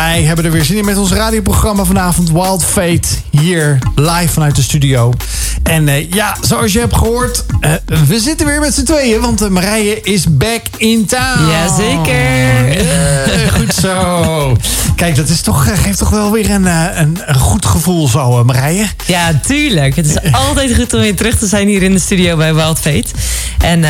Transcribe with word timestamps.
Wij 0.00 0.22
hebben 0.22 0.44
er 0.44 0.50
weer 0.50 0.64
zin 0.64 0.76
in 0.76 0.84
met 0.84 0.96
ons 0.96 1.12
radioprogramma 1.12 1.84
vanavond 1.84 2.30
Wild 2.30 2.64
Fate. 2.64 3.08
Hier 3.30 3.78
live 3.94 4.28
vanuit 4.28 4.56
de 4.56 4.62
studio. 4.62 5.12
En 5.70 5.88
uh, 5.88 6.10
ja, 6.10 6.36
zoals 6.40 6.72
je 6.72 6.78
hebt 6.78 6.96
gehoord, 6.96 7.44
uh, 7.60 7.72
we 8.08 8.20
zitten 8.20 8.46
weer 8.46 8.60
met 8.60 8.74
z'n 8.74 8.84
tweeën. 8.84 9.20
Want 9.20 9.42
uh, 9.42 9.48
Marije 9.48 10.00
is 10.00 10.36
back 10.36 10.62
in 10.76 11.06
town. 11.06 11.50
Jazeker. 11.50 12.72
Yeah, 12.72 13.54
goed 13.54 13.74
zo. 13.74 14.56
Kijk, 14.96 15.16
dat 15.16 15.28
is 15.28 15.40
toch, 15.40 15.82
geeft 15.82 15.98
toch 15.98 16.10
wel 16.10 16.30
weer 16.30 16.50
een, 16.50 16.64
een, 16.64 17.18
een 17.26 17.38
goed 17.38 17.66
gevoel 17.66 18.08
zo, 18.08 18.44
Marije. 18.44 18.86
Ja, 19.06 19.40
tuurlijk. 19.46 19.96
Het 19.96 20.06
is 20.06 20.32
altijd 20.32 20.74
goed 20.74 20.94
om 20.94 21.00
weer 21.00 21.16
terug 21.16 21.38
te 21.38 21.46
zijn 21.46 21.68
hier 21.68 21.82
in 21.82 21.92
de 21.92 21.98
studio 21.98 22.36
bij 22.36 22.54
Wild 22.54 22.78
Fate. 22.78 23.08
En 23.58 23.80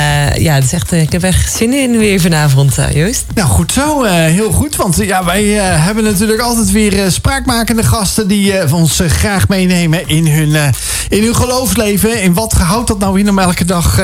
ja, 0.42 0.54
het 0.54 0.64
is 0.64 0.72
echt, 0.72 0.92
ik 0.92 1.12
heb 1.12 1.22
echt 1.22 1.52
zin 1.56 1.72
in 1.72 1.98
weer 1.98 2.20
vanavond, 2.20 2.76
Joost. 2.92 3.24
Nou, 3.34 3.48
goed 3.48 3.72
zo. 3.72 4.02
heel 4.04 4.50
goed. 4.50 4.76
Want 4.76 4.96
ja, 4.96 5.24
wij 5.24 5.44
hebben 5.58 6.04
natuurlijk 6.04 6.40
altijd 6.40 6.70
weer 6.70 7.10
spraakmakende 7.10 7.82
gasten... 7.82 8.28
die 8.28 8.72
ons 8.74 9.00
graag 9.06 9.48
meenemen 9.48 10.08
in 10.08 10.26
hun, 10.26 10.72
in 11.08 11.22
hun 11.22 11.34
geloofsleven. 11.72 12.22
In 12.22 12.34
wat 12.34 12.52
houdt 12.52 12.88
dat 12.88 12.98
nou 12.98 13.18
in 13.20 13.28
om 13.28 13.38
elke 13.38 13.64
dag 13.64 14.00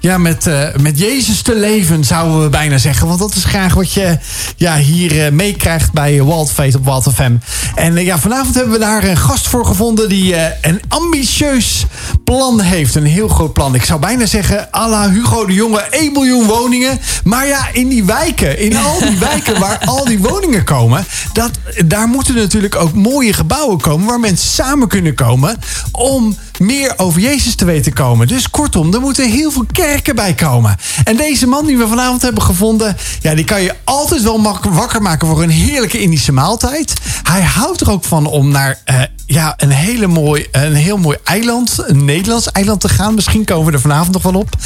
ja, 0.00 0.18
met, 0.18 0.50
met 0.80 0.98
Jezus 0.98 1.42
te 1.42 1.54
leven, 1.54 2.04
zouden 2.04 2.42
we 2.42 2.48
bijna 2.48 2.78
zeggen. 2.78 3.06
Want 3.06 3.18
dat 3.18 3.34
is 3.34 3.44
graag 3.44 3.74
wat 3.74 3.92
je 3.92 4.18
ja, 4.56 4.76
hier 4.76 5.34
meekrijgt 5.34 5.92
bij 5.92 6.22
Fate 6.46 6.76
op 6.76 6.84
Walt 6.84 7.08
FM. 7.14 7.36
En 7.74 7.94
ja, 7.94 8.18
vanavond 8.18 8.54
hebben 8.54 8.72
we 8.72 8.78
daar 8.78 9.04
een 9.04 9.16
gast 9.16 9.48
voor 9.48 9.66
gevonden... 9.66 10.08
die 10.08 10.34
een 10.60 10.80
ambitieus 10.88 11.86
plan 12.24 12.60
heeft. 12.60 12.94
Een 12.94 13.06
heel 13.06 13.28
groot 13.28 13.52
plan. 13.52 13.74
Ik 13.74 13.84
zou 13.84 14.00
bijna 14.00 14.26
zeggen, 14.26 14.68
à 14.74 14.88
la 14.88 15.10
Hugo 15.10 15.46
de 15.46 15.52
Jonge, 15.52 15.80
1 15.80 16.12
miljoen 16.12 16.46
woningen. 16.46 17.00
Maar 17.24 17.46
ja, 17.46 17.68
in 17.72 17.88
die 17.88 18.04
wijken, 18.04 18.58
in 18.58 18.76
al 18.76 18.98
die 19.00 19.18
wijken 19.18 19.60
waar 19.66 19.78
al 19.84 20.04
die 20.04 20.18
woningen 20.18 20.64
komen... 20.64 21.06
Dat, 21.32 21.50
daar 21.84 22.08
moeten 22.08 22.34
natuurlijk 22.34 22.76
ook 22.76 22.92
mooie 22.94 23.32
gebouwen 23.32 23.80
komen... 23.80 24.06
waar 24.06 24.20
mensen 24.20 24.48
samen 24.48 24.88
kunnen 24.88 25.14
komen 25.14 25.56
om 25.92 26.36
meer 26.58 26.92
over 26.96 27.20
Jezus 27.20 27.54
te 27.54 27.64
weten 27.64 27.92
komen. 27.92 28.26
Dus 28.26 28.50
kortom, 28.50 28.94
er 28.94 29.00
moeten 29.00 29.30
heel 29.30 29.50
veel 29.50 29.66
kerken 29.72 30.14
bij 30.14 30.34
komen. 30.34 30.76
En 31.04 31.16
deze 31.16 31.46
man 31.46 31.66
die 31.66 31.78
we 31.78 31.88
vanavond 31.88 32.22
hebben 32.22 32.42
gevonden... 32.42 32.96
ja, 33.20 33.34
die 33.34 33.44
kan 33.44 33.62
je 33.62 33.74
altijd 33.84 34.22
wel 34.22 34.42
wakker 34.70 35.02
maken 35.02 35.28
voor 35.28 35.42
een 35.42 35.50
heerlijke 35.50 35.98
Indische 35.98 36.32
maaltijd. 36.32 36.92
Hij 37.22 37.42
houdt 37.42 37.80
er 37.80 37.90
ook 37.90 38.04
van 38.04 38.26
om 38.26 38.48
naar 38.48 38.78
uh, 38.90 39.00
ja, 39.26 39.54
een, 39.56 39.70
hele 39.70 40.06
mooi, 40.06 40.46
een 40.50 40.74
heel 40.74 40.96
mooi 40.96 41.16
eiland... 41.24 41.74
een 41.86 42.04
Nederlands 42.04 42.52
eiland 42.52 42.80
te 42.80 42.88
gaan. 42.88 43.14
Misschien 43.14 43.44
komen 43.44 43.66
we 43.66 43.72
er 43.72 43.80
vanavond 43.80 44.12
nog 44.12 44.22
wel 44.22 44.34
op. 44.34 44.56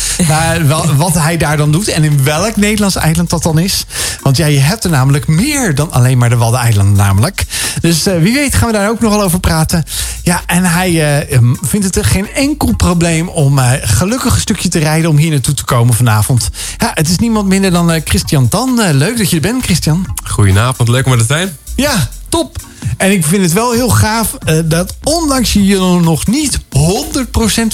Wat 0.96 1.14
hij 1.14 1.36
daar 1.36 1.56
dan 1.56 1.72
doet 1.72 1.88
en 1.88 2.05
in 2.05 2.24
welk 2.24 2.56
Nederlands 2.56 2.96
eiland 2.96 3.30
dat 3.30 3.42
dan 3.42 3.58
is. 3.58 3.84
Want 4.22 4.36
ja, 4.36 4.46
je 4.46 4.58
hebt 4.58 4.84
er 4.84 4.91
namelijk 4.91 5.27
meer 5.27 5.74
dan 5.74 5.92
alleen 5.92 6.18
maar 6.18 6.28
de 6.28 6.36
Waddeneilanden 6.36 6.96
namelijk. 6.96 7.44
Dus 7.80 8.06
uh, 8.06 8.18
wie 8.18 8.33
weet 8.33 8.55
gaan 8.55 8.66
we 8.66 8.74
daar 8.74 8.88
ook 8.88 9.00
nog 9.00 9.12
wel 9.12 9.22
over 9.22 9.41
praten. 9.41 9.84
Ja, 10.22 10.42
en 10.46 10.64
hij 10.64 11.22
uh, 11.30 11.50
vindt 11.62 11.80
het 11.84 11.97
er 11.97 12.05
geen 12.05 12.33
enkel 12.34 12.77
probleem 12.77 13.28
om 13.28 13.59
uh, 13.59 13.73
gelukkig 13.81 14.34
een 14.34 14.41
stukje 14.41 14.69
te 14.69 14.78
rijden 14.78 15.11
om 15.11 15.17
hier 15.17 15.31
naartoe 15.31 15.55
te 15.55 15.64
komen 15.64 15.95
vanavond. 15.95 16.50
Ja, 16.77 16.91
het 16.95 17.09
is 17.09 17.19
niemand 17.19 17.47
minder 17.47 17.70
dan 17.70 18.00
Christian 18.05 18.48
Tan. 18.48 18.81
leuk 18.92 19.19
dat 19.19 19.31
je 19.31 19.36
er 19.36 19.42
bent, 19.42 19.64
Christian. 19.64 20.06
Goedenavond, 20.25 20.89
leuk 20.89 21.06
om 21.06 21.12
er 21.12 21.19
te 21.19 21.25
zijn. 21.25 21.56
Ja, 21.77 22.08
top. 22.28 22.56
En 22.97 23.11
ik 23.11 23.25
vind 23.25 23.42
het 23.42 23.53
wel 23.53 23.73
heel 23.73 23.89
gaaf 23.89 24.36
uh, 24.47 24.59
dat 24.64 24.95
ondanks 25.03 25.53
je 25.53 25.67
je 25.67 25.78
nog 26.03 26.27
niet 26.27 26.59
100% 26.59 26.62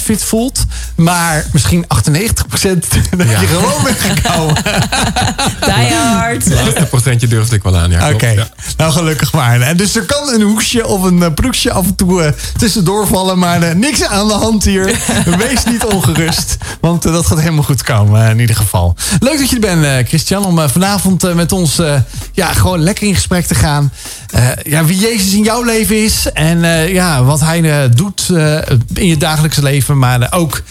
fit 0.03 0.23
voelt, 0.23 0.65
maar 0.95 1.45
misschien 1.53 1.85
98% 1.85 1.87
dat 3.17 3.29
ja. 3.29 3.39
je 3.39 3.47
gewoon 3.47 3.83
bent 3.83 3.99
gekomen. 3.99 4.55
Die 5.65 5.95
hard. 5.95 6.43
Het 6.43 6.53
laatste 6.53 6.85
procentje 6.85 7.27
durfde 7.27 7.55
ik 7.55 7.63
wel 7.63 7.77
aan. 7.77 7.91
Ja, 7.91 8.05
Oké, 8.05 8.13
okay. 8.13 8.35
ja. 8.35 8.47
nou 8.77 8.91
gelukkig 8.91 9.33
maar. 9.33 9.61
En 9.61 9.77
dus 9.77 9.95
er 9.95 10.05
kan 10.05 10.33
een 10.33 10.41
hoesje 10.41 10.87
of 10.87 11.03
een 11.03 11.17
uh, 11.17 11.33
broekje 11.33 11.71
af 11.71 11.85
en 11.85 11.95
toe 11.95 12.23
uh, 12.23 12.29
tussendoor 12.57 13.07
vallen, 13.07 13.39
maar 13.39 13.75
niks 13.75 14.03
aan 14.03 14.27
de 14.27 14.33
hand 14.33 14.63
hier. 14.63 14.85
Wees 15.37 15.63
niet 15.63 15.85
ongerust, 15.85 16.57
want 16.81 17.03
dat 17.03 17.25
gaat 17.25 17.39
helemaal 17.39 17.63
goed 17.63 17.83
komen 17.83 18.29
in 18.29 18.39
ieder 18.39 18.55
geval. 18.55 18.95
Leuk 19.19 19.37
dat 19.37 19.49
je 19.49 19.59
er 19.59 19.79
bent, 19.79 20.07
Christian, 20.07 20.45
om 20.45 20.69
vanavond 20.69 21.35
met 21.35 21.51
ons 21.51 21.81
ja, 22.33 22.53
gewoon 22.53 22.79
lekker 22.79 23.07
in 23.07 23.15
gesprek 23.15 23.45
te 23.45 23.55
gaan. 23.55 23.91
ja, 24.63 24.85
wie 24.85 24.96
Jezus 24.99 25.33
in 25.33 25.43
jouw 25.43 25.63
leven 25.63 26.03
is. 26.03 26.31
En 26.33 26.57
uh, 26.57 26.93
ja, 26.93 27.23
wat 27.23 27.39
hij 27.39 27.61
uh, 27.61 27.95
doet 27.95 28.27
uh, 28.31 28.57
in 28.93 29.07
je 29.07 29.17
dagelijkse 29.17 29.63
leven. 29.63 29.97
Maar 29.97 30.27
ook 30.29 30.61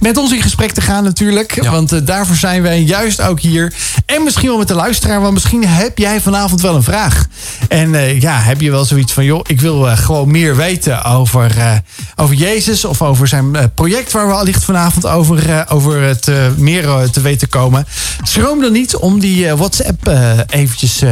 met 0.00 0.16
ons 0.16 0.32
in 0.32 0.42
gesprek 0.42 0.72
te 0.72 0.80
gaan 0.80 1.04
natuurlijk. 1.04 1.62
Ja. 1.62 1.70
Want 1.70 2.06
daarvoor 2.06 2.36
zijn 2.36 2.62
wij 2.62 2.82
juist 2.82 3.20
ook 3.22 3.40
hier. 3.40 3.72
En 4.06 4.22
misschien 4.24 4.48
wel 4.48 4.58
met 4.58 4.68
de 4.68 4.74
luisteraar. 4.74 5.20
Want 5.20 5.32
misschien 5.32 5.66
heb 5.66 5.98
jij 5.98 6.20
vanavond 6.20 6.60
wel 6.60 6.74
een 6.74 6.82
vraag. 6.82 7.26
En 7.68 8.20
ja, 8.20 8.38
heb 8.38 8.60
je 8.60 8.70
wel 8.70 8.84
zoiets 8.84 9.12
van... 9.12 9.24
joh, 9.24 9.40
ik 9.46 9.60
wil 9.60 9.96
gewoon 9.96 10.30
meer 10.30 10.56
weten 10.56 11.04
over, 11.04 11.82
over 12.16 12.34
Jezus. 12.34 12.84
Of 12.84 13.02
over 13.02 13.28
zijn 13.28 13.72
project 13.74 14.12
waar 14.12 14.26
we 14.26 14.32
allicht 14.32 14.64
vanavond 14.64 15.06
over, 15.06 15.64
over 15.68 16.02
het 16.02 16.30
meer 16.56 17.10
te 17.10 17.20
weten 17.20 17.48
komen. 17.48 17.86
Schroom 18.22 18.60
dan 18.60 18.72
niet 18.72 18.96
om 18.96 19.20
die 19.20 19.54
WhatsApp 19.54 20.10
eventjes 20.50 21.02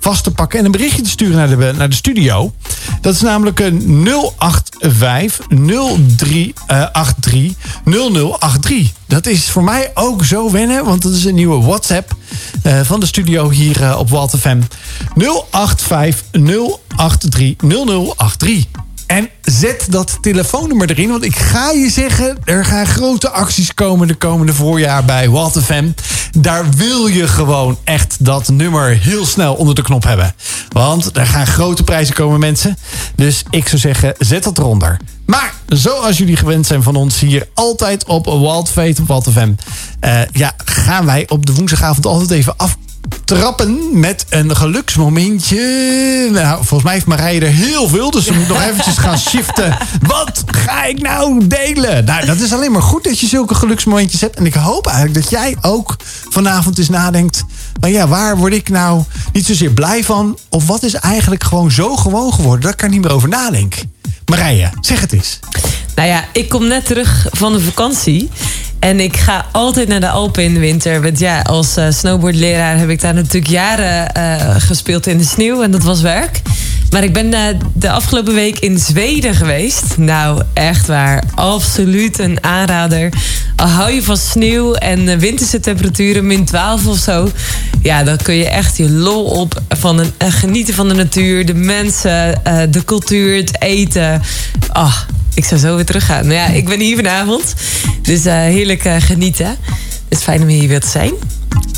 vast 0.00 0.24
te 0.24 0.30
pakken. 0.30 0.58
En 0.58 0.64
een 0.64 0.70
berichtje 0.70 1.02
te 1.02 1.10
sturen 1.10 1.36
naar 1.36 1.48
de, 1.48 1.72
naar 1.76 1.88
de 1.88 1.94
studio. 1.94 2.19
Dat 3.00 3.14
is 3.14 3.20
namelijk 3.20 3.60
een 3.60 4.08
085 4.38 5.46
0383 5.48 7.52
0083. 7.84 8.92
Dat 9.06 9.26
is 9.26 9.50
voor 9.50 9.64
mij 9.64 9.90
ook 9.94 10.24
zo 10.24 10.50
wennen, 10.50 10.84
want 10.84 11.02
dat 11.02 11.12
is 11.12 11.24
een 11.24 11.34
nieuwe 11.34 11.64
WhatsApp 11.64 12.14
uh, 12.66 12.80
van 12.80 13.00
de 13.00 13.06
studio 13.06 13.50
hier 13.50 13.80
uh, 13.80 13.98
op 13.98 14.10
Walt 14.10 14.38
FM. 14.38 14.60
085 15.14 16.24
083 16.30 17.54
0083. 17.56 18.64
En 19.10 19.28
zet 19.42 19.86
dat 19.88 20.18
telefoonnummer 20.20 20.90
erin. 20.90 21.08
Want 21.08 21.24
ik 21.24 21.36
ga 21.36 21.70
je 21.70 21.90
zeggen, 21.90 22.38
er 22.44 22.64
gaan 22.64 22.86
grote 22.86 23.30
acties 23.30 23.74
komen 23.74 24.08
de 24.08 24.14
komende 24.14 24.54
voorjaar 24.54 25.04
bij 25.04 25.28
Walt 25.28 25.62
FM. 25.62 25.90
Daar 26.38 26.70
wil 26.70 27.06
je 27.06 27.28
gewoon 27.28 27.78
echt 27.84 28.16
dat 28.24 28.48
nummer 28.48 28.88
heel 28.88 29.26
snel 29.26 29.54
onder 29.54 29.74
de 29.74 29.82
knop 29.82 30.04
hebben. 30.04 30.34
Want 30.68 31.16
er 31.16 31.26
gaan 31.26 31.46
grote 31.46 31.84
prijzen 31.84 32.14
komen, 32.14 32.40
mensen. 32.40 32.76
Dus 33.14 33.42
ik 33.50 33.68
zou 33.68 33.80
zeggen, 33.80 34.14
zet 34.18 34.44
dat 34.44 34.58
eronder. 34.58 34.96
Maar 35.26 35.54
zoals 35.66 36.18
jullie 36.18 36.36
gewend 36.36 36.66
zijn 36.66 36.82
van 36.82 36.96
ons 36.96 37.20
hier 37.20 37.48
altijd 37.54 38.04
op 38.04 38.24
Wild 38.24 38.70
Fate 38.70 39.02
op 39.02 39.08
Wild 39.08 39.28
FM... 39.32 39.52
Uh, 40.04 40.20
ja, 40.32 40.54
gaan 40.64 41.06
wij 41.06 41.28
op 41.28 41.46
de 41.46 41.54
woensdagavond 41.54 42.06
altijd 42.06 42.30
even 42.30 42.56
af 42.56 42.76
trappen 43.24 44.00
met 44.00 44.26
een 44.28 44.56
geluksmomentje. 44.56 45.58
Nou, 46.32 46.56
volgens 46.56 46.82
mij 46.82 46.92
heeft 46.92 47.06
Marije 47.06 47.40
er 47.40 47.46
heel 47.46 47.88
veel, 47.88 48.10
dus 48.10 48.24
ze 48.24 48.32
moet 48.32 48.48
nog 48.48 48.62
eventjes 48.62 48.98
gaan 48.98 49.18
shiften. 49.28 49.76
Wat 50.02 50.42
ga 50.46 50.84
ik 50.84 51.02
nou 51.02 51.46
delen? 51.46 52.04
Nou, 52.04 52.26
dat 52.26 52.40
is 52.40 52.52
alleen 52.52 52.72
maar 52.72 52.82
goed 52.82 53.04
dat 53.04 53.18
je 53.18 53.26
zulke 53.26 53.54
geluksmomentjes 53.54 54.20
hebt. 54.20 54.36
En 54.36 54.46
ik 54.46 54.54
hoop 54.54 54.86
eigenlijk 54.86 55.20
dat 55.20 55.30
jij 55.30 55.56
ook 55.60 55.96
vanavond 56.28 56.78
eens 56.78 56.88
nadenkt... 56.88 57.44
maar 57.80 57.90
ja, 57.90 58.08
waar 58.08 58.36
word 58.36 58.52
ik 58.52 58.68
nou 58.68 59.02
niet 59.32 59.46
zozeer 59.46 59.72
blij 59.72 60.04
van? 60.04 60.38
Of 60.48 60.66
wat 60.66 60.82
is 60.82 60.94
eigenlijk 60.94 61.44
gewoon 61.44 61.70
zo 61.70 61.96
gewoon 61.96 62.32
geworden 62.32 62.60
dat 62.60 62.72
ik 62.72 62.82
er 62.82 62.88
niet 62.88 63.00
meer 63.00 63.12
over 63.12 63.28
nadenk? 63.28 63.74
Marije, 64.24 64.70
zeg 64.80 65.00
het 65.00 65.12
eens. 65.12 65.38
Nou 65.94 66.08
ja, 66.08 66.24
ik 66.32 66.48
kom 66.48 66.66
net 66.66 66.86
terug 66.86 67.26
van 67.30 67.52
de 67.52 67.60
vakantie. 67.60 68.30
En 68.80 69.00
ik 69.00 69.16
ga 69.16 69.46
altijd 69.52 69.88
naar 69.88 70.00
de 70.00 70.08
Alpen 70.08 70.44
in 70.44 70.54
de 70.54 70.60
winter. 70.60 71.02
Want 71.02 71.18
ja, 71.18 71.40
als 71.40 71.78
uh, 71.78 71.86
snowboardleraar 71.90 72.78
heb 72.78 72.88
ik 72.88 73.00
daar 73.00 73.14
natuurlijk 73.14 73.52
jaren 73.52 74.10
uh, 74.16 74.54
gespeeld 74.58 75.06
in 75.06 75.18
de 75.18 75.24
sneeuw. 75.24 75.62
En 75.62 75.70
dat 75.70 75.82
was 75.82 76.00
werk. 76.00 76.42
Maar 76.90 77.04
ik 77.04 77.12
ben 77.12 77.26
uh, 77.26 77.40
de 77.72 77.90
afgelopen 77.90 78.34
week 78.34 78.58
in 78.58 78.78
Zweden 78.78 79.34
geweest. 79.34 79.96
Nou, 79.96 80.42
echt 80.52 80.86
waar. 80.86 81.24
Absoluut 81.34 82.18
een 82.18 82.44
aanrader. 82.44 83.12
Al 83.56 83.66
hou 83.66 83.92
je 83.92 84.02
van 84.02 84.16
sneeuw 84.16 84.74
en 84.74 85.18
winterse 85.18 85.60
temperaturen, 85.60 86.26
min 86.26 86.44
12 86.44 86.86
of 86.86 86.98
zo. 86.98 87.30
Ja, 87.82 88.02
dan 88.02 88.16
kun 88.16 88.34
je 88.34 88.48
echt 88.48 88.76
je 88.76 88.90
lol 88.90 89.24
op 89.24 89.60
van 89.68 89.98
een, 89.98 90.32
genieten 90.32 90.74
van 90.74 90.88
de 90.88 90.94
natuur, 90.94 91.46
de 91.46 91.54
mensen, 91.54 92.40
de 92.70 92.84
cultuur, 92.84 93.36
het 93.36 93.62
eten. 93.62 94.22
Oh, 94.72 94.96
ik 95.34 95.44
zou 95.44 95.60
zo 95.60 95.76
weer 95.76 95.84
teruggaan. 95.84 96.26
Nou 96.26 96.34
ja, 96.34 96.46
ik 96.46 96.64
ben 96.68 96.80
hier 96.80 96.96
vanavond. 96.96 97.54
Dus 98.02 98.26
uh, 98.26 98.32
heerlijk 98.32 98.84
uh, 98.84 98.96
genieten. 98.98 99.46
Het 99.46 100.18
is 100.18 100.22
fijn 100.22 100.42
om 100.42 100.48
hier 100.48 100.68
weer 100.68 100.80
te 100.80 100.88
zijn. 100.88 101.12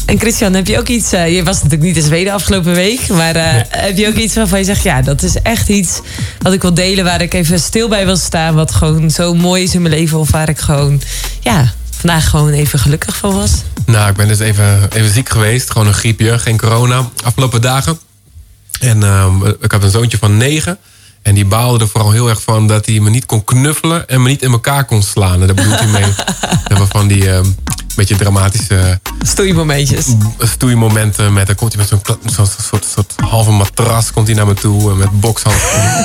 En 0.07 0.19
Christian, 0.19 0.55
heb 0.55 0.67
je 0.67 0.79
ook 0.79 0.89
iets... 0.89 1.13
Uh, 1.13 1.35
je 1.35 1.43
was 1.43 1.55
natuurlijk 1.55 1.83
niet 1.83 1.97
in 1.97 2.03
Zweden 2.03 2.33
afgelopen 2.33 2.75
week... 2.75 3.09
maar 3.09 3.33
nee. 3.33 3.65
heb 3.69 3.97
je 3.97 4.09
ook 4.09 4.15
iets 4.15 4.35
waarvan 4.35 4.59
je 4.59 4.65
zegt... 4.65 4.83
ja, 4.83 5.03
dat 5.03 5.23
is 5.23 5.43
echt 5.43 5.69
iets 5.69 6.01
wat 6.39 6.53
ik 6.53 6.63
wil 6.63 6.75
delen... 6.75 7.05
waar 7.05 7.21
ik 7.21 7.35
even 7.35 7.61
stil 7.61 7.89
bij 7.89 8.05
wil 8.05 8.17
staan... 8.17 8.55
wat 8.55 8.73
gewoon 8.73 9.11
zo 9.11 9.35
mooi 9.35 9.63
is 9.63 9.75
in 9.75 9.83
mijn 9.83 9.95
leven... 9.95 10.19
of 10.19 10.31
waar 10.31 10.49
ik 10.49 10.59
gewoon... 10.59 11.03
ja, 11.41 11.73
vandaag 11.91 12.31
gewoon 12.31 12.53
even 12.53 12.79
gelukkig 12.79 13.17
van 13.17 13.35
was? 13.35 13.51
Nou, 13.87 14.11
ik 14.11 14.17
ben 14.17 14.29
dus 14.29 14.39
even, 14.39 14.89
even 14.93 15.13
ziek 15.13 15.29
geweest. 15.29 15.71
Gewoon 15.71 15.87
een 15.87 15.95
griepje, 15.95 16.39
geen 16.39 16.59
corona. 16.59 17.09
Afgelopen 17.25 17.61
dagen. 17.61 17.99
En 18.81 19.01
uh, 19.01 19.27
ik 19.61 19.73
had 19.73 19.83
een 19.83 19.91
zoontje 19.91 20.19
van 20.19 20.37
negen... 20.37 20.79
En 21.23 21.35
die 21.35 21.45
baalde 21.45 21.85
er 21.85 21.91
vooral 21.91 22.11
heel 22.11 22.29
erg 22.29 22.43
van 22.43 22.67
dat 22.67 22.87
hij 22.87 23.01
me 23.01 23.11
niet 23.11 23.27
kon 23.27 23.45
knuffelen 23.45 24.09
en 24.09 24.23
me 24.23 24.29
niet 24.29 24.43
in 24.43 24.53
elkaar 24.53 24.85
kon 24.85 25.03
slaan. 25.03 25.41
En 25.41 25.47
daar 25.47 25.55
bedoelt 25.55 25.79
hij 25.79 25.89
mee. 25.89 26.05
We 26.05 26.25
hebben 26.75 26.89
van 26.89 27.07
die, 27.09 27.25
uh, 27.25 27.41
beetje 27.97 28.17
dramatische 28.17 29.01
Stoeimomentjes. 29.23 30.07
stoeimomenten. 30.39 31.33
Met, 31.33 31.47
dan 31.47 31.55
komt 31.57 31.73
hij 31.75 31.81
met 31.81 31.89
zo'n 32.07 32.17
zo'n 32.35 32.47
soort, 32.63 32.87
soort 32.95 33.13
halve 33.25 33.51
matras 33.51 34.13
komt 34.13 34.27
hij 34.27 34.37
naar 34.37 34.47
me 34.47 34.55
toe. 34.55 34.91
eh, 34.91 34.97
Met 34.97 35.21
bokshandschoenen. 35.21 36.05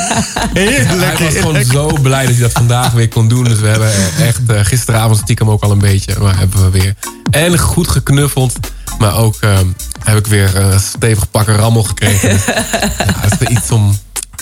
Heerlijk, 0.63 1.17
hij 1.17 1.25
was 1.25 1.35
gewoon 1.41 1.63
zo 1.63 1.97
blij 2.01 2.25
dat 2.25 2.33
hij 2.33 2.41
dat 2.41 2.51
vandaag 2.51 2.91
weer 2.91 3.07
kon 3.07 3.27
doen. 3.27 3.43
Dus 3.43 3.59
we 3.59 3.67
hebben 3.67 3.91
echt 4.19 4.39
eh, 4.47 4.59
gisteravond 4.65 5.17
stiekem 5.17 5.49
ook 5.49 5.63
al 5.63 5.71
een 5.71 5.77
beetje. 5.77 6.15
Maar 6.19 6.37
hebben 6.37 6.63
we 6.63 6.79
weer 6.79 6.93
en 7.31 7.59
goed 7.59 7.87
geknuffeld. 7.87 8.53
Maar 8.99 9.15
ook 9.17 9.35
eh, 9.39 9.57
heb 10.03 10.17
ik 10.17 10.27
weer 10.27 10.55
een 10.55 10.79
stevig 10.79 11.31
pakken 11.31 11.55
rammel 11.55 11.83
gekregen. 11.83 12.29
Dus, 12.29 12.45
ja, 12.45 12.53
het 12.97 13.41
is 13.41 13.47
iets 13.47 13.71
om 13.71 13.97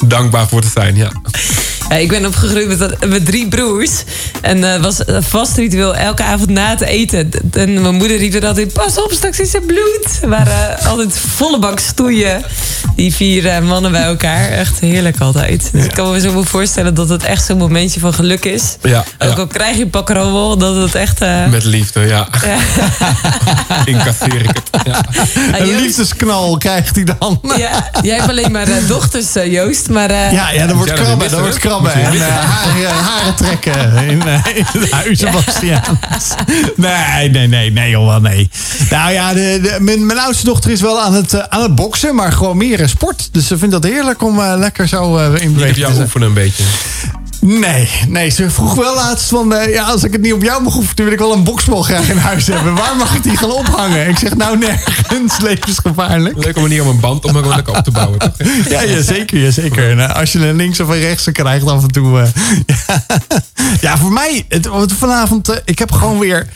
dankbaar 0.07 0.47
voor 0.47 0.61
te 0.61 0.69
zijn. 0.73 0.95
Ja. 0.95 1.11
Ja, 1.89 1.95
ik 1.95 2.07
ben 2.09 2.25
opgegroeid 2.25 2.77
met, 2.79 3.05
met 3.09 3.25
drie 3.25 3.47
broers. 3.47 3.91
En 4.41 4.61
het 4.61 4.81
was 4.81 5.07
een 5.07 5.23
vast 5.23 5.57
ritueel 5.57 5.95
elke 5.95 6.23
avond 6.23 6.49
na 6.49 6.69
het 6.69 6.81
eten. 6.81 7.29
En 7.53 7.81
mijn 7.81 7.95
moeder 7.95 8.17
riep 8.17 8.33
er 8.33 8.45
altijd... 8.47 8.73
Pas 8.73 8.97
op, 9.01 9.11
straks 9.11 9.39
is 9.39 9.53
er 9.53 9.61
bloed. 9.61 10.19
Er 10.21 10.29
waren 10.29 10.79
altijd 10.89 11.17
volle 11.35 11.59
bak 11.59 11.79
stoeien. 11.79 12.43
Die 12.95 13.13
vier 13.13 13.47
eh, 13.47 13.59
mannen 13.61 13.91
bij 13.91 14.03
elkaar. 14.03 14.49
Echt 14.49 14.79
heerlijk 14.79 15.19
altijd. 15.19 15.69
Dus 15.71 15.83
ik 15.85 15.91
kan 15.91 16.11
me 16.11 16.19
zo 16.19 16.33
wel 16.33 16.43
voorstellen 16.43 16.93
dat 16.93 17.09
het 17.09 17.23
echt 17.23 17.45
zo'n 17.45 17.57
momentje 17.57 17.99
van 17.99 18.13
geluk 18.13 18.45
is. 18.45 18.75
Ja, 18.81 18.99
Ook 19.19 19.29
ja. 19.29 19.35
al 19.35 19.47
krijg 19.47 19.77
je 19.77 19.87
pak 19.87 20.09
rommel, 20.09 20.57
dat 20.57 20.75
het 20.75 20.95
echt... 20.95 21.21
eh, 21.21 21.45
Met 21.47 21.63
liefde, 21.63 21.99
ja. 21.99 22.27
ja. 22.45 22.57
Incasseer 23.85 24.41
ik 24.41 24.47
het. 24.71 24.85
Ja. 24.85 25.03
Ah, 25.51 25.59
Een 25.59 25.75
liefdesknal 25.81 26.57
krijgt 26.57 26.95
hij 26.95 27.03
dan. 27.19 27.41
ja, 27.57 27.89
jij 28.01 28.15
hebt 28.15 28.29
alleen 28.29 28.51
maar 28.51 28.67
eh, 28.67 28.87
dochters, 28.87 29.35
eh, 29.35 29.51
Joost. 29.51 29.89
Maar 29.89 30.09
eh, 30.09 30.31
Ja, 30.31 30.49
ja, 30.51 30.65
dat 30.67 30.75
wordt 30.75 30.93
krabben. 30.93 31.17
Dat 31.29 31.39
wordt 31.39 31.45
missen, 31.45 31.61
krabben. 31.81 31.91
hè? 32.03 32.09
En 32.09 32.27
eh, 32.27 32.37
haren, 32.49 33.03
haren 33.03 33.35
trekken 33.35 33.93
in, 34.09 34.21
eh, 34.27 34.39
in 34.55 34.65
het 34.71 34.91
huis. 34.91 35.19
Nee, 36.75 37.29
nee, 37.29 37.47
nee, 37.47 37.71
nee, 37.71 37.89
joh, 37.89 38.07
wel 38.07 38.19
nee. 38.21 38.49
Nou 38.89 39.11
ja, 39.11 39.33
de, 39.33 39.59
de- 39.61 39.77
mijn, 39.79 40.05
mijn 40.05 40.19
oudste 40.19 40.45
dochter 40.45 40.71
is 40.71 40.81
wel 40.81 41.01
aan 41.01 41.13
het, 41.13 41.33
eh, 41.33 41.43
aan 41.49 41.61
het 41.61 41.75
boksen, 41.75 42.15
maar 42.15 42.31
gewoon 42.31 42.57
meer 42.57 42.81
eh, 42.81 42.87
sport. 42.87 43.29
Dus 43.31 43.47
ze 43.47 43.57
vindt 43.57 43.73
dat 43.73 43.83
heerlijk 43.83 44.23
om 44.23 44.39
eh, 44.39 44.53
lekker 44.57 44.87
zo 44.87 45.17
eh, 45.17 45.25
in 45.25 45.33
Ik 45.33 45.39
heb 45.41 45.53
beweging 45.53 45.73
te 45.73 45.79
jou 45.79 45.91
zijn. 45.91 46.03
oefenen 46.05 46.27
een 46.27 46.33
beetje. 46.33 46.63
Nee, 47.47 47.89
nee, 48.07 48.29
ze 48.29 48.49
vroeg 48.49 48.73
wel 48.75 48.95
laatst 48.95 49.29
van... 49.29 49.53
eh, 49.53 49.73
ja, 49.73 49.83
als 49.83 50.03
ik 50.03 50.11
het 50.11 50.21
niet 50.21 50.33
op 50.33 50.43
jou 50.43 50.63
mag 50.63 50.75
oefenen, 50.75 51.03
wil 51.03 51.13
ik 51.13 51.19
wel 51.19 51.33
een 51.33 51.43
boksbal 51.43 51.81
graag 51.81 52.09
in 52.09 52.17
huis 52.17 52.47
hebben. 52.47 52.75
Waar 52.75 52.95
mag 52.95 53.15
ik 53.15 53.23
die 53.23 53.37
gaan 53.37 53.51
ophangen? 53.51 54.07
Ik 54.09 54.17
zeg, 54.17 54.35
nou 54.35 54.57
nergens, 54.57 55.39
levensgevaarlijk. 55.47 56.43
Leuke 56.43 56.59
manier 56.59 56.81
om 56.83 56.87
een 56.87 56.99
band 56.99 57.25
om 57.25 57.31
gewoon 57.33 57.55
lekker 57.55 57.77
op 57.77 57.83
te 57.83 57.91
bouwen. 57.91 58.19
Toch? 58.19 58.31
Ja, 58.69 58.81
ja, 58.81 59.01
zeker, 59.01 59.37
ja, 59.39 59.51
zeker. 59.51 59.99
Eh, 59.99 60.15
als 60.15 60.31
je 60.31 60.47
een 60.47 60.55
links 60.55 60.79
of 60.79 60.87
een 60.87 60.99
rechts 60.99 61.31
krijgt 61.31 61.67
af 61.67 61.81
en 61.83 61.91
toe. 61.91 62.19
eh, 62.19 62.27
ja. 62.87 63.01
ja, 63.81 63.97
voor 63.97 64.11
mij, 64.11 64.45
het, 64.49 64.67
vanavond, 64.97 65.49
eh, 65.49 65.57
ik 65.65 65.79
heb 65.79 65.91
gewoon 65.91 66.19
weer 66.19 66.47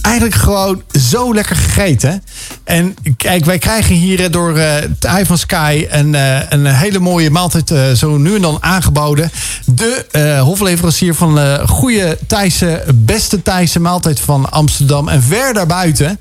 eigenlijk 0.00 0.34
gewoon 0.34 0.82
zo 1.10 1.34
lekker 1.34 1.56
gegeten. 1.56 2.22
En 2.64 2.96
kijk, 3.16 3.44
wij 3.44 3.58
krijgen 3.58 3.94
hier 3.94 4.20
eh, 4.24 4.30
door 4.30 4.60
Thai 4.98 5.26
van 5.26 5.38
Sky 5.38 5.86
een, 5.88 6.14
eh, 6.14 6.40
een 6.48 6.66
hele 6.66 6.98
mooie 6.98 7.30
maaltijd 7.30 7.72
zo 7.98 8.16
nu 8.16 8.34
en 8.34 8.42
dan 8.42 8.56
aangeboden. 8.60 9.30
De 9.66 10.04
hofleverancier 10.44 11.14
van 11.14 11.58
goede 11.68 12.18
Thaise, 12.26 12.84
beste 12.94 13.42
Thaise 13.42 13.80
maaltijd 13.80 14.20
van 14.20 14.50
Amsterdam 14.50 15.08
en 15.08 15.22
ver 15.22 15.54
daarbuiten. 15.54 16.18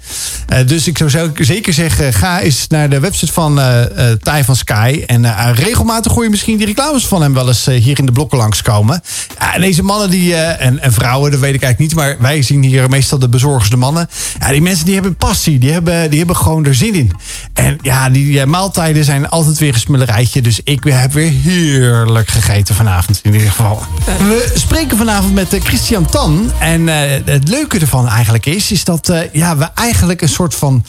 Dus 0.66 0.88
ik 0.88 0.98
zou 0.98 1.10
zo- 1.10 1.32
zeker 1.36 1.74
zeggen, 1.74 2.14
ga 2.14 2.40
eens 2.42 2.66
naar 2.68 2.90
de 2.90 3.00
website 3.00 3.32
van 3.34 3.60
Thai 4.22 4.44
van 4.44 4.56
Sky. 4.56 5.04
En 5.08 5.54
regelmatig 5.54 6.12
gooi 6.12 6.26
je 6.26 6.32
misschien 6.32 6.58
die 6.58 6.66
reclames 6.66 7.06
van 7.08 7.22
hem 7.22 7.34
wel 7.34 7.48
eens 7.48 7.66
hier 7.66 8.00
in 8.00 8.06
de 8.06 8.12
blokken 8.12 8.38
langskomen. 8.38 9.02
En 9.54 9.62
deze 9.62 9.84
mannen 9.84 10.10
die, 10.10 10.36
en, 10.36 10.80
en 10.80 10.94
vrouwen, 10.94 11.32
dat 11.32 11.40
weet 11.40 11.54
ik 11.54 11.64
eigenlijk 11.64 11.94
niet. 11.94 12.04
Maar 12.04 12.16
wij 12.20 12.42
zien 12.42 12.64
hier 12.64 12.90
meestal 12.90 13.20
de 13.20 13.30
bezorgers, 13.30 13.61
de 13.70 13.78
mannen. 13.78 14.10
Ja, 14.40 14.50
die 14.50 14.62
mensen 14.62 14.86
die 14.86 14.94
hebben 14.94 15.16
passie. 15.16 15.60
Die 15.60 15.72
hebben, 15.72 16.10
die 16.10 16.20
hebben 16.20 16.36
gewoon 16.36 16.66
er 16.66 16.76
zin 16.76 16.94
in. 16.94 17.12
En 17.54 17.78
ja, 17.82 18.10
die 18.10 18.46
maaltijden 18.46 19.04
zijn 19.04 19.30
altijd 19.30 19.58
weer 19.58 19.74
een 19.74 19.80
smullerijtje. 19.80 20.42
Dus 20.42 20.62
ik 20.64 20.84
heb 20.84 21.14
weer 21.14 21.32
heerlijk 21.32 22.28
gegeten 22.28 22.76
vanavond 22.76 23.20
in 23.24 23.34
ieder 23.34 23.50
geval. 23.50 23.84
We 24.06 24.52
spreken 24.54 24.98
vanavond 24.98 25.34
met 25.34 25.54
eh, 25.54 25.62
Christian 25.62 26.06
Tan. 26.06 26.52
En 26.60 26.90
eh, 26.90 27.22
het 27.26 27.48
leuke 27.48 27.80
ervan 27.80 28.08
eigenlijk 28.08 28.46
is, 28.46 28.72
is 28.72 28.84
dat 28.84 29.10
eh, 29.10 29.20
ja, 29.34 29.58
we 29.58 29.68
eigenlijk 29.76 30.22
een 30.22 30.30
soort 30.30 30.56
van 30.56 30.86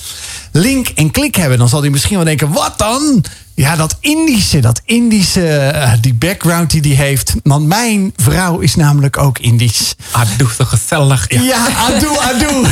link 0.52 0.88
en 0.88 1.10
klik 1.10 1.34
hebben. 1.34 1.58
Dan 1.58 1.68
zal 1.68 1.80
hij 1.80 1.90
misschien 1.90 2.16
wel 2.16 2.24
denken, 2.24 2.52
wat 2.52 2.78
dan? 2.78 3.24
Ja, 3.54 3.76
dat 3.76 3.96
Indische, 4.00 4.60
dat 4.60 4.80
Indische, 4.84 5.48
eh, 5.56 5.92
die 6.00 6.14
background 6.14 6.70
die 6.70 6.80
die 6.82 6.94
heeft. 6.96 7.34
Want 7.42 7.66
mijn 7.66 8.12
vrouw 8.16 8.58
is 8.58 8.74
namelijk 8.74 9.18
ook 9.18 9.38
Indisch. 9.38 9.94
Ah, 10.10 10.22
doe 10.36 10.48
zo 10.56 10.64
gezellig. 10.64 11.24
Ja. 11.28 11.42
Ja, 11.42 11.66
adoe, 11.76 12.18
adoe. 12.20 12.66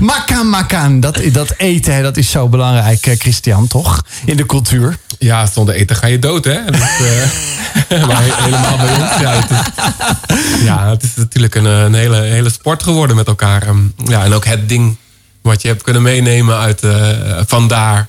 makan, 0.00 0.48
makan. 0.48 1.00
Dat, 1.00 1.20
dat 1.32 1.54
eten, 1.56 2.02
dat 2.02 2.16
is 2.16 2.30
zo 2.30 2.48
belangrijk, 2.48 3.06
eh, 3.06 3.18
Christian, 3.18 3.66
toch? 3.66 4.04
In 4.24 4.36
de 4.36 4.46
cultuur. 4.46 4.96
Ja, 5.18 5.46
zonder 5.46 5.74
eten 5.74 5.96
ga 5.96 6.06
je 6.06 6.18
dood, 6.18 6.44
hè? 6.44 6.60
Maar 6.70 6.98
he- 8.22 8.42
helemaal 8.42 8.76
bij 8.76 9.00
ons. 9.00 9.20
Ja, 9.20 9.32
het 9.32 9.50
is, 9.50 10.64
ja, 10.64 10.88
het 10.90 11.02
is 11.02 11.10
natuurlijk 11.16 11.54
een, 11.54 11.64
een 11.64 11.94
hele, 11.94 12.20
hele 12.20 12.50
sport 12.50 12.82
geworden 12.82 13.16
met 13.16 13.26
elkaar. 13.26 13.62
Ja, 14.04 14.24
en 14.24 14.32
ook 14.32 14.44
het 14.44 14.68
ding 14.68 14.96
wat 15.42 15.62
je 15.62 15.68
hebt 15.68 15.82
kunnen 15.82 16.02
meenemen 16.02 16.58
uit 16.58 16.82
eh, 16.82 17.08
vandaar 17.46 18.08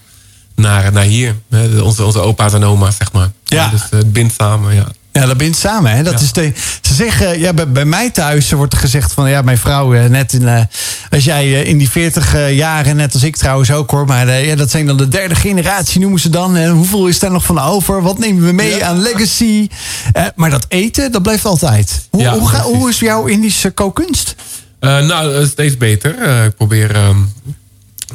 naar, 0.56 0.92
naar 0.92 1.04
hier. 1.04 1.36
Hè, 1.50 1.82
Onze, 1.82 2.04
onze 2.06 2.20
opa's 2.20 2.54
en 2.54 2.64
oma's, 2.64 2.96
zeg 2.96 3.12
maar. 3.12 3.32
Ja. 3.44 3.68
Dus 3.70 3.82
het 3.90 4.14
bindt 4.14 4.34
samen, 4.38 4.76
ja. 4.76 4.86
Ja, 5.12 5.26
dat 5.26 5.38
bindt 5.38 5.58
samen. 5.58 5.92
Hè? 5.92 6.04
Dat 6.04 6.14
Ja. 6.14 6.20
is 6.20 6.32
de, 6.32 6.52
ze 6.82 6.94
zeggen, 6.94 7.40
ja, 7.40 7.54
bij, 7.54 7.72
bij 7.72 7.86
mij 7.86 8.10
thuis 8.10 8.52
wordt 8.52 8.74
er 8.74 8.80
gezegd 8.80 9.14
van, 9.14 9.30
ja, 9.30 9.42
mijn 9.42 9.58
vrouw, 9.58 9.94
eh, 9.94 10.06
net 10.10 10.34
in, 10.34 10.48
eh, 10.48 10.62
als 11.10 11.24
jij 11.24 11.44
eh, 11.44 11.68
in 11.68 11.78
die 11.78 11.90
40 11.90 12.34
eh, 12.36 12.56
jaren, 12.56 12.96
net 12.96 13.14
als 13.14 13.24
ik 13.24 13.36
trouwens 13.36 13.72
ook 13.72 13.92
hoor, 13.92 14.06
maar 14.06 14.28
eh, 14.28 14.48
ja, 14.48 14.56
dat 14.56 14.72
zijn 14.72 14.86
dan 14.86 14.98
de 14.98 15.08
derde 15.08 15.36
generatie, 15.36 16.00
noemen 16.02 16.20
ze 16.20 16.30
dan. 16.30 16.56
En 16.56 16.70
hoeveel 16.72 17.08
is 17.08 17.20
daar 17.20 17.32
nog 17.32 17.44
van 17.46 17.60
over? 17.60 18.02
Wat 18.02 18.18
nemen 18.20 18.46
we 18.46 18.52
mee 18.52 18.76
Ja. 18.76 18.88
aan 18.88 19.02
legacy? 19.02 19.68
Eh, 20.14 20.24
maar 20.36 20.50
dat 20.50 20.66
eten, 20.68 21.12
dat 21.12 21.22
blijft 21.22 21.46
altijd. 21.46 22.08
Hoe, 22.10 22.22
Ja, 22.22 22.38
hoe, 22.38 22.48
ga- 22.50 22.62
hoe 22.64 22.90
is 22.90 23.00
jouw 23.00 23.26
Indische 23.26 23.72
kookkunst? 23.72 24.36
Eh, 24.84 25.00
nou, 25.06 25.36
eh, 25.36 25.46
steeds 25.48 25.78
beter. 25.78 26.16
Eh, 26.22 26.46
ik 26.46 26.56
probeer 26.56 26.96
ehm, 26.96 27.18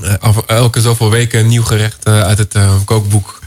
eh, 0.02 0.12
af- 0.20 0.42
elke 0.46 0.80
zoveel 0.80 1.10
weken 1.10 1.40
een 1.40 1.46
nieuw 1.46 1.62
gerecht 1.64 2.04
eh, 2.04 2.20
uit 2.22 2.38
het 2.38 2.54
eh, 2.54 2.70
kookboek 2.84 3.38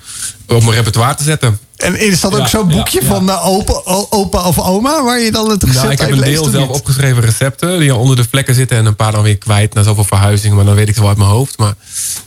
op 0.48 0.62
mijn 0.64 0.76
repertoire 0.76 1.16
te 1.16 1.24
zetten. 1.24 1.60
En 1.78 2.00
is 2.00 2.20
dat 2.22 2.34
ook 2.34 2.40
Ja, 2.40 2.48
zo'n 2.48 2.68
boekje 2.68 3.02
ja. 3.02 3.08
van 3.08 3.30
opa, 3.40 3.82
opa 4.10 4.42
of 4.48 4.60
oma, 4.60 5.04
waar 5.04 5.20
je 5.20 5.32
dan 5.32 5.50
het 5.50 5.64
recept 5.64 5.82
Nou, 5.82 5.92
ik 5.94 6.00
heb 6.00 6.12
een 6.12 6.22
deel 6.22 6.44
zelf 6.50 6.68
niet? 6.68 6.78
opgeschreven 6.78 7.22
recepten 7.24 7.80
die 7.80 7.96
onder 7.96 8.16
de 8.16 8.26
vlekken 8.30 8.56
zitten 8.56 8.78
en 8.78 8.86
een 8.86 8.96
paar 8.96 9.12
dan 9.12 9.24
weer 9.24 9.38
kwijt 9.38 9.74
na 9.74 9.84
zoveel 9.84 10.04
verhuizingen, 10.04 10.56
maar 10.56 10.66
dan 10.66 10.76
weet 10.76 10.88
ik 10.88 10.94
ze 10.94 11.00
wel 11.00 11.10
uit 11.10 11.18
mijn 11.18 11.30
hoofd. 11.30 11.58
Maar 11.58 11.74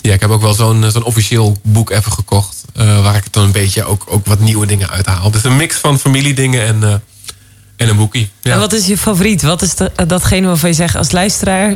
ja, 0.01 0.13
ik 0.13 0.21
heb 0.21 0.31
ook 0.31 0.41
wel 0.43 0.55
zo'n 0.55 0.85
zo'n 0.91 1.05
officieel 1.05 1.57
boek 1.63 1.91
even 1.91 2.13
gekocht, 2.13 2.65
eh, 2.75 3.03
waar 3.03 3.17
ik 3.17 3.33
dan 3.33 3.45
een 3.45 3.53
beetje 3.53 3.85
ook, 3.85 4.05
ook 4.07 4.27
wat 4.27 4.39
nieuwe 4.39 4.67
dingen 4.67 4.91
uithaal. 4.91 5.31
Dus 5.31 5.45
een 5.45 5.57
mix 5.57 5.77
van 5.77 5.99
familiedingen 5.99 6.67
en, 6.67 6.83
eh, 6.83 6.95
en 7.77 7.89
een 7.89 7.97
boekie. 7.97 8.31
Ja. 8.43 8.53
En 8.53 8.59
wat 8.59 8.73
is 8.73 8.87
je 8.87 8.99
favoriet? 8.99 9.43
Wat 9.43 9.63
is 9.63 9.75
de- 9.75 9.93
datgene 10.07 10.47
waarvan 10.47 10.69
je 10.69 10.75
zegt 10.75 10.97
als 10.97 11.11
luisteraar... 11.11 11.75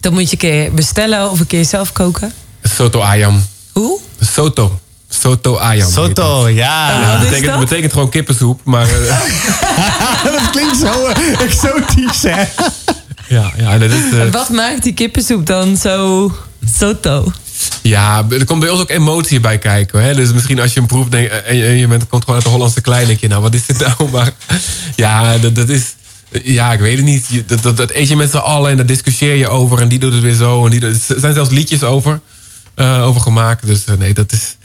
dat 0.00 0.12
moet 0.12 0.24
je 0.24 0.32
een 0.32 0.38
keer 0.38 0.72
bestellen 0.74 1.30
of 1.30 1.40
een 1.40 1.46
keer 1.46 1.64
zelf 1.64 1.92
koken? 1.92 2.32
Soto 2.62 3.00
ayam. 3.00 3.44
Hoe? 3.72 3.98
Soto. 4.20 4.80
Soto 5.08 5.56
ayam. 5.56 5.90
Soto, 5.90 6.48
ja. 6.48 6.90
Ja, 6.90 7.00
Wat 7.10 7.10
dat 7.20 7.28
betekent, 7.28 7.50
dat? 7.50 7.60
betekent 7.60 7.92
gewoon 7.92 8.08
kippensoep, 8.08 8.60
maar 8.64 8.86
eh, 8.88 9.20
dat 10.32 10.50
klinkt 10.50 10.76
zo 10.76 11.06
eh, 11.06 11.40
exotisch, 11.40 12.22
hè? 12.22 12.42
ja, 13.28 13.52
ja, 13.56 13.78
dat 13.78 13.90
is... 13.90 14.12
eh, 14.18 14.30
Wat 14.30 14.48
maakt 14.48 14.82
die 14.82 14.94
kippensoep 14.94 15.46
dan 15.46 15.76
zo 15.76 16.32
soto? 16.78 17.32
Ja, 17.82 18.26
er 18.30 18.44
komt 18.44 18.60
bij 18.60 18.68
ons 18.68 18.80
ook 18.80 18.90
emotie 18.90 19.40
bij 19.40 19.58
kijken. 19.58 20.02
Hè? 20.02 20.14
Dus 20.14 20.32
misschien 20.32 20.60
als 20.60 20.72
je 20.72 20.78
hem 20.78 20.88
proeft 20.88 21.10
denk, 21.10 21.28
en 21.28 21.56
je, 21.56 21.64
en 21.64 21.76
je 21.76 21.86
bent, 21.86 22.08
komt 22.08 22.24
gewoon 22.24 22.36
uit 22.36 22.44
de 22.44 22.52
Hollandse 22.52 22.80
klein, 22.80 23.18
nou, 23.20 23.42
wat 23.42 23.54
is 23.54 23.66
dit 23.66 23.78
nou? 23.78 24.10
Maar 24.12 24.32
ja, 24.96 25.38
dat, 25.38 25.54
dat 25.54 25.68
is. 25.68 25.94
Ja, 26.42 26.72
ik 26.72 26.80
weet 26.80 26.96
het 26.96 27.04
niet. 27.04 27.44
Dat, 27.62 27.76
dat, 27.76 27.90
eet 27.90 28.08
je 28.08 28.16
met 28.16 28.30
z'n 28.30 28.36
allen 28.36 28.70
en 28.70 28.76
daar 28.76 28.86
discussieer 28.86 29.34
je 29.34 29.48
over. 29.48 29.80
En 29.80 29.88
die 29.88 29.98
doet 29.98 30.12
het 30.12 30.22
weer 30.22 30.34
zo. 30.34 30.64
En 30.64 30.70
die 30.70 30.80
er 30.80 30.96
zijn 31.16 31.34
zelfs 31.34 31.50
liedjes 31.50 31.82
over, 31.82 32.20
eh, 32.74 33.06
over 33.06 33.20
gemaakt. 33.20 33.66
Dus 33.66 33.84
eh, 33.84 33.96
nee, 33.96 34.14
dat 34.14 34.32
is. 34.32 34.56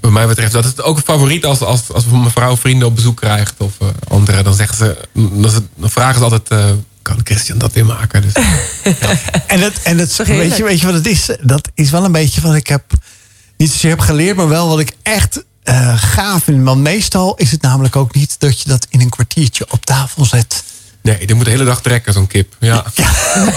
Wat 0.00 0.14
mij 0.14 0.26
betreft, 0.26 0.52
dat 0.52 0.64
is 0.64 0.80
ook 0.80 0.96
een 0.96 1.02
favoriet 1.02 1.44
als, 1.44 1.60
als, 1.60 1.82
als 1.92 2.04
mijn 2.04 2.30
vrouw 2.30 2.56
vrienden 2.56 2.88
op 2.88 2.94
bezoek 2.94 3.16
krijgt. 3.16 3.54
Of 3.58 3.72
eh, 3.80 3.86
anderen. 4.08 4.44
Dan, 4.44 4.54
zeggen 4.54 4.76
ze, 4.76 4.96
dan, 5.12 5.90
vragen 5.90 6.18
ze 6.18 6.22
altijd: 6.22 6.48
eh, 6.48 6.70
kan 7.06 7.20
Christian 7.24 7.58
dat 7.58 7.72
weer 7.72 7.86
maken? 7.86 8.22
Dus, 8.22 8.32
En, 9.46 9.60
dat, 9.60 9.72
en 9.82 9.96
dat, 9.96 10.16
weet, 10.16 10.56
je, 10.56 10.64
weet 10.64 10.80
je 10.80 10.86
wat 10.86 10.94
het 10.94 11.06
is? 11.06 11.30
Dat 11.40 11.68
is 11.74 11.90
wel 11.90 12.04
een 12.04 12.12
beetje 12.12 12.40
wat 12.40 12.54
ik 12.54 12.66
heb, 12.66 12.82
niet 13.56 13.70
zozeer 13.70 13.90
heb 13.90 14.00
geleerd, 14.00 14.36
maar 14.36 14.48
wel 14.48 14.68
wat 14.68 14.78
ik 14.78 14.92
echt 15.02 15.44
eh, 15.62 15.96
gaaf 15.96 16.44
vind. 16.44 16.64
Want 16.64 16.80
meestal 16.80 17.36
is 17.36 17.50
het 17.50 17.62
namelijk 17.62 17.96
ook 17.96 18.14
niet 18.14 18.36
dat 18.38 18.60
je 18.60 18.68
dat 18.68 18.86
in 18.90 19.00
een 19.00 19.08
kwartiertje 19.08 19.66
op 19.70 19.84
tafel 19.84 20.24
zet. 20.24 20.64
Nee, 21.06 21.26
die 21.26 21.34
moet 21.36 21.44
de 21.44 21.50
hele 21.50 21.64
dag 21.64 21.82
trekken, 21.82 22.12
zo'n 22.12 22.26
kip. 22.26 22.54
Ja. 22.60 22.84
Ja. 22.94 23.08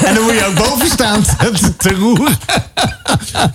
En 0.06 0.14
dan 0.14 0.24
moet 0.24 0.34
je 0.34 0.46
ook 0.46 0.56
boven 0.56 0.88
staan 0.88 1.24
te, 1.24 1.76
te 1.78 1.90
roeren. 1.90 2.38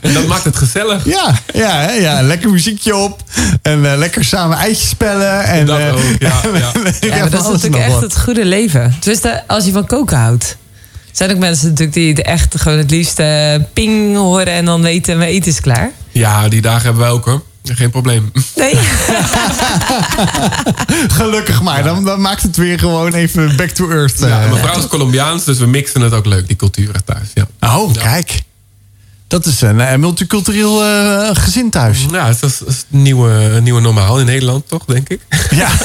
En 0.00 0.12
dat 0.12 0.26
maakt 0.26 0.44
het 0.44 0.56
gezellig. 0.56 1.04
Ja, 1.04 1.34
ja, 1.54 1.70
hè, 1.80 1.92
ja, 1.92 2.22
lekker 2.22 2.50
muziekje 2.50 2.96
op. 2.96 3.22
En 3.62 3.90
eh, 3.92 3.98
lekker 3.98 4.24
samen 4.24 4.56
eitjes 4.58 4.88
spellen. 4.88 5.44
En, 5.44 5.66
Dat 5.66 5.78
eh, 5.78 5.94
ook, 5.94 6.00
ja, 6.18 6.28
ja. 6.44 6.58
ja, 6.58 6.72
Ja, 7.00 7.16
maar 7.18 7.30
dat 7.30 7.42
is 7.42 7.48
natuurlijk 7.48 7.82
echt 7.82 7.92
wat. 7.92 8.00
het 8.02 8.18
goede 8.18 8.44
leven. 8.44 8.96
Tenminste, 9.00 9.42
als 9.46 9.64
je 9.64 9.72
van 9.72 9.86
koken 9.86 10.16
houdt. 10.16 10.56
zijn 11.12 11.30
ook 11.30 11.38
mensen 11.38 11.68
natuurlijk 11.68 11.96
die 11.96 12.14
de 12.14 12.22
echt 12.22 12.60
gewoon 12.60 12.78
het 12.78 12.90
liefst 12.90 13.18
eh, 13.18 13.54
ping 13.72 14.16
horen 14.16 14.52
en 14.52 14.64
dan 14.64 14.82
weten 14.82 15.18
mijn 15.18 15.30
eten 15.30 15.50
is 15.50 15.60
klaar. 15.60 15.90
Ja, 16.10 16.48
die 16.48 16.60
dagen 16.60 16.82
hebben 16.82 17.02
wij 17.02 17.10
ook 17.10 17.24
hoor. 17.24 17.42
Geen 17.72 17.90
probleem. 17.90 18.32
Nee. 18.54 18.74
Gelukkig 21.18 21.62
maar. 21.62 21.82
Dan, 21.82 22.04
dan 22.04 22.20
maakt 22.20 22.42
het 22.42 22.56
weer 22.56 22.78
gewoon 22.78 23.14
even 23.14 23.56
back 23.56 23.68
to 23.68 23.90
earth. 23.90 24.18
Ja, 24.18 24.42
eh. 24.42 24.50
mijn 24.50 24.62
vrouw 24.62 24.78
is 24.78 24.86
Colombiaans, 24.86 25.44
dus 25.44 25.58
we 25.58 25.66
mixen 25.66 26.00
het 26.00 26.12
ook 26.12 26.26
leuk, 26.26 26.46
die 26.46 26.56
culturen 26.56 27.04
thuis. 27.04 27.28
Ja, 27.34 27.46
Oh, 27.76 27.92
kijk. 27.92 28.42
Dat 29.26 29.46
is 29.46 29.60
een 29.60 29.80
eh, 29.80 29.96
multicultureel 29.96 30.84
eh, 30.84 31.30
gezin 31.32 31.70
thuis. 31.70 32.06
ja 32.10 32.26
dat 32.26 32.42
is, 32.42 32.58
dat 32.58 32.68
is 32.68 32.76
het 32.76 32.86
nieuwe, 32.88 33.60
nieuwe 33.62 33.80
normaal 33.80 34.20
in 34.20 34.26
Nederland, 34.26 34.68
toch, 34.68 34.84
denk 34.84 35.08
ik? 35.08 35.20
Ja. 35.50 35.68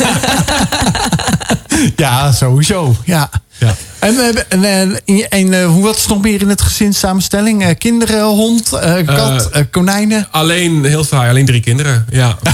ja, 1.96 2.32
sowieso. 2.32 2.96
Ja. 3.06 3.30
Ja. 3.58 3.76
En, 4.00 4.15
en, 4.50 4.63
eh, 4.63 5.25
en 5.29 5.53
eh, 5.53 5.65
hoe 5.65 5.84
wat 5.84 5.96
is 5.96 6.08
nog 6.08 6.22
meer 6.22 6.41
in 6.41 6.50
het 6.50 6.62
gezinssamenstelling? 6.62 7.63
Eh, 7.63 7.70
kinderen, 7.77 8.24
hond, 8.24 8.74
eh, 8.74 8.94
kat, 9.06 9.50
eh, 9.50 9.63
konijnen? 9.72 10.27
Alleen, 10.32 10.86
heel 10.86 11.03
saai, 11.03 11.29
alleen 11.29 11.46
drie 11.46 11.62
kinderen. 11.62 12.06
Ja. 12.10 12.38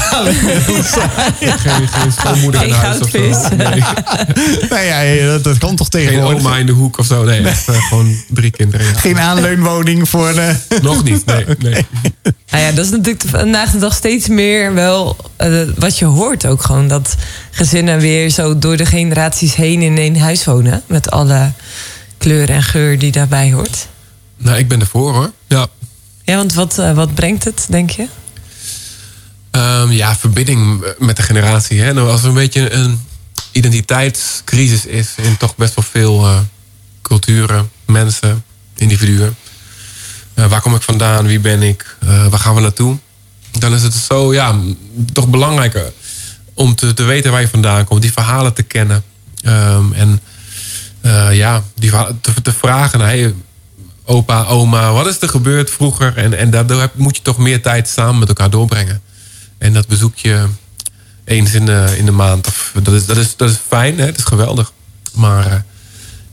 geen, 1.39 1.87
geen 1.87 2.11
schoonmoeder 2.11 2.63
in 2.63 2.73
Geen 2.73 2.79
huis 2.79 2.99
of 2.99 3.09
zo. 3.09 3.19
Nee, 3.19 3.83
nou 4.69 4.83
ja, 4.83 5.25
dat, 5.25 5.43
dat 5.43 5.57
kan 5.57 5.75
toch 5.75 5.87
geen 5.89 6.05
tegenwoordig? 6.07 6.39
oma 6.45 6.57
in 6.57 6.65
de 6.65 6.71
hoek 6.71 6.97
of 6.97 7.05
zo. 7.05 7.23
Nee, 7.23 7.41
echt, 7.41 7.65
gewoon 7.71 8.15
drie 8.29 8.51
kinderen. 8.51 8.85
Ja. 8.85 8.93
Geen 8.93 9.19
aanleunwoning 9.19 10.09
voor... 10.09 10.29
eh, 10.29 10.55
Nog 10.81 11.03
niet, 11.03 11.25
nee. 11.25 11.45
nee. 11.59 11.85
Nou 12.51 12.63
ja, 12.63 12.71
dat 12.71 12.85
is 12.85 12.91
natuurlijk 12.91 13.23
vandaag 13.29 13.71
de 13.71 13.77
dag 13.79 13.93
steeds 13.95 14.27
meer 14.27 14.73
wel 14.73 15.17
wat 15.77 15.97
je 15.99 16.05
hoort 16.05 16.45
ook 16.45 16.61
gewoon. 16.61 16.87
Dat 16.87 17.15
gezinnen 17.51 17.99
weer 17.99 18.29
zo 18.29 18.59
door 18.59 18.77
de 18.77 18.85
generaties 18.85 19.55
heen 19.55 19.81
in 19.81 19.97
één 19.97 20.19
huis 20.19 20.45
wonen. 20.45 20.81
Met 20.87 21.11
alle 21.11 21.34
kleur 22.17 22.49
en 22.49 22.63
geur 22.63 22.99
die 22.99 23.11
daarbij 23.11 23.51
hoort. 23.51 23.87
Nou, 24.37 24.57
ik 24.57 24.67
ben 24.67 24.79
ervoor 24.79 25.13
hoor. 25.13 25.31
Ja. 25.47 25.67
Ja, 26.23 26.35
want 26.35 26.53
wat, 26.53 26.79
eh, 26.79 26.95
wat 26.95 27.13
brengt 27.13 27.43
het, 27.43 27.65
denk 27.69 27.89
je? 27.89 28.07
Ehm, 29.51 29.91
ja, 29.91 30.15
verbinding 30.15 30.85
met 30.99 31.15
de 31.15 31.23
generatie. 31.23 31.81
Hè? 31.81 31.93
Nou, 31.93 32.09
als 32.09 32.21
er 32.21 32.27
een 32.27 32.33
beetje 32.33 32.73
een 32.73 32.99
identiteitscrisis 33.51 34.85
is 34.85 35.13
in 35.15 35.37
toch 35.37 35.55
best 35.55 35.75
wel 35.75 35.85
veel 35.91 36.25
eh, 36.25 36.39
culturen, 37.01 37.69
mensen, 37.85 38.43
individuen. 38.75 39.35
Eh, 40.33 40.45
waar 40.45 40.61
kom 40.61 40.75
ik 40.75 40.81
vandaan? 40.81 41.25
Wie 41.25 41.39
ben 41.39 41.61
ik? 41.61 41.97
Waar 42.29 42.39
gaan 42.39 42.55
we 42.55 42.61
naartoe? 42.61 42.97
Dan 43.51 43.73
is 43.73 43.83
het 43.83 43.93
zo, 43.93 44.33
ja, 44.33 44.59
toch 45.13 45.27
belangrijker 45.27 45.93
om 46.53 46.75
te, 46.75 46.93
te 46.93 47.03
weten 47.03 47.31
waar 47.31 47.41
je 47.41 47.47
vandaan 47.47 47.85
komt, 47.85 48.01
die 48.01 48.11
verhalen 48.11 48.53
te 48.53 48.63
kennen. 48.63 49.03
Ehm, 49.41 49.93
en 49.93 50.19
eh, 51.05 51.27
ja, 51.31 51.63
die 51.75 51.91
te, 52.21 52.41
te 52.41 52.53
vragen 52.53 52.99
naar 52.99 53.07
hey, 53.07 53.33
opa, 54.05 54.43
oma, 54.45 54.91
wat 54.91 55.07
is 55.07 55.21
er 55.21 55.29
gebeurd 55.29 55.69
vroeger? 55.69 56.17
En, 56.17 56.37
en 56.37 56.49
daardoor 56.49 56.79
heb- 56.79 56.95
moet 56.95 57.15
je 57.15 57.21
toch 57.21 57.37
meer 57.37 57.61
tijd 57.61 57.87
samen 57.87 58.19
met 58.19 58.27
elkaar 58.27 58.49
doorbrengen. 58.49 59.01
En 59.57 59.73
dat 59.73 59.87
bezoek 59.87 60.15
je 60.15 60.45
eens 61.25 61.53
in 61.53 61.65
de, 61.65 61.93
in 61.97 62.05
de 62.05 62.11
maand. 62.11 62.47
Of, 62.47 62.71
dat, 62.83 62.93
is, 62.93 63.05
dat, 63.05 63.17
is, 63.17 63.35
dat 63.35 63.49
is 63.49 63.57
fijn, 63.67 63.99
hè? 63.99 64.05
het 64.05 64.17
is 64.17 64.23
geweldig. 64.23 64.71
Maar 65.13 65.45
eh, 65.45 65.53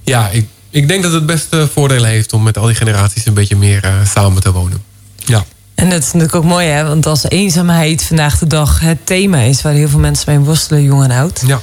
ja, 0.02 0.28
ik, 0.28 0.48
ik 0.70 0.88
denk 0.88 1.02
dat 1.02 1.12
het 1.12 1.26
beste 1.26 1.68
voordelen 1.72 2.10
heeft 2.10 2.32
om 2.32 2.42
met 2.42 2.58
al 2.58 2.66
die 2.66 2.74
generaties 2.74 3.26
een 3.26 3.34
beetje 3.34 3.56
meer 3.56 3.84
eh, 3.84 3.94
samen 4.14 4.42
te 4.42 4.52
wonen. 4.52 4.82
Ja. 5.16 5.44
En 5.74 5.90
dat 5.90 5.98
is 5.98 6.06
natuurlijk 6.06 6.34
ook 6.34 6.44
mooi, 6.44 6.66
hè? 6.66 6.84
Want 6.84 7.06
als 7.06 7.28
eenzaamheid 7.28 8.02
vandaag 8.02 8.38
de 8.38 8.46
dag 8.46 8.80
het 8.80 9.06
thema 9.06 9.38
is 9.38 9.62
waar 9.62 9.72
heel 9.72 9.88
veel 9.88 9.98
mensen 9.98 10.34
mee 10.36 10.44
worstelen, 10.44 10.82
jong 10.82 11.04
en 11.04 11.10
oud. 11.10 11.42
Ja. 11.46 11.60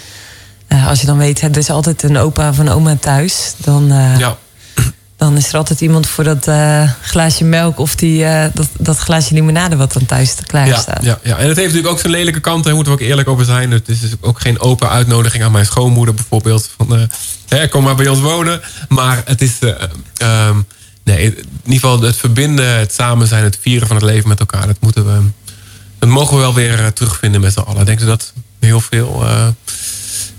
Eh, 0.69 0.87
als 0.87 0.99
je 0.99 1.05
dan 1.05 1.17
weet, 1.17 1.41
er 1.41 1.57
is 1.57 1.69
altijd 1.69 2.03
een 2.03 2.17
opa 2.17 2.49
of 2.49 2.57
een 2.57 2.69
oma 2.69 2.95
thuis. 2.95 3.53
Dan, 3.57 3.91
eh, 3.91 4.19
ja. 4.19 4.37
dan 5.17 5.37
is 5.37 5.47
er 5.47 5.57
altijd 5.57 5.81
iemand 5.81 6.07
voor 6.07 6.23
dat 6.23 6.47
eh, 6.47 6.91
glaasje 7.01 7.43
melk 7.43 7.79
of 7.79 7.95
die, 7.95 8.25
dat, 8.53 8.67
dat 8.77 8.97
glaasje 8.97 9.33
limonade 9.33 9.75
wat 9.75 9.93
dan 9.93 10.05
thuis 10.05 10.35
klaar 10.45 10.67
Ja, 10.67 10.77
staat. 10.79 11.03
ja, 11.03 11.19
ja, 11.23 11.37
en 11.37 11.47
het 11.47 11.57
heeft 11.57 11.67
natuurlijk 11.67 11.87
ook 11.93 11.99
zijn 11.99 12.11
lelijke 12.11 12.39
kant. 12.39 12.63
Daar 12.63 12.73
moeten 12.75 12.93
we 12.93 12.99
ook 12.99 13.07
eerlijk 13.07 13.27
over 13.27 13.45
zijn. 13.45 13.71
Het 13.71 13.89
is 13.89 13.99
dus 13.99 14.11
ook 14.21 14.39
geen 14.41 14.59
open 14.59 14.89
uitnodiging 14.89 15.43
aan 15.43 15.51
mijn 15.51 15.65
schoonmoeder 15.65 16.13
bijvoorbeeld. 16.13 16.69
Van, 16.77 17.09
hè, 17.47 17.67
kom 17.67 17.83
maar 17.83 17.95
bij 17.95 18.07
ons 18.07 18.19
wonen. 18.19 18.61
Maar 18.89 19.21
het 19.25 19.41
is... 19.41 19.59
eh, 19.59 19.69
ehm, 20.17 20.57
nee, 21.03 21.23
in 21.25 21.35
ieder 21.63 21.79
geval 21.79 22.01
het 22.01 22.15
verbinden, 22.15 22.77
het 22.77 22.93
samen 22.93 23.27
zijn, 23.27 23.43
het 23.43 23.57
vieren 23.61 23.87
van 23.87 23.95
het 23.95 24.05
leven 24.05 24.29
met 24.29 24.39
elkaar. 24.39 24.67
Dat, 24.67 24.77
moeten 24.79 25.05
we, 25.05 25.29
dat 25.99 26.09
mogen 26.09 26.35
we 26.35 26.41
wel 26.41 26.53
weer 26.53 26.93
terugvinden 26.93 27.41
met 27.41 27.53
z'n 27.53 27.59
allen. 27.59 27.79
Ik 27.79 27.85
denk 27.85 28.05
dat 28.05 28.33
heel 28.59 28.81
veel 28.81 29.25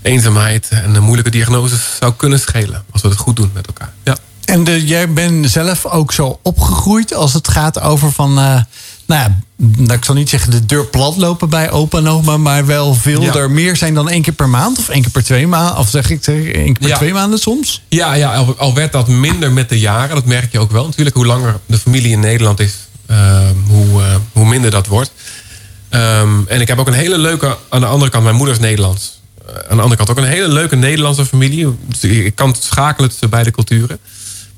eenzaamheid 0.01 0.67
en 0.69 0.95
eh, 0.95 1.01
moeilijke 1.01 1.31
diagnoses 1.31 1.81
zou 1.99 2.13
kunnen 2.17 2.39
schelen. 2.39 2.83
Als 2.91 3.01
we 3.01 3.07
het 3.07 3.17
goed 3.17 3.35
doen 3.35 3.51
met 3.53 3.67
elkaar. 3.67 3.93
Ja. 4.03 4.17
En 4.45 4.63
de, 4.63 4.85
jij 4.85 5.13
bent 5.13 5.49
zelf 5.49 5.85
ook 5.85 6.11
zo 6.11 6.39
opgegroeid 6.43 7.13
als 7.13 7.33
het 7.33 7.47
gaat 7.47 7.79
over 7.81 8.11
van... 8.11 8.29
eh, 8.29 8.61
nou 9.05 9.21
ja, 9.21 9.39
nou, 9.55 9.93
ik 9.93 10.05
zal 10.05 10.15
niet 10.15 10.29
zeggen 10.29 10.51
de 10.51 10.65
deur 10.65 10.85
plat 10.85 11.17
lopen 11.17 11.49
bij 11.49 11.71
opa 11.71 11.97
en 11.97 12.07
oma... 12.07 12.37
maar 12.37 12.65
wel 12.65 12.93
veel 12.93 13.21
Ja. 13.21 13.33
er 13.35 13.51
meer 13.51 13.75
zijn 13.75 13.93
dan 13.93 14.09
één 14.09 14.21
keer 14.21 14.33
per 14.33 14.49
maand... 14.49 14.79
of 14.79 14.89
één 14.89 15.01
keer 15.01 15.11
per 15.11 15.23
twee 15.23 15.47
maanden, 15.47 15.77
of 15.77 15.89
zeg 15.89 16.09
ik 16.09 16.27
één 16.27 16.53
keer 16.53 16.73
per 16.73 16.87
Ja. 16.87 16.95
twee 16.97 17.13
maanden 17.13 17.39
soms? 17.39 17.81
Ja, 17.87 18.13
ja 18.13 18.33
al, 18.35 18.55
al 18.57 18.73
werd 18.73 18.91
dat 18.91 19.07
minder 19.07 19.51
met 19.51 19.69
de 19.69 19.79
jaren. 19.79 20.15
Dat 20.15 20.25
merk 20.25 20.51
je 20.51 20.59
ook 20.59 20.71
wel. 20.71 20.85
Natuurlijk, 20.85 21.15
hoe 21.15 21.25
langer 21.25 21.59
de 21.65 21.77
familie 21.79 22.11
in 22.11 22.19
Nederland 22.19 22.59
is, 22.59 22.73
ehm, 23.07 23.55
hoe, 23.67 24.01
eh, 24.01 24.15
hoe 24.33 24.45
minder 24.45 24.71
dat 24.71 24.87
wordt. 24.87 25.11
Ehm, 25.89 26.29
en 26.47 26.61
ik 26.61 26.67
heb 26.67 26.77
ook 26.79 26.87
een 26.87 26.93
hele 26.93 27.17
leuke, 27.17 27.57
aan 27.69 27.79
de 27.81 27.87
andere 27.87 28.11
kant, 28.11 28.23
mijn 28.23 28.35
moeder 28.35 28.55
is 28.55 28.61
Nederlands. 28.61 29.20
Aan 29.47 29.77
de 29.77 29.83
andere 29.83 29.95
kant 29.95 30.09
ook 30.09 30.17
een 30.17 30.31
hele 30.31 30.47
leuke 30.47 30.75
Nederlandse 30.75 31.25
familie. 31.25 31.77
Ik 32.01 32.35
kan 32.35 32.49
het 32.49 32.63
schakelen 32.63 33.09
tussen 33.09 33.29
beide 33.29 33.51
culturen. 33.51 33.99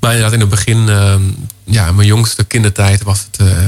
Maar 0.00 0.10
inderdaad, 0.10 0.34
in 0.34 0.40
het 0.40 0.48
begin, 0.48 0.88
ehm, 0.88 1.22
ja, 1.64 1.92
mijn 1.92 2.08
jongste 2.08 2.44
kindertijd 2.44 3.02
was 3.02 3.26
het. 3.30 3.48
eh, 3.48 3.66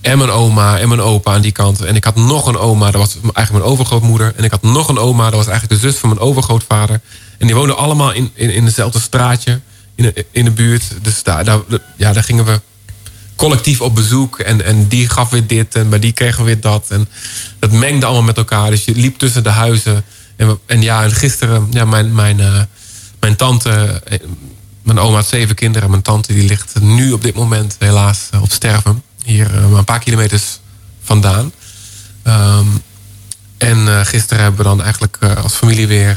en 0.00 0.18
mijn 0.18 0.30
oma 0.30 0.78
en 0.78 0.88
mijn 0.88 1.00
opa 1.00 1.32
aan 1.32 1.40
die 1.40 1.52
kant. 1.52 1.80
En 1.80 1.96
ik 1.96 2.04
had 2.04 2.16
nog 2.16 2.46
een 2.46 2.56
oma, 2.58 2.90
dat 2.90 3.00
was 3.00 3.14
eigenlijk 3.14 3.50
mijn 3.52 3.62
overgrootmoeder. 3.62 4.32
En 4.36 4.44
ik 4.44 4.50
had 4.50 4.62
nog 4.62 4.88
een 4.88 4.98
oma, 4.98 5.24
dat 5.24 5.34
was 5.34 5.46
eigenlijk 5.46 5.80
de 5.80 5.88
zus 5.88 5.98
van 5.98 6.08
mijn 6.08 6.20
overgrootvader. 6.20 7.00
En 7.38 7.46
die 7.46 7.56
woonden 7.56 7.76
allemaal 7.76 8.12
in, 8.12 8.30
in, 8.34 8.50
in 8.50 8.64
hetzelfde 8.64 9.00
straatje, 9.00 9.60
in 9.94 10.04
de, 10.04 10.26
in 10.30 10.44
de 10.44 10.50
buurt. 10.50 10.82
Dus 11.02 11.22
daar, 11.22 11.44
daar, 11.44 11.58
ja, 11.96 12.12
daar 12.12 12.24
gingen 12.24 12.44
we 12.44 12.60
collectief 13.36 13.80
op 13.80 13.94
bezoek. 13.94 14.38
En, 14.38 14.64
en 14.64 14.88
die 14.88 15.08
gaf 15.08 15.30
weer 15.30 15.46
dit 15.46 15.74
en 15.74 15.88
bij 15.88 15.98
die 15.98 16.12
kregen 16.12 16.38
we 16.38 16.44
weer 16.44 16.60
dat. 16.60 16.86
En 16.88 17.08
dat 17.58 17.72
mengde 17.72 18.06
allemaal 18.06 18.24
met 18.24 18.36
elkaar. 18.36 18.70
Dus 18.70 18.84
je 18.84 18.94
liep 18.94 19.18
tussen 19.18 19.42
de 19.42 19.50
huizen. 19.50 20.04
En, 20.66 20.82
ja, 20.82 21.02
en 21.02 21.10
gisteren, 21.10 21.66
ja, 21.70 21.84
mijn, 21.84 22.14
mijn, 22.14 22.40
eh, 22.40 22.60
mijn 23.20 23.36
tante, 23.36 24.02
eh, 24.04 24.18
mijn 24.82 24.98
oma 24.98 25.16
had 25.16 25.26
zeven 25.26 25.54
kinderen. 25.54 25.90
Mijn 25.90 26.02
tante 26.02 26.32
die 26.32 26.48
ligt 26.48 26.80
nu 26.80 27.12
op 27.12 27.22
dit 27.22 27.34
moment 27.34 27.76
helaas 27.78 28.28
eh, 28.30 28.42
op 28.42 28.52
sterven. 28.52 29.02
Hier 29.24 29.54
een 29.54 29.84
paar 29.84 29.98
kilometers 29.98 30.60
vandaan. 31.02 31.52
Ehm, 32.22 32.66
en 33.58 34.06
gisteren 34.06 34.42
hebben 34.42 34.60
we 34.60 34.68
dan 34.68 34.82
eigenlijk 34.82 35.18
als 35.42 35.54
familie 35.54 35.86
weer... 35.86 36.16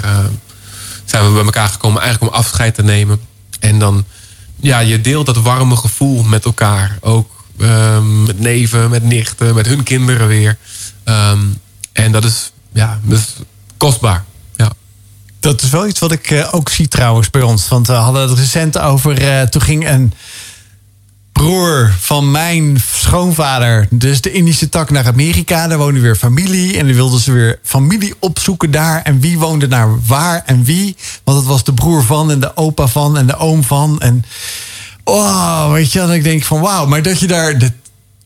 zijn 1.06 1.25
we 1.25 1.34
bij 1.34 1.44
elkaar 1.44 1.68
gekomen 1.68 2.01
eigenlijk 2.01 2.34
om 2.34 2.39
afscheid 2.39 2.75
te 2.75 2.84
nemen. 2.84 3.20
En 3.60 3.80
dan, 3.80 4.06
ja, 4.56 4.80
je 4.80 5.01
deelt 5.01 5.25
dat 5.25 5.38
warme 5.38 5.75
gevoel 5.75 6.24
met 6.24 6.46
elkaar. 6.46 6.98
Ook 7.01 7.44
ehm, 7.60 8.24
met 8.24 8.39
neven, 8.39 8.89
met 8.89 9.03
nichten, 9.03 9.56
met 9.56 9.65
hun 9.65 9.84
kinderen 9.84 10.27
weer. 10.27 10.58
Ehm, 11.03 11.39
en 11.94 12.12
dat 12.12 12.24
is, 12.24 12.51
ja, 12.72 13.00
is 13.10 13.36
kostbaar. 13.84 14.24
Ja. 14.56 14.72
Dat 15.40 15.62
is 15.62 15.70
wel 15.70 15.88
iets 15.88 16.00
wat 16.00 16.12
ik 16.12 16.32
eh, 16.32 16.48
ook 16.52 16.70
zie 16.70 16.88
trouwens 16.88 17.30
bij 17.30 17.42
ons. 17.42 17.68
Want 17.68 17.88
we 17.88 17.94
hadden 17.94 18.30
het 18.30 18.38
recent 18.38 18.80
over. 18.80 19.22
eh, 19.22 19.42
toen 19.42 19.62
ging 19.62 19.90
een 19.90 20.13
broer 21.32 21.94
van 22.00 22.32
mijn 22.32 22.82
schoonvader, 22.98 23.88
dus 23.90 24.22
de 24.22 24.32
Indische 24.32 24.70
tak, 24.70 24.90
naar 24.90 25.08
Amerika. 25.08 25.68
Daar 25.68 25.78
woonde 25.78 26.00
weer 26.00 26.16
familie. 26.16 26.78
En 26.78 26.86
dan 26.86 26.96
wilden 26.96 27.20
ze 27.20 27.32
weer 27.32 27.60
familie 27.63 28.13
opzoeken 28.20 28.72
daar. 28.72 29.02
En 29.02 29.20
wie 29.20 29.40
woonde 29.40 29.68
naar 29.68 30.06
waar 30.06 30.44
en 30.46 30.63
wie. 30.63 30.96
Want 31.24 31.38
het 31.38 31.48
was 31.48 31.63
de 31.63 31.74
broer 31.74 32.04
van 32.04 32.32
en 32.32 32.40
de 32.40 32.58
opa 32.58 32.88
van 32.88 33.18
en 33.18 33.28
de 33.28 33.38
oom 33.38 33.63
van. 33.63 34.00
En 34.00 34.25
oh, 35.04 35.72
weet 35.72 35.92
je, 35.92 36.00
dan 36.00 36.12
ik 36.12 36.24
denk 36.24 36.44
van 36.44 36.62
wauw. 36.62 36.86
Maar 36.86 37.02
dat 37.02 37.20
je 37.20 37.28
daar 37.28 37.58
de 37.58 37.72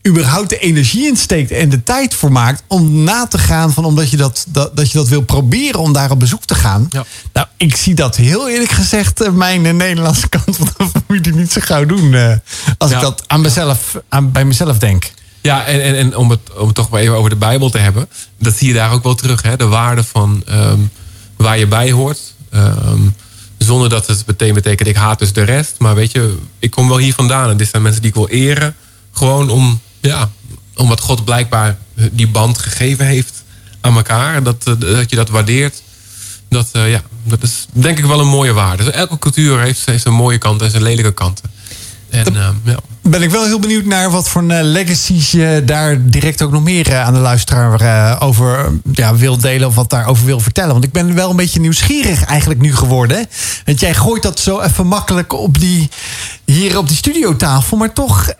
überhaupt 0.06 0.48
de 0.48 0.58
energie 0.58 1.06
in 1.06 1.16
steekt 1.16 1.50
en 1.50 1.68
de 1.68 1.82
tijd 1.82 2.14
voor 2.14 2.32
maakt 2.32 2.62
om 2.66 3.02
na 3.02 3.26
te 3.26 3.38
gaan 3.38 3.72
van 3.72 3.84
omdat 3.84 4.10
je 4.10 4.16
dat, 4.16 4.44
dat, 4.48 4.76
dat 4.76 4.90
je 4.90 4.98
dat 4.98 5.08
wil 5.08 5.22
proberen 5.22 5.80
om 5.80 5.92
daar 5.92 6.10
op 6.10 6.18
bezoek 6.18 6.44
te 6.44 6.54
gaan. 6.54 6.86
Ja. 6.90 7.04
Nou, 7.32 7.46
ik 7.56 7.76
zie 7.76 7.94
dat 7.94 8.16
heel 8.16 8.48
eerlijk 8.48 8.70
gezegd 8.70 9.20
eh, 9.20 9.32
mijn 9.32 9.66
eh, 9.66 9.72
Nederlandse 9.72 10.28
kant 10.38 10.56
van 10.56 10.68
de 10.76 11.00
familie 11.06 11.34
niet 11.34 11.52
zo 11.52 11.60
gauw 11.64 11.86
doen. 11.86 12.14
eh, 12.14 12.32
als 12.78 12.90
Ja. 12.90 12.96
ik 12.96 13.02
dat 13.02 13.22
aan 13.26 13.40
mezelf, 13.40 13.96
aan, 14.08 14.32
bij 14.32 14.44
mezelf 14.44 14.78
denk. 14.78 15.10
Ja, 15.42 15.64
en, 15.64 15.82
en, 15.82 15.94
en 15.94 16.16
om, 16.16 16.30
het, 16.30 16.40
om 16.58 16.66
het 16.66 16.74
toch 16.74 16.90
maar 16.90 17.00
even 17.00 17.14
over 17.16 17.30
de 17.30 17.36
Bijbel 17.36 17.70
te 17.70 17.78
hebben. 17.78 18.08
Dat 18.38 18.56
zie 18.56 18.68
je 18.68 18.74
daar 18.74 18.92
ook 18.92 19.02
wel 19.02 19.14
terug. 19.14 19.42
Hè? 19.42 19.56
De 19.56 19.66
waarde 19.66 20.04
van 20.04 20.42
ehm, 20.46 20.78
waar 21.36 21.58
je 21.58 21.66
bij 21.66 21.90
hoort. 21.92 22.18
Ehm, 22.50 23.00
zonder 23.58 23.88
dat 23.88 24.06
het 24.06 24.26
meteen 24.26 24.54
betekent 24.54 24.88
ik 24.88 24.96
haat 24.96 25.18
dus 25.18 25.32
de 25.32 25.42
rest. 25.42 25.74
Maar 25.78 25.94
weet 25.94 26.12
je, 26.12 26.38
ik 26.58 26.70
kom 26.70 26.88
wel 26.88 26.98
hier 26.98 27.14
vandaan. 27.14 27.50
En 27.50 27.56
dit 27.56 27.68
zijn 27.68 27.82
mensen 27.82 28.00
die 28.02 28.10
ik 28.10 28.16
wil 28.16 28.28
eren. 28.28 28.74
Gewoon 29.12 29.50
om, 29.50 29.80
ja, 30.00 30.30
omdat 30.74 31.00
God 31.00 31.24
blijkbaar 31.24 31.78
die 32.12 32.28
band 32.28 32.58
gegeven 32.58 33.06
heeft 33.06 33.44
aan 33.80 33.96
elkaar. 33.96 34.42
Dat, 34.42 34.66
eh, 34.66 34.74
dat 34.80 35.10
je 35.10 35.16
dat 35.16 35.28
waardeert. 35.28 35.82
Dat, 36.48 36.68
eh, 36.72 36.90
ja, 36.90 37.02
Dat 37.24 37.42
is 37.42 37.66
denk 37.72 37.98
ik 37.98 38.04
wel 38.04 38.20
een 38.20 38.26
mooie 38.26 38.52
waarde. 38.52 38.84
Dus 38.84 38.92
elke 38.92 39.18
cultuur 39.18 39.60
heeft, 39.60 39.86
heeft 39.86 40.02
zijn 40.02 40.14
mooie 40.14 40.38
kanten 40.38 40.66
en 40.66 40.70
zijn 40.70 40.82
lelijke 40.82 41.12
kanten. 41.12 41.50
En, 42.08 42.36
ehm, 42.36 42.54
ja. 42.64 42.78
Ben 43.10 43.22
ik 43.22 43.30
wel 43.30 43.44
heel 43.44 43.58
benieuwd 43.58 43.84
naar 43.84 44.10
wat 44.10 44.28
voor 44.28 44.42
uh, 44.42 44.58
legacies 44.62 45.30
je 45.30 45.62
daar 45.66 46.10
direct 46.10 46.42
ook 46.42 46.50
nog 46.50 46.62
meer 46.62 46.88
uh, 46.88 47.04
aan 47.06 47.14
de 47.14 47.20
luisteraar 47.20 47.82
uh, 47.82 48.16
over 48.18 48.72
ja, 48.92 49.16
wil 49.16 49.38
delen 49.38 49.68
of 49.68 49.74
wat 49.74 49.90
daarover 49.90 50.24
wil 50.24 50.40
vertellen. 50.40 50.72
Want 50.72 50.84
ik 50.84 50.92
ben 50.92 51.14
wel 51.14 51.30
een 51.30 51.36
beetje 51.36 51.60
nieuwsgierig 51.60 52.24
eigenlijk 52.24 52.60
nu 52.60 52.76
geworden. 52.76 53.26
Want 53.64 53.80
jij 53.80 53.94
gooit 53.94 54.22
dat 54.22 54.40
zo 54.40 54.60
even 54.60 54.86
makkelijk 54.86 55.32
op 55.32 55.58
die, 55.60 55.88
hier 56.44 56.78
op 56.78 56.88
die 56.88 56.96
studiotafel. 56.96 57.76
Maar 57.76 57.92
toch, 57.92 58.32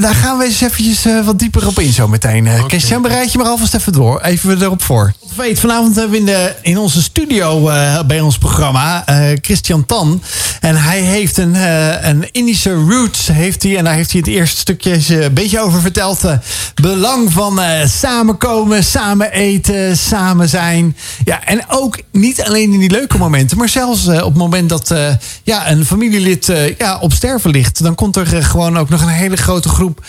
daar 0.00 0.14
gaan 0.14 0.38
we 0.38 0.44
eens 0.44 0.60
eventjes 0.60 1.06
wat 1.24 1.38
dieper 1.38 1.66
op 1.66 1.78
in 1.78 1.92
zo 1.92 2.08
meteen. 2.08 2.48
Okay. 2.48 2.68
Christian, 2.68 3.02
bereid 3.02 3.32
je 3.32 3.38
maar 3.38 3.46
alvast 3.46 3.74
even 3.74 3.92
door. 3.92 4.20
Even 4.20 4.62
erop 4.62 4.82
voor. 4.82 5.12
Weet, 5.36 5.60
vanavond 5.60 5.94
hebben 5.94 6.12
we 6.12 6.18
in, 6.18 6.26
de, 6.26 6.54
in 6.62 6.78
onze 6.78 7.02
studio 7.02 7.70
bij 8.06 8.20
ons 8.20 8.38
programma 8.38 9.04
Christian 9.40 9.86
Tan. 9.86 10.22
En 10.60 10.76
hij 10.76 11.00
heeft 11.00 11.36
een, 11.38 11.54
een 12.08 12.28
Indische 12.32 12.74
roots 12.74 13.26
heeft 13.26 13.62
hij. 13.62 13.76
En 13.76 13.84
daar 13.84 13.94
heeft 13.98 14.12
hij 14.12 14.20
het 14.20 14.28
eerste 14.28 14.58
stukje 14.58 15.24
een 15.24 15.34
beetje 15.34 15.60
over 15.60 15.80
verteld. 15.80 16.24
Uh, 16.24 16.32
belang 16.74 17.32
van 17.32 17.60
uh, 17.60 17.86
samenkomen, 17.86 18.84
samen 18.84 19.32
eten, 19.32 19.96
samen 19.96 20.48
zijn. 20.48 20.96
Ja, 21.24 21.44
en 21.44 21.64
ook 21.68 22.00
niet 22.12 22.42
alleen 22.42 22.72
in 22.72 22.78
die 22.78 22.90
leuke 22.90 23.18
momenten, 23.18 23.58
maar 23.58 23.68
zelfs 23.68 24.08
op 24.08 24.14
het 24.14 24.34
moment 24.34 24.68
dat 24.68 24.94
ja, 25.42 25.70
een 25.70 25.86
familielid 25.86 26.52
ja, 26.78 26.98
op 26.98 27.12
sterven 27.12 27.50
ligt. 27.50 27.82
Dan 27.82 27.94
komt 27.94 28.16
er 28.16 28.26
gewoon 28.26 28.78
ook 28.78 28.88
nog 28.88 29.02
een 29.02 29.08
hele 29.08 29.36
grote 29.36 29.68
groep 29.68 30.04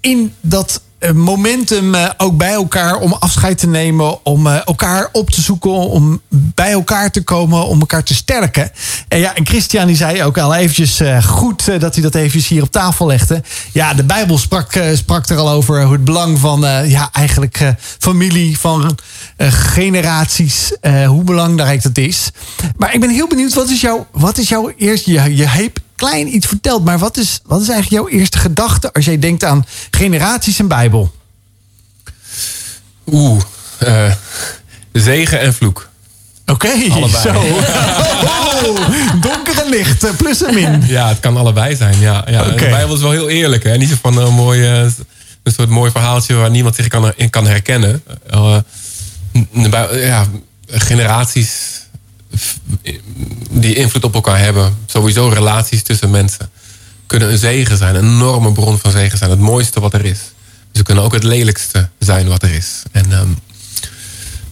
in 0.00 0.32
dat 0.40 0.80
momentum 1.14 1.94
ook 2.16 2.36
bij 2.36 2.52
elkaar 2.52 2.96
om 2.96 3.12
afscheid 3.12 3.58
te 3.58 3.66
nemen, 3.66 4.24
om 4.24 4.46
elkaar 4.46 5.08
op 5.12 5.30
te 5.30 5.40
zoeken, 5.40 5.70
om 5.70 6.20
bij 6.28 6.72
elkaar 6.72 7.10
te 7.10 7.22
komen, 7.22 7.66
om 7.66 7.80
elkaar 7.80 8.02
te 8.02 8.14
sterken. 8.14 8.70
En 9.08 9.18
ja, 9.18 9.34
en 9.34 9.46
Christian 9.46 9.86
die 9.86 9.96
zei 9.96 10.22
ook 10.22 10.38
al 10.38 10.54
eventjes 10.54 11.00
goed 11.24 11.80
dat 11.80 11.94
hij 11.94 12.02
dat 12.02 12.14
eventjes 12.14 12.48
hier 12.48 12.62
op 12.62 12.70
tafel 12.70 13.06
legde. 13.06 13.42
Ja, 13.72 13.94
de 13.94 14.04
Bijbel 14.04 14.38
sprak, 14.38 14.80
sprak 14.94 15.28
er 15.28 15.36
al 15.36 15.50
over 15.50 15.90
het 15.90 16.04
belang 16.04 16.38
van 16.38 16.60
ja, 16.88 17.08
eigenlijk 17.12 17.74
familie, 17.98 18.58
van 18.58 18.98
generaties, 19.38 20.72
hoe 21.06 21.24
belangrijk 21.24 21.82
dat 21.82 21.98
is. 21.98 22.30
Maar 22.76 22.94
ik 22.94 23.00
ben 23.00 23.10
heel 23.10 23.28
benieuwd, 23.28 23.54
wat 23.54 23.70
is 23.70 23.80
jouw, 23.80 24.06
wat 24.12 24.38
is 24.38 24.48
jouw 24.48 24.72
eerste, 24.76 25.12
je, 25.12 25.36
je 25.36 25.72
klein 25.96 26.34
iets 26.34 26.46
verteld, 26.46 26.84
maar 26.84 26.98
wat 26.98 27.16
is, 27.16 27.40
wat 27.44 27.60
is 27.60 27.68
eigenlijk 27.68 28.02
jouw 28.02 28.18
eerste 28.18 28.38
gedachte 28.38 28.92
als 28.92 29.04
jij 29.04 29.18
denkt 29.18 29.44
aan 29.44 29.66
generaties 29.90 30.58
en 30.58 30.68
Bijbel? 30.68 31.14
Oeh, 33.06 33.42
uh, 33.86 34.12
zegen 34.92 35.40
en 35.40 35.54
vloek. 35.54 35.88
Oké, 36.46 36.66
okay, 36.66 37.08
zo. 37.08 37.32
Oh, 38.56 39.20
donker 39.20 39.58
en 39.58 39.68
licht, 39.68 40.16
plus 40.16 40.42
en 40.42 40.54
min. 40.54 40.82
Ja, 40.86 41.08
het 41.08 41.20
kan 41.20 41.36
allebei 41.36 41.76
zijn. 41.76 42.00
Ja, 42.00 42.24
ja. 42.28 42.40
Okay. 42.40 42.56
De 42.56 42.68
Bijbel 42.68 42.94
is 42.94 43.00
wel 43.00 43.10
heel 43.10 43.28
eerlijk. 43.28 43.64
Hè? 43.64 43.76
Niet 43.76 43.88
zo 43.88 43.96
van 44.00 44.16
een, 44.16 44.34
mooi, 44.34 44.66
een 44.66 45.52
soort 45.52 45.68
mooi 45.68 45.90
verhaaltje 45.90 46.34
waar 46.34 46.50
niemand 46.50 46.74
zich 46.74 46.88
kan, 46.88 47.12
in 47.16 47.30
kan 47.30 47.46
herkennen. 47.46 48.02
Uh, 48.34 48.56
ja, 49.92 50.26
generaties 50.66 51.80
die 53.50 53.74
invloed 53.74 54.04
op 54.04 54.14
elkaar 54.14 54.38
hebben. 54.38 54.76
Sowieso 54.96 55.28
relaties 55.28 55.82
tussen 55.82 56.10
mensen. 56.10 56.50
Kunnen 57.06 57.30
een 57.30 57.38
zegen 57.38 57.76
zijn. 57.76 57.94
Een 57.94 58.04
enorme 58.04 58.52
bron 58.52 58.78
van 58.78 58.90
zegen 58.90 59.18
zijn. 59.18 59.30
Het 59.30 59.38
mooiste 59.38 59.80
wat 59.80 59.94
er 59.94 60.04
is. 60.04 60.18
Ze 60.72 60.82
kunnen 60.82 61.04
ook 61.04 61.12
het 61.12 61.22
lelijkste 61.22 61.88
zijn 61.98 62.28
wat 62.28 62.42
er 62.42 62.50
is. 62.50 62.82
En 62.92 63.12
um, 63.12 63.38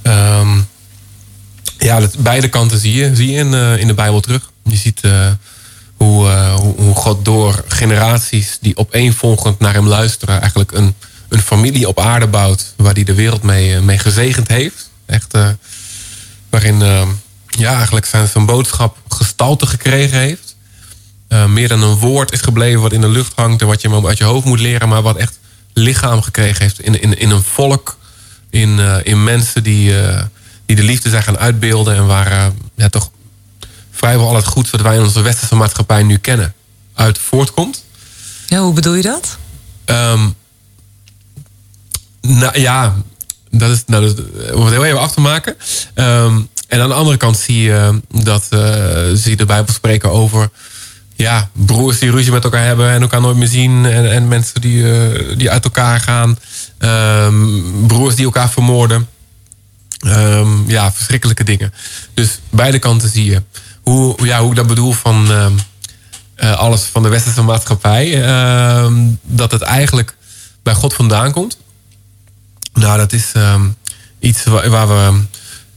um, 0.03 0.67
ja, 1.79 2.01
beide 2.19 2.49
kanten 2.49 2.79
zie 2.79 2.95
je, 2.95 3.17
zie 3.17 3.31
je 3.31 3.39
in, 3.39 3.53
uh, 3.53 3.77
in 3.77 3.87
de 3.87 3.95
Bijbel 3.95 4.21
terug. 4.21 4.51
Je 4.65 4.77
ziet 4.77 5.01
uh, 5.05 5.31
hoe, 5.97 6.27
uh, 6.27 6.55
hoe 6.55 6.95
God 6.95 7.25
door 7.25 7.65
generaties 7.69 8.59
die 8.61 8.77
opeenvolgend 8.77 9.59
naar 9.59 9.75
hem 9.75 9.89
luisteren... 9.89 10.41
eigenlijk 10.41 10.73
een, 10.73 10.95
een 11.29 11.43
familie 11.43 11.89
op 11.89 12.01
aarde 12.01 12.27
bouwt... 12.27 12.75
waar 12.77 12.95
hij 12.95 13.05
de 13.05 13.15
wereld 13.15 13.43
mee, 13.43 13.81
mee 13.81 13.99
gezegend 13.99 14.49
heeft. 14.49 14.91
Echt, 15.07 15.33
waarin 16.51 16.83
ehm, 16.83 17.09
ja, 17.58 17.75
eigenlijk 17.75 18.06
zijn, 18.06 18.28
zijn 18.28 18.47
boodschap 18.47 18.97
gestalte 19.08 19.67
gekregen 19.67 20.19
heeft. 20.19 20.56
Uh, 21.28 21.47
meer 21.47 21.69
dan 21.69 21.82
een 21.82 21.97
woord 21.99 22.32
is 22.32 22.40
gebleven 22.40 22.80
wat 22.80 22.93
in 22.93 23.00
de 23.00 23.08
lucht 23.08 23.32
hangt 23.36 23.60
en 23.60 23.67
wat 23.67 23.82
je 23.82 24.06
uit 24.06 24.19
je 24.19 24.25
hoofd 24.25 24.47
moet 24.47 24.60
leren, 24.60 24.88
maar 24.88 25.02
wat 25.02 25.17
echt 25.17 25.38
lichaam 25.73 26.23
gekregen 26.23 26.62
heeft 26.62 26.80
in, 26.80 27.02
in, 27.02 27.19
in 27.19 27.30
een 27.30 27.43
volk, 27.43 27.99
in, 28.50 28.78
uh, 28.78 28.97
in 29.02 29.25
mensen 29.25 29.62
die, 29.62 30.02
uh, 30.02 30.23
die 30.67 30.76
de 30.76 30.82
liefde 30.82 31.10
zijn 31.10 31.23
gaan 31.23 31.38
uitbeelden 31.38 31.97
en 31.97 32.06
waar 32.06 32.52
ja, 32.75 32.88
toch 32.88 33.10
vrijwel 33.90 34.28
al 34.28 34.36
het 34.36 34.47
goed 34.47 34.71
wat 34.71 34.80
wij 34.80 34.97
in 34.97 35.02
onze 35.02 35.23
westerse 35.23 35.54
maatschappij 35.54 36.02
nu 36.02 36.17
kennen 36.17 36.54
uit 36.95 37.19
voortkomt. 37.19 37.84
Ja, 38.47 38.60
hoe 38.60 38.73
bedoel 38.73 38.95
je 38.95 39.02
dat? 39.02 39.38
Um, 39.84 40.34
nou 42.21 42.60
ja, 42.60 42.95
dat 43.50 43.71
is, 43.71 43.82
nou, 43.86 44.06
dat, 44.06 44.19
om 44.54 44.64
het 44.64 44.75
heel 44.75 44.84
even 44.84 45.00
af 45.00 45.12
te 45.12 45.21
maken. 45.21 45.56
Um, 45.95 46.49
en 46.75 46.80
aan 46.80 46.89
de 46.89 46.95
andere 46.95 47.17
kant 47.17 47.39
zie 47.39 47.63
je 47.63 48.00
dat 48.10 48.47
uh, 48.50 48.60
zie 49.13 49.37
de 49.37 49.47
Bijbel 49.47 49.75
spreken 49.75 50.10
over 50.10 50.50
ja, 51.15 51.50
broers 51.52 51.99
die 51.99 52.10
ruzie 52.10 52.32
met 52.32 52.45
elkaar 52.45 52.65
hebben 52.65 52.91
en 52.91 53.02
elkaar 53.02 53.21
nooit 53.21 53.37
meer 53.37 53.49
zien. 53.49 53.84
En, 53.87 54.13
en 54.13 54.28
mensen 54.28 54.60
die, 54.60 54.82
uh, 54.82 55.37
die 55.37 55.50
uit 55.50 55.65
elkaar 55.65 56.00
gaan. 56.00 56.39
Um, 56.78 57.87
broers 57.87 58.15
die 58.15 58.25
elkaar 58.25 58.50
vermoorden. 58.50 59.08
Um, 60.06 60.65
ja, 60.71 60.93
verschrikkelijke 60.93 61.45
dingen. 61.45 61.75
Dus 62.15 62.39
beide 62.50 62.78
kanten 62.78 63.08
zie 63.08 63.25
je. 63.25 63.43
Hoe, 63.82 64.26
ja, 64.26 64.41
hoe 64.41 64.50
ik 64.50 64.56
dat 64.56 64.67
bedoel 64.67 64.93
van 64.93 65.30
uh, 65.30 66.56
alles 66.56 66.82
van 66.82 67.02
de 67.02 67.08
westerse 67.08 67.43
maatschappij. 67.43 68.23
dat 69.23 69.50
het 69.50 69.63
eigenlijk 69.63 70.17
bij 70.63 70.75
God 70.75 70.95
vandaan 70.95 71.32
komt. 71.32 71.58
Nou, 72.73 72.99
dat 72.99 73.13
is 73.13 73.32
iets 74.19 74.45
waar 74.45 74.89
we 74.89 75.23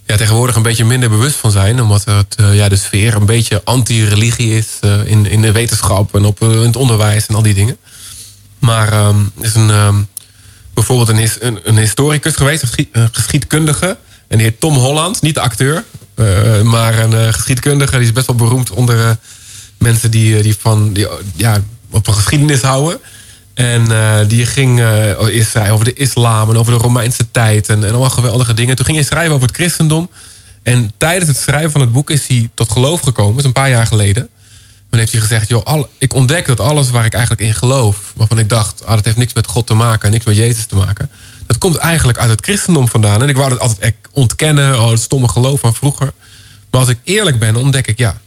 ja, 0.08 0.18
tegenwoordig 0.18 0.56
een 0.56 0.62
beetje 0.62 0.86
minder 0.86 1.10
bewust 1.10 1.36
van 1.36 1.52
zijn. 1.52 1.82
Omdat 1.82 2.06
het, 2.06 2.36
uh, 2.40 2.56
ja, 2.56 2.70
de 2.70 2.76
sfeer 2.76 3.16
een 3.16 3.26
beetje 3.26 3.62
anti-religie 3.64 4.58
is 4.58 4.68
uh, 4.82 5.06
in, 5.06 5.26
in 5.26 5.42
de 5.42 5.52
wetenschap 5.52 6.16
en 6.16 6.26
op, 6.26 6.42
uh, 6.42 6.52
in 6.52 6.58
het 6.58 6.76
onderwijs 6.76 7.26
en 7.26 7.36
al 7.36 7.42
die 7.42 7.54
dingen. 7.54 7.78
Maar 8.60 9.08
um, 9.08 9.32
is 9.42 9.56
een, 9.56 9.70
um, 9.70 10.08
bijvoorbeeld 10.74 11.10
een, 11.10 11.30
een, 11.40 11.60
een, 11.64 11.78
historicus 11.78 12.36
geweest, 12.36 12.64
een 12.92 13.10
geschiedkundige. 13.12 13.98
En 14.28 14.38
die 14.38 14.48
heet 14.48 14.60
Tom 14.60 14.74
Holland, 14.74 15.22
niet 15.22 15.36
de 15.36 15.42
acteur. 15.42 15.84
maar 16.64 17.00
een 17.00 17.34
geschiedkundige, 17.34 17.92
die 17.92 18.06
is 18.06 18.12
best 18.12 18.28
wel 18.28 18.36
beroemd 18.36 18.72
onder 18.72 19.18
mensen 19.78 20.12
die, 20.12 20.42
die, 20.42 20.56
van, 20.60 20.94
die 20.94 21.08
ja, 21.36 21.62
op 21.90 22.08
een 22.08 22.14
geschiedenis 22.14 22.62
houden. 22.62 23.00
En 23.58 23.92
uh, 23.92 24.20
die 24.28 24.46
ging 24.46 24.80
uh, 24.80 25.36
eerst 25.36 25.50
schrijven 25.50 25.74
over 25.74 25.86
de 25.86 25.94
islam 25.94 26.50
en 26.50 26.58
over 26.58 26.74
de 26.74 26.80
Romeinse 26.80 27.32
tijd 27.32 27.70
en, 27.70 27.84
en 27.84 27.90
allemaal 27.90 28.10
geweldige 28.10 28.54
dingen. 28.54 28.76
Toen 28.76 28.86
ging 28.86 28.98
hij 28.98 29.06
schrijven 29.06 29.34
over 29.34 29.48
het 29.48 29.56
christendom. 29.56 30.10
En 30.64 30.92
tijdens 30.98 31.28
het 31.28 31.38
schrijven 31.38 31.72
van 31.72 31.82
het 31.82 31.92
boek 31.92 32.10
is 32.10 32.28
hij 32.28 32.50
tot 32.54 32.72
geloof 32.72 33.02
gekomen. 33.02 33.32
Dat 33.32 33.40
is 33.40 33.46
een 33.46 33.52
paar 33.52 33.70
jaar 33.70 33.88
geleden. 33.88 34.30
Dan 34.90 35.00
heeft 35.00 35.12
hij 35.12 35.22
gezegd, 35.22 35.50
joh, 35.50 35.64
al, 35.66 35.90
ik 35.98 36.14
ontdek 36.14 36.46
dat 36.46 36.60
alles 36.60 36.90
waar 36.90 37.06
ik 37.06 37.14
eigenlijk 37.14 37.42
in 37.42 37.54
geloof... 37.54 38.14
waarvan 38.16 38.40
ik 38.40 38.50
dacht, 38.50 38.86
ah, 38.86 38.96
dat 38.96 39.06
heeft 39.06 39.18
niks 39.18 39.34
met 39.34 39.48
God 39.48 39.68
te 39.68 39.74
maken... 39.74 40.12
niks 40.12 40.26
met 40.26 40.36
Jezus 40.36 40.66
te 40.66 40.76
maken... 40.76 41.10
dat 41.48 41.58
komt 41.58 41.76
eigenlijk 41.76 42.18
uit 42.18 42.30
het 42.30 42.42
christendom 42.42 42.88
vandaan. 42.88 43.22
En 43.22 43.30
ik 43.30 43.36
wou 43.36 43.50
dat 43.50 43.60
altijd 43.60 43.96
ontkennen, 44.12 44.80
oh, 44.80 44.90
het 44.90 45.02
stomme 45.02 45.28
geloof 45.28 45.60
van 45.60 45.76
vroeger. 45.76 46.14
Maar 46.72 46.80
als 46.80 46.90
ik 46.90 46.98
eerlijk 47.04 47.40
ben, 47.40 47.56
ontdek 47.56 47.88
ik, 47.88 47.98
ja... 47.98 48.18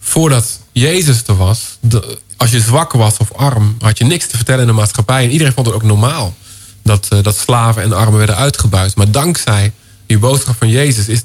voordat 0.00 0.60
Jezus 0.72 1.22
er 1.26 1.36
was... 1.36 1.78
De, 1.80 2.18
als 2.40 2.50
je 2.50 2.60
zwak 2.60 2.92
was 2.92 3.16
of 3.16 3.32
arm, 3.32 3.76
had 3.80 3.98
je 3.98 4.04
niks 4.04 4.26
te 4.26 4.36
vertellen 4.36 4.60
in 4.60 4.66
de 4.66 4.72
maatschappij. 4.72 5.24
En 5.24 5.30
iedereen 5.30 5.52
vond 5.52 5.66
het 5.66 5.74
ook 5.74 5.82
normaal 5.82 6.34
dat, 6.82 7.08
uh, 7.12 7.22
dat 7.22 7.36
slaven 7.36 7.82
en 7.82 7.92
armen 7.92 8.18
werden 8.18 8.36
uitgebuit. 8.36 8.96
Maar 8.96 9.10
dankzij 9.10 9.72
die 10.06 10.18
boodschap 10.18 10.56
van 10.58 10.68
Jezus 10.68 11.08
is 11.08 11.22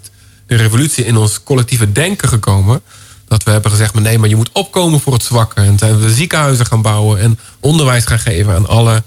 de 0.47 0.55
revolutie 0.55 1.05
in 1.05 1.17
ons 1.17 1.43
collectieve 1.43 1.91
denken 1.91 2.27
gekomen. 2.27 2.81
Dat 3.27 3.43
we 3.43 3.51
hebben 3.51 3.71
gezegd, 3.71 3.93
maar 3.93 4.01
nee, 4.01 4.17
maar 4.17 4.29
je 4.29 4.35
moet 4.35 4.49
opkomen 4.51 4.99
voor 4.99 5.13
het 5.13 5.23
zwakke. 5.23 5.61
En 5.61 5.77
zijn 5.77 5.99
we 5.99 6.13
ziekenhuizen 6.13 6.65
gaan 6.65 6.81
bouwen 6.81 7.19
en 7.19 7.39
onderwijs 7.59 8.05
gaan 8.05 8.19
geven 8.19 8.53
aan 8.53 8.67
alle... 8.67 9.03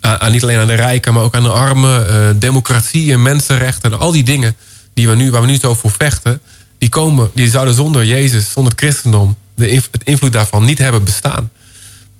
Aan, 0.00 0.32
niet 0.32 0.42
alleen 0.42 0.58
aan 0.58 0.66
de 0.66 0.74
rijken, 0.74 1.14
maar 1.14 1.22
ook 1.22 1.34
aan 1.34 1.42
de 1.42 1.48
armen. 1.48 2.06
Uh, 2.10 2.28
democratie 2.36 3.12
en 3.12 3.22
mensenrechten 3.22 3.92
en 3.92 3.98
al 3.98 4.12
die 4.12 4.24
dingen 4.24 4.56
die 4.94 5.08
we 5.08 5.14
nu, 5.14 5.30
waar 5.30 5.40
we 5.40 5.46
nu 5.46 5.58
zo 5.58 5.74
voor 5.74 5.90
vechten... 5.90 6.40
die, 6.78 6.88
komen, 6.88 7.30
die 7.34 7.50
zouden 7.50 7.74
zonder 7.74 8.04
Jezus, 8.04 8.52
zonder 8.52 8.72
christendom 8.76 9.36
de 9.54 9.82
het 9.90 10.04
invloed 10.04 10.32
daarvan 10.32 10.64
niet 10.64 10.78
hebben 10.78 11.04
bestaan. 11.04 11.50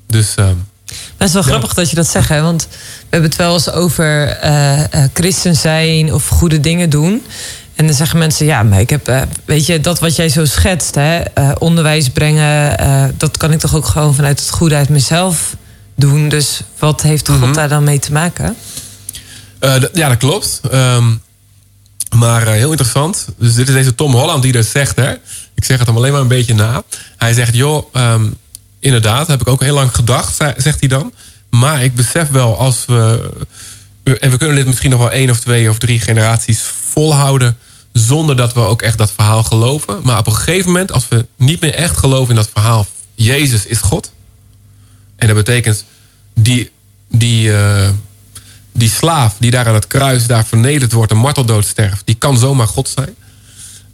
Dus. 0.07 0.35
Uh, 0.39 0.49
het 1.17 1.29
is 1.29 1.33
wel 1.33 1.43
ja. 1.43 1.49
grappig 1.49 1.75
dat 1.75 1.91
je 1.91 1.97
dat 1.97 2.07
zegt, 2.07 2.29
hè? 2.29 2.43
want 2.43 2.69
we 2.71 3.07
hebben 3.11 3.31
het 3.31 3.39
wel 3.39 3.53
eens 3.53 3.71
over 3.71 4.39
uh, 4.45 4.83
christen 5.13 5.57
zijn 5.57 6.13
of 6.13 6.29
goede 6.29 6.61
dingen 6.61 6.91
doen. 6.91 7.23
En 7.75 7.87
dan 7.87 7.95
zeggen 7.95 8.19
mensen, 8.19 8.47
ja, 8.47 8.63
maar 8.63 8.81
ik 8.81 8.91
heb, 8.91 9.09
uh, 9.09 9.23
weet 9.45 9.67
je, 9.67 9.81
dat 9.81 9.99
wat 9.99 10.17
jij 10.17 10.29
zo 10.29 10.45
schetst, 10.45 10.95
hè, 10.95 11.23
onderwijs 11.59 12.09
brengen, 12.09 13.15
dat 13.19 13.37
kan 13.37 13.53
ik 13.53 13.59
toch 13.59 13.75
ook 13.75 13.87
gewoon 13.87 14.15
vanuit 14.15 14.41
het 14.41 14.51
goede 14.51 14.75
uit 14.75 14.89
mezelf 14.89 15.57
doen. 15.95 16.29
Dus 16.29 16.61
wat 16.79 17.03
heeft 17.03 17.29
God 17.29 17.37
mm 17.37 17.43
-hmm. 17.43 17.53
daar 17.53 17.69
dan 17.69 17.85
mee 17.85 17.99
te 17.99 18.13
maken? 18.13 18.57
ja, 19.93 20.09
dat 20.09 20.17
klopt. 20.17 20.61
Um, 20.73 21.23
Maar 22.15 22.47
eh, 22.47 22.53
heel 22.53 22.71
interessant. 22.71 23.27
Dus 23.39 23.55
dit 23.55 23.69
is 23.69 23.75
deze 23.75 23.95
Tom 23.95 24.13
Holland 24.13 24.43
die 24.43 24.53
dat 24.53 24.67
zegt. 24.67 24.97
Hè? 24.97 25.15
Ik 25.65 25.71
zeg 25.71 25.79
het 25.79 25.89
hem 25.89 25.97
alleen 25.97 26.13
maar 26.13 26.21
een 26.21 26.29
beetje 26.29 26.55
na. 26.55 26.83
Hij 27.17 27.33
zegt, 27.33 27.55
joh, 27.55 27.87
ehm, 27.93 28.27
inderdaad, 28.79 29.27
heb 29.27 29.41
ik 29.41 29.49
ook 29.49 29.63
heel 29.63 29.75
lang 29.75 29.95
gedacht, 29.95 30.37
zegt 30.57 30.81
hij 30.81 30.89
dan. 30.89 31.13
Maar 31.51 31.85
ik 31.85 31.95
besef 31.95 32.29
wel 32.29 32.59
als 32.59 32.85
we... 32.87 33.31
En 34.03 34.31
we 34.31 34.37
kunnen 34.37 34.57
dit 34.57 34.67
misschien 34.67 34.91
nog 34.91 34.99
wel 34.99 35.11
één 35.11 35.31
of 35.31 35.41
twee 35.41 35.71
of 35.71 35.79
drie 35.79 36.01
generaties 36.01 36.63
volhouden... 36.91 37.57
zonder 37.93 38.37
dat 38.37 38.53
we 38.53 38.61
ook 38.61 38.83
echt 38.83 38.99
dat 38.99 39.13
verhaal 39.13 39.43
geloven. 39.43 40.01
Maar 40.03 40.19
op 40.19 40.27
een 40.27 40.35
gegeven 40.35 40.67
moment, 40.67 40.93
als 40.93 41.09
we 41.09 41.27
niet 41.37 41.61
meer 41.61 41.75
echt 41.75 41.97
geloven 41.97 42.31
in 42.31 42.37
dat 42.37 42.51
verhaal... 42.53 42.87
Jezus 43.15 43.67
is 43.67 43.79
God. 43.79 44.13
En 45.17 45.27
dat 45.27 45.37
betekent, 45.37 45.85
die, 46.35 46.71
die, 47.09 47.57
eh, 47.57 47.89
die 48.73 48.91
slaaf 48.91 49.37
die 49.39 49.51
daar 49.51 49.67
aan 49.67 49.75
het 49.75 49.87
kruis 49.87 50.27
daar 50.27 50.45
vernederd 50.45 50.93
wordt... 50.93 51.13
een 51.13 51.19
marteldood 51.19 51.67
sterft, 51.67 52.03
die 52.07 52.15
kan 52.15 52.39
zomaar 52.39 52.69
God 52.69 52.89
zijn. 52.89 53.15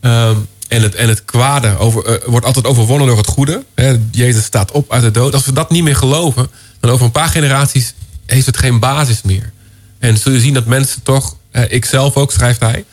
Ehm, 0.00 0.36
en, 0.70 0.82
het, 0.82 0.94
en 0.94 1.08
het 1.08 1.24
kwade 1.24 1.78
over, 1.78 2.04
eh, 2.04 2.28
wordt 2.28 2.46
altijd 2.46 2.66
overwonnen 2.66 3.06
door 3.06 3.16
het 3.16 3.26
goede. 3.26 3.64
Jezus 4.10 4.44
staat 4.44 4.70
op 4.70 4.92
uit 4.92 5.02
de 5.02 5.10
dood. 5.10 5.34
Als 5.34 5.44
we 5.44 5.52
dat 5.52 5.70
niet 5.70 5.82
meer 5.82 5.96
geloven, 5.96 6.50
dan 6.80 6.90
over 6.90 7.04
een 7.04 7.10
paar 7.10 7.28
generaties 7.28 7.94
heeft 8.26 8.46
het 8.46 8.56
geen 8.56 8.78
basis 8.78 9.22
meer. 9.22 9.52
En 9.98 10.18
zul 10.18 10.32
je 10.32 10.40
zien 10.40 10.54
dat 10.54 10.66
mensen 10.66 11.02
toch, 11.02 11.36
eh, 11.50 11.62
ik 11.68 11.84
zelf 11.84 12.16
ook, 12.16 12.32
schrijft 12.32 12.60
hij, 12.60 12.84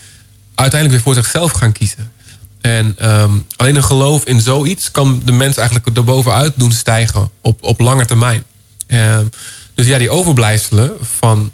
uiteindelijk 0.55 0.91
weer 0.91 1.13
voor 1.13 1.23
zichzelf 1.23 1.51
gaan 1.51 1.71
kiezen. 1.71 2.11
En 2.61 2.95
ehm, 2.97 3.31
alleen 3.55 3.75
een 3.75 3.83
geloof 3.83 4.25
in 4.25 4.41
zoiets 4.41 4.91
kan 4.91 5.21
de 5.25 5.31
mens 5.31 5.57
eigenlijk 5.57 5.97
erbovenuit 5.97 6.53
doen 6.55 6.71
stijgen 6.71 7.29
op, 7.41 7.63
op 7.63 7.79
lange 7.79 8.05
termijn. 8.05 8.43
Ehm, 8.87 9.25
dus 9.73 9.87
ja, 9.87 9.97
die 9.97 10.09
overblijfselen 10.09 10.91
van 11.19 11.51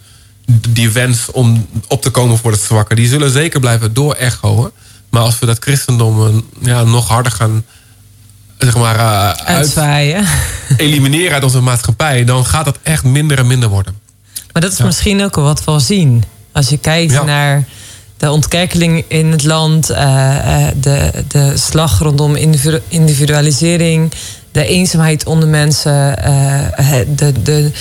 die 0.70 0.90
wens 0.90 1.32
om 1.32 1.68
op 1.88 2.02
te 2.02 2.10
komen 2.10 2.38
voor 2.38 2.52
het 2.52 2.62
zwakke, 2.62 2.96
die 2.96 3.08
zullen 3.08 3.32
zeker 3.32 3.60
blijven 3.60 3.94
doorechoen. 3.94 4.72
Maar 5.13 5.21
als 5.21 5.39
we 5.39 5.45
dat 5.45 5.58
christendom 5.60 6.28
eh, 6.28 6.34
ja, 6.67 6.84
nog 6.84 7.08
harder 7.08 7.32
gaan 7.32 7.65
zeg 8.58 8.78
maar, 8.78 8.97
Uitzwaaien. 9.36 10.26
elimineren 10.78 11.34
uit 11.34 11.43
onze 11.43 11.62
maatschappij, 11.62 12.23
dan 12.23 12.45
gaat 12.45 12.65
dat 12.65 12.78
echt 12.84 13.04
minder 13.04 13.38
en 13.38 13.47
minder 13.47 13.69
worden. 13.69 13.93
Maar 14.54 14.62
dat 14.62 14.71
is 14.71 14.80
misschien 14.82 15.23
ook 15.23 15.36
wat 15.36 15.63
we 15.63 15.71
al 15.71 15.80
zien. 15.80 16.23
Als 16.52 16.69
je 16.69 16.78
kijkt 16.78 17.12
Ja. 17.12 17.23
naar 17.23 17.63
de 18.17 18.32
ontkerkeling 18.32 19.06
in 19.08 19.32
het 19.32 19.43
land, 19.43 19.89
eh, 19.89 20.67
de, 20.82 21.12
de 21.28 21.54
slag 21.58 21.99
rondom 21.99 22.36
individu- 22.36 22.82
individualisering, 22.88 24.12
de 24.52 24.65
eenzaamheid 24.65 25.26
onder 25.26 25.47
mensen, 25.49 26.15
de, 27.15 27.41
de, 27.43 27.71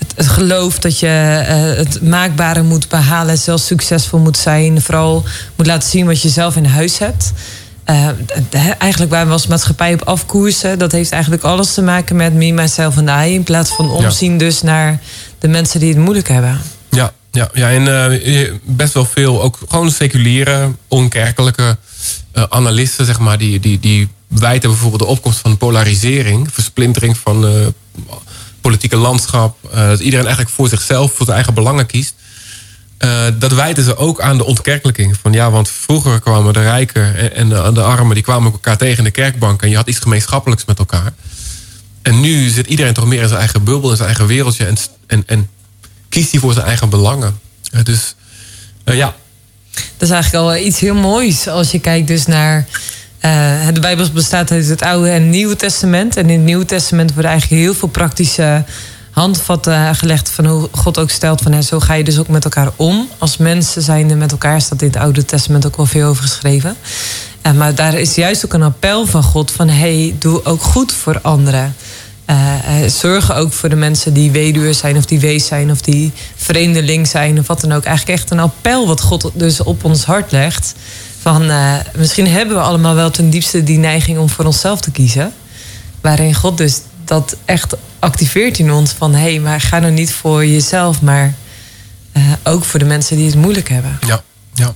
het, 0.00 0.12
het 0.16 0.28
geloof 0.28 0.78
dat 0.78 0.98
je 0.98 1.06
eh, 1.46 1.76
het 1.76 2.02
maakbare 2.02 2.62
moet 2.62 2.88
behalen, 2.88 3.38
zelfs 3.38 3.66
succesvol 3.66 4.18
moet 4.18 4.36
zijn, 4.36 4.82
vooral 4.82 5.24
moet 5.56 5.66
laten 5.66 5.88
zien 5.88 6.06
wat 6.06 6.22
je 6.22 6.28
zelf 6.28 6.56
in 6.56 6.64
huis 6.64 6.98
hebt. 6.98 7.32
Eh, 7.84 8.08
de- 8.50 8.58
eigenlijk 8.58 9.12
waar 9.12 9.26
we 9.26 9.32
als 9.32 9.46
maatschappij 9.46 9.92
op 9.92 10.02
afkoersen, 10.02 10.78
dat 10.78 10.92
heeft 10.92 11.12
eigenlijk 11.12 11.42
alles 11.42 11.74
te 11.74 11.82
maken 11.82 12.16
met 12.16 12.34
me, 12.34 12.52
myself 12.52 12.96
en 12.96 13.08
I. 13.28 13.34
In 13.34 13.42
plaats 13.42 13.70
van 13.70 13.90
omzien 13.90 14.38
dus 14.38 14.62
naar 14.62 15.00
de 15.38 15.48
mensen 15.48 15.80
die 15.80 15.88
het 15.88 15.98
moeilijk 15.98 16.28
hebben. 16.28 16.60
Ja, 16.90 17.12
ja, 17.30 17.48
ja 17.54 17.70
en 17.70 18.12
eh, 18.24 18.50
best 18.62 18.94
wel 18.94 19.04
veel, 19.04 19.42
ook 19.42 19.58
gewoon 19.68 19.90
seculiere, 19.90 20.70
onkerkelijke 20.88 21.76
eh, 22.32 22.44
analisten, 22.48 23.04
zeg 23.06 23.18
maar, 23.18 23.38
die, 23.38 23.60
die, 23.60 23.80
die 23.80 24.08
wijten 24.28 24.70
bijvoorbeeld 24.70 25.02
de 25.02 25.08
opkomst 25.08 25.38
van 25.38 25.56
polarisering, 25.56 26.48
versplintering 26.52 27.16
van 27.18 27.44
politieke 28.60 28.96
landschap, 28.96 29.56
eh, 29.72 29.88
dat 29.88 30.00
iedereen 30.00 30.26
eigenlijk 30.26 30.54
voor 30.54 30.68
zichzelf, 30.68 31.12
voor 31.12 31.24
zijn 31.24 31.36
eigen 31.36 31.54
belangen 31.54 31.86
kiest. 31.86 32.14
Eh, 32.98 33.26
dat 33.38 33.52
wijten 33.52 33.84
ze 33.84 33.96
ook 33.96 34.20
aan 34.20 34.38
de 34.38 34.44
ontkerkelijking. 34.44 35.16
Van 35.22 35.32
ja, 35.32 35.50
want 35.50 35.68
vroeger 35.68 36.20
kwamen 36.20 36.52
de 36.52 36.62
rijken 36.62 37.34
en, 37.34 37.48
de, 37.48 37.70
de 37.72 37.82
armen, 37.82 38.14
die 38.14 38.24
kwamen 38.24 38.52
elkaar 38.52 38.76
tegen 38.76 38.98
in 38.98 39.04
de 39.04 39.10
kerkbank 39.10 39.62
en 39.62 39.70
je 39.70 39.76
had 39.76 39.88
iets 39.88 39.98
gemeenschappelijks 39.98 40.64
met 40.64 40.78
elkaar. 40.78 41.12
En 42.02 42.20
nu 42.20 42.48
zit 42.48 42.66
iedereen 42.66 42.94
toch 42.94 43.06
meer 43.06 43.22
in 43.22 43.28
zijn 43.28 43.40
eigen 43.40 43.64
bubbel, 43.64 43.90
in 43.90 43.96
zijn 43.96 44.08
eigen 44.08 44.26
wereldje 44.26 44.66
en, 44.66 44.76
en, 45.06 45.22
en 45.26 45.48
kiest 46.08 46.30
hij 46.30 46.40
voor 46.40 46.52
zijn 46.52 46.66
eigen 46.66 46.88
belangen. 46.88 47.40
Eh, 47.70 47.84
dus 47.84 48.14
ja, 48.84 49.14
Dat 49.70 50.08
is 50.08 50.10
eigenlijk 50.10 50.44
al 50.44 50.56
iets 50.56 50.80
heel 50.80 50.94
moois 50.94 51.48
als 51.48 51.70
je 51.70 51.80
kijkt 51.80 52.08
dus 52.08 52.26
naar... 52.26 52.66
eh, 53.20 53.66
de 53.72 53.80
Bijbel 53.80 54.10
bestaat 54.10 54.50
uit 54.50 54.68
het 54.68 54.82
Oude 54.82 55.10
en 55.10 55.30
Nieuwe 55.30 55.56
Testament. 55.56 56.16
En 56.16 56.30
in 56.30 56.36
het 56.36 56.44
Nieuwe 56.44 56.64
Testament 56.64 57.12
worden 57.12 57.30
eigenlijk 57.30 57.62
heel 57.62 57.74
veel 57.74 57.88
praktische 57.88 58.64
handvatten 59.10 59.94
gelegd... 59.94 60.30
van 60.30 60.46
hoe 60.46 60.68
God 60.72 60.98
ook 60.98 61.10
stelt 61.10 61.40
van 61.40 61.52
hè, 61.52 61.62
zo 61.62 61.80
ga 61.80 61.94
je 61.94 62.04
dus 62.04 62.18
ook 62.18 62.28
met 62.28 62.44
elkaar 62.44 62.70
om. 62.76 63.08
Als 63.18 63.36
mensen 63.36 63.82
zijnde 63.82 64.14
met 64.14 64.32
elkaar 64.32 64.60
staat 64.60 64.82
in 64.82 64.88
het 64.88 64.96
Oude 64.96 65.24
Testament 65.24 65.66
ook 65.66 65.76
wel 65.76 65.86
veel 65.86 66.08
over 66.08 66.22
geschreven. 66.22 66.76
Eh, 67.42 67.52
maar 67.52 67.74
daar 67.74 67.94
is 67.94 68.14
juist 68.14 68.44
ook 68.44 68.52
een 68.52 68.62
appel 68.62 69.06
van 69.06 69.22
God 69.22 69.50
van... 69.50 69.68
hey, 69.68 70.14
doe 70.18 70.44
ook 70.44 70.62
goed 70.62 70.92
voor 70.92 71.20
anderen. 71.20 71.74
Eh, 72.24 72.36
zorg 72.86 73.34
ook 73.34 73.52
voor 73.52 73.68
de 73.68 73.76
mensen 73.76 74.12
die 74.12 74.30
weduwe 74.30 74.72
zijn 74.72 74.96
of 74.96 75.04
die 75.04 75.20
wees 75.20 75.46
zijn 75.46 75.70
of 75.70 75.80
die 75.80 76.12
vreemdeling 76.36 77.06
zijn 77.06 77.38
of 77.38 77.46
wat 77.46 77.60
dan 77.60 77.72
ook. 77.72 77.84
Eigenlijk 77.84 78.18
echt 78.18 78.30
een 78.30 78.38
appel 78.38 78.86
wat 78.86 79.00
God 79.00 79.30
dus 79.34 79.62
op 79.62 79.84
ons 79.84 80.04
hart 80.04 80.32
legt. 80.32 80.74
Van 81.20 81.50
eh, 81.50 81.74
misschien 81.96 82.26
hebben 82.28 82.56
we 82.56 82.62
allemaal 82.62 82.94
wel 82.94 83.10
ten 83.10 83.30
diepste 83.30 83.62
die 83.62 83.78
neiging 83.78 84.18
om 84.18 84.28
voor 84.28 84.44
onszelf 84.44 84.80
te 84.80 84.90
kiezen. 84.90 85.32
Waarin 86.00 86.34
God 86.34 86.56
dus 86.58 86.80
dat 87.04 87.36
echt 87.44 87.74
activeert 87.98 88.58
in 88.58 88.72
ons 88.72 88.90
van 88.90 89.14
hé, 89.14 89.20
hey, 89.20 89.40
maar 89.40 89.60
ga 89.60 89.78
nou 89.78 89.92
niet 89.92 90.12
voor 90.12 90.46
jezelf, 90.46 91.02
maar 91.02 91.34
eh, 92.12 92.22
ook 92.44 92.64
voor 92.64 92.78
de 92.78 92.84
mensen 92.84 93.16
die 93.16 93.26
het 93.26 93.34
moeilijk 93.34 93.68
hebben. 93.68 93.98
ja, 94.06 94.22
ja. 94.54 94.74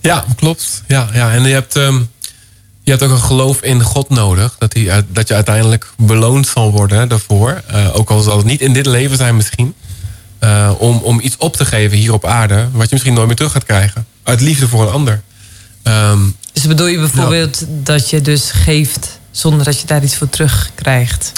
Ja, 0.00 0.24
klopt. 0.36 0.82
Ja, 0.86 1.08
ja. 1.12 1.32
En 1.32 1.42
je 1.42 1.52
hebt, 1.54 1.76
ehm, 1.76 1.98
je 2.82 2.90
hebt 2.90 3.02
ook 3.02 3.10
een 3.10 3.18
geloof 3.20 3.62
in 3.62 3.82
God 3.82 4.08
nodig. 4.08 4.56
Dat, 4.58 4.74
uit- 4.88 5.04
dat 5.08 5.28
je 5.28 5.34
uiteindelijk 5.34 5.90
beloond 5.96 6.46
zal 6.46 6.70
worden 6.72 7.08
daarvoor. 7.08 7.62
Eh, 7.66 7.96
ook 7.96 8.10
al 8.10 8.20
zal 8.20 8.36
het 8.36 8.46
niet 8.46 8.60
in 8.60 8.72
dit 8.72 8.86
leven 8.86 9.16
zijn 9.16 9.36
misschien. 9.36 9.74
Om, 10.78 10.96
om 10.96 11.20
iets 11.20 11.36
op 11.36 11.56
te 11.56 11.64
geven 11.64 11.98
hier 11.98 12.12
op 12.12 12.24
aarde. 12.26 12.68
Wat 12.72 12.82
je 12.82 12.88
misschien 12.90 13.14
nooit 13.14 13.26
meer 13.26 13.36
terug 13.36 13.52
gaat 13.52 13.64
krijgen. 13.64 14.06
Uit 14.22 14.40
liefde 14.40 14.68
voor 14.68 14.82
een 14.86 14.92
ander. 14.92 15.22
Ehm, 15.82 16.18
Dus 16.52 16.66
bedoel 16.66 16.86
je 16.86 16.98
bijvoorbeeld 16.98 17.64
dat 17.68 18.10
je 18.10 18.20
dus 18.20 18.50
geeft 18.50 19.18
zonder 19.30 19.64
dat 19.64 19.80
je 19.80 19.86
daar 19.86 20.02
iets 20.02 20.16
voor 20.16 20.28
terugkrijgt? 20.28 21.32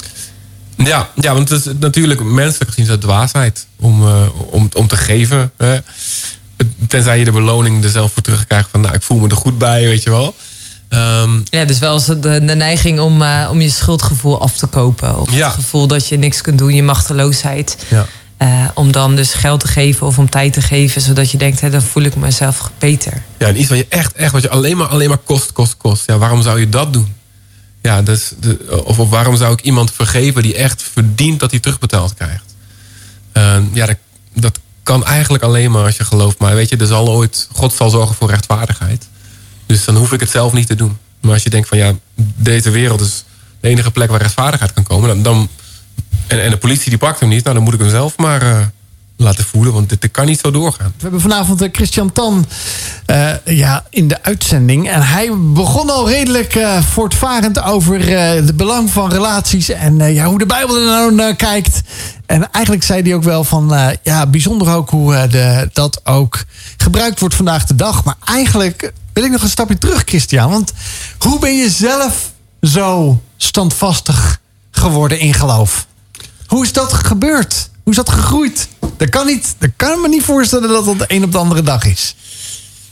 Ja, 0.77 1.09
ja, 1.15 1.33
want 1.33 1.49
het 1.49 1.65
is 1.65 1.73
natuurlijk 1.79 2.23
menselijk 2.23 2.69
gezien 2.69 2.85
is 2.85 2.91
het 2.91 3.01
dwaasheid 3.01 3.65
om, 3.79 4.07
eh, 4.07 4.21
om, 4.51 4.69
om 4.73 4.87
te 4.87 4.97
geven. 4.97 5.51
Hè. 5.57 5.77
Tenzij 6.87 7.19
je 7.19 7.25
de 7.25 7.31
beloning 7.31 7.83
er 7.83 7.89
zelf 7.89 8.11
voor 8.13 8.21
terugkrijgt 8.21 8.69
van 8.71 8.81
nou, 8.81 8.93
ik 8.95 9.01
voel 9.01 9.19
me 9.19 9.27
er 9.29 9.35
goed 9.35 9.57
bij, 9.57 9.83
weet 9.83 10.03
je 10.03 10.09
wel. 10.09 10.35
Ehm, 10.89 11.29
Ja, 11.43 11.65
dus 11.65 11.79
wel 11.79 11.93
eens 11.93 12.05
de, 12.05 12.19
de 12.19 12.39
neiging 12.55 12.99
om, 12.99 13.21
eh, 13.21 13.47
om 13.51 13.61
je 13.61 13.69
schuldgevoel 13.69 14.41
af 14.41 14.57
te 14.57 14.67
kopen. 14.67 15.19
Of 15.19 15.31
Ja. 15.33 15.45
het 15.45 15.55
gevoel 15.55 15.87
dat 15.87 16.07
je 16.07 16.17
niks 16.17 16.41
kunt 16.41 16.57
doen, 16.57 16.73
je 16.73 16.83
machteloosheid. 16.83 17.77
ja. 17.89 18.05
Eh, 18.37 18.67
om 18.73 18.91
dan 18.91 19.15
dus 19.15 19.33
geld 19.33 19.59
te 19.59 19.67
geven 19.67 20.07
of 20.07 20.17
om 20.17 20.29
tijd 20.29 20.53
te 20.53 20.61
geven, 20.61 21.01
zodat 21.01 21.31
je 21.31 21.37
denkt, 21.37 21.61
hè, 21.61 21.69
dan 21.69 21.81
voel 21.81 22.03
ik 22.03 22.15
mezelf 22.15 22.71
beter. 22.79 23.23
ja, 23.37 23.47
en 23.47 23.59
iets 23.59 23.69
wat 23.69 23.77
je 23.77 23.85
echt, 23.89 24.13
echt, 24.13 24.31
wat 24.31 24.41
je 24.41 24.49
alleen 24.49 24.77
maar, 24.77 24.87
alleen 24.87 25.09
maar 25.09 25.17
kost, 25.17 25.51
kost, 25.51 25.77
kost. 25.77 26.03
Ja, 26.05 26.17
waarom 26.17 26.41
zou 26.41 26.59
je 26.59 26.69
dat 26.69 26.93
doen? 26.93 27.15
Ja, 27.81 28.01
dus 28.01 28.31
de, 28.39 28.81
of, 28.85 28.99
of 28.99 29.09
waarom 29.09 29.35
zou 29.35 29.53
ik 29.53 29.61
iemand 29.61 29.91
vergeven 29.91 30.41
die 30.41 30.55
echt 30.55 30.83
verdient 30.93 31.39
dat 31.39 31.51
hij 31.51 31.59
terugbetaald 31.59 32.13
krijgt? 32.13 32.55
Ehm, 33.31 33.63
ja, 33.73 33.85
dat, 33.85 33.97
dat 34.33 34.59
kan 34.83 35.05
eigenlijk 35.05 35.43
alleen 35.43 35.71
maar 35.71 35.83
als 35.83 35.97
je 35.97 36.03
gelooft. 36.03 36.39
Maar 36.39 36.55
weet 36.55 36.69
je, 36.69 36.77
er 36.77 36.87
zal 36.87 37.09
ooit, 37.09 37.47
God 37.51 37.73
zal 37.73 37.89
zorgen 37.89 38.15
voor 38.15 38.29
rechtvaardigheid. 38.29 39.07
Dus 39.65 39.85
dan 39.85 39.95
hoef 39.95 40.11
ik 40.13 40.19
het 40.19 40.29
zelf 40.29 40.53
niet 40.53 40.67
te 40.67 40.75
doen. 40.75 40.97
Maar 41.21 41.33
als 41.33 41.43
je 41.43 41.49
denkt 41.49 41.67
van 41.67 41.77
ja, 41.77 41.93
deze 42.35 42.69
wereld 42.69 43.01
is 43.01 43.23
de 43.59 43.67
enige 43.67 43.91
plek 43.91 44.09
waar 44.09 44.21
rechtvaardigheid 44.21 44.73
kan 44.73 44.83
komen. 44.83 45.07
Dan, 45.07 45.21
dan, 45.23 45.49
en, 46.27 46.43
en 46.43 46.49
de 46.49 46.57
politie 46.57 46.89
die 46.89 46.97
pakt 46.97 47.19
hem 47.19 47.29
niet, 47.29 47.43
nou 47.43 47.55
dan 47.55 47.63
moet 47.63 47.73
ik 47.73 47.79
hem 47.79 47.89
zelf 47.89 48.17
maar 48.17 48.41
eh, 48.41 48.57
laten 49.17 49.45
voelen. 49.45 49.73
Want 49.73 49.89
dit, 49.89 50.11
kan 50.11 50.25
niet 50.25 50.39
zo 50.39 50.51
doorgaan. 50.51 50.87
We 50.95 51.01
hebben 51.01 51.21
vanavond 51.21 51.61
eh, 51.61 51.69
Christian 51.71 52.11
Tan 52.11 52.45
eh, 53.05 53.31
ja, 53.45 53.85
in 53.89 54.07
de 54.07 54.23
uitzending. 54.23 54.89
En 54.89 55.01
hij 55.01 55.31
begon 55.37 55.89
al 55.89 56.09
redelijk 56.09 56.59
voortvarend 56.89 57.61
over 57.61 58.09
het 58.09 58.57
belang 58.57 58.89
van 58.89 59.11
relaties. 59.11 59.69
En 59.69 60.13
ja, 60.13 60.25
hoe 60.25 60.39
de 60.39 60.45
Bijbel 60.45 60.77
er 60.77 60.85
nou 60.85 61.13
naar 61.13 61.35
kijkt. 61.35 61.81
En 62.25 62.51
eigenlijk 62.51 62.85
zei 62.85 63.01
hij 63.01 63.15
ook 63.15 63.23
wel 63.23 63.43
van... 63.43 63.97
ja, 64.03 64.27
bijzonder 64.27 64.75
ook 64.75 64.89
hoe 64.89 65.27
de, 65.27 65.69
dat 65.73 66.01
ook 66.03 66.43
gebruikt 66.77 67.19
wordt 67.19 67.35
vandaag 67.35 67.65
de 67.65 67.75
dag. 67.75 68.03
Maar 68.03 68.15
eigenlijk 68.23 68.93
wil 69.13 69.23
ik 69.23 69.31
nog 69.31 69.41
een 69.41 69.49
stapje 69.49 69.77
terug, 69.77 70.01
Christian. 70.05 70.49
Want 70.49 70.73
hoe 71.17 71.39
ben 71.39 71.57
je 71.57 71.69
zelf 71.69 72.31
zo 72.61 73.21
standvastig 73.37 74.39
geworden 74.71 75.19
in 75.19 75.33
geloof? 75.33 75.87
Hoe 76.45 76.63
is 76.63 76.73
dat 76.73 76.93
gebeurd? 76.93 77.69
Hoe 77.83 77.91
is 77.91 77.97
dat 77.97 78.09
gegroeid? 78.09 78.67
Dat 78.97 79.09
kan, 79.09 79.25
niet, 79.25 79.55
dat 79.57 79.69
kan 79.75 80.01
me 80.01 80.07
niet 80.07 80.23
voorstellen 80.23 80.69
dat 80.69 80.85
dat 80.85 80.99
de 80.99 81.05
een 81.07 81.23
op 81.23 81.31
de 81.31 81.37
andere 81.37 81.61
dag 81.61 81.85
is. 81.85 82.15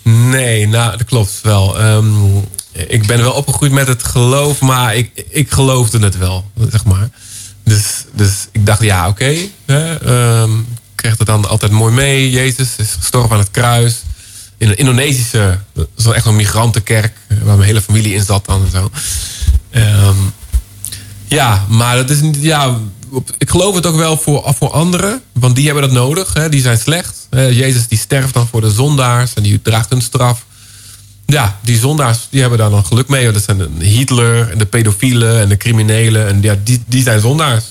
Nee, 0.04 0.68
nou, 0.68 0.98
dat 0.98 1.08
klopt 1.08 1.40
wel. 1.42 1.80
Ehm, 1.80 2.38
ik 2.72 3.08
ben 3.08 3.18
wel 3.22 3.32
opgegroeid 3.34 3.72
met 3.72 3.88
het 3.88 4.04
geloof, 4.04 4.62
maar 4.62 4.96
ik, 4.96 5.26
ik 5.30 5.52
geloofde 5.52 6.00
het 6.00 6.18
wel, 6.18 6.52
zeg 6.72 6.86
maar. 6.86 7.10
Dus, 7.64 8.06
dus 8.14 8.48
ik 8.52 8.66
dacht, 8.66 8.82
ja, 8.82 9.08
oké. 9.08 9.36
ehm, 9.66 10.60
ik 10.60 10.66
kreeg 10.96 11.18
het 11.18 11.28
dan 11.28 11.50
altijd 11.50 11.72
mooi 11.72 11.94
mee. 11.94 12.30
Jezus 12.30 12.76
is 12.78 12.92
gestorven 13.00 13.32
aan 13.32 13.40
het 13.40 13.52
kruis. 13.52 14.02
in 14.58 14.70
een 14.70 14.78
Indonesische, 14.78 15.60
wel 15.96 16.16
echt 16.16 16.26
een 16.26 16.36
migrantenkerk, 16.36 17.18
waar 17.28 17.56
mijn 17.56 17.68
hele 17.68 17.82
familie 17.82 18.14
in 18.14 18.24
zat 18.24 18.46
dan 18.46 18.64
en 18.66 18.72
zo. 18.72 18.92
Ehm, 19.70 20.18
ja, 21.28 21.66
maar 21.70 21.96
dat 21.96 22.10
is 22.10 22.22
niet, 22.22 22.38
ja, 22.42 22.78
ik 23.38 23.50
geloof 23.50 23.76
het 23.76 23.86
ook 23.86 23.96
wel 23.96 24.18
voor, 24.18 24.54
voor 24.58 24.72
anderen, 24.72 25.22
want 25.32 25.56
die 25.56 25.66
hebben 25.66 25.84
dat 25.84 25.92
nodig, 25.92 26.34
hè, 26.34 26.50
die 26.50 26.62
zijn 26.62 26.78
slecht. 26.78 27.28
Jezus 27.30 27.88
die 27.88 27.98
sterft 27.98 28.34
dan 28.34 28.48
voor 28.48 28.62
de 28.62 28.72
zondaars 28.72 29.34
en 29.34 29.44
die 29.44 29.62
draagt 29.62 29.90
hun 29.90 30.02
straf. 30.02 30.46
Ja, 31.26 31.60
die 31.62 31.78
zondaars 31.78 32.28
die 32.30 32.42
hebben 32.42 32.60
daar 32.60 32.70
dan 32.70 32.86
geluk 32.86 33.08
mee. 33.08 33.32
Dat 33.32 33.44
zijn 33.44 33.58
de 33.58 33.86
Hitler 33.86 34.52
en 34.52 34.58
de 34.58 34.66
pedofielen 34.66 35.40
en 35.40 35.50
de 35.50 35.58
criminelen. 35.58 36.28
En 36.28 36.42
ja, 36.42 36.56
die, 36.64 36.84
die 36.86 37.04
zijn 37.04 37.20
zondaars. 37.20 37.64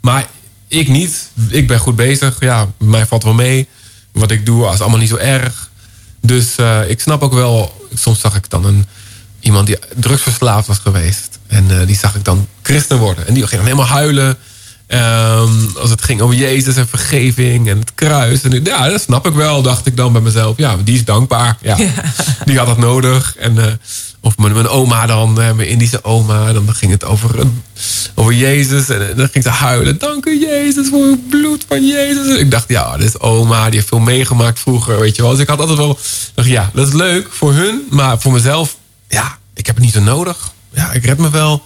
Maar 0.00 0.26
ik 0.68 0.88
niet. 0.88 1.28
Ik 1.48 1.66
ben 1.66 1.78
goed 1.78 1.96
bezig. 1.96 2.36
Ja, 2.40 2.68
mij 2.78 3.06
valt 3.06 3.22
wel 3.22 3.32
mee. 3.32 3.68
Wat 4.12 4.30
ik 4.30 4.46
doe 4.46 4.72
is 4.72 4.80
allemaal 4.80 4.98
niet 4.98 5.08
zo 5.08 5.16
erg. 5.16 5.70
Dus 6.20 6.56
eh, 6.56 6.90
ik 6.90 7.00
snap 7.00 7.22
ook 7.22 7.32
wel... 7.32 7.86
Soms 7.94 8.20
zag 8.20 8.34
ik 8.36 8.50
dan 8.50 8.64
een, 8.64 8.86
iemand 9.40 9.66
die 9.66 9.78
drugsverslaafd 9.96 10.66
was 10.66 10.78
geweest. 10.78 11.38
En 11.46 11.80
eh, 11.80 11.86
die 11.86 11.96
zag 11.96 12.14
ik 12.14 12.24
dan 12.24 12.48
christen 12.62 12.98
worden. 12.98 13.26
En 13.26 13.34
die 13.34 13.46
ging 13.46 13.60
dan 13.62 13.70
helemaal 13.70 13.96
huilen. 13.96 14.36
Ehm, 14.92 15.76
als 15.80 15.90
het 15.90 16.02
ging 16.02 16.20
over 16.20 16.36
Jezus 16.36 16.76
en 16.76 16.88
vergeving 16.88 17.68
en 17.68 17.78
het 17.78 17.92
kruis. 17.94 18.42
En 18.42 18.64
ja, 18.64 18.88
dat 18.88 19.00
snap 19.00 19.26
ik 19.26 19.34
wel, 19.34 19.62
dacht 19.62 19.86
ik 19.86 19.96
dan 19.96 20.12
bij 20.12 20.20
mezelf. 20.20 20.56
Ja, 20.56 20.76
die 20.84 20.94
is 20.94 21.04
dankbaar. 21.04 21.56
Ja, 21.60 21.76
Die 22.44 22.58
had 22.58 22.66
dat 22.66 22.78
nodig. 22.78 23.36
En, 23.36 23.58
eh, 23.58 23.72
of 24.20 24.38
mijn, 24.38 24.52
mijn 24.52 24.68
oma 24.68 25.06
dan, 25.06 25.40
eh, 25.40 25.52
mijn 25.52 25.68
Indische 25.68 26.04
oma. 26.04 26.52
Dan 26.52 26.74
ging 26.74 26.92
het 26.92 27.04
over, 27.04 27.46
over 28.14 28.32
Jezus. 28.32 28.88
En 28.88 29.16
dan 29.16 29.28
ging 29.28 29.44
ze 29.44 29.50
huilen. 29.50 29.98
Dank 29.98 30.26
u 30.26 30.40
Jezus 30.40 30.88
voor 30.88 31.04
het 31.04 31.28
bloed 31.28 31.64
van 31.68 31.86
Jezus. 31.86 32.26
En 32.28 32.38
ik 32.38 32.50
dacht, 32.50 32.68
ja, 32.68 32.96
dit 32.96 33.08
is 33.08 33.18
oma. 33.18 33.64
Die 33.64 33.74
heeft 33.74 33.88
veel 33.88 33.98
meegemaakt 33.98 34.60
vroeger, 34.60 35.00
weet 35.00 35.16
je 35.16 35.22
wel. 35.22 35.30
Dus 35.30 35.40
ik 35.40 35.48
had 35.48 35.60
altijd 35.60 35.78
wel... 35.78 35.98
dacht, 36.34 36.48
ja, 36.48 36.70
dat 36.74 36.86
is 36.86 36.92
leuk 36.92 37.28
voor 37.30 37.52
hun. 37.52 37.82
Maar 37.90 38.20
voor 38.20 38.32
mezelf, 38.32 38.76
ja, 39.08 39.38
ik 39.54 39.66
heb 39.66 39.74
het 39.74 39.84
niet 39.84 39.94
zo 39.94 40.00
nodig. 40.00 40.52
Ja, 40.72 40.92
ik 40.92 41.04
red 41.04 41.18
me 41.18 41.30
wel. 41.30 41.62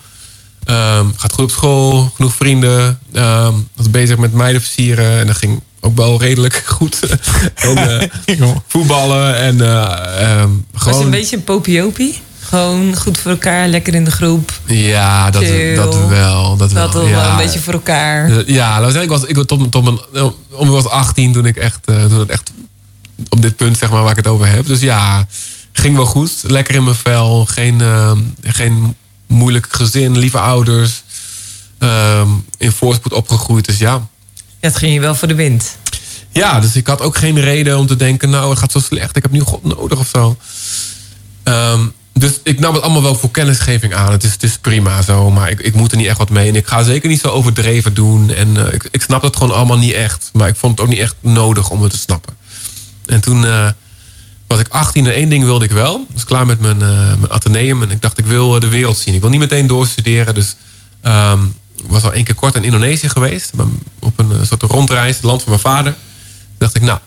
Ehm, 0.66 1.06
gaat 1.16 1.32
goed 1.32 1.44
op 1.44 1.50
school, 1.50 2.12
genoeg 2.14 2.34
vrienden. 2.34 2.98
Ehm, 3.12 3.52
was 3.76 3.90
bezig 3.90 4.16
met 4.16 4.32
meiden 4.32 4.60
versieren. 4.60 5.18
En 5.18 5.26
dat 5.26 5.36
ging 5.36 5.60
ook 5.80 5.96
wel 5.96 6.20
redelijk 6.20 6.62
goed. 6.66 7.00
en, 7.54 8.00
eh, 8.26 8.50
voetballen 8.68 9.36
en 9.36 9.60
eh, 9.60 10.44
Was 10.72 10.82
gewoon... 10.82 10.94
het 10.94 11.04
een 11.04 11.10
beetje 11.10 11.36
een 11.36 11.44
popiopie? 11.44 12.20
Gewoon 12.40 12.96
goed 12.96 13.18
voor 13.18 13.30
elkaar, 13.30 13.68
lekker 13.68 13.94
in 13.94 14.04
de 14.04 14.10
groep. 14.10 14.52
Ja, 14.64 15.30
dat, 15.30 15.42
Chill. 15.42 15.74
dat 15.74 16.08
wel. 16.08 16.56
Dat 16.56 16.72
wel. 16.72 16.84
Dat 16.84 16.94
wel 16.94 17.06
ja. 17.06 17.30
een 17.30 17.36
beetje 17.36 17.60
voor 17.60 17.72
elkaar. 17.72 18.50
Ja, 18.50 18.78
ik 18.78 19.08
was, 19.08 19.24
ik 19.24 19.36
was 19.36 19.46
tot, 19.46 19.72
tot 19.72 19.84
mijn, 19.84 19.98
om 20.50 20.66
ik 20.66 20.72
was 20.72 20.88
18 20.88 21.32
toen 21.32 21.46
ik 21.46 21.56
echt, 21.56 21.80
eh, 21.84 22.04
toen 22.04 22.18
het 22.18 22.30
echt 22.30 22.52
op 23.28 23.42
dit 23.42 23.56
punt 23.56 23.78
zeg 23.78 23.90
maar 23.90 24.02
waar 24.02 24.10
ik 24.10 24.16
het 24.16 24.26
over 24.26 24.46
heb. 24.46 24.66
Dus 24.66 24.80
ja, 24.80 25.26
ging 25.72 25.96
wel 25.96 26.06
goed. 26.06 26.32
Lekker 26.46 26.74
in 26.74 26.84
mijn 26.84 26.96
vel. 26.96 27.44
Geen, 27.44 27.80
ehm, 27.80 28.18
geen 28.42 28.94
moeilijk 29.26 29.66
gezin, 29.70 30.18
lieve 30.18 30.38
ouders. 30.38 31.02
Ehm, 31.78 32.28
in 32.58 32.72
voorspoed 32.72 33.12
opgegroeid. 33.12 33.64
Dus 33.64 33.78
ja. 33.78 34.08
Het 34.60 34.76
ging 34.76 34.94
je 34.94 35.00
wel 35.00 35.14
voor 35.14 35.28
de 35.28 35.34
wind. 35.34 35.76
Ja, 36.30 36.60
dus 36.60 36.76
ik 36.76 36.86
had 36.86 37.00
ook 37.00 37.16
geen 37.16 37.40
reden 37.40 37.78
om 37.78 37.86
te 37.86 37.96
denken, 37.96 38.30
nou, 38.30 38.50
het 38.50 38.58
gaat 38.58 38.72
zo 38.72 38.78
slecht. 38.78 39.16
Ik 39.16 39.22
heb 39.22 39.32
nu 39.32 39.40
God 39.40 39.64
nodig 39.64 39.98
of 39.98 40.08
zo. 40.08 40.36
Ehm, 41.42 41.80
dus 42.12 42.40
ik 42.42 42.60
nam 42.60 42.74
het 42.74 42.82
allemaal 42.82 43.02
wel 43.02 43.14
voor 43.14 43.30
kennisgeving 43.30 43.94
aan. 43.94 44.12
Het 44.12 44.24
is, 44.24 44.32
het 44.32 44.42
is 44.42 44.58
prima 44.58 45.02
zo, 45.02 45.30
maar 45.30 45.50
ik, 45.50 45.60
ik 45.60 45.74
moet 45.74 45.90
er 45.90 45.96
niet 45.96 46.06
echt 46.06 46.18
wat 46.18 46.30
mee. 46.30 46.48
En 46.48 46.56
ik 46.56 46.66
ga 46.66 46.82
zeker 46.82 47.08
niet 47.08 47.20
zo 47.20 47.28
overdreven 47.28 47.94
doen. 47.94 48.30
En 48.30 48.66
eh, 48.66 48.72
ik, 48.72 48.88
ik 48.90 49.02
snap 49.02 49.22
het 49.22 49.36
gewoon 49.36 49.54
allemaal 49.54 49.78
niet 49.78 49.92
echt. 49.92 50.30
Maar 50.32 50.48
ik 50.48 50.56
vond 50.56 50.72
het 50.72 50.80
ook 50.80 50.92
niet 50.92 51.02
echt 51.02 51.14
nodig 51.20 51.70
om 51.70 51.82
het 51.82 51.92
te 51.92 51.98
snappen. 51.98 52.36
En 53.06 53.20
toen 53.20 53.46
eh, 53.46 53.68
was 54.46 54.60
ik 54.60 54.68
18 54.68 55.06
en 55.06 55.14
één 55.14 55.28
ding 55.28 55.44
wilde 55.44 55.64
ik 55.64 55.70
wel. 55.70 56.00
Ik 56.08 56.14
was 56.14 56.24
klaar 56.24 56.46
met 56.46 56.60
mijn, 56.60 56.82
eh, 56.82 56.88
mijn 56.88 57.30
ateneum. 57.30 57.82
En 57.82 57.90
ik 57.90 58.02
dacht, 58.02 58.18
ik 58.18 58.26
wil 58.26 58.54
eh, 58.54 58.60
de 58.60 58.68
wereld 58.68 58.98
zien. 58.98 59.14
Ik 59.14 59.20
wil 59.20 59.30
niet 59.30 59.40
meteen 59.40 59.66
doorstuderen. 59.66 60.34
Dus 60.34 60.56
ehm, 61.00 61.40
was 61.86 62.02
al 62.02 62.12
één 62.12 62.24
keer 62.24 62.34
kort 62.34 62.54
in 62.54 62.64
Indonesië 62.64 63.08
geweest. 63.08 63.52
Op 63.98 64.18
een 64.18 64.32
eh, 64.32 64.42
soort 64.42 64.62
rondreis, 64.62 65.16
het 65.16 65.24
land 65.24 65.42
van 65.42 65.50
mijn 65.50 65.62
vader. 65.62 65.92
Toen 65.92 66.58
dacht 66.58 66.76
ik, 66.76 66.82
nou, 66.82 66.98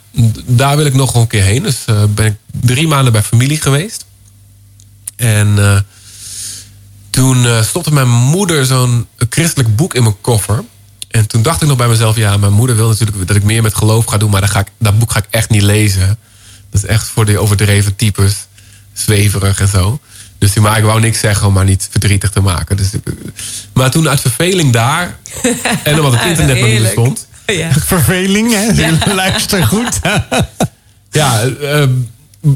daar 0.46 0.78
wil 0.78 0.86
ik 0.86 0.94
nog 0.94 1.16
een 1.16 1.28
keer 1.28 1.44
heen. 1.44 1.64
Dus 1.64 1.86
ben 2.10 2.26
ik 2.26 2.36
drie 2.62 2.88
maanden 2.88 3.12
bij 3.12 3.24
familie 3.24 3.62
geweest. 3.62 4.06
En 5.16 5.58
toen 7.10 7.46
eh, 7.46 7.62
stopte 7.62 7.94
mijn 7.94 8.10
moeder 8.10 8.66
zo'n 8.66 9.08
christelijk 9.30 9.76
boek 9.76 9.94
in 9.94 10.04
mijn 10.04 10.22
koffer. 10.22 10.64
En 11.08 11.28
toen 11.28 11.42
dacht 11.42 11.62
ik 11.62 11.68
nog 11.68 11.78
bij 11.78 11.88
mezelf, 11.88 12.16
ja, 12.16 12.38
mijn 12.38 12.54
moeder 12.54 12.76
wil 12.76 12.88
natuurlijk 12.88 13.28
dat 13.28 13.36
ik 13.36 13.44
meer 13.44 13.62
met 13.62 13.76
geloof 13.76 14.06
ga 14.06 14.18
doen, 14.18 14.30
maar 14.30 14.42
dat, 14.42 14.50
ga 14.50 14.60
ik, 14.60 14.68
dat 14.78 15.00
boek 15.00 15.12
ga 15.12 15.20
ik 15.20 15.28
echt 15.30 15.50
niet 15.50 15.62
lezen. 15.62 16.18
Dat 16.72 16.84
is 16.84 16.90
echt 16.90 17.08
voor 17.08 17.26
die 17.26 17.38
overdreven 17.40 17.96
types, 17.96 18.34
zweverig 18.94 19.60
en 19.62 19.68
zo. 19.68 20.00
Dus 20.38 20.54
die- 20.54 20.62
maar 20.62 20.78
ik 20.78 20.84
wou 20.84 21.00
niks 21.00 21.20
zeggen 21.20 21.48
om 21.48 21.54
maar 21.54 21.66
niet 21.66 21.88
verdrietig 21.92 22.30
te 22.30 22.42
maken. 22.42 22.78
Dus, 22.78 22.94
ik- 22.94 23.04
maar 23.74 23.92
toen 23.92 24.10
uit 24.10 24.22
verveling 24.22 24.74
daar, 24.74 25.18
en 25.84 25.96
omdat 25.98 26.20
het 26.20 26.30
internet 26.30 26.60
nog 26.60 26.70
niet 26.70 26.82
bestond, 26.82 27.28
Ja. 27.46 27.72
Verveling, 27.86 28.52
hè? 28.54 28.94
Luister 29.14 29.66
goed. 29.68 30.00
Ja, 31.12 31.42
eh, 31.42 31.82
eh, 31.82 31.90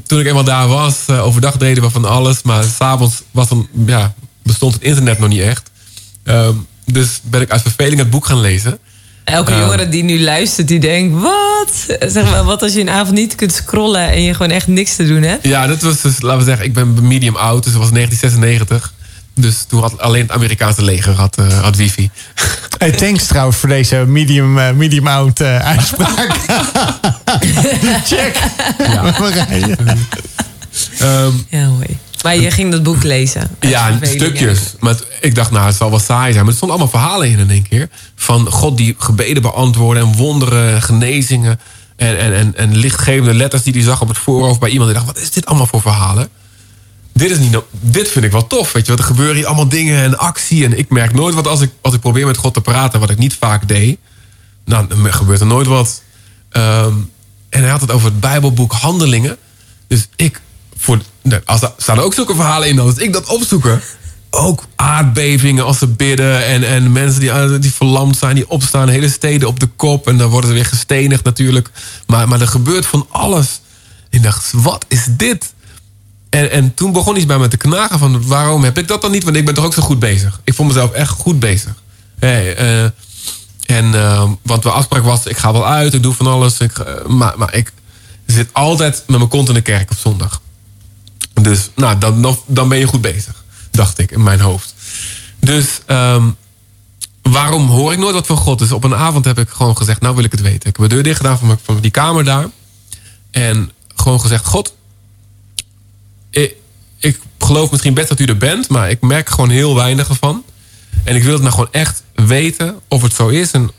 toen 0.07 0.19
ik 0.19 0.25
eenmaal 0.25 0.43
daar 0.43 0.67
was, 0.67 0.97
eh, 1.07 1.25
overdag 1.25 1.57
deden 1.57 1.83
we 1.83 1.89
van 1.89 2.05
alles. 2.05 2.41
Maar 2.41 2.63
s'avonds 2.77 3.21
ja, 3.85 4.13
bestond 4.43 4.73
het 4.73 4.83
internet 4.83 5.19
nog 5.19 5.29
niet 5.29 5.41
echt. 5.41 5.69
Ehm, 6.23 6.53
dus 6.85 7.19
ben 7.23 7.41
ik 7.41 7.49
uit 7.51 7.61
verveling 7.61 7.99
het 7.99 8.09
boek 8.09 8.25
gaan 8.25 8.39
lezen. 8.41 8.79
Elke 9.23 9.51
Ja. 9.51 9.59
jongere 9.59 9.89
die 9.89 10.03
nu 10.03 10.21
luistert, 10.21 10.67
die 10.67 10.79
denkt... 10.79 11.21
Wat? 11.21 11.97
Zeg 12.11 12.29
maar, 12.29 12.43
wat 12.43 12.61
als 12.61 12.73
je 12.73 12.79
een 12.79 12.89
avond 12.89 13.17
niet 13.17 13.35
kunt 13.35 13.53
scrollen... 13.53 14.09
en 14.09 14.21
je 14.23 14.33
gewoon 14.33 14.51
echt 14.51 14.67
niks 14.67 14.95
te 14.95 15.07
doen 15.07 15.21
hebt? 15.21 15.47
Ja, 15.47 15.67
dat 15.67 15.81
was 15.81 16.01
dus, 16.01 16.21
laten 16.21 16.39
we 16.39 16.45
zeggen, 16.45 16.65
ik 16.65 16.73
ben 16.73 17.07
medium 17.07 17.35
oud, 17.35 17.63
dus 17.63 17.71
dat 17.73 17.81
was 17.81 17.91
1996. 17.91 18.93
Dus 19.35 19.63
toen 19.67 19.81
had 19.81 19.99
alleen 19.99 20.21
het 20.21 20.31
Amerikaanse 20.31 20.83
leger 20.83 21.13
had, 21.13 21.37
eh, 21.37 21.61
had 21.61 21.75
wifi. 21.75 22.09
Hey, 22.77 22.91
thanks 22.91 23.25
trouwens 23.27 23.57
voor 23.57 23.69
deze 23.69 23.95
medium, 23.95 24.59
eh, 24.59 24.71
medium 24.71 25.07
out 25.07 25.39
eh, 25.39 25.57
uitspraak. 25.57 26.31
Check. 28.11 28.35
Marije. 29.19 29.77
Ehm, 30.99 31.31
Ja, 31.49 31.67
mooi. 31.67 31.97
Maar 32.23 32.35
je 32.37 32.51
ging 32.51 32.71
dat 32.71 32.83
boek 32.83 33.03
lezen? 33.03 33.49
Ja, 33.59 33.99
stukjes. 34.01 34.75
Maar 34.79 34.95
ik 35.21 35.35
dacht, 35.35 35.51
nou, 35.51 35.65
het 35.65 35.75
zal 35.75 35.89
wel 35.89 35.99
saai 35.99 36.31
zijn. 36.31 36.43
Maar 36.43 36.53
er 36.53 36.57
stonden 36.57 36.77
allemaal 36.77 37.01
verhalen 37.01 37.29
in 37.29 37.39
in 37.39 37.49
één 37.49 37.67
keer. 37.67 37.89
Van 38.15 38.51
God 38.51 38.77
die 38.77 38.95
gebeden 38.97 39.41
beantwoordde 39.41 40.03
en 40.03 40.15
wonderen, 40.15 40.81
genezingen. 40.81 41.59
En, 41.95 42.17
en, 42.17 42.33
en, 42.33 42.57
en 42.57 42.77
lichtgevende 42.77 43.33
letters 43.33 43.63
die 43.63 43.73
hij 43.73 43.81
zag 43.81 44.01
op 44.01 44.07
het 44.07 44.17
voorhoofd 44.17 44.59
bij 44.59 44.69
iemand. 44.69 44.89
Die 44.89 44.99
dacht, 44.99 45.13
wat 45.13 45.23
is 45.23 45.31
dit 45.31 45.45
allemaal 45.45 45.67
voor 45.67 45.81
verhalen? 45.81 46.29
Dit, 47.13 47.31
is 47.31 47.37
niet, 47.37 47.57
dit 47.69 48.07
vind 48.07 48.25
ik 48.25 48.31
wel 48.31 48.47
tof. 48.47 48.71
Weet 48.71 48.85
je, 48.85 48.91
wat 48.91 48.99
er 48.99 49.05
gebeuren 49.05 49.35
hier 49.35 49.45
allemaal 49.45 49.67
dingen 49.67 50.03
en 50.03 50.17
actie. 50.17 50.65
En 50.65 50.77
ik 50.77 50.89
merk 50.89 51.13
nooit 51.13 51.35
wat 51.35 51.47
als 51.47 51.61
ik, 51.61 51.71
als 51.81 51.93
ik 51.93 51.99
probeer 51.99 52.25
met 52.25 52.37
God 52.37 52.53
te 52.53 52.61
praten. 52.61 52.99
Wat 52.99 53.09
ik 53.09 53.17
niet 53.17 53.33
vaak 53.33 53.67
deed. 53.67 53.97
Nou, 54.65 54.87
dan 54.87 55.13
gebeurt 55.13 55.39
er 55.39 55.45
nooit 55.45 55.67
wat. 55.67 56.01
Ehm, 56.49 56.93
en 57.49 57.61
hij 57.61 57.69
had 57.69 57.81
het 57.81 57.91
over 57.91 58.07
het 58.07 58.19
Bijbelboek 58.19 58.71
Handelingen. 58.71 59.37
Dus 59.87 60.07
ik, 60.15 60.41
voor, 60.77 60.99
nee, 61.23 61.39
als 61.45 61.61
er 61.61 61.73
staan 61.77 61.99
ook 61.99 62.13
zulke 62.13 62.35
verhalen 62.35 62.67
in, 62.67 62.75
dan 62.75 62.85
als 62.85 62.97
ik 62.97 63.13
dat 63.13 63.27
opzoeken. 63.27 63.81
Ook 64.29 64.63
aardbevingen 64.75 65.65
als 65.65 65.77
ze 65.77 65.87
bidden. 65.87 66.45
En, 66.45 66.63
en 66.63 66.91
mensen 66.91 67.19
die, 67.19 67.31
eh, 67.31 67.51
die 67.59 67.73
verlamd 67.73 68.17
zijn, 68.17 68.35
die 68.35 68.49
opstaan. 68.49 68.87
Hele 68.87 69.09
steden 69.09 69.47
op 69.47 69.59
de 69.59 69.65
kop. 69.75 70.07
En 70.07 70.17
dan 70.17 70.29
worden 70.29 70.49
ze 70.49 70.55
weer 70.55 70.65
gestenigd 70.65 71.23
natuurlijk. 71.23 71.69
Maar, 72.07 72.27
maar 72.27 72.41
er 72.41 72.47
gebeurt 72.47 72.85
van 72.85 73.07
alles. 73.09 73.61
Ik 74.09 74.23
dacht, 74.23 74.51
wat 74.55 74.85
is 74.87 75.07
dit? 75.09 75.53
En, 76.29 76.51
en 76.51 76.73
toen 76.73 76.91
begon 76.91 77.15
iets 77.15 77.25
bij 77.25 77.37
me 77.37 77.47
te 77.47 77.57
knagen 77.57 77.99
van 77.99 78.27
waarom 78.27 78.63
heb 78.63 78.77
ik 78.77 78.87
dat 78.87 79.01
dan 79.01 79.11
niet? 79.11 79.23
Want 79.23 79.35
ik 79.35 79.45
ben 79.45 79.53
toch 79.53 79.65
ook 79.65 79.73
zo 79.73 79.81
goed 79.81 79.99
bezig. 79.99 80.41
Ik 80.43 80.53
vond 80.53 80.67
mezelf 80.67 80.91
echt 80.91 81.09
goed 81.09 81.39
bezig. 81.39 81.73
Hey, 82.19 82.55
eh, 82.55 82.83
en 83.65 83.91
want 84.41 84.63
mijn 84.63 84.75
afspraak 84.75 85.03
was, 85.03 85.25
ik 85.25 85.37
ga 85.37 85.51
wel 85.51 85.67
uit, 85.67 85.93
ik 85.93 86.03
doe 86.03 86.13
van 86.13 86.27
alles. 86.27 86.59
Ik, 86.59 86.83
maar, 87.07 87.33
maar 87.37 87.55
ik 87.55 87.71
zit 88.25 88.49
altijd 88.51 89.03
met 89.07 89.17
mijn 89.17 89.29
kont 89.29 89.47
in 89.47 89.53
de 89.53 89.61
kerk 89.61 89.91
op 89.91 89.97
zondag. 89.97 90.41
Dus 91.41 91.69
nou, 91.75 91.97
dan, 91.97 92.37
dan, 92.45 92.69
ben 92.69 92.77
je 92.77 92.87
goed 92.87 93.01
bezig, 93.01 93.43
dacht 93.71 93.99
ik 93.99 94.11
in 94.11 94.23
mijn 94.23 94.39
hoofd. 94.39 94.73
Dus 95.39 95.79
ehm, 95.85 96.29
waarom 97.21 97.67
hoor 97.67 97.91
ik 97.91 97.99
nooit 97.99 98.13
wat 98.13 98.27
van 98.27 98.37
God? 98.37 98.59
Dus 98.59 98.71
op 98.71 98.83
een 98.83 98.95
avond 98.95 99.25
heb 99.25 99.39
ik 99.39 99.49
gewoon 99.49 99.77
gezegd, 99.77 100.01
nou 100.01 100.15
wil 100.15 100.23
ik 100.23 100.31
het 100.31 100.41
weten. 100.41 100.69
Ik 100.69 100.75
heb 100.77 100.89
de 100.89 100.93
deur 100.93 101.03
dicht 101.03 101.17
gedaan 101.17 101.57
van, 101.63 101.79
die 101.81 101.91
kamer 101.91 102.23
daar. 102.23 102.49
En 103.31 103.71
gewoon 103.95 104.21
gezegd, 104.21 104.45
God, 104.45 104.73
ik, 107.03 107.19
geloof 107.39 107.71
misschien 107.71 107.93
best 107.93 108.09
dat 108.09 108.19
u 108.19 108.25
er 108.25 108.37
bent, 108.37 108.69
maar 108.69 108.89
ik 108.89 109.01
merk 109.01 109.29
gewoon 109.29 109.49
heel 109.49 109.75
weinig 109.75 110.09
ervan. 110.09 110.43
En 111.03 111.15
ik 111.15 111.23
wil 111.23 111.33
het 111.33 111.41
nou 111.41 111.53
gewoon 111.53 111.71
echt 111.71 112.03
weten 112.15 112.79
of 112.87 113.01
het 113.01 113.13
zo 113.13 113.27
is. 113.27 113.51
En 113.51 113.71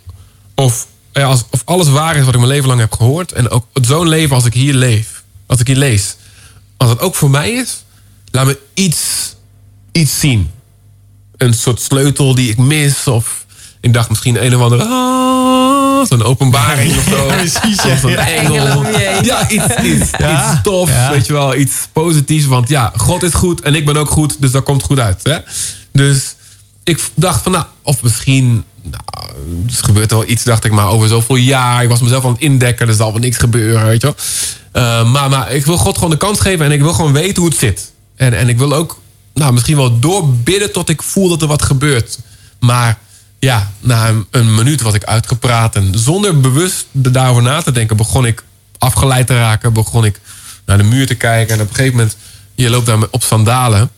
of, 0.55 0.87
als, 1.13 1.45
of 1.51 1.63
alles 1.65 1.89
waar 1.89 2.17
is 2.17 2.25
wat 2.25 2.35
ik 2.35 2.41
mijn 2.41 2.53
leven 2.53 2.69
lang 2.69 2.81
heb 2.81 2.93
gehoord. 2.93 3.33
En 3.33 3.51
ook 3.51 3.67
zo'n 3.73 4.09
leven 4.09 4.35
als 4.35 4.45
ik 4.45 4.55
hier 4.55 4.75
leef. 4.75 5.23
Als 5.47 5.61
ik 5.61 5.67
hier 5.67 5.77
lees. 5.77 6.17
Als 6.77 6.91
het 6.91 7.01
ook 7.01 7.15
voor 7.15 7.31
mij 7.31 7.51
is, 7.51 7.85
laat 8.31 8.47
me 8.47 8.59
iets, 8.75 9.35
iets 9.93 10.19
zien. 10.21 10.51
Een 11.37 11.55
soort 11.55 11.81
sleutel 11.81 12.35
die 12.35 12.51
ik 12.51 12.57
mis. 12.59 13.07
Of 13.07 13.45
ik 13.81 13.93
dacht 13.93 14.09
misschien 14.09 14.45
een 14.45 14.55
of 14.57 14.61
andere. 14.63 14.85
"Ah." 14.85 16.07
Zo'n 16.09 16.23
openbaring 16.23 16.97
of 16.97 17.05
zo. 17.09 17.27
precies, 17.37 17.81
Of 17.85 18.09
ja. 18.09 18.27
engel. 18.29 18.77
Om 18.77 18.87
je 18.87 18.97
heen. 18.99 19.25
Ja, 19.25 19.49
iets, 19.51 19.65
iets, 19.83 20.11
Ja. 20.19 20.53
iets 20.53 20.63
tofs, 20.63 20.91
Ja. 20.91 21.11
weet 21.11 21.27
je 21.27 21.33
wel. 21.33 21.55
Iets 21.57 21.75
positiefs. 21.93 22.47
Want 22.47 22.69
ja, 22.69 22.93
God 22.97 23.23
is 23.23 23.35
goed 23.35 23.61
en 23.61 23.75
ik 23.75 23.85
ben 23.85 23.97
ook 23.97 24.11
goed. 24.11 24.37
Dus 24.41 24.51
dat 24.51 24.63
komt 24.63 24.83
goed 24.83 24.99
uit. 24.99 25.21
Hè? 25.23 25.39
Dus 25.93 26.35
ik 26.85 27.11
dacht 27.15 27.43
van, 27.43 27.53
nou, 27.53 27.65
of 27.83 28.03
misschien... 28.03 28.65
Nou, 28.83 29.29
er 29.67 29.75
gebeurt 29.85 30.11
wel 30.11 30.29
iets, 30.29 30.45
dacht 30.45 30.65
ik, 30.65 30.73
maar 30.73 30.89
over 30.89 31.09
zoveel 31.09 31.37
jaar. 31.37 31.83
Ik 31.83 31.89
was 31.89 32.01
mezelf 32.01 32.25
aan 32.25 32.33
het 32.33 32.41
indekken, 32.41 32.89
er 32.89 32.95
zal 32.95 33.11
wel 33.13 33.21
niks 33.21 33.37
gebeuren, 33.37 33.87
weet 33.87 34.01
je 34.01 34.07
wel. 34.07 34.17
Eh, 34.75 35.13
maar, 35.13 35.31
maar 35.31 35.53
ik 35.53 35.65
wil 35.65 35.77
God 35.77 35.95
gewoon 35.95 36.11
de 36.11 36.17
kans 36.17 36.41
geven 36.41 36.65
en 36.65 36.73
ik 36.73 36.81
wil 36.81 36.93
gewoon 36.93 37.13
weten 37.13 37.43
hoe 37.43 37.51
het 37.51 37.59
zit. 37.59 37.93
En, 38.17 38.35
en 38.35 38.49
ik 38.49 38.59
wil 38.59 38.75
ook 38.75 39.01
nou, 39.35 39.53
misschien 39.53 39.77
wel 39.77 39.99
doorbidden 39.99 40.73
tot 40.73 40.89
ik 40.89 41.03
voel 41.03 41.29
dat 41.29 41.43
er 41.43 41.49
wat 41.49 41.63
gebeurt. 41.63 42.19
Maar 42.61 42.99
ja, 43.39 43.71
na 43.81 44.13
een, 44.31 44.55
minuut 44.55 44.81
was 44.81 44.95
ik 44.95 45.05
uitgepraat. 45.05 45.77
En 45.77 45.99
zonder 45.99 46.41
bewust 46.41 46.87
daarover 46.93 47.43
na 47.43 47.63
te 47.63 47.73
denken, 47.73 47.97
begon 47.97 48.27
ik 48.27 48.45
afgeleid 48.79 49.27
te 49.27 49.35
raken. 49.35 49.73
Begon 49.73 50.05
ik 50.05 50.21
naar 50.65 50.79
de 50.79 50.85
muur 50.85 51.07
te 51.07 51.15
kijken. 51.15 51.55
En 51.55 51.61
op 51.61 51.69
een 51.69 51.75
gegeven 51.75 51.97
moment, 51.97 52.17
je 52.55 52.71
loopt 52.71 52.87
daar 52.87 52.99
op 53.11 53.23
sandalen. 53.23 53.91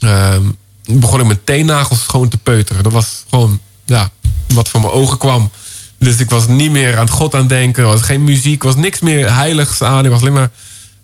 ehm, 0.00 0.42
begon 0.84 1.20
ik 1.20 1.26
mijn 1.26 1.44
teennagels 1.44 2.02
schoon 2.02 2.28
te 2.28 2.38
peuteren. 2.38 2.82
Dat 2.82 2.92
was 2.92 3.24
gewoon 3.30 3.60
ja, 3.84 4.10
wat 4.54 4.68
voor 4.68 4.80
mijn 4.80 4.92
ogen 4.92 5.18
kwam. 5.18 5.50
Dus 5.98 6.20
ik 6.20 6.30
was 6.30 6.48
niet 6.48 6.70
meer 6.70 6.98
aan 6.98 7.10
God 7.10 7.34
aan 7.34 7.40
het 7.40 7.48
denken. 7.48 7.82
Er 7.82 7.88
was 7.88 8.02
geen 8.02 8.24
muziek, 8.24 8.62
was 8.62 8.76
niks 8.76 9.00
meer 9.00 9.34
heiligs 9.34 9.82
aan. 9.82 10.04
Ik 10.04 10.10
was 10.10 10.20
alleen 10.20 10.32
maar 10.32 10.50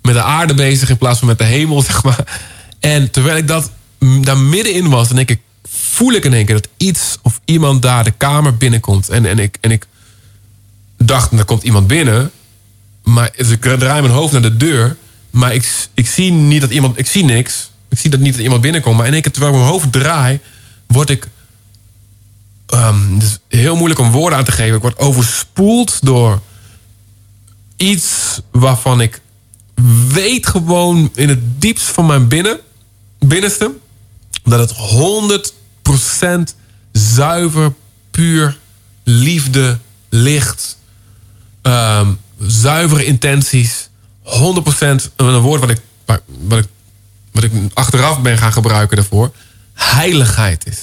met 0.02 0.14
de 0.14 0.22
aarde 0.22 0.54
bezig 0.54 0.90
in 0.90 0.98
plaats 0.98 1.18
van 1.18 1.28
met 1.28 1.38
de 1.38 1.44
hemel, 1.44 1.82
zeg 1.90 2.02
maar. 2.02 2.40
En 2.80 3.10
terwijl 3.10 3.36
ik 3.36 3.48
dat, 3.48 3.70
daar 4.20 4.38
middenin 4.38 4.88
was, 4.88 5.08
denk 5.08 5.30
ik, 5.30 5.40
voel 5.68 6.12
ik 6.12 6.24
in 6.24 6.32
één 6.32 6.46
keer 6.46 6.54
dat 6.54 6.68
iets 6.76 7.18
of 7.22 7.40
iemand 7.44 7.82
daar 7.82 8.04
de 8.04 8.10
kamer 8.10 8.56
binnenkomt. 8.56 9.08
En, 9.08 9.26
en, 9.26 9.38
ik, 9.38 9.58
en 9.60 9.70
ik 9.70 9.86
dacht, 10.98 11.32
er 11.32 11.44
komt 11.44 11.62
iemand 11.62 11.86
binnen. 11.86 12.30
Maar 13.02 13.30
dus 13.36 13.50
ik 13.50 13.62
draai 13.62 14.02
mijn 14.02 14.14
hoofd 14.14 14.32
naar 14.32 14.42
de 14.42 14.56
deur. 14.56 14.96
Maar 15.30 15.54
ik, 15.54 15.88
ik 15.94 16.06
zie 16.06 16.32
niet 16.32 16.60
dat 16.60 16.70
iemand. 16.70 16.98
Ik 16.98 17.06
zie 17.06 17.24
niks. 17.24 17.70
Ik 17.88 17.98
zie 17.98 18.10
dat 18.10 18.20
niet 18.20 18.32
dat 18.32 18.42
iemand 18.42 18.60
binnenkomt. 18.60 18.96
Maar 18.96 19.06
in 19.06 19.12
één 19.12 19.22
keer, 19.22 19.32
terwijl 19.32 19.52
ik 19.52 19.58
mijn 19.60 19.70
hoofd 19.70 19.92
draai, 19.92 20.40
word 20.86 21.10
ik. 21.10 21.28
Ehm, 22.66 23.14
het 23.14 23.22
is 23.22 23.58
heel 23.58 23.76
moeilijk 23.76 24.00
om 24.00 24.10
woorden 24.10 24.38
aan 24.38 24.44
te 24.44 24.52
geven. 24.52 24.76
Ik 24.76 24.82
word 24.82 24.98
overspoeld 24.98 25.98
door 26.06 26.40
iets 27.76 28.40
waarvan 28.50 29.00
ik 29.00 29.20
weet 30.08 30.46
gewoon 30.46 31.10
in 31.14 31.28
het 31.28 31.60
diepst 31.60 31.86
van 31.86 32.06
mijn 32.06 32.28
binnen, 32.28 32.60
binnenste 33.18 33.74
dat 34.44 34.58
het 34.58 34.72
100% 34.72 36.54
zuiver, 36.92 37.74
puur, 38.10 38.58
liefde, 39.02 39.78
licht, 40.08 40.78
ehm, 41.62 42.12
zuivere 42.38 43.04
intenties, 43.04 43.88
100% 44.22 45.10
een 45.16 45.38
woord 45.38 45.60
wat 45.60 45.70
ik, 45.70 45.80
wat, 46.04 46.58
ik, 46.58 46.66
wat 47.32 47.42
ik 47.42 47.52
achteraf 47.74 48.20
ben 48.20 48.38
gaan 48.38 48.52
gebruiken 48.52 48.96
daarvoor, 48.96 49.32
heiligheid 49.72 50.66
is. 50.66 50.78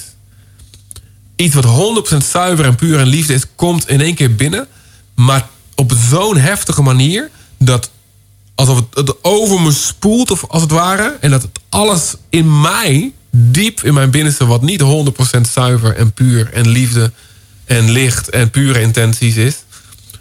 Iets 1.36 1.54
wat 1.54 2.14
100% 2.14 2.16
zuiver 2.26 2.64
en 2.64 2.74
puur 2.74 2.98
en 2.98 3.06
liefde 3.06 3.34
is, 3.34 3.44
komt 3.56 3.88
in 3.88 4.00
één 4.00 4.14
keer 4.14 4.34
binnen, 4.34 4.66
maar 5.14 5.48
op 5.74 5.92
zo'n 6.10 6.36
heftige 6.36 6.82
manier 6.82 7.30
dat 7.58 7.90
alsof 8.54 8.76
het, 8.76 8.86
het 8.94 9.24
over 9.24 9.60
me 9.60 9.72
spoelt, 9.72 10.30
of 10.30 10.44
als 10.48 10.62
het 10.62 10.70
ware. 10.70 11.16
En 11.20 11.30
dat 11.30 11.42
het 11.42 11.58
alles 11.68 12.14
in 12.28 12.60
mij, 12.60 13.12
diep 13.30 13.82
in 13.82 13.94
mijn 13.94 14.10
binnenste, 14.10 14.46
wat 14.46 14.62
niet 14.62 14.82
100% 14.82 15.40
zuiver 15.52 15.96
en 15.96 16.12
puur 16.12 16.52
en 16.52 16.68
liefde 16.68 17.12
en 17.64 17.90
licht 17.90 18.30
en 18.30 18.50
pure 18.50 18.80
intenties 18.80 19.36
is. 19.36 19.56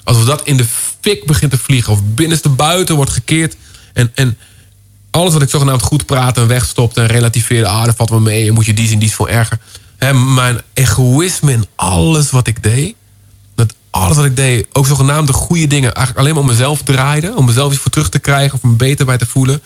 Alsof 0.04 0.26
dat 0.26 0.42
in 0.44 0.58
de 0.58 0.66
fik 1.02 1.26
begint 1.26 1.52
te 1.52 1.58
vliegen. 1.58 1.94
Of 1.94 2.04
binnenste 2.04 2.50
buiten 2.50 2.96
wordt 2.96 3.12
gekeerd. 3.12 3.56
En, 3.94 4.12
en 4.16 4.38
alles 5.12 5.34
wat 5.34 5.42
ik 5.42 5.50
zogenaamd 5.50 5.82
goed 5.82 6.06
praat 6.06 6.38
en 6.38 6.48
wegstopt 6.48 6.98
en 6.98 7.06
relativeerde. 7.06 7.68
Ah, 7.68 7.86
dat 7.86 7.96
valt 7.96 8.10
me 8.10 8.20
mee. 8.20 8.48
En 8.48 8.54
moet 8.54 8.66
je 8.66 8.74
die 8.74 8.88
zien, 8.88 9.00
die 9.00 9.08
is 9.08 9.16
veel 9.16 9.30
erger. 9.30 9.60
Hè, 10.04 10.14
mijn 10.14 10.62
egoïsme 10.74 11.52
in 11.52 11.66
alles 11.76 12.32
wat 12.32 12.48
ik 12.48 12.64
deed 12.64 12.96
dat 13.56 13.76
alles 13.90 14.16
wat 14.16 14.26
ik 14.26 14.36
deed, 14.36 14.68
ook 14.74 14.88
zogenaamd 14.88 15.28
de 15.28 15.34
goede 15.34 15.68
dingen, 15.68 15.94
eigenlijk 15.94 16.18
alleen 16.18 16.34
maar 16.34 16.44
om 16.44 16.50
mezelf 16.50 16.82
draaide. 16.82 17.36
Om 17.36 17.46
mezelf 17.46 17.72
iets 17.72 17.82
voor 17.82 17.92
terug 17.92 18.10
te 18.10 18.20
krijgen 18.20 18.54
of 18.54 18.64
me 18.64 18.72
beter 18.72 19.06
bij 19.06 19.18
te 19.18 19.26
voelen. 19.26 19.62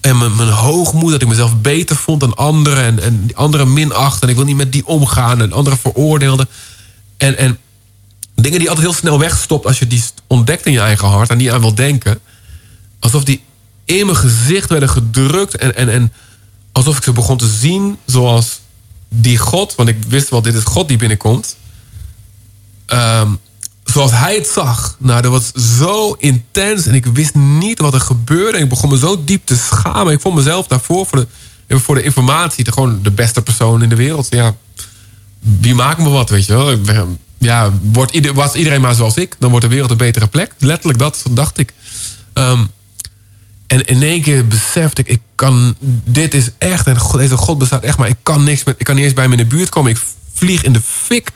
En 0.00 0.18
mijn, 0.18 0.36
mijn 0.36 0.48
hoogmoed, 0.48 1.10
dat 1.10 1.22
ik 1.22 1.28
mezelf 1.28 1.60
beter 1.60 1.96
vond 1.96 2.20
dan 2.20 2.36
anderen. 2.36 2.84
En, 2.84 3.02
en 3.02 3.26
die 3.26 3.36
anderen 3.36 3.72
minacht. 3.72 4.22
En 4.22 4.28
ik 4.28 4.36
wil 4.36 4.44
niet 4.44 4.56
met 4.56 4.72
die 4.72 4.86
omgaan. 4.86 5.40
En 5.40 5.52
anderen 5.52 5.78
veroordeelde. 5.78 6.48
En, 7.16 7.38
en 7.38 7.58
dingen 8.34 8.58
die 8.58 8.68
altijd 8.68 8.86
heel 8.86 8.96
snel 8.96 9.18
wegstopt 9.18 9.66
als 9.66 9.78
je 9.78 9.86
die 9.86 10.02
ontdekt 10.26 10.66
in 10.66 10.72
je 10.72 10.80
eigen 10.80 11.08
hart. 11.08 11.30
En 11.30 11.36
niet 11.36 11.50
aan 11.50 11.60
wil 11.60 11.74
denken. 11.74 12.18
Alsof 12.98 13.24
die 13.24 13.42
in 13.84 14.06
mijn 14.06 14.18
gezicht 14.18 14.68
werden 14.68 14.88
gedrukt. 14.88 15.56
En, 15.56 15.76
en, 15.76 15.88
en 15.88 16.12
alsof 16.72 16.96
ik 16.96 17.02
ze 17.02 17.12
begon 17.12 17.36
te 17.36 17.48
zien 17.48 17.98
zoals 18.06 18.60
die 19.14 19.38
God. 19.38 19.74
Want 19.74 19.88
ik 19.88 19.96
wist 20.08 20.28
wel, 20.28 20.42
dit 20.42 20.54
is 20.54 20.64
God 20.64 20.88
die 20.88 20.96
binnenkomt 20.96 21.56
ehm, 22.86 23.28
zoals 23.84 24.10
hij 24.10 24.34
het 24.34 24.46
zag. 24.46 24.96
Nou, 24.98 25.22
dat 25.22 25.30
was 25.30 25.52
zo 25.78 26.12
intens 26.12 26.86
en 26.86 26.94
ik 26.94 27.06
wist 27.06 27.34
niet 27.34 27.78
wat 27.78 27.94
er 27.94 28.00
gebeurde. 28.00 28.56
En 28.56 28.62
ik 28.62 28.68
begon 28.68 28.90
me 28.90 28.98
zo 28.98 29.24
diep 29.24 29.46
te 29.46 29.56
schamen. 29.56 30.12
Ik 30.12 30.20
vond 30.20 30.34
mezelf 30.34 30.66
daarvoor 30.66 31.06
voor 31.06 31.26
de, 31.68 31.78
voor 31.78 31.94
de 31.94 32.02
informatie 32.02 32.64
de, 32.64 32.72
gewoon 32.72 32.98
de 33.02 33.10
beste 33.10 33.42
persoon 33.42 33.82
in 33.82 33.88
de 33.88 33.96
wereld. 33.96 34.26
Ja, 34.30 34.54
wie 35.38 35.74
maakt 35.74 35.98
me 35.98 36.08
wat, 36.08 36.30
weet 36.30 36.46
je 36.46 36.52
wel? 36.52 36.78
Ja, 37.38 37.70
wordt 37.82 38.34
was 38.34 38.54
iedereen 38.54 38.80
maar 38.80 38.94
zoals 38.94 39.16
ik, 39.16 39.36
dan 39.38 39.50
wordt 39.50 39.64
de 39.64 39.72
wereld 39.72 39.90
een 39.90 39.96
betere 39.96 40.26
plek. 40.26 40.54
Letterlijk 40.58 40.98
dat 40.98 41.22
dacht 41.30 41.58
ik. 41.58 41.72
Ehm, 42.32 42.64
en 43.72 43.84
in 43.84 44.02
één 44.02 44.22
keer 44.22 44.46
besefte 44.46 45.00
ik, 45.00 45.08
ik 45.08 45.20
kan, 45.34 45.74
dit 46.04 46.34
is 46.34 46.50
echt, 46.58 46.86
en 46.86 46.96
deze 47.16 47.36
God 47.36 47.58
bestaat 47.58 47.82
echt, 47.82 47.98
maar 47.98 48.08
ik 48.08 48.16
kan 48.22 48.44
niks 48.44 48.64
met, 48.64 48.74
ik 48.78 48.84
kan 48.84 48.94
niet 48.94 49.04
eens 49.04 49.14
bij 49.14 49.22
hem 49.22 49.32
in 49.32 49.38
de 49.38 49.46
buurt 49.46 49.68
komen. 49.68 49.90
Ik 49.90 50.00
vlieg 50.32 50.62
in 50.62 50.72
de 50.72 50.80
fik. 50.80 51.30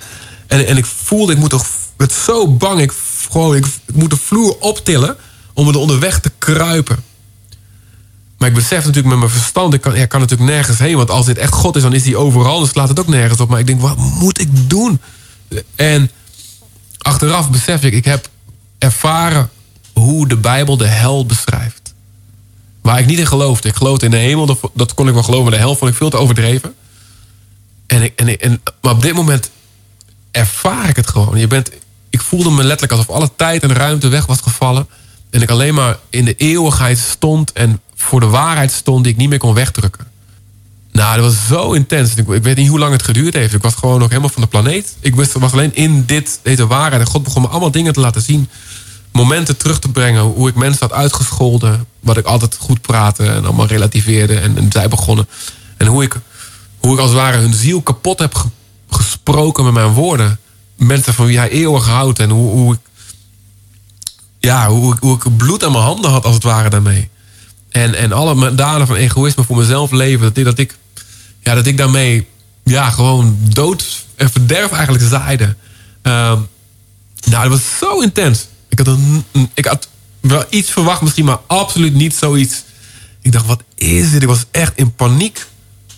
En, 0.47 0.67
en 0.67 0.77
ik 0.77 0.87
voelde, 0.87 1.33
ik 1.33 1.39
moet 1.39 1.51
toch, 1.51 1.67
werd 1.97 2.13
zo 2.13 2.49
bang. 2.49 2.81
Ik, 2.81 2.93
gewoon, 3.31 3.57
ik, 3.57 3.67
moet 3.93 4.11
de 4.11 4.17
vloer 4.17 4.57
optillen 4.59 5.17
om 5.53 5.69
er 5.69 5.77
onderweg 5.77 6.21
te 6.21 6.33
kruipen. 6.39 7.05
Maar 8.39 8.49
ik 8.49 8.55
besef 8.55 8.79
natuurlijk 8.79 9.07
met 9.07 9.19
mijn 9.19 9.31
verstand, 9.31 9.75
ik 9.75 9.81
kan, 9.81 10.21
natuurlijk 10.21 10.51
nergens 10.51 10.79
heen. 10.79 10.97
Want 10.97 11.11
als 11.11 11.27
dit 11.27 11.39
echt 11.39 11.53
God 11.53 11.77
is, 11.77 11.83
dan 11.83 11.95
is 11.95 12.05
hij 12.05 12.15
overal. 12.15 12.61
Dus 12.61 12.71
slaat 12.71 12.89
het 12.89 13.01
ook 13.01 13.09
nergens 13.09 13.41
op. 13.41 13.49
Maar 13.49 13.61
ik 13.61 13.67
denk, 13.67 13.81
wat 13.81 13.97
moet 13.97 14.41
ik 14.41 14.71
doen? 14.71 15.01
En 15.75 16.11
achteraf 16.99 17.51
besef 17.51 17.83
ik, 17.83 17.93
ik 17.93 18.05
heb 18.05 18.29
ervaren 18.79 19.51
hoe 19.93 20.29
de 20.29 20.37
Bijbel 20.37 20.77
de 20.77 20.87
hel 20.87 21.27
beschrijft. 21.27 21.76
Waar 22.87 22.99
ik 22.99 23.07
niet 23.07 23.19
in 23.19 23.27
geloofde. 23.27 23.69
Ik 23.69 23.75
geloofde 23.75 24.05
in 24.05 24.11
de 24.11 24.17
hemel, 24.17 24.59
dat, 24.75 24.95
kon 24.95 25.09
ik 25.09 25.15
wel 25.15 25.23
geloven. 25.23 25.45
Maar 25.45 25.53
de 25.53 25.59
hel 25.59 25.77
vond 25.77 25.91
ik 25.91 25.97
veel 25.97 26.11
te 26.11 26.17
overdreven. 26.17 26.75
En 27.87 28.03
ik, 28.03 28.13
en 28.17 28.41
en, 28.41 28.63
maar 28.81 28.93
op 28.93 29.03
dit 29.03 29.15
moment 29.15 29.51
ervaar 30.31 30.89
ik 30.89 30.97
het 30.97 31.09
gewoon. 31.09 31.39
Je 31.39 31.47
bent, 31.47 31.71
ik 32.11 32.21
voelde 32.21 32.51
me 32.51 32.63
letterlijk 32.63 32.93
alsof 32.93 33.11
alle 33.11 33.31
tijd 33.37 33.63
en 33.63 33.73
ruimte 33.73 34.09
weg 34.09 34.27
was 34.27 34.41
gevallen. 34.41 34.87
En 35.31 35.43
ik 35.43 35.51
alleen 35.51 35.75
maar 35.75 35.99
in 36.11 36.25
de 36.25 36.35
eeuwigheid 36.35 36.99
stond 36.99 37.53
en 37.53 37.81
voor 37.95 38.21
de 38.21 38.27
waarheid 38.27 38.73
stond 38.73 39.05
die 39.05 39.13
ik 39.13 39.19
niet 39.19 39.29
meer 39.29 39.39
kon 39.39 39.55
wegdrukken. 39.55 40.07
Nou, 40.93 41.17
dat 41.17 41.25
was 41.25 41.47
zo 41.47 41.73
intens. 41.73 42.15
Ik, 42.15 42.29
ik 42.29 42.43
weet 42.43 42.57
niet 42.57 42.69
hoe 42.69 42.79
lang 42.79 42.93
het 42.93 43.03
geduurd 43.03 43.35
heeft. 43.35 43.55
Ik 43.55 43.63
was 43.63 43.75
gewoon 43.75 43.99
nog 43.99 44.09
helemaal 44.09 44.31
van 44.31 44.43
de 44.43 44.49
planeet. 44.49 44.97
Ik 45.01 45.15
wist, 45.15 45.33
was 45.33 45.53
alleen 45.53 45.75
in 45.75 46.05
dit, 46.05 46.41
deze 46.43 46.67
waarheid. 46.67 47.01
En 47.01 47.09
God 47.09 47.23
begon 47.23 47.43
me 47.43 47.49
allemaal 47.49 47.71
dingen 47.71 47.93
te 47.93 48.01
laten 48.01 48.23
zien. 48.23 48.49
Momenten 49.17 49.57
terug 49.57 49.79
te 49.79 49.89
brengen. 49.89 50.23
Hoe 50.23 50.49
ik 50.49 50.55
mensen 50.55 50.89
had 50.89 50.99
uitgescholden. 50.99 51.87
Wat 52.01 52.17
ik 52.17 52.27
altijd 52.27 52.57
goed 52.61 52.81
praatte 52.81 53.25
en 53.27 53.45
allemaal 53.45 53.67
relativeerde. 53.67 54.39
En, 54.39 54.57
en 54.57 54.73
zij 54.73 54.89
begonnen. 54.89 55.27
En 55.77 55.87
hoe 55.87 56.03
ik, 56.03 56.15
hoe 56.81 56.93
ik 56.95 56.99
als 57.01 57.11
het 57.11 57.19
ware 57.19 57.37
hun 57.39 57.55
ziel 57.55 57.81
kapot 57.83 58.19
heb 58.19 58.35
ge- 58.35 58.49
gesproken 58.91 59.65
met 59.65 59.73
mijn 59.73 59.93
woorden. 59.93 60.39
Mensen 60.77 61.15
van 61.15 61.27
wie 61.27 61.39
hij 61.39 61.49
eeuwig 61.51 61.87
houdt. 61.87 62.19
En 62.19 62.31
hoe, 62.31 62.51
hoe 62.51 62.75
ik 62.75 62.81
ja, 64.39 64.69
hoe, 64.69 64.95
ik- 64.95 65.01
hoe 65.01 65.17
ik 65.17 65.37
bloed 65.37 65.65
aan 65.65 65.73
mijn 65.73 65.85
handen 65.85 66.11
had 66.11 66.25
als 66.25 66.35
het 66.35 66.43
ware 66.45 66.71
daarmee. 66.71 67.09
En, 67.71 67.95
en 67.95 68.13
alle 68.13 68.55
daden 68.55 68.87
van 68.87 68.97
egoïsme 68.97 69.45
voor 69.45 69.57
mezelf 69.57 69.91
leven. 69.91 70.23
Dat 70.23 70.37
ik, 70.37 70.45
dat 70.45 70.59
ik, 70.59 70.77
ja, 71.41 71.55
dat 71.55 71.67
ik 71.67 71.77
daarmee 71.77 72.27
ja, 72.65 72.91
gewoon 72.91 73.37
dood 73.43 74.05
en 74.15 74.31
verderf 74.31 74.73
eigenlijk 74.73 75.05
zaaide. 75.05 75.57
Ehm, 76.03 76.39
nou, 77.25 77.43
dat 77.43 77.49
was 77.49 77.79
zo 77.79 78.01
intens. 78.01 78.47
Ik 78.77 78.87
had, 78.87 78.99
ik 79.55 79.67
had 79.67 79.89
wel 80.21 80.45
iets 80.49 80.71
verwacht 80.71 81.03
misschien, 81.03 81.25
maar 81.25 81.41
absoluut 81.47 81.95
niet 81.95 82.15
zoiets. 82.15 82.65
Ik 83.21 83.33
dacht, 83.33 83.47
wat 83.47 83.63
is 83.75 84.11
dit? 84.11 84.23
Ik 84.23 84.29
was 84.29 84.45
echt 84.51 84.73
in 84.75 84.95
paniek. 84.95 85.47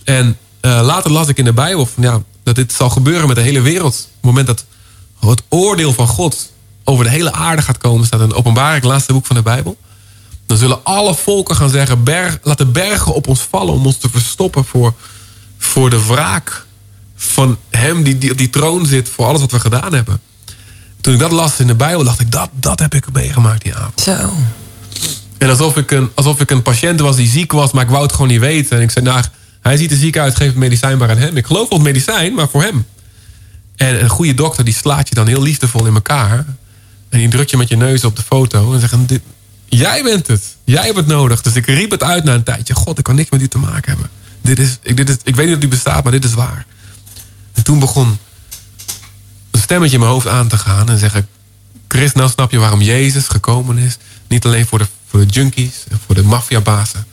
En 0.05 0.39
eh, 0.61 0.81
later 0.83 1.11
las 1.11 1.29
ik 1.29 1.39
in 1.39 1.45
de 1.45 1.53
Bijbel 1.53 1.87
van, 1.87 2.03
ja, 2.03 2.23
dat 2.43 2.55
dit 2.55 2.73
zal 2.73 2.91
gebeuren 2.91 3.27
met 3.27 3.37
de 3.37 3.43
hele 3.43 3.61
wereld. 3.61 3.95
Op 3.95 4.15
het 4.15 4.23
moment 4.23 4.47
dat 4.47 4.65
het 5.21 5.43
oordeel 5.49 5.93
van 5.93 6.07
God 6.07 6.53
over 6.85 7.05
de 7.05 7.11
hele 7.11 7.33
aarde 7.33 7.63
gaat 7.63 7.79
komen, 7.79 8.07
staat 8.07 8.21
in 8.21 8.35
openbaring, 8.35 8.83
het 8.83 8.91
laatste 8.91 9.13
boek 9.13 9.27
van 9.27 9.37
de 9.37 9.43
Bijbel. 9.43 9.77
Dan 10.47 10.57
zullen 10.57 10.85
alle 10.85 11.15
volken 11.15 11.57
gaan 11.57 11.71
zeggen, 11.71 12.05
berg, 12.05 12.39
laat 12.43 12.59
de 12.59 12.67
bergen 12.67 13.15
op 13.15 13.27
ons 13.27 13.41
vallen 13.41 13.75
om 13.75 13.87
ons 13.87 13.99
te 13.99 14.11
verstoppen 14.11 14.65
voor, 14.65 14.95
voor 15.59 15.91
de 15.91 16.07
wraak 16.07 16.67
van 17.17 17.59
hem 17.71 18.03
die, 18.03 18.19
die 18.19 18.31
op 18.31 18.39
die 18.39 18.51
troon 18.51 18.87
zit 18.87 19.09
voor 19.09 19.27
alles 19.27 19.41
wat 19.41 19.51
we 19.51 19.61
gedaan 19.61 19.95
hebben. 19.95 20.21
Toen 21.01 21.15
ik 21.15 21.21
dat 21.21 21.33
las 21.33 21.61
in 21.61 21.67
de 21.67 21.75
Bijbel, 21.75 22.05
dacht 22.05 22.21
ik, 22.21 22.33
dat, 22.33 22.51
dat 22.53 22.79
heb 22.79 22.95
ik 22.95 23.13
meegemaakt 23.13 23.63
die 23.63 23.75
avond. 23.75 24.01
Zo. 24.01 24.33
En 25.39 25.49
alsof 25.51 25.77
ik, 25.77 25.91
een, 25.91 26.11
alsof 26.15 26.41
ik 26.41 26.51
een 26.51 26.63
patiënt 26.63 27.01
was 27.01 27.17
die 27.17 27.29
ziek 27.29 27.53
was, 27.53 27.73
maar 27.73 27.85
ik 27.85 27.91
wou 27.91 28.03
het 28.03 28.13
gewoon 28.13 28.29
niet 28.29 28.41
weten. 28.41 28.77
En 28.77 28.83
ik 28.83 28.91
zei, 28.91 29.05
nou, 29.05 29.25
hij 29.61 29.77
ziet 29.77 29.91
er 29.91 29.97
ziek 29.97 30.19
uit, 30.19 30.37
geef 30.37 30.47
het 30.47 30.57
medicijn 30.57 30.99
maar 30.99 31.11
aan 31.11 31.17
hem. 31.17 31.37
Ik 31.37 31.47
geloof 31.47 31.69
wel 31.69 31.79
het 31.79 31.87
medicijn, 31.87 32.35
maar 32.35 32.49
voor 32.49 32.63
hem. 32.63 32.87
En 33.77 34.03
een 34.03 34.09
goede 34.09 34.35
dokter 34.35 34.65
die 34.65 34.75
slaat 34.75 35.09
je 35.09 35.15
dan 35.15 35.27
heel 35.27 35.43
liefdevol 35.43 35.87
in 35.87 35.95
elkaar. 35.95 36.45
En 37.09 37.19
die 37.19 37.29
drukt 37.29 37.51
je 37.51 37.57
met 37.57 37.69
je 37.69 37.77
neus 37.77 38.05
op 38.05 38.17
de 38.17 38.23
foto 38.23 38.73
en 38.73 38.81
zegt, 38.81 39.09
dit, 39.09 39.23
jij 39.69 40.03
bent 40.03 40.27
het. 40.27 40.43
Jij 40.65 40.85
hebt 40.85 40.97
het 40.97 41.07
nodig. 41.07 41.43
Dus 41.43 41.55
ik 41.55 41.67
riep 41.67 41.91
het 41.91 42.03
uit 42.03 42.25
na 42.25 42.35
een 42.35 42.43
tijdje. 42.43 42.75
God, 42.75 42.99
ik 42.99 43.05
kan 43.05 43.15
niks 43.15 43.31
met 43.31 43.43
u 43.43 43.49
te 43.49 43.59
maken 43.59 43.91
hebben. 43.91 44.11
Dit 44.43 44.59
is, 44.59 44.79
ik, 44.83 44.97
dit 44.97 45.09
is, 45.09 45.17
ik 45.25 45.37
weet 45.37 45.47
niet 45.47 45.55
dat 45.55 45.65
u 45.65 45.69
bestaat, 45.69 46.03
maar 46.03 46.13
dit 46.13 46.25
is 46.25 46.35
waar. 46.35 46.67
En 47.53 47.65
toen 47.65 47.79
begon 47.79 48.19
een 49.59 49.65
stemmetje 49.65 49.95
in 49.95 50.01
mijn 50.01 50.13
hoofd 50.13 50.27
aan 50.27 50.49
te 50.49 50.59
gaan. 50.59 50.89
En 50.89 50.99
zeggen, 50.99 51.29
Chris, 51.89 52.13
nou 52.13 52.31
snap 52.31 52.51
je 52.51 52.59
waarom 52.59 52.81
Jezus 52.81 53.29
gekomen 53.29 53.79
is. 53.79 53.99
Niet 54.29 54.45
alleen 54.45 54.67
voor 54.67 54.79
de, 54.79 54.87
voor 55.09 55.21
de 55.21 55.27
junkies 55.27 55.85
en 55.89 56.01
voor 56.07 56.15
de 56.15 56.23
maffiabazen. 56.23 57.07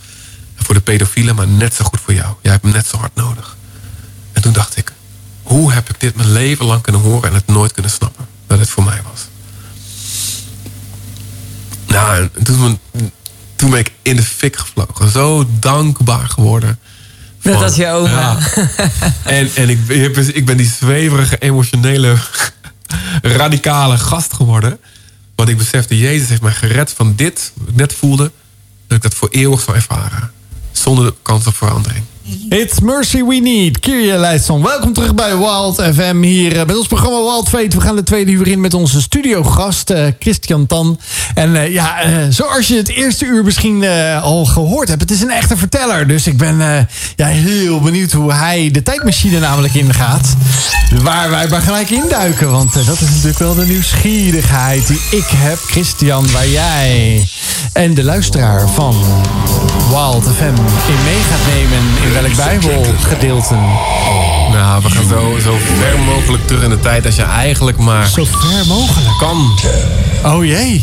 En 0.55 0.65
voor 0.65 0.75
de 0.75 0.81
pedofielen, 0.81 1.35
maar 1.35 1.47
net 1.47 1.73
zo 1.73 1.83
goed 1.83 1.99
voor 2.01 2.13
jou. 2.13 2.35
Jij 2.41 2.51
hebt 2.51 2.63
hem 2.63 2.73
net 2.73 2.87
zo 2.87 2.97
hard 2.97 3.15
nodig. 3.15 3.57
En 4.33 4.41
toen 4.41 4.53
dacht 4.53 4.77
ik, 4.77 4.93
hoe 5.43 5.71
heb 5.71 5.89
ik 5.89 5.99
dit 5.99 6.15
mijn 6.15 6.31
leven 6.31 6.65
lang 6.65 6.81
kunnen 6.81 7.01
horen 7.01 7.29
en 7.29 7.35
het 7.35 7.47
nooit 7.47 7.71
kunnen 7.71 7.91
snappen? 7.91 8.27
Dat 8.47 8.59
het 8.59 8.69
voor 8.69 8.83
mij 8.83 9.01
was. 9.11 9.21
Nou, 11.87 12.15
en 12.17 12.43
toen, 12.43 12.79
toen 13.55 13.69
ben 13.69 13.79
ik 13.79 13.91
in 14.01 14.15
de 14.15 14.23
fik 14.23 14.55
gevlogen. 14.57 15.09
Zo 15.09 15.45
dankbaar 15.59 16.29
geworden. 16.29 16.79
Van- 17.53 17.63
als 17.63 17.75
je 17.75 17.87
oma. 17.87 18.09
Ja. 18.09 18.37
En, 19.23 19.49
en 19.55 19.69
ik, 19.69 19.85
ben- 19.85 20.35
ik 20.35 20.45
ben 20.45 20.57
die 20.57 20.67
zweverige, 20.77 21.37
emotionele, 21.37 22.15
radicale 23.21 23.97
gast 23.97 24.33
geworden. 24.33 24.79
Want 25.35 25.49
ik 25.49 25.57
besefte, 25.57 25.97
Jezus 25.97 26.29
heeft 26.29 26.41
mij 26.41 26.51
gered 26.53 26.91
van 26.95 27.13
dit, 27.15 27.51
wat 27.55 27.67
ik 27.69 27.75
net 27.75 27.93
voelde, 27.93 28.31
dat 28.87 28.97
ik 28.97 29.03
dat 29.03 29.13
voor 29.13 29.29
eeuwig 29.31 29.61
zou 29.61 29.75
ervaren. 29.77 30.31
Zonder 30.71 31.05
de 31.05 31.13
kans 31.21 31.47
op 31.47 31.55
verandering. 31.55 32.03
It's 32.49 32.79
Mercy 32.79 33.23
We 33.23 33.35
Need. 33.35 33.79
Kirja 33.79 34.17
Leidson, 34.17 34.63
welkom 34.63 34.93
terug 34.93 35.15
bij 35.15 35.37
Wild 35.37 35.81
FM. 35.93 36.21
Hier 36.21 36.59
eh, 36.59 36.65
met 36.65 36.77
ons 36.77 36.87
programma 36.87 37.17
Wild 37.17 37.49
Fate. 37.49 37.77
We 37.77 37.81
gaan 37.81 37.95
de 37.95 38.03
tweede 38.03 38.31
uur 38.31 38.47
in 38.47 38.61
met 38.61 38.73
onze 38.73 39.01
studiogast 39.01 39.89
eh, 39.89 40.05
Christian 40.19 40.65
Tan. 40.65 40.99
En 41.33 41.55
eh, 41.55 41.73
ja, 41.73 41.95
zoals 42.29 42.67
je 42.67 42.75
het 42.75 42.89
eerste 42.89 43.25
uur 43.25 43.43
misschien 43.43 43.85
al 44.21 44.45
gehoord 44.45 44.87
hebt, 44.87 45.01
het 45.01 45.11
is 45.11 45.21
een 45.21 45.31
echte 45.31 45.57
verteller. 45.57 46.07
Dus 46.07 46.27
ik 46.27 46.37
ben 46.37 46.87
ja, 47.15 47.27
heel 47.27 47.79
benieuwd 47.79 48.11
hoe 48.11 48.33
hij 48.33 48.71
de 48.71 48.83
tijdmachine 48.83 49.39
namelijk 49.39 49.73
ingaat. 49.73 50.35
Waar 51.01 51.29
wij 51.29 51.47
maar 51.47 51.61
gelijk 51.61 51.89
induiken. 51.89 52.51
Want 52.51 52.73
dat 52.73 53.01
is 53.01 53.09
natuurlijk 53.09 53.39
wel 53.39 53.55
de 53.55 53.65
nieuwsgierigheid 53.65 54.87
die 54.87 55.01
ik 55.11 55.27
heb. 55.27 55.57
Christian, 55.57 56.31
waar 56.31 56.47
jij 56.47 57.23
en 57.73 57.93
de 57.93 58.03
luisteraar 58.03 58.69
van 58.69 58.95
Wild 59.89 60.23
FM 60.23 60.55
in 60.91 61.03
mee 61.03 61.21
gaat 61.29 61.53
nemen. 61.53 61.83
Welk 62.21 62.35
bijbelgedeelte? 62.35 63.53
Nou, 64.51 64.81
we 64.83 64.89
gaan 64.89 65.07
zo, 65.09 65.37
zo 65.43 65.57
ver 65.79 65.99
mogelijk 65.99 66.47
terug 66.47 66.63
in 66.63 66.69
de 66.69 66.79
tijd 66.79 67.05
als 67.05 67.15
je 67.15 67.21
eigenlijk 67.23 67.77
maar 67.77 68.07
Zo 68.07 68.25
ver 68.25 68.65
mogelijk. 68.67 69.17
kan. 69.19 69.59
Oh 70.23 70.45
jee. 70.45 70.81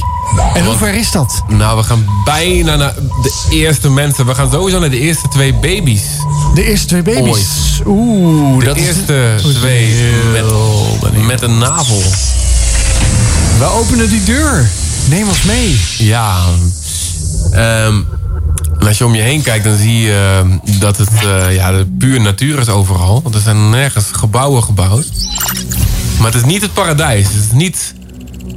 En 0.55 0.65
hoe 0.65 0.77
ver 0.77 0.95
is 0.95 1.11
dat? 1.11 1.43
Nou, 1.49 1.77
we 1.79 1.83
gaan 1.85 2.05
bijna 2.25 2.77
naar 2.77 2.95
de 3.23 3.33
eerste 3.51 3.91
mensen. 3.91 4.27
We 4.27 4.35
gaan 4.35 4.51
sowieso 4.53 4.79
naar 4.79 4.91
de 4.91 4.99
eerste 5.01 5.29
twee 5.29 5.55
baby's. 5.55 6.03
De 6.55 6.65
eerste 6.65 6.87
twee 6.87 7.03
baby's. 7.03 7.47
Oeh, 7.87 8.59
De 8.59 8.65
dat 8.65 8.77
eerste 8.77 9.35
is... 9.37 9.55
twee 9.55 9.95
met, 10.33 11.27
met 11.27 11.43
een 11.43 11.59
navel. 11.59 12.03
We 13.59 13.65
openen 13.65 14.09
die 14.09 14.25
deur. 14.25 14.71
Neem 15.09 15.29
ons 15.29 15.43
mee. 15.43 15.81
Ja. 15.99 16.37
ehm, 17.53 17.95
en 18.83 18.89
als 18.89 18.99
je 18.99 19.05
om 19.07 19.15
je 19.15 19.23
heen 19.23 19.43
kijkt, 19.43 19.65
dan 19.65 19.77
zie 19.77 20.01
je 20.01 20.39
ehm, 20.39 20.79
dat 20.79 20.97
het 20.97 21.09
eh, 21.25 21.55
ja, 21.55 21.85
puur 21.99 22.21
natuur 22.21 22.59
is 22.59 22.69
overal. 22.69 23.23
Want 23.23 23.35
er 23.35 23.41
zijn 23.41 23.71
nergens 23.71 24.07
gebouwen 24.13 24.63
gebouwd. 24.63 25.07
Maar 26.19 26.27
het 26.27 26.35
is 26.35 26.45
niet 26.45 26.63
het 26.63 26.73
paradijs. 26.73 27.27
Het 27.27 27.35
is 27.35 27.53
niet 27.53 27.95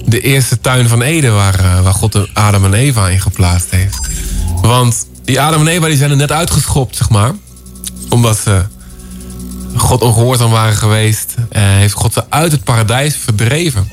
de 0.05 0.19
eerste 0.21 0.61
tuin 0.61 0.88
van 0.88 1.01
Eden 1.01 1.34
waar, 1.34 1.59
eh, 1.59 1.82
waar 1.82 1.93
God 1.93 2.34
Adam 2.34 2.65
en 2.65 2.73
Eva 2.73 3.09
in 3.09 3.19
geplaatst 3.21 3.71
heeft. 3.71 3.99
Want 4.61 5.07
die 5.23 5.41
Adam 5.41 5.61
en 5.61 5.67
Eva 5.67 5.88
die 5.88 5.97
zijn 5.97 6.11
er 6.11 6.17
net 6.17 6.32
uitgeschopt, 6.32 6.95
zeg 6.95 7.09
maar. 7.09 7.32
Omdat 8.09 8.38
ze 8.38 8.63
God 9.76 10.01
ongehoorzaam 10.01 10.51
waren 10.51 10.76
geweest. 10.76 11.34
eh, 11.49 11.63
heeft 11.63 11.93
God 11.93 12.13
ze 12.13 12.23
uit 12.30 12.51
het 12.51 12.63
paradijs 12.63 13.15
verdreven. 13.15 13.89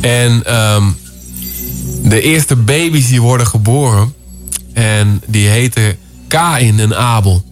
En 0.00 0.46
ehm, 0.46 0.84
de 2.02 2.20
eerste 2.20 2.56
baby's 2.56 3.08
die 3.08 3.20
worden 3.20 3.46
geboren. 3.46 4.20
En 4.74 5.22
die 5.26 5.48
heten 5.48 5.96
Kain 6.28 6.80
en 6.80 6.96
Abel. 6.96 7.44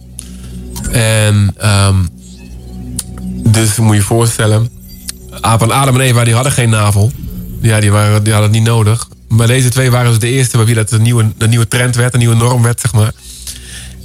En 0.91 1.53
ehm, 1.57 1.95
dus 3.43 3.75
moet 3.75 3.91
je 3.91 3.95
je 3.95 4.01
voorstellen. 4.01 4.69
Aap 5.41 5.61
en 5.61 5.71
Adam 5.71 5.95
en 5.95 6.01
Eva 6.01 6.23
die 6.23 6.33
hadden 6.33 6.51
geen 6.51 6.69
navel. 6.69 7.11
Ja, 7.61 7.79
die, 7.79 7.91
waren, 7.91 8.23
die 8.23 8.33
hadden 8.33 8.51
het 8.51 8.59
niet 8.59 8.69
nodig. 8.69 9.07
Maar 9.27 9.47
deze 9.47 9.69
twee 9.69 9.91
waren 9.91 10.09
dus 10.09 10.19
de 10.19 10.29
eerste 10.29 10.57
bij 10.57 10.65
wie 10.65 10.75
dat 10.75 10.91
een 10.91 11.01
nieuwe, 11.01 11.31
een 11.37 11.49
nieuwe 11.49 11.67
trend 11.67 11.95
werd, 11.95 12.13
een 12.13 12.19
nieuwe 12.19 12.35
norm 12.35 12.61
werd, 12.61 12.79
zeg 12.79 12.93
maar. 12.93 13.11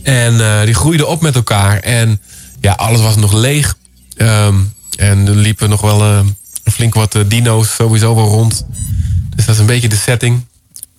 En 0.03 0.41
eh, 0.41 0.65
die 0.65 0.75
groeiden 0.75 1.09
op 1.09 1.21
met 1.21 1.35
elkaar. 1.35 1.79
En 1.79 2.21
ja, 2.61 2.73
alles 2.73 3.01
was 3.01 3.17
nog 3.17 3.33
leeg. 3.33 3.77
Ehm, 4.17 4.55
en 4.97 5.27
er 5.27 5.35
liepen 5.35 5.69
nog 5.69 5.81
wel 5.81 6.03
eh, 6.03 6.21
flink 6.65 6.95
wat 6.95 7.15
eh, 7.15 7.23
dino's 7.27 7.75
sowieso 7.75 8.15
wel 8.15 8.29
rond. 8.29 8.67
Dus 9.37 9.45
dat 9.45 9.55
is 9.55 9.61
een 9.61 9.67
beetje 9.67 9.89
de 9.89 9.97
setting. 9.97 10.45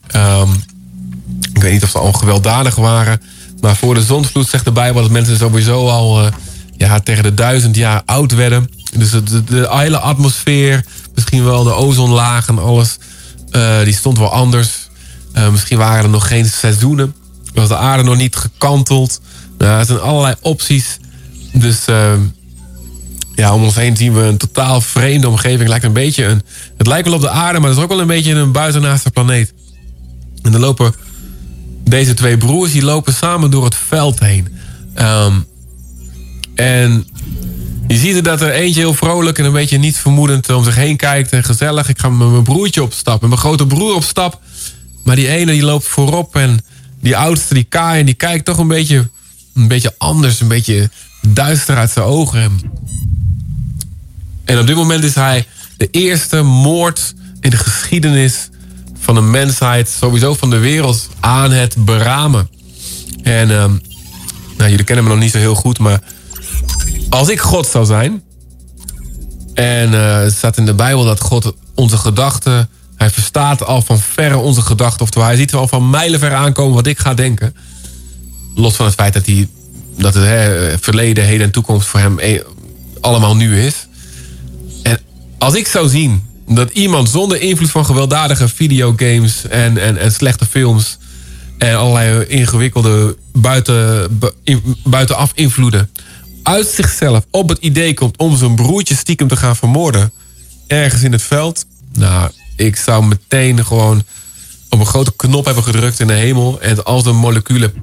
Ehm, 0.07 0.49
ik 1.58 1.64
weet 1.64 1.74
niet 1.74 1.84
of 1.84 1.89
ze 1.89 1.97
al 1.97 2.14
gewelddadig 2.14 2.76
waren. 2.76 3.22
Maar 3.62 3.76
voor 3.76 3.93
de 3.93 4.01
zondvloed 4.01 4.49
zegt 4.49 4.66
de 4.66 4.72
Bijbel 4.72 5.01
dat 5.01 5.12
mensen 5.12 5.38
sowieso 5.38 5.89
al 5.89 6.26
eh, 6.26 6.32
ja, 6.78 6.99
tegen 6.99 7.24
de 7.24 7.34
duizend 7.34 7.76
jaar 7.76 8.01
oud 8.05 8.32
werden. 8.32 8.70
Dus 8.97 9.12
de, 9.12 9.43
de, 9.43 9.68
hele 9.72 9.97
atmosfeer, 9.97 10.86
misschien 11.16 11.43
wel 11.43 11.64
de 11.64 11.74
ozonlaag 11.74 12.47
en 12.47 12.60
alles, 12.60 12.97
eh, 13.51 13.84
die 13.84 13.93
stond 13.93 14.18
wel 14.18 14.32
anders. 14.32 14.89
Eh, 15.34 15.49
misschien 15.49 15.78
waren 15.78 16.03
er 16.03 16.10
nog 16.10 16.28
geen 16.28 16.45
seizoenen. 16.45 17.14
Was 17.53 17.68
de 17.68 17.78
aarde 17.78 18.03
nog 18.03 18.18
niet 18.18 18.36
gekanteld. 18.36 19.22
Nou, 19.58 19.80
er 19.80 19.86
zijn 19.86 19.99
allerlei 19.99 20.36
opties. 20.41 20.97
Dus 21.53 21.86
ja, 23.36 23.53
om 23.53 23.64
ons 23.64 23.76
heen 23.76 23.97
zien 23.97 24.14
we 24.14 24.22
een 24.22 24.38
totaal 24.38 24.82
vreemde 24.82 25.30
omgeving. 25.30 25.70
Lijkt 25.70 25.86
een 25.86 25.93
beetje 25.93 26.26
een, 26.26 26.41
het 26.78 26.88
lijkt 26.88 27.08
wel 27.08 27.16
op 27.16 27.22
de 27.22 27.30
aarde, 27.30 27.60
maar 27.60 27.70
het 27.70 27.78
is 27.78 27.84
ook 27.84 27.89
wel 27.89 28.01
een 28.01 28.08
beetje 28.08 28.34
een 28.34 28.51
buitenaardse 28.51 29.12
planeet. 29.12 29.53
En 30.41 30.51
dan 30.51 30.62
lopen 30.62 30.93
deze 31.89 32.13
twee 32.13 32.38
broers, 32.38 32.71
die 32.71 32.83
lopen 32.83 33.13
samen 33.13 33.51
door 33.51 33.63
het 33.63 33.75
veld 33.75 34.19
heen. 34.19 34.47
Ehm, 34.93 35.33
en 36.55 37.07
je 37.88 37.97
ziet 37.97 38.15
er 38.15 38.23
dat 38.23 38.41
er 38.41 38.51
eentje 38.51 38.79
heel 38.79 38.93
vrolijk 38.93 39.39
en 39.39 39.45
een 39.45 39.51
beetje 39.51 39.77
niet 39.77 39.97
vermoedend 39.97 40.49
om 40.49 40.63
zich 40.63 40.75
heen 40.75 40.97
kijkt 40.97 41.31
en 41.31 41.43
gezellig. 41.43 41.89
Ik 41.89 41.99
ga 41.99 42.09
met 42.09 42.29
mijn 42.29 42.43
broertje 42.43 42.83
op 42.83 42.93
stap 42.93 43.21
en 43.21 43.29
mijn 43.29 43.41
grote 43.41 43.67
broer 43.67 43.95
op 43.95 44.03
stap. 44.03 44.41
Maar 45.03 45.15
die 45.15 45.27
ene 45.27 45.51
die 45.51 45.63
loopt 45.63 45.88
voorop 45.88 46.35
en 46.35 46.59
die 47.01 47.17
oudste, 47.17 47.53
die 47.53 47.63
Kai, 47.63 48.03
die 48.03 48.13
kijkt 48.13 48.45
toch 48.45 48.57
een 48.57 48.67
beetje, 48.67 49.09
een 49.53 49.67
beetje 49.67 49.95
anders, 49.97 50.39
een 50.39 50.47
beetje 50.47 50.89
duister 51.27 51.77
uit 51.77 51.91
zijn 51.91 52.05
ogen. 52.05 52.59
En 54.45 54.59
op 54.59 54.67
dit 54.67 54.75
moment 54.75 55.03
is 55.03 55.15
hij 55.15 55.45
de 55.77 55.88
eerste 55.91 56.41
moord 56.41 57.13
in 57.39 57.49
de 57.49 57.57
geschiedenis 57.57 58.49
van 59.08 59.16
de 59.16 59.22
mensheid, 59.22 59.89
sowieso 59.89 60.34
van 60.34 60.49
de 60.49 60.58
wereld, 60.58 61.10
aan 61.20 61.51
het 61.51 61.86
beramen. 61.86 62.49
En 63.24 63.51
ehm, 63.51 63.72
nou, 64.58 64.70
jullie 64.70 64.84
kennen 64.84 65.03
me 65.03 65.10
nog 65.10 65.20
niet 65.20 65.32
zo 65.32 65.38
heel 65.38 65.55
goed, 65.55 65.80
maar 65.80 66.01
als 67.10 67.30
ik 67.30 67.39
God 67.39 67.68
zou 67.68 67.86
zijn, 67.86 68.24
en 69.53 69.93
eh, 69.93 70.20
het 70.20 70.34
staat 70.34 70.58
in 70.58 70.66
de 70.66 70.74
Bijbel 70.74 71.05
dat 71.05 71.20
God 71.20 71.53
onze 71.76 71.97
gedachten, 71.97 72.70
hij 72.95 73.10
verstaat 73.10 73.66
al 73.66 73.82
van 73.82 73.99
verre 73.99 74.38
onze 74.38 74.62
gedachten, 74.62 75.01
oftewel 75.01 75.28
hij 75.28 75.38
ziet 75.38 75.53
al 75.53 75.68
van 75.68 75.89
mijlenver 75.89 76.34
aankomen 76.34 76.76
wat 76.76 76.88
ik 76.88 76.99
ga 76.99 77.14
denken. 77.14 77.55
Los 78.55 78.76
van 78.76 78.86
het 78.86 78.95
feit 78.95 79.14
dat, 79.14 79.26
hij, 79.26 79.47
dat 79.97 80.14
het 80.14 80.82
verleden, 80.82 81.24
heden 81.24 81.45
en 81.45 81.51
toekomst 81.51 81.88
voor 81.88 81.99
hem 81.99 82.20
eh, 82.20 82.41
allemaal 83.01 83.36
nu 83.36 83.60
is. 83.62 83.88
En 84.84 84.99
als 85.38 85.55
ik 85.55 85.68
zou 85.68 85.89
zien 85.89 86.26
dat 86.48 86.72
iemand 86.72 87.10
zonder 87.10 87.41
invloed 87.41 87.72
van 87.72 87.86
gewelddadige 87.86 88.48
videogames 88.48 89.48
en, 89.48 89.78
en, 89.78 89.98
en 89.98 90.12
slechte 90.12 90.45
films 90.45 90.98
en 91.58 91.78
allerlei 91.78 92.26
ingewikkelde 92.26 93.18
buiten, 93.34 94.20
buitenaf 94.84 95.32
invloeden 95.34 95.89
uit 96.43 96.68
zichzelf 96.68 97.26
op 97.32 97.50
het 97.50 97.58
idee 97.58 97.93
komt 97.93 98.18
om 98.18 98.38
zijn 98.38 98.56
broertje 98.56 98.95
stiekem 98.95 99.28
te 99.28 99.36
gaan 99.36 99.56
vermoorden 99.56 100.12
ergens 100.68 101.04
in 101.04 101.12
het 101.12 101.22
veld. 101.22 101.66
Nou, 101.93 102.32
ik 102.56 102.76
zou 102.76 103.06
meteen 103.06 103.66
gewoon 103.66 104.04
op 104.70 104.80
een 104.80 104.86
grote 104.86 105.16
knop 105.16 105.45
hebben 105.45 105.64
gedrukt 105.64 106.00
in 106.00 106.08
de 106.08 106.14
hemel 106.14 106.62
en 106.62 106.84
als 106.84 107.04
de 107.04 107.12
moleculen 107.12 107.74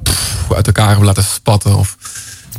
uit 0.55 0.67
elkaar 0.67 0.89
hebben 0.89 1.07
laten 1.07 1.25
spatten 1.25 1.77
of 1.77 1.97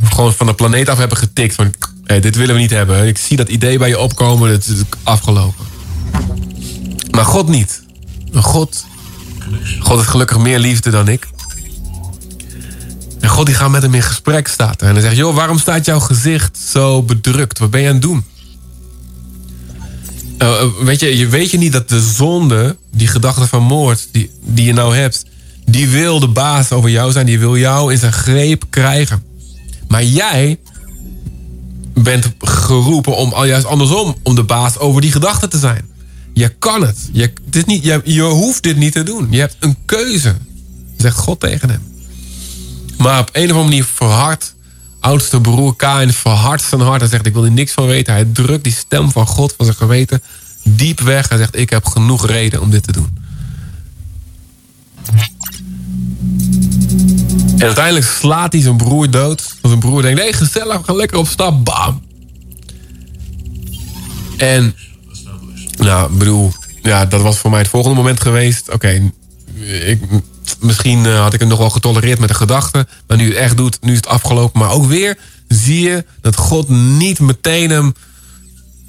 gewoon 0.04 0.34
van 0.34 0.48
de 0.48 0.54
planeet 0.54 0.90
af 0.90 0.98
hebben 0.98 1.18
getikt 1.18 1.56
van 1.56 1.74
dit 2.06 2.36
willen 2.36 2.56
we 2.56 2.62
niet 2.62 2.70
hebben. 2.70 3.08
Ik 3.08 3.18
zie 3.18 3.38
dat 3.38 3.50
idee 3.50 3.78
bij 3.78 3.90
je 3.90 4.00
opkomen, 4.00 4.50
het 4.50 4.68
is 4.68 4.82
afgelopen. 5.04 5.75
Maar 7.12 7.26
God 7.26 7.48
niet. 7.48 7.84
God, 8.34 8.86
God 9.80 10.00
is 10.00 10.06
gelukkig 10.06 10.38
meer 10.38 10.60
liefde 10.60 10.90
dan 10.90 11.08
ik. 11.08 11.28
En 13.20 13.30
God 13.30 13.46
die 13.46 13.56
gaat 13.56 13.70
met 13.70 13.82
hem 13.82 13.94
in 13.94 14.02
gesprek 14.02 14.48
staat. 14.48 14.82
En 14.82 14.94
hij 14.94 15.02
zegt, 15.02 15.16
joh, 15.16 15.36
waarom 15.36 15.60
staat 15.60 15.86
jouw 15.86 16.00
gezicht 16.00 16.58
zo 16.58 17.04
bedrukt? 17.04 17.60
Wat 17.60 17.70
ben 17.70 17.82
je 17.82 17.88
aan 17.88 17.94
het 17.94 18.02
doen? 18.02 18.24
Uh, 20.42 20.64
weet, 20.84 21.00
je, 21.00 21.18
je, 21.18 21.28
weet 21.28 21.52
je 21.52 21.58
niet 21.58 21.72
dat 21.72 21.90
de 21.90 22.00
zonde, 22.00 22.78
die 22.92 23.08
gedachte 23.08 23.48
van 23.48 23.64
moord, 23.64 24.08
die, 24.12 24.32
die 24.42 24.66
je 24.66 24.74
nou 24.74 24.96
hebt, 24.96 25.26
die 25.66 25.88
wil 25.88 26.20
de 26.20 26.28
baas 26.28 26.72
over 26.72 26.90
jou 26.90 27.12
zijn, 27.12 27.26
die 27.26 27.40
wil 27.40 27.58
jou 27.58 27.92
in 27.92 27.98
zijn 27.98 28.14
greep 28.14 28.64
krijgen. 28.70 29.24
Maar 29.88 30.04
jij 30.04 30.60
bent 31.94 32.32
geroepen 32.40 33.16
om 33.16 33.34
al 33.34 33.46
juist 33.46 33.66
andersom, 33.66 34.16
om 34.24 34.36
de 34.36 34.44
baas 34.44 34.78
over 34.78 35.02
die 35.02 35.12
gedachte 35.12 35.48
te 35.48 35.58
zijn. 35.58 35.95
Je 36.36 36.50
kan 36.50 36.82
het. 36.82 37.10
Je, 37.12 37.34
dit 37.50 37.66
niet, 37.66 37.84
je, 37.84 38.02
je 38.04 38.22
hoeft 38.22 38.64
dit 38.64 38.76
niet 38.78 38.94
te 38.94 39.04
doen. 39.04 39.28
Je 39.30 39.40
hebt 39.40 39.56
een 39.60 39.78
keuze, 39.86 40.36
zegt 40.98 41.18
God 41.18 41.40
tegen 41.40 41.70
hem. 41.70 41.82
Maar 42.98 43.20
op 43.20 43.30
een 43.32 43.44
of 43.44 43.50
andere 43.50 43.64
manier 43.64 43.86
verhardt 43.86 44.56
oudste 45.00 45.42
broer 45.42 45.76
Kain 45.76 46.14
verhardt 46.14 46.64
zijn 46.64 46.82
hart. 46.82 47.02
Hij 47.02 47.10
zegt, 47.10 47.26
ik 47.26 47.34
wil 47.34 47.46
er 47.46 47.52
niks 47.52 47.72
van 47.72 47.86
weten. 47.86 48.14
Hij 48.14 48.28
drukt 48.34 48.64
die 48.64 48.74
stem 48.74 49.12
van 49.12 49.28
God 49.28 49.54
van 49.58 49.66
zijn 49.66 49.78
geweten 49.78 50.22
diep 50.64 51.00
weg. 51.00 51.30
Hij 51.30 51.38
zegt, 51.38 51.56
ik 51.56 51.70
heb 51.70 51.86
genoeg 51.86 52.28
reden 52.28 52.62
om 52.62 52.70
dit 52.70 52.84
te 52.84 52.92
doen. 52.92 53.18
En 57.58 57.66
uiteindelijk 57.66 58.06
slaat 58.06 58.54
hij 58.54 58.62
zijn 58.62 58.78
broer 58.78 59.10
dood. 59.10 59.44
Want 59.44 59.60
zijn 59.62 59.80
broer 59.80 60.02
denkt, 60.02 60.20
nee, 60.20 60.34
gezellig, 60.34 60.86
gaan 60.86 60.96
lekker 60.96 61.18
op 61.18 61.28
stap. 61.28 61.66
Bam. 61.66 62.02
En, 64.38 64.76
nou, 65.86 66.14
bedoel, 66.14 66.54
ja, 66.82 67.06
dat 67.06 67.22
was 67.22 67.38
voor 67.38 67.50
mij 67.50 67.60
het 67.60 67.70
volgende 67.70 67.96
moment 67.96 68.22
geweest. 68.22 68.72
Oké, 68.72 69.12
ik, 69.86 70.02
misschien 70.60 71.06
had 71.06 71.34
ik 71.34 71.40
het 71.40 71.50
nog 71.50 71.58
wel 71.58 71.70
getolereerd 71.70 72.20
met 72.20 72.30
de 72.30 72.36
gedachte. 72.36 72.88
Maar 73.08 73.18
nu 73.18 73.28
het 73.28 73.36
echt 73.36 73.58
doet, 73.58 73.78
nu 73.82 73.92
is 73.92 73.98
het 73.98 74.08
afgelopen. 74.08 74.60
Maar 74.60 74.72
ook 74.72 74.86
weer 74.86 75.18
zie 75.48 75.82
je 75.82 76.06
dat 76.22 76.36
God 76.36 76.70
niet 76.70 77.20
meteen 77.20 77.70
hem 77.70 77.94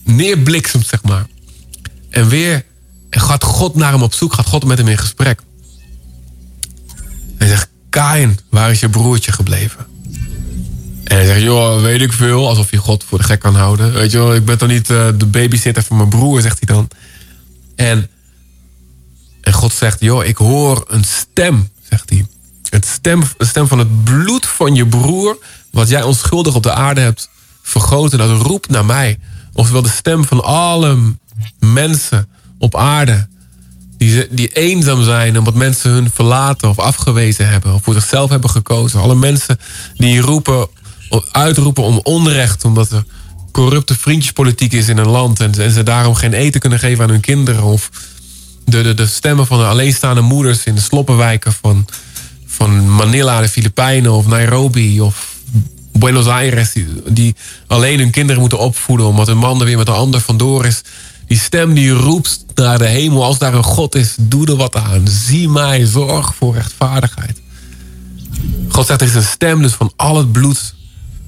neerbliksemt, 0.05 0.87
zeg 0.87 1.03
maar. 1.03 1.27
En 2.11 2.29
weer 2.29 2.65
en 3.11 3.21
gaat 3.21 3.45
God 3.45 3.75
naar 3.75 3.93
hem 3.93 4.03
op 4.03 4.15
zoek, 4.15 4.33
gaat 4.33 4.47
God 4.47 4.65
met 4.65 4.79
hem 4.79 4.89
in 4.89 4.99
gesprek. 4.99 5.41
Hij 7.37 7.49
zegt, 7.49 7.69
Kain, 7.91 8.39
waar 8.51 8.71
is 8.71 8.81
je 8.81 8.89
broertje 8.89 9.33
gebleven? 9.33 9.87
En 11.07 11.17
hij 11.17 11.27
zegt, 11.27 11.43
joh, 11.43 11.83
weet 11.83 12.01
ik 12.01 12.13
veel. 12.13 12.49
Alsof 12.49 12.71
je 12.71 12.77
God 12.77 13.05
voor 13.09 13.19
de 13.19 13.25
gek 13.25 13.41
kan 13.41 13.55
houden. 13.55 13.93
Weet 13.93 14.11
je 14.11 14.19
wel, 14.19 14.35
ik 14.35 14.45
ben 14.45 14.59
toch 14.59 14.69
niet 14.69 14.91
uh, 14.91 15.09
de 15.17 15.27
babysitter 15.27 15.83
van 15.83 15.97
mijn 15.97 16.09
broer, 16.09 16.41
zegt 16.41 16.59
hij 16.65 16.75
dan. 16.75 16.89
En, 17.77 18.11
en 19.41 19.53
God 19.53 19.73
zegt, 19.73 20.01
joh, 20.01 20.25
ik 20.25 20.37
hoor 20.37 20.85
een 20.89 21.05
stem, 21.05 21.69
zegt 21.91 22.11
hij. 22.11 22.27
Het 22.71 22.87
stem, 22.87 23.23
de 23.37 23.45
stem 23.45 23.67
van 23.67 23.79
het 23.79 24.05
bloed 24.05 24.47
van 24.47 24.75
je 24.75 24.87
broer, 24.87 25.39
wat 25.71 25.89
jij 25.89 26.03
onschuldig 26.03 26.55
op 26.55 26.63
de 26.63 26.73
aarde 26.73 27.01
hebt 27.01 27.29
vergoten, 27.63 28.19
dat 28.19 28.43
roept 28.43 28.69
naar 28.69 28.85
mij. 28.85 29.19
Oftewel 29.53 29.83
de 29.83 29.89
stem 29.89 30.25
van 30.25 30.45
alle 30.45 30.99
mensen 31.59 32.29
op 32.59 32.77
aarde 32.77 33.29
die, 33.97 34.27
die 34.31 34.49
eenzaam 34.49 35.03
zijn 35.03 35.39
omdat 35.39 35.55
mensen 35.55 35.91
hun 35.91 36.11
verlaten 36.11 36.69
of 36.69 36.79
afgewezen 36.79 37.49
hebben. 37.49 37.75
Of 37.75 37.83
voor 37.83 37.95
zichzelf 37.95 38.31
hebben 38.31 38.51
gekozen. 38.51 39.01
Alle 39.01 39.15
mensen 39.15 39.59
die 39.97 40.21
roepen, 40.21 40.69
uitroepen 41.33 41.83
om 41.85 42.01
onrecht. 42.03 42.65
Omdat 42.65 42.91
er 42.91 43.05
corrupte 43.53 43.97
vriendjespolitiek 43.99 44.73
is 44.73 44.89
in 44.89 44.99
een 44.99 45.09
land. 45.09 45.41
En, 45.41 45.73
ze 45.73 45.83
daarom 45.83 46.15
geen 46.15 46.33
eten 46.33 46.61
kunnen 46.61 46.79
geven 46.79 47.05
aan 47.05 47.11
hun 47.11 47.21
kinderen. 47.21 47.63
Of 47.63 47.91
de, 48.65 48.83
de, 48.83 48.95
de 48.95 49.07
stemmen 49.07 49.47
van 49.47 49.59
de 49.59 49.65
alleenstaande 49.65 50.21
moeders 50.21 50.65
in 50.65 50.75
de 50.75 50.81
sloppenwijken 50.81 51.53
van, 51.53 51.87
van 52.47 52.95
Manila, 52.95 53.41
de 53.41 53.49
Filipijnen 53.49 54.13
of 54.13 54.27
Nairobi 54.27 55.01
of 55.01 55.35
Buenos 55.93 56.27
Aires. 56.27 56.73
Die, 56.73 56.87
die 57.09 57.35
alleen 57.67 57.99
hun 57.99 58.11
kinderen 58.11 58.41
moeten 58.41 58.59
opvoeden 58.59 59.07
omdat 59.07 59.27
hun 59.27 59.39
man 59.39 59.61
er 59.61 59.67
weer 59.67 59.79
met 59.79 59.89
een 59.89 59.95
ander 59.95 60.21
vandoor 60.21 60.67
is. 60.67 60.83
Die 61.27 61.39
stem 61.39 61.75
die 61.75 61.91
roept 61.91 62.45
naar 62.55 62.79
de 62.79 62.87
hemel. 62.87 63.25
Als 63.25 63.39
daar 63.39 63.55
een 63.55 63.63
God 63.63 63.95
is, 63.95 64.15
doe 64.21 64.47
er 64.47 64.57
wat 64.57 64.77
aan. 64.77 65.09
Zie 65.09 65.49
mij, 65.49 65.85
zorg 65.85 66.35
voor 66.35 66.55
rechtvaardigheid. 66.55 67.41
God 68.69 68.87
zegt, 68.87 69.01
er 69.01 69.07
is 69.07 69.15
een 69.15 69.23
stem 69.23 69.63
dus 69.63 69.73
van 69.73 69.93
al 69.97 70.17
het 70.17 70.33
bloed. 70.33 70.75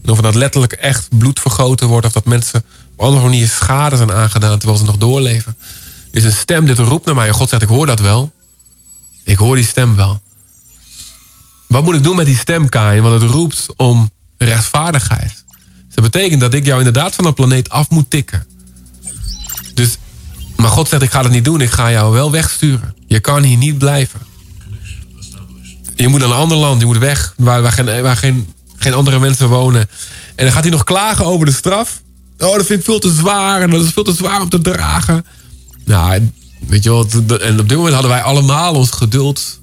En 0.03 0.11
of 0.11 0.21
dat 0.21 0.35
letterlijk 0.35 0.73
echt 0.73 1.09
bloed 1.19 1.41
vergoten 1.41 1.87
wordt... 1.87 2.07
of 2.07 2.13
dat 2.13 2.25
mensen 2.25 2.65
op 2.97 3.05
andere 3.05 3.25
manier 3.25 3.49
schade 3.49 3.97
zijn 3.97 4.13
aangedaan... 4.13 4.59
terwijl 4.59 4.79
ze 4.79 4.85
nog 4.85 4.97
doorleven. 4.97 5.57
Er 6.11 6.19
is 6.19 6.25
een 6.25 6.33
stem, 6.33 6.67
dit 6.67 6.79
roept 6.79 7.07
naar 7.07 7.15
mij. 7.15 7.29
En 7.29 7.35
God 7.35 7.49
zegt, 7.49 7.63
ik 7.63 7.69
hoor 7.69 7.87
dat 7.87 8.01
wel. 8.01 8.33
Ik 9.25 9.39
hoor 9.39 9.57
die 9.57 9.65
stem 9.65 9.97
wel. 9.97 10.21
Wat 11.67 11.85
moet 11.85 11.95
ik 11.95 12.03
doen 12.03 12.17
met 12.17 12.27
die 12.27 12.37
stem, 12.37 12.69
Kain? 12.69 13.03
Want 13.03 13.23
het 13.23 13.31
roept 13.31 13.67
om 13.77 14.11
rechtvaardigheid. 14.39 15.45
dat 15.95 16.05
betekent 16.05 16.41
dat 16.41 16.55
ik 16.55 16.65
jou 16.65 16.79
inderdaad 16.79 17.15
van 17.15 17.25
de 17.25 17.33
planeet 17.33 17.71
af 17.71 17.91
moet 17.91 18.11
tikken. 18.11 18.47
Dus, 19.75 19.97
maar 20.57 20.71
God 20.71 20.89
zegt, 20.89 21.03
ik 21.03 21.11
ga 21.11 21.23
dat 21.23 21.31
niet 21.31 21.45
doen. 21.45 21.61
Ik 21.61 21.71
ga 21.71 21.91
jou 21.91 22.13
wel 22.13 22.31
wegsturen. 22.31 22.95
Je 23.07 23.21
kan 23.21 23.43
hier 23.43 23.57
niet 23.57 23.79
blijven. 23.79 24.21
Je 25.95 26.09
moet 26.09 26.21
naar 26.21 26.29
een 26.29 26.35
ander 26.35 26.57
land. 26.57 26.81
Je 26.81 26.87
moet 26.87 26.99
weg 26.99 27.35
waar, 27.37 27.63
waar, 27.63 27.73
geen, 27.73 28.03
waar 28.03 28.17
geen, 28.17 28.55
geen 28.79 28.95
andere 28.95 29.19
mensen 29.19 29.49
wonen. 29.49 29.89
En 30.35 30.45
dan 30.45 30.53
gaat 30.53 30.63
hij 30.63 30.73
nog 30.73 30.85
klagen 30.85 31.25
over 31.25 31.47
de 31.47 31.53
straf. 31.53 32.03
Oh, 32.39 32.57
dat 32.57 32.67
vind 32.67 32.79
ik 32.79 32.85
veel 32.85 32.99
te 32.99 33.13
zwaar. 33.13 33.63
En 33.63 33.71
dat 33.71 33.85
is 33.85 33.93
veel 33.93 34.05
te 34.05 34.15
zwaar 34.15 34.41
om 34.41 34.49
te 34.49 34.61
dragen. 34.61 35.25
Nou, 35.85 36.31
weet 36.67 36.85
je 36.85 36.91
wat? 36.91 37.13
En 37.41 37.61
op 37.61 37.69
dit 37.69 37.77
moment 37.77 37.95
hadden 37.95 38.11
wij 38.11 38.23
allemaal 38.23 38.75
ons 38.75 38.91
geduld 38.91 39.61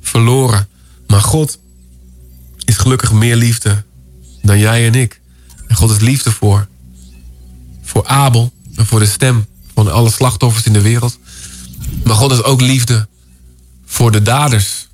verloren. 0.00 0.68
Maar 1.06 1.20
God 1.20 1.58
is 2.64 2.76
gelukkig 2.76 3.12
meer 3.12 3.36
liefde 3.36 3.82
dan 4.42 4.58
jij 4.58 4.86
en 4.86 4.94
ik. 4.94 5.20
En 5.66 5.76
God 5.76 5.90
is 5.90 5.98
liefde 5.98 6.32
voor. 6.32 6.66
Voor 7.82 8.06
Abel 8.06 8.52
en 8.76 8.86
voor 8.86 8.98
de 8.98 9.06
stem 9.06 9.46
van 9.74 9.92
alle 9.92 10.10
slachtoffers 10.10 10.66
in 10.66 10.72
de 10.72 10.80
wereld. 10.80 11.18
Maar 12.04 12.16
God 12.16 12.32
is 12.32 12.42
ook 12.42 12.60
liefde 12.60 13.08
voor 13.86 14.12
de 14.12 14.22
daders. 14.22 14.88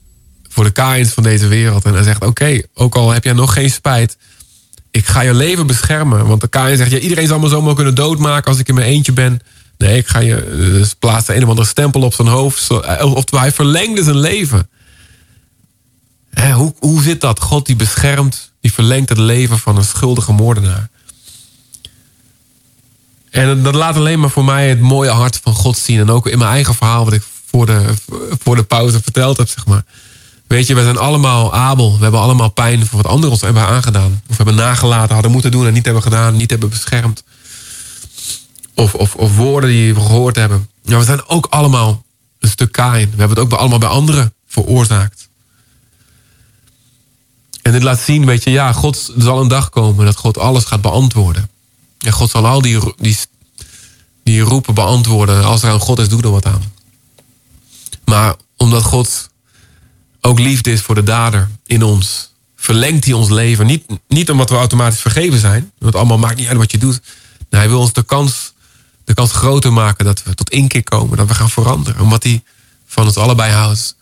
Voor 0.58 0.66
de 0.66 0.72
kaaiens 0.72 1.12
van 1.12 1.22
deze 1.22 1.46
wereld. 1.46 1.84
En 1.84 1.94
hij 1.94 2.02
zegt, 2.02 2.24
oké, 2.24 2.60
ook 2.74 2.94
al 2.94 3.10
heb 3.10 3.24
jij 3.24 3.32
nog 3.32 3.52
geen 3.52 3.70
spijt. 3.70 4.16
Ik 4.90 5.06
ga 5.06 5.20
je 5.20 5.34
leven 5.34 5.66
beschermen. 5.66 6.26
Want 6.26 6.40
de 6.40 6.48
kaaien 6.48 6.76
zegt, 6.76 6.90
ja, 6.90 6.98
iedereen 6.98 7.26
zal 7.26 7.38
me 7.38 7.48
zomaar 7.48 7.74
kunnen 7.74 7.94
doodmaken 7.94 8.50
als 8.50 8.58
ik 8.58 8.68
in 8.68 8.74
mijn 8.74 8.86
eentje 8.86 9.12
ben. 9.12 9.40
Nee, 9.76 9.98
ik 9.98 10.06
ga 10.06 10.18
je 10.18 10.34
dus 10.56 10.96
een 11.00 11.42
of 11.42 11.48
andere 11.48 11.66
stempel 11.66 12.02
op 12.02 12.14
zijn 12.14 12.28
hoofd. 12.28 12.70
Oftewel, 13.00 13.40
hij 13.40 13.52
verlengde 13.52 14.02
zijn 14.02 14.18
leven. 14.18 14.68
Hoe, 16.54 16.74
hoe 16.78 17.02
zit 17.02 17.20
dat? 17.20 17.40
God 17.40 17.66
die 17.66 17.76
beschermt, 17.76 18.52
die 18.60 18.72
verlengt 18.72 19.08
het 19.08 19.18
leven 19.18 19.58
van 19.58 19.76
een 19.76 19.84
schuldige 19.84 20.32
moordenaar. 20.32 20.88
En 23.30 23.62
dat 23.62 23.74
laat 23.74 23.96
alleen 23.96 24.20
maar 24.20 24.30
voor 24.30 24.44
mij 24.44 24.68
het 24.68 24.80
mooie 24.80 25.10
hart 25.10 25.40
van 25.42 25.54
God 25.54 25.78
zien. 25.78 25.98
En 25.98 26.10
ook 26.10 26.26
in 26.26 26.38
mijn 26.38 26.50
eigen 26.50 26.74
verhaal, 26.74 27.04
wat 27.04 27.14
ik 27.14 27.22
voor 27.46 27.66
de, 27.66 27.94
voor 28.38 28.56
de 28.56 28.62
pauze 28.62 29.02
verteld 29.02 29.36
heb, 29.36 29.48
zeg 29.48 29.66
maar. 29.66 29.84
Weet 30.48 30.66
je, 30.66 30.74
we 30.74 30.82
zijn 30.82 30.98
allemaal 30.98 31.54
Abel. 31.54 31.96
We 31.96 32.02
hebben 32.02 32.20
allemaal 32.20 32.48
pijn 32.50 32.86
voor 32.86 33.02
wat 33.02 33.10
anderen 33.10 33.30
ons 33.30 33.40
hebben 33.40 33.66
aangedaan. 33.66 34.22
Of 34.28 34.36
hebben 34.36 34.54
nagelaten, 34.54 35.14
hadden 35.14 35.32
moeten 35.32 35.50
doen 35.50 35.66
en 35.66 35.72
niet 35.72 35.84
hebben 35.84 36.02
gedaan, 36.02 36.36
niet 36.36 36.50
hebben 36.50 36.68
beschermd. 36.68 37.22
Of, 38.74 38.94
of, 38.94 39.14
of 39.14 39.36
woorden 39.36 39.70
die 39.70 39.94
we 39.94 40.00
gehoord 40.00 40.36
hebben. 40.36 40.70
Ja, 40.82 40.98
we 40.98 41.04
zijn 41.04 41.26
ook 41.26 41.46
allemaal 41.50 42.04
een 42.38 42.48
stuk 42.48 42.72
Kain. 42.72 43.10
We 43.10 43.16
hebben 43.16 43.28
het 43.28 43.38
ook 43.38 43.52
allemaal 43.52 43.78
bij 43.78 43.88
anderen 43.88 44.34
veroorzaakt. 44.46 45.28
En 47.62 47.72
dit 47.72 47.82
laat 47.82 48.00
zien, 48.00 48.26
weet 48.26 48.44
je, 48.44 48.50
ja, 48.50 48.72
God, 48.72 49.12
er 49.16 49.22
zal 49.22 49.40
een 49.40 49.48
dag 49.48 49.70
komen 49.70 50.04
dat 50.04 50.16
God 50.16 50.38
alles 50.38 50.64
gaat 50.64 50.80
beantwoorden. 50.80 51.50
En 51.98 52.12
God 52.12 52.30
zal 52.30 52.46
al 52.46 52.62
die, 52.62 52.94
die, 52.96 53.16
die 54.22 54.40
roepen 54.40 54.74
beantwoorden. 54.74 55.44
Als 55.44 55.62
er 55.62 55.70
aan 55.70 55.80
God 55.80 55.98
is, 55.98 56.08
doe 56.08 56.22
er 56.22 56.30
wat 56.30 56.46
aan. 56.46 56.72
Maar 58.04 58.34
omdat 58.56 58.82
God 58.82 59.27
ook 60.20 60.38
liefde 60.38 60.72
is 60.72 60.80
voor 60.80 60.94
de 60.94 61.02
dader 61.02 61.48
in 61.66 61.82
ons, 61.82 62.32
verlengt 62.56 63.04
hij 63.04 63.14
ons 63.14 63.28
leven. 63.28 63.66
Niet, 63.66 63.84
niet 64.08 64.30
omdat 64.30 64.50
we 64.50 64.56
automatisch 64.56 65.00
vergeven 65.00 65.38
zijn. 65.38 65.72
Want 65.78 65.94
allemaal 65.94 66.18
maakt 66.18 66.36
niet 66.36 66.48
uit 66.48 66.56
wat 66.56 66.70
je 66.70 66.78
doet. 66.78 67.00
Hij 67.50 67.68
wil 67.68 67.80
ons 67.80 67.92
de 67.92 68.02
kans, 68.02 68.52
de 69.04 69.14
kans 69.14 69.32
groter 69.32 69.72
maken 69.72 70.04
dat 70.04 70.22
we 70.22 70.34
tot 70.34 70.50
inkeer 70.50 70.82
komen. 70.82 71.16
Dat 71.16 71.28
we 71.28 71.34
gaan 71.34 71.50
veranderen. 71.50 72.00
Omdat 72.00 72.22
hij 72.22 72.42
van 72.86 73.06
ons 73.06 73.16
allebei 73.16 73.52
houdt. 73.52 73.96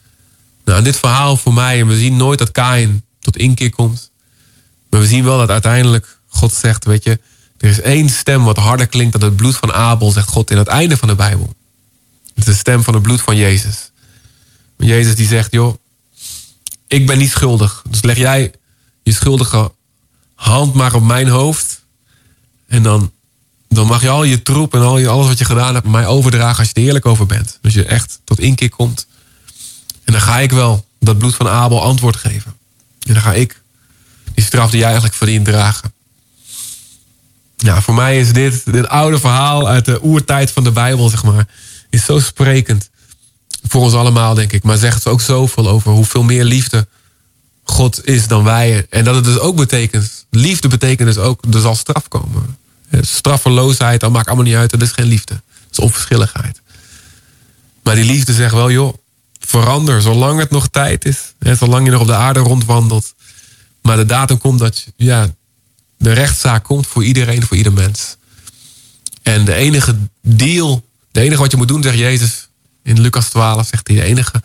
Nou, 0.65 0.83
dit 0.83 0.97
verhaal 0.97 1.37
voor 1.37 1.55
mij, 1.55 1.81
en 1.81 1.87
we 1.87 1.97
zien 1.97 2.17
nooit 2.17 2.39
dat 2.39 2.53
Kain 2.53 3.05
tot 3.21 3.37
inkeer 3.37 3.71
komt. 3.71 4.11
Maar 4.91 5.01
we 5.01 5.07
zien 5.07 5.25
wel 5.25 5.39
dat 5.39 5.51
uiteindelijk 5.51 6.19
God 6.29 6.53
zegt, 6.53 6.85
weet 6.85 7.05
je, 7.05 7.21
er 7.59 7.69
is 7.69 7.81
één 7.81 8.09
stem 8.09 8.45
wat 8.45 8.57
harder 8.57 8.87
klinkt 8.87 9.13
dan 9.13 9.23
het 9.23 9.37
bloed 9.37 9.57
van 9.57 9.73
Abel, 9.73 10.11
zegt 10.11 10.29
God 10.29 10.51
in 10.51 10.57
het 10.57 10.67
einde 10.67 10.97
van 10.97 11.09
de 11.09 11.15
Bijbel. 11.15 11.55
Het 12.29 12.39
is 12.39 12.45
de 12.45 12.55
stem 12.55 12.83
van 12.83 12.95
het 12.95 13.03
bloed 13.03 13.21
van 13.21 13.37
Jezus. 13.37 13.91
Jezus 14.77 15.15
die 15.15 15.27
zegt, 15.27 15.53
joh, 15.53 15.75
ik 16.89 17.07
ben 17.07 17.19
niet 17.19 17.31
schuldig. 17.31 17.83
Dus 17.91 18.03
leg 18.03 18.17
jij 18.17 18.53
je 19.03 19.13
schuldige 19.13 19.73
hand 20.35 20.75
maar 20.75 20.95
op 20.95 21.03
mijn 21.03 21.29
hoofd. 21.29 21.85
En 22.67 22.83
dan 22.83 23.13
dan 23.69 23.87
mag 23.87 24.03
je 24.03 24.09
al 24.09 24.25
je 24.25 24.43
troep 24.43 24.75
en 24.75 24.81
al 24.81 24.99
je, 24.99 25.09
alles 25.09 25.27
wat 25.27 25.39
je 25.39 25.45
gedaan 25.45 25.75
hebt... 25.75 25.87
mij 25.87 26.07
overdragen 26.07 26.59
als 26.59 26.69
je 26.69 26.75
er 26.75 26.83
eerlijk 26.83 27.07
over 27.07 27.27
bent. 27.27 27.59
Als 27.63 27.75
je 27.75 27.85
echt 27.85 28.21
tot 28.25 28.39
inkeer 28.39 28.71
komt. 28.71 29.07
En 30.05 30.13
dan 30.13 30.23
ga 30.23 30.39
ik 30.39 30.51
wel 30.51 30.87
dat 31.01 31.19
bloed 31.19 31.35
van 31.35 31.49
Abel 31.49 31.83
antwoord 31.83 32.17
geven. 32.17 32.55
En 33.07 33.15
dan 33.15 33.23
ga 33.23 33.33
ik 33.33 33.63
die 34.35 34.45
straf 34.45 34.69
die 34.71 34.79
jij 34.79 34.87
eigenlijk 34.87 35.17
verdient 35.17 35.45
dragen. 35.45 35.93
Ja, 37.57 37.83
voor 37.83 37.95
mij 37.95 38.21
is 38.21 38.33
dit, 38.33 38.73
dit 38.73 38.89
oude 38.89 39.19
verhaal 39.19 39.69
uit 39.69 39.85
de 39.85 40.03
oertijd 40.03 40.51
van 40.51 40.65
de 40.65 40.73
Bijbel, 40.73 41.09
zeg 41.09 41.25
maar... 41.25 41.49
is 41.91 42.05
zo 42.05 42.19
sprekend. 42.19 42.91
Voor 43.69 43.83
ons 43.83 43.95
allemaal, 43.95 44.35
denk 44.35 44.53
ik. 44.53 44.63
Maar 44.63 44.77
zegt 44.77 45.07
ook 45.07 45.21
zoveel 45.21 45.69
over 45.69 45.93
hoeveel 45.93 46.23
meer 46.23 46.45
liefde 46.45 46.87
God 47.65 48.07
is 48.07 48.29
dan 48.29 48.45
wij. 48.45 48.87
En 48.91 49.05
dat 49.05 49.15
het 49.15 49.25
dus 49.25 49.39
ook 49.39 49.57
betekent... 49.57 50.27
liefde 50.31 50.69
betekent 50.69 51.09
dus 51.15 51.19
ook, 51.19 51.45
er 51.51 51.61
zal 51.61 51.75
straf 51.75 52.09
komen. 52.09 52.57
Straffeloosheid, 53.01 54.01
dat 54.01 54.13
maakt 54.13 54.27
allemaal 54.27 54.45
niet 54.45 54.55
uit. 54.55 54.71
Dat 54.71 54.83
is 54.83 54.91
geen 54.93 55.07
liefde. 55.07 55.35
Dat 55.35 55.71
is 55.71 55.79
onverschilligheid. 55.79 56.61
Maar 57.83 57.95
die 57.95 58.05
liefde 58.05 58.33
zegt 58.35 58.55
wel, 58.55 58.71
joh, 58.71 58.95
verander 59.39 60.03
zolang 60.03 60.39
het 60.39 60.51
nog 60.51 60.69
tijd 60.69 61.05
is. 61.05 61.35
Zolang 61.59 61.85
je 61.85 61.91
nog 61.91 62.01
op 62.01 62.07
de 62.07 62.15
aarde 62.15 62.41
rondwandelt. 62.41 63.15
Maar 63.83 63.97
de 63.97 64.05
datum 64.05 64.39
komt 64.39 64.59
dat 64.59 64.87
ja, 64.97 65.29
de 65.99 66.13
rechtszaak 66.13 66.65
komt 66.65 66.87
voor 66.87 67.05
iedereen, 67.05 67.43
voor 67.43 67.57
ieder 67.57 67.73
mens. 67.73 68.17
En 69.23 69.45
de 69.45 69.55
enige 69.55 69.97
deal, 70.21 70.85
de 71.13 71.21
enige 71.21 71.41
wat 71.41 71.51
je 71.51 71.57
moet 71.57 71.69
doen, 71.69 71.83
zegt 71.83 71.99
Jezus 71.99 72.46
in 72.87 73.01
Lucas 73.01 73.29
12, 73.29 73.67
zegt 73.67 73.87
hij, 73.89 73.97
de 73.97 74.03
enige 74.03 74.43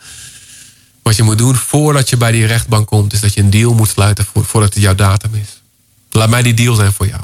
wat 1.01 1.15
je 1.15 1.23
moet 1.23 1.37
doen 1.37 1.55
voordat 1.55 2.09
je 2.09 2.17
bij 2.17 2.31
die 2.31 2.45
rechtbank 2.45 2.87
komt, 2.87 3.13
is 3.13 3.19
dat 3.19 3.33
je 3.33 3.41
een 3.41 3.49
deal 3.49 3.73
moet 3.73 3.89
sluiten 3.89 4.25
voordat 4.33 4.73
het 4.73 4.83
jouw 4.83 4.95
datum 4.95 5.35
is. 5.35 5.60
Laat 6.11 6.29
mij 6.29 6.41
die 6.41 6.53
deal 6.53 6.75
zijn 6.75 6.91
voor 6.91 7.07
jou. 7.07 7.21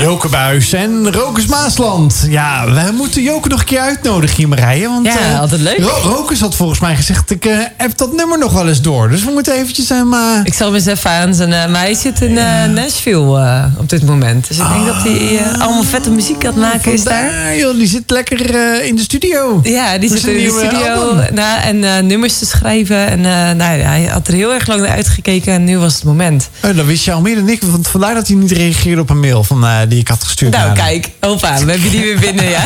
Joke 0.00 0.28
Buis 0.28 0.72
en 0.72 1.12
Rokers 1.12 1.46
Maasland. 1.46 2.24
Ja, 2.28 2.64
we 2.70 2.92
moeten 2.92 3.22
Joke 3.22 3.48
nog 3.48 3.58
een 3.60 3.64
keer 3.66 3.80
uitnodigen 3.80 4.36
hier, 4.36 4.48
Marije. 4.48 4.88
Want, 4.88 5.06
Ja, 5.06 5.18
eh, 5.18 5.40
altijd 5.40 5.60
leuk. 5.60 5.78
Ro- 5.78 6.00
Rokers 6.10 6.40
had 6.40 6.54
volgens 6.54 6.80
mij 6.80 6.96
gezegd, 6.96 7.30
ik 7.30 7.44
eh, 7.44 7.58
heb 7.76 7.96
dat 7.96 8.12
nummer 8.12 8.38
nog 8.38 8.52
wel 8.52 8.68
eens 8.68 8.80
door. 8.82 9.08
Dus 9.08 9.24
we 9.24 9.30
moeten 9.30 9.54
eventjes 9.54 9.88
hem... 9.88 10.12
eh, 10.14 10.20
Ik 10.44 10.54
zal 10.54 10.66
hem 10.66 10.74
eens 10.76 10.86
even 10.86 11.10
aan 11.10 11.34
zijn. 11.34 11.52
eh, 11.52 11.72
hij 11.72 11.94
zit 11.94 12.20
in 12.20 12.38
eh, 12.38 12.64
Nashville 12.64 13.38
eh, 13.40 13.64
op 13.78 13.88
dit 13.88 14.02
moment. 14.06 14.48
Dus 14.48 14.58
ik 14.58 14.64
denk 14.72 14.86
dat 14.86 15.02
hij 15.02 15.38
eh, 15.38 15.60
allemaal 15.60 15.82
vette 15.84 16.10
muziek 16.10 16.44
aan 16.46 16.52
het 16.52 16.56
maken 16.62 16.92
is 16.92 17.04
daar. 17.04 17.56
joh, 17.56 17.76
die 17.76 17.86
zit 17.86 18.10
lekker 18.10 18.54
eh, 18.54 18.86
in 18.86 18.96
de 18.96 19.02
studio. 19.02 19.60
Ja, 19.62 19.98
die 19.98 20.08
zit 20.10 20.24
in 20.26 20.34
de 20.44 20.58
studio 20.68 20.86
album. 20.94 21.34
nou, 21.34 21.60
en 21.60 21.84
eh, 21.96 22.02
nummers 22.02 22.38
te 22.38 22.46
schrijven. 22.46 23.06
En 23.08 23.18
eh, 23.18 23.32
nou, 23.56 23.78
ja, 23.78 23.86
hij 23.88 24.04
had 24.04 24.28
er 24.28 24.34
heel 24.34 24.52
erg 24.54 24.66
lang 24.66 24.80
naar 24.80 24.90
uitgekeken 24.90 25.52
en 25.52 25.64
nu 25.64 25.78
was 25.78 25.94
het 25.94 26.04
moment. 26.04 26.48
Oh, 26.64 26.76
dat 26.76 26.86
wist 26.86 27.04
je 27.04 27.12
al 27.12 27.20
meer 27.20 27.34
dan 27.36 27.48
ik. 27.48 27.62
Want 27.62 27.88
vandaar 27.88 28.14
dat 28.16 28.26
hij 28.26 28.36
niet 28.36 28.50
reageerde 28.50 29.00
op 29.00 29.10
een 29.10 29.20
mail 29.20 29.44
van, 29.44 29.66
eh, 29.66 29.78
die 29.88 29.98
ik 29.98 30.08
had 30.08 30.24
gestuurd. 30.24 30.52
Nou, 30.52 30.72
kijk, 30.72 31.10
opa, 31.20 31.64
we 31.64 31.70
hebben 31.70 31.90
die 31.90 32.00
weer 32.00 32.18
binnen, 32.18 32.48
ja. 32.48 32.64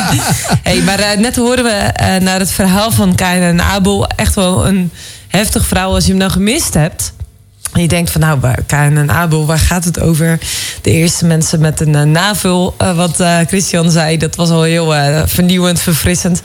hey, 0.62 0.80
maar 0.80 0.98
eh, 0.98 1.18
net 1.18 1.36
horen 1.36 1.64
we 1.64 1.70
eh, 1.70 2.20
naar 2.20 2.38
het 2.38 2.50
verhaal 2.50 2.90
van 2.90 3.14
Kain 3.14 3.42
en 3.42 3.62
Abel. 3.62 4.06
Echt 4.06 4.34
wel 4.34 4.66
een 4.66 4.90
heftig 5.28 5.66
verhaal 5.66 5.94
als 5.94 6.04
je 6.04 6.10
hem 6.10 6.18
nou 6.18 6.30
gemist 6.30 6.74
hebt. 6.74 7.12
En 7.72 7.82
je 7.82 7.88
denkt 7.88 8.10
van, 8.10 8.20
nou, 8.20 8.40
Kain 8.66 8.96
en 8.96 9.10
Abel, 9.10 9.46
waar 9.46 9.58
gaat 9.58 9.84
het 9.84 10.00
over? 10.00 10.38
De 10.82 10.90
eerste 10.90 11.26
mensen 11.26 11.60
met 11.60 11.80
een 11.80 12.10
navul, 12.10 12.74
wat 12.94 13.24
Christian 13.46 13.90
zei. 13.90 14.16
Dat 14.16 14.36
was 14.36 14.50
al 14.50 14.62
heel 14.62 14.94
vernieuwend, 15.26 15.80
verfrissend. 15.80 16.42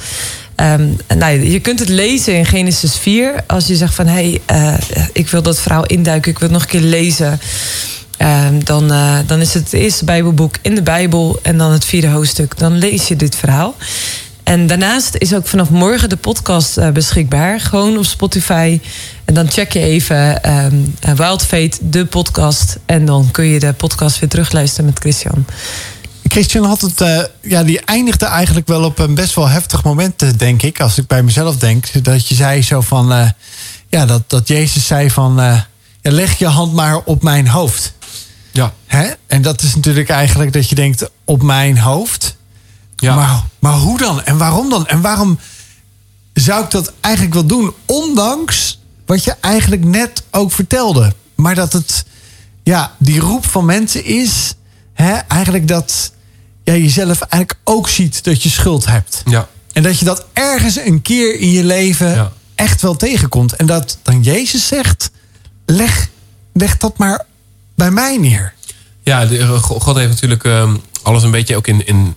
Ehm, 0.55 0.87
nou, 1.17 1.49
je 1.49 1.59
kunt 1.59 1.79
het 1.79 1.89
lezen 1.89 2.35
in 2.35 2.45
Genesis 2.45 2.97
4. 2.97 3.43
Als 3.47 3.67
je 3.67 3.75
zegt 3.75 3.95
van, 3.95 4.07
hé, 4.07 4.39
hey, 4.45 4.79
ik 5.13 5.29
wil 5.29 5.41
dat 5.41 5.59
verhaal 5.59 5.85
induiken. 5.85 6.31
Ik 6.31 6.39
wil 6.39 6.47
het 6.47 6.57
nog 6.57 6.63
een 6.63 6.79
keer 6.79 6.89
lezen. 6.89 7.39
Ehm, 8.22 8.59
dan, 8.63 8.91
eh, 8.91 9.17
dan 9.26 9.39
is 9.39 9.53
het 9.53 9.74
eerste 9.74 10.05
Bijbelboek 10.05 10.55
in 10.61 10.76
de 10.76 10.82
Bijbel 10.82 11.39
en 11.41 11.57
dan 11.57 11.72
het 11.72 11.86
vierde 11.86 12.07
hoofdstuk. 12.07 12.57
Dan 12.57 12.78
lees 12.78 13.07
je 13.07 13.15
dit 13.15 13.36
verhaal. 13.36 13.76
En 14.43 14.67
daarnaast 14.67 15.15
is 15.17 15.34
ook 15.34 15.47
vanaf 15.47 15.69
morgen 15.69 16.09
de 16.09 16.15
podcast 16.15 16.78
eh, 16.78 16.89
beschikbaar. 16.89 17.59
Gewoon 17.59 17.97
op 17.97 18.05
Spotify. 18.05 18.80
En 19.26 19.34
dan 19.34 19.51
check 19.51 19.72
je 19.72 19.80
even 19.80 20.41
Fate, 21.47 21.78
de 21.82 22.05
podcast. 22.05 22.78
En 22.86 23.05
dan 23.05 23.32
kun 23.32 23.45
je 23.45 23.59
de 23.59 23.74
podcast 23.74 24.19
weer 24.19 24.30
terugluisteren 24.30 24.86
met 24.86 24.99
Christian. 24.99 25.45
Christian 26.24 26.65
had 26.65 26.82
het, 26.82 27.30
ja, 27.41 27.63
die 27.63 27.80
eindigde 27.80 28.26
eigenlijk 28.26 28.67
wel 28.67 28.84
op 28.84 28.99
een 28.99 29.15
best 29.15 29.36
wel 29.36 29.47
heftig 29.47 29.84
moment, 29.84 30.39
denk 30.39 30.61
ik. 30.61 30.80
Als 30.80 30.97
ik 30.97 31.07
bij 31.07 31.24
mezelf 31.24 31.57
denk. 31.57 32.03
Dat 32.03 32.28
je 32.28 32.36
zei 32.36 32.61
zo 32.61 32.82
van, 32.82 33.34
ja, 33.89 34.05
dat, 34.05 34.24
dat 34.28 34.47
Jezus 34.47 34.86
zei 34.86 35.09
van, 35.09 35.63
leg 36.01 36.39
je 36.39 36.47
hand 36.47 36.74
maar 36.74 36.97
op 36.97 37.24
mijn 37.24 37.47
hoofd. 37.47 37.93
Ja. 38.52 38.74
Hè? 38.86 39.12
En 39.28 39.41
dat 39.41 39.62
is 39.62 39.76
natuurlijk 39.76 40.10
eigenlijk 40.10 40.54
dat 40.54 40.70
je 40.70 40.76
denkt, 40.76 41.10
op 41.26 41.41
mijn 41.43 41.78
hoofd. 41.78 42.36
Ja. 42.95 43.16
Maar, 43.16 43.43
maar 43.60 43.74
hoe 43.74 43.97
dan? 43.97 44.24
En 44.24 44.38
waarom 44.38 44.70
dan? 44.70 44.88
En 44.88 45.02
waarom 45.02 45.39
zou 46.34 46.64
ik 46.64 46.72
dat 46.72 46.93
eigenlijk 46.99 47.34
wel 47.34 47.45
doen? 47.45 47.74
Ondanks 47.86 48.80
wat 49.06 49.24
je 49.24 49.36
eigenlijk 49.39 49.84
net 49.84 50.24
ook 50.32 50.52
vertelde. 50.52 51.14
Maar 51.36 51.56
dat 51.56 51.74
het, 51.74 52.06
ja, 52.64 52.95
die 52.97 53.20
roep 53.20 53.45
van 53.45 53.66
mensen 53.66 54.06
is, 54.06 54.54
hè, 54.93 55.14
eigenlijk 55.14 55.68
dat 55.68 56.12
jij 56.64 56.82
jezelf 56.82 57.22
eigenlijk 57.22 57.62
ook 57.64 57.89
ziet 57.89 58.24
dat 58.24 58.43
je 58.43 58.49
schuld 58.49 58.86
hebt. 58.86 59.24
Ja. 59.26 59.47
En 59.74 59.84
dat 59.84 59.99
je 59.99 60.06
dat 60.06 60.26
ergens 60.34 60.76
een 60.78 61.02
keer 61.02 61.39
in 61.39 61.52
je 61.52 61.64
leven 61.64 62.10
Ja. 62.10 62.32
echt 62.56 62.82
wel 62.82 62.95
tegenkomt. 62.95 63.54
En 63.56 63.66
dat 63.66 63.97
dan 64.02 64.22
Jezus 64.24 64.68
zegt, 64.68 65.12
leg, 65.66 66.10
leg 66.54 66.78
dat 66.78 66.97
maar 66.97 67.26
bij 67.82 67.91
mij 67.91 68.17
neer. 68.17 68.53
Ja, 69.03 69.23
eh, 69.23 69.49
Go- 69.63 69.79
God 69.79 69.95
heeft 69.95 70.09
natuurlijk 70.09 70.43
ehm, 70.43 70.75
alles 71.03 71.23
een 71.23 71.32
beetje 71.32 71.55
ook 71.55 71.67
in, 71.67 71.88
in, 71.88 72.15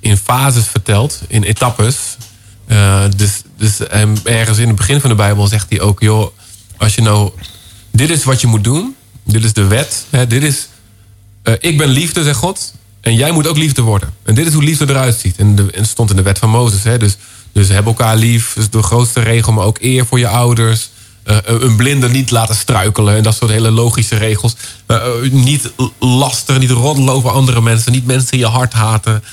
in 0.00 0.16
fases 0.16 0.66
verteld, 0.66 1.20
in 1.28 1.42
etappes. 1.42 1.96
Eh, 2.66 3.04
dus 3.16 3.42
dus 3.56 3.86
ehm, 3.86 4.16
ergens 4.24 4.58
in 4.58 4.66
het 4.66 4.76
begin 4.76 5.00
van 5.00 5.10
de 5.10 5.16
Bijbel 5.16 5.46
zegt 5.46 5.66
hij 5.68 5.80
ook: 5.80 6.00
joh, 6.00 6.26
als 6.76 6.94
je 6.94 7.02
nou. 7.02 7.30
Dit 7.90 8.10
is 8.10 8.24
wat 8.24 8.40
je 8.40 8.46
moet 8.46 8.64
doen. 8.64 8.96
Dit 9.24 9.44
is 9.44 9.52
de 9.52 9.64
wet. 9.66 10.04
Hè, 10.10 10.26
dit 10.26 10.42
is. 10.42 10.68
eh, 11.42 11.54
ik 11.60 11.78
ben 11.78 11.88
liefde, 11.88 12.22
zegt 12.22 12.38
God. 12.38 12.74
En 13.00 13.14
jij 13.14 13.30
moet 13.30 13.46
ook 13.46 13.56
liefde 13.56 13.82
worden. 13.82 14.14
En 14.22 14.34
dit 14.34 14.46
is 14.46 14.52
hoe 14.52 14.62
liefde 14.62 14.88
eruit 14.88 15.18
ziet. 15.20 15.36
En, 15.36 15.54
de, 15.54 15.70
en 15.70 15.86
stond 15.86 16.10
in 16.10 16.16
de 16.16 16.22
wet 16.22 16.38
van 16.38 16.50
Mozes. 16.50 16.82
Hè, 16.82 16.98
dus, 16.98 17.16
dus 17.52 17.68
heb 17.68 17.86
elkaar 17.86 18.16
lief. 18.16 18.56
Is 18.56 18.70
de 18.70 18.82
grootste 18.82 19.20
regel, 19.20 19.52
maar 19.52 19.64
ook 19.64 19.78
eer 19.80 20.06
voor 20.06 20.18
je 20.18 20.28
ouders. 20.28 20.90
Eh, 21.28 21.36
een 21.44 21.76
blinde 21.76 22.08
niet 22.08 22.30
laten 22.30 22.54
struikelen. 22.54 23.16
En 23.16 23.22
dat 23.22 23.36
soort 23.36 23.50
hele 23.50 23.70
logische 23.70 24.16
regels. 24.16 24.56
Eh, 24.86 24.96
eh, 24.96 25.32
niet 25.32 25.72
lasteren, 25.98 26.60
niet 26.60 26.70
roddelen 26.70 27.14
over 27.14 27.30
andere 27.30 27.60
mensen. 27.60 27.92
Niet 27.92 28.06
mensen 28.06 28.32
in 28.32 28.38
je 28.38 28.46
hart 28.46 28.72
haten. 28.72 29.24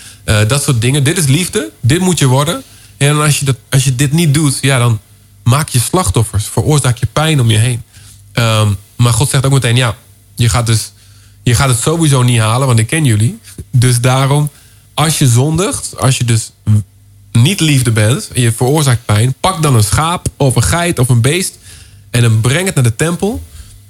Dat 0.47 0.63
soort 0.63 0.81
dingen. 0.81 1.03
Dit 1.03 1.17
is 1.17 1.25
liefde. 1.25 1.71
Dit 1.81 1.99
moet 1.99 2.19
je 2.19 2.27
worden. 2.27 2.63
En 2.97 3.21
als 3.21 3.39
je, 3.39 3.45
dat, 3.45 3.55
als 3.69 3.83
je 3.83 3.95
dit 3.95 4.11
niet 4.11 4.33
doet, 4.33 4.57
ja, 4.61 4.77
dan 4.77 4.99
maak 5.43 5.69
je 5.69 5.79
slachtoffers. 5.79 6.45
Veroorzaak 6.45 6.97
je 6.97 7.07
pijn 7.13 7.39
om 7.39 7.51
je 7.51 7.57
heen. 7.57 7.83
Ehm, 8.31 8.69
maar 8.95 9.13
God 9.13 9.29
zegt 9.29 9.45
ook 9.45 9.51
meteen, 9.51 9.75
ja, 9.75 9.95
je 10.35 10.49
gaat, 10.49 10.65
dus, 10.65 10.91
je 11.43 11.55
gaat 11.55 11.69
het 11.69 11.79
sowieso 11.79 12.23
niet 12.23 12.39
halen, 12.39 12.67
want 12.67 12.79
ik 12.79 12.87
ken 12.87 13.05
jullie. 13.05 13.39
Dus 13.71 14.01
daarom, 14.01 14.49
als 14.93 15.17
je 15.17 15.27
zondigt, 15.27 15.99
als 15.99 16.17
je 16.17 16.23
dus 16.23 16.51
niet 17.31 17.59
liefde 17.59 17.91
bent 17.91 18.29
en 18.33 18.41
je 18.41 18.51
veroorzaakt 18.51 19.05
pijn, 19.05 19.33
pak 19.39 19.61
dan 19.61 19.75
een 19.75 19.83
schaap 19.83 20.27
of 20.37 20.55
een 20.55 20.63
geit 20.63 20.99
of 20.99 21.09
een 21.09 21.21
beest 21.21 21.57
en 22.15 22.21
dan 22.21 22.41
breng 22.41 22.65
het 22.65 22.75
naar 22.75 22.83
de 22.83 22.95
tempel. 22.95 23.43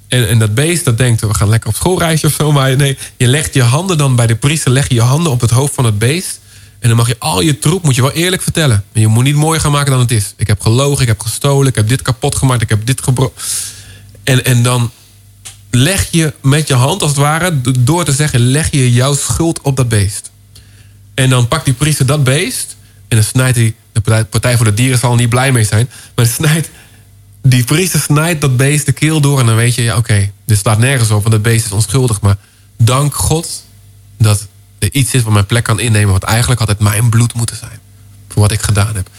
En, 0.08 0.28
en 0.28 0.40
dat 0.40 0.56
beest 0.56 0.86
dat 0.86 0.98
denkt, 0.98 1.22
we 1.22 1.34
gaan 1.34 1.50
lekker 1.50 1.70
op 1.70 1.76
schoolreisje 1.76 2.26
of 2.26 2.34
zo. 2.34 2.52
Maar 2.52 2.76
nee, 2.76 2.98
je 3.18 3.28
legt 3.28 3.54
je 3.54 3.64
handen 3.64 3.98
dan 3.98 4.16
bij 4.16 4.28
de 4.28 4.36
priester, 4.36 4.72
leg 4.72 4.88
je 4.88 4.96
je 4.96 5.02
handen 5.02 5.32
op 5.32 5.42
het 5.42 5.50
hoofd 5.50 5.74
van 5.74 5.86
het 5.86 6.00
beest. 6.00 6.40
En 6.80 6.88
dan 6.88 6.98
mag 6.98 7.08
je 7.08 7.16
al 7.20 7.42
je 7.42 7.60
troep, 7.60 7.84
moet 7.84 7.96
je 7.96 8.02
wel 8.02 8.12
eerlijk 8.12 8.42
vertellen. 8.42 8.84
En 8.94 9.02
je 9.02 9.08
moet 9.08 9.24
niet 9.24 9.36
mooier 9.36 9.62
gaan 9.62 9.72
maken 9.72 9.92
dan 9.92 10.00
het 10.00 10.12
is. 10.12 10.34
Ik 10.38 10.48
heb 10.48 10.62
gelogen, 10.62 11.02
ik 11.02 11.08
heb 11.08 11.22
gestolen, 11.22 11.68
ik 11.68 11.76
heb 11.76 11.88
dit 11.88 12.02
kapot 12.02 12.36
gemaakt, 12.36 12.62
ik 12.62 12.70
heb 12.70 12.86
dit 12.86 13.04
gebroken. 13.04 13.42
En, 14.24 14.46
en 14.46 14.64
dan 14.64 14.92
leg 15.70 16.08
je 16.12 16.34
met 16.42 16.68
je 16.68 16.74
hand, 16.74 17.02
als 17.02 17.12
het 17.12 17.20
ware, 17.20 17.62
door 17.80 18.06
te 18.06 18.12
zeggen, 18.12 18.40
leg 18.40 18.72
je 18.72 18.92
jouw 18.92 19.16
schuld 19.16 19.62
op 19.62 19.78
dat 19.78 19.90
beest. 19.90 20.32
En 21.14 21.30
dan 21.30 21.48
pakt 21.48 21.66
die 21.66 21.74
priester 21.74 22.06
dat 22.06 22.24
beest. 22.24 22.76
En 23.08 23.18
dan 23.18 23.26
snijdt 23.26 23.58
hij. 23.58 23.76
De 23.92 24.26
partij- 24.30 24.56
voor 24.56 24.66
de 24.66 24.74
Dieren 24.74 25.00
zal 25.00 25.12
er 25.12 25.18
niet 25.18 25.30
blij 25.30 25.52
mee 25.52 25.64
zijn. 25.64 25.90
Maar 26.16 26.26
snijdt. 26.26 26.70
Die 27.48 27.64
priester 27.64 28.00
snijdt 28.00 28.42
dat 28.42 28.58
beest 28.58 28.86
de 28.86 28.92
keel 28.92 29.22
door. 29.22 29.40
En 29.40 29.46
dan 29.46 29.56
weet 29.56 29.76
je, 29.76 29.82
ja, 29.82 29.98
oké, 29.98 30.32
dit 30.46 30.58
slaat 30.58 30.78
nergens 30.78 31.12
op. 31.12 31.20
Want 31.20 31.32
dat 31.32 31.42
beest 31.42 31.66
is 31.66 31.72
onschuldig. 31.72 32.22
Maar 32.22 32.38
dank 32.78 33.16
God 33.16 33.64
dat 34.18 34.48
er 34.80 34.90
iets 34.92 35.14
is 35.14 35.24
wat 35.24 35.34
mijn 35.34 35.46
plek 35.46 35.64
kan 35.64 35.80
innemen. 35.80 36.12
Wat 36.12 36.24
eigenlijk 36.24 36.68
het 36.68 36.80
mijn 36.80 37.10
bloed 37.10 37.34
moeten 37.34 37.56
zijn. 37.56 37.80
Voor 38.30 38.42
wat 38.42 38.52
ik 38.52 38.62
gedaan 38.62 38.96
heb. 38.96 39.10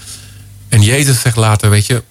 En 0.68 0.82
Jezus 0.82 1.20
zegt 1.20 1.36
later, 1.36 1.70
weet 1.70 1.86
je. 1.86 2.02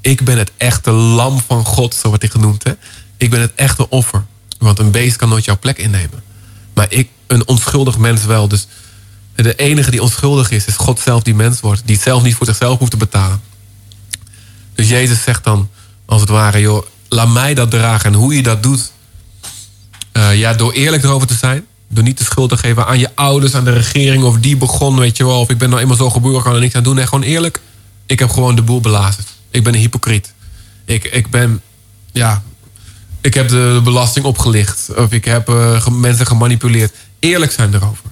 Ik 0.00 0.24
ben 0.24 0.38
het 0.38 0.52
echte 0.56 0.90
lam 0.90 1.40
van 1.46 1.64
God, 1.64 1.94
zo 1.94 2.08
wordt 2.08 2.22
hij 2.22 2.30
genoemd. 2.32 2.64
Hè? 2.64 2.72
Ik 3.16 3.30
ben 3.30 3.40
het 3.40 3.52
echte 3.54 3.88
offer. 3.88 4.24
Want 4.58 4.78
een 4.78 4.90
beest 4.90 5.16
kan 5.16 5.28
nooit 5.28 5.44
jouw 5.44 5.58
plek 5.58 5.78
innemen. 5.78 6.22
Maar 6.74 6.86
ik, 6.88 7.08
een 7.26 7.48
onschuldig 7.48 7.98
mens 7.98 8.24
wel. 8.24 8.48
Dus 8.48 8.66
de 9.34 9.54
enige 9.54 9.90
die 9.90 10.02
onschuldig 10.02 10.50
is, 10.50 10.66
is 10.66 10.76
God 10.76 11.00
zelf 11.00 11.22
die 11.22 11.34
mens 11.34 11.60
wordt. 11.60 11.82
Die 11.84 11.94
het 11.94 12.04
zelf 12.04 12.22
niet 12.22 12.34
voor 12.34 12.46
zichzelf 12.46 12.78
hoeft 12.78 12.90
te 12.90 12.96
betalen. 12.96 13.49
Dus 14.74 14.88
Jezus 14.88 15.22
zegt 15.22 15.44
dan, 15.44 15.68
als 16.06 16.20
het 16.20 16.30
ware, 16.30 16.60
joh, 16.60 16.86
laat 17.08 17.28
mij 17.28 17.54
dat 17.54 17.70
dragen. 17.70 18.12
En 18.12 18.18
hoe 18.18 18.34
je 18.34 18.42
dat 18.42 18.62
doet, 18.62 18.92
eh, 20.12 20.38
ja, 20.38 20.52
door 20.52 20.72
eerlijk 20.72 21.02
erover 21.02 21.26
te 21.26 21.34
zijn. 21.34 21.66
Door 21.88 22.04
niet 22.04 22.18
de 22.18 22.24
schuld 22.24 22.48
te 22.48 22.56
geven 22.56 22.86
aan 22.86 22.98
je 22.98 23.10
ouders, 23.14 23.54
aan 23.54 23.64
de 23.64 23.72
regering 23.72 24.22
of 24.22 24.38
die 24.38 24.56
begon, 24.56 24.98
weet 24.98 25.16
je 25.16 25.24
wel. 25.24 25.40
Of 25.40 25.50
ik 25.50 25.58
ben 25.58 25.68
nou 25.68 25.80
eenmaal 25.80 25.96
zo 25.96 26.10
geboren, 26.10 26.42
kan 26.42 26.54
er 26.54 26.60
niks 26.60 26.74
aan 26.74 26.82
doen. 26.82 26.94
Nee, 26.94 27.06
gewoon 27.06 27.24
eerlijk. 27.24 27.60
Ik 28.06 28.18
heb 28.18 28.30
gewoon 28.30 28.54
de 28.54 28.62
boel 28.62 28.80
belazerd. 28.80 29.28
Ik 29.50 29.64
ben 29.64 29.74
een 29.74 29.80
hypocriet. 29.80 30.32
Ik, 30.84 31.04
ik 31.04 31.30
ben, 31.30 31.62
ja, 32.12 32.42
ik 33.20 33.34
heb 33.34 33.48
de 33.48 33.80
belasting 33.84 34.24
opgelicht. 34.24 34.88
Of 34.96 35.12
ik 35.12 35.24
heb 35.24 35.48
uh, 35.48 35.86
mensen 35.86 36.26
gemanipuleerd. 36.26 36.94
Eerlijk 37.18 37.52
zijn 37.52 37.74
erover. 37.74 38.04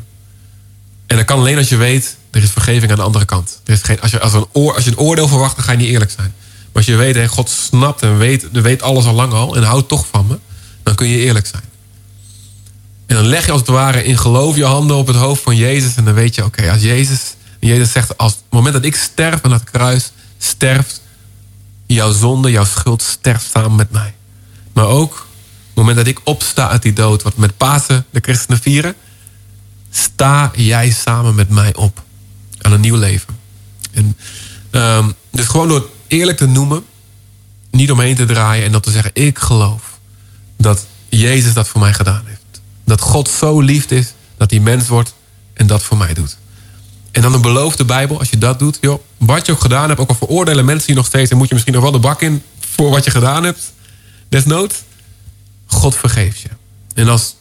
En 1.06 1.16
dat 1.16 1.24
kan 1.24 1.38
alleen 1.38 1.56
als 1.56 1.68
je 1.68 1.76
weet, 1.76 2.16
er 2.30 2.42
is 2.42 2.50
vergeving 2.50 2.90
aan 2.90 2.96
de 2.96 3.02
andere 3.02 3.24
kant. 3.24 3.60
Er 3.64 3.72
is 3.72 3.82
geen, 3.82 4.00
als, 4.00 4.10
je, 4.10 4.20
als, 4.20 4.32
een 4.32 4.46
oor, 4.52 4.74
als 4.74 4.84
je 4.84 4.90
een 4.90 4.98
oordeel 4.98 5.28
verwacht, 5.28 5.56
dan 5.56 5.64
ga 5.64 5.72
je 5.72 5.78
niet 5.78 5.88
eerlijk 5.88 6.10
zijn. 6.10 6.34
Als 6.78 6.86
je 6.86 6.96
weet, 6.96 7.14
hey, 7.14 7.28
God 7.28 7.50
snapt 7.50 8.02
en 8.02 8.18
weet, 8.18 8.50
weet 8.52 8.82
alles 8.82 9.04
al 9.04 9.14
lang 9.14 9.32
al 9.32 9.56
en 9.56 9.62
houdt 9.62 9.88
toch 9.88 10.06
van 10.10 10.26
me, 10.26 10.38
dan 10.82 10.94
kun 10.94 11.08
je 11.08 11.18
eerlijk 11.18 11.46
zijn. 11.46 11.62
En 13.06 13.16
dan 13.16 13.26
leg 13.26 13.44
je 13.44 13.52
als 13.52 13.60
het 13.60 13.70
ware 13.70 14.04
in 14.04 14.18
geloof 14.18 14.56
je 14.56 14.64
handen 14.64 14.96
op 14.96 15.06
het 15.06 15.16
hoofd 15.16 15.42
van 15.42 15.56
Jezus. 15.56 15.94
En 15.94 16.04
dan 16.04 16.14
weet 16.14 16.34
je, 16.34 16.44
oké, 16.44 16.70
als 16.70 16.82
Jezus, 16.82 17.34
Jezus 17.60 17.92
zegt, 17.92 18.18
als 18.18 18.32
het 18.32 18.42
moment 18.50 18.74
dat 18.74 18.84
ik 18.84 18.96
sterf 18.96 19.42
aan 19.42 19.52
het 19.52 19.64
kruis, 19.64 20.12
sterft 20.38 21.02
jouw 21.86 22.12
zonde, 22.12 22.50
jouw 22.50 22.64
schuld, 22.64 23.02
sterft 23.02 23.50
samen 23.50 23.76
met 23.76 23.90
mij. 23.90 24.14
Maar 24.72 24.86
ook 24.86 25.26
het 25.66 25.74
moment 25.74 25.96
dat 25.96 26.06
ik 26.06 26.20
opsta 26.24 26.68
uit 26.68 26.82
die 26.82 26.92
dood, 26.92 27.22
wat 27.22 27.36
met 27.36 27.56
Pasen 27.56 28.06
de 28.10 28.20
christenen 28.22 28.60
vieren, 28.60 28.94
sta 29.90 30.50
jij 30.54 30.90
samen 30.90 31.34
met 31.34 31.48
mij 31.48 31.74
op 31.74 32.02
aan 32.58 32.72
een 32.72 32.80
nieuw 32.80 32.96
leven. 32.96 33.38
En, 33.90 34.16
um, 34.70 35.14
dus 35.30 35.46
gewoon 35.46 35.68
door 35.68 35.88
eerlijk 36.08 36.38
te 36.38 36.46
noemen, 36.46 36.84
niet 37.70 37.90
omheen 37.90 38.16
te 38.16 38.24
draaien 38.24 38.64
en 38.64 38.72
dan 38.72 38.80
te 38.80 38.90
zeggen: 38.90 39.10
Ik 39.14 39.38
geloof 39.38 39.98
dat 40.56 40.86
Jezus 41.08 41.54
dat 41.54 41.68
voor 41.68 41.80
mij 41.80 41.92
gedaan 41.92 42.22
heeft. 42.26 42.60
Dat 42.84 43.00
God 43.00 43.28
zo 43.28 43.60
lief 43.60 43.90
is 43.90 44.12
dat 44.36 44.50
hij 44.50 44.60
mens 44.60 44.88
wordt 44.88 45.14
en 45.52 45.66
dat 45.66 45.82
voor 45.82 45.96
mij 45.96 46.14
doet. 46.14 46.36
En 47.10 47.22
dan 47.22 47.34
een 47.34 47.40
beloofde 47.40 47.84
Bijbel, 47.84 48.18
als 48.18 48.30
je 48.30 48.38
dat 48.38 48.58
doet, 48.58 48.78
joh, 48.80 49.02
wat 49.16 49.46
je 49.46 49.52
ook 49.52 49.60
gedaan 49.60 49.88
hebt, 49.88 50.00
ook 50.00 50.08
al 50.08 50.14
veroordelen 50.14 50.64
mensen 50.64 50.88
je 50.88 50.94
nog 50.94 51.06
steeds, 51.06 51.30
en 51.30 51.36
moet 51.36 51.48
je 51.48 51.54
misschien 51.54 51.74
nog 51.74 51.82
wel 51.82 51.92
de 51.92 51.98
bak 51.98 52.22
in 52.22 52.42
voor 52.60 52.90
wat 52.90 53.04
je 53.04 53.10
gedaan 53.10 53.44
hebt. 53.44 53.72
Desnoods, 54.28 54.82
God 55.66 55.96
vergeeft 55.96 56.40
je. 56.40 56.48
En 56.94 57.08
als 57.08 57.34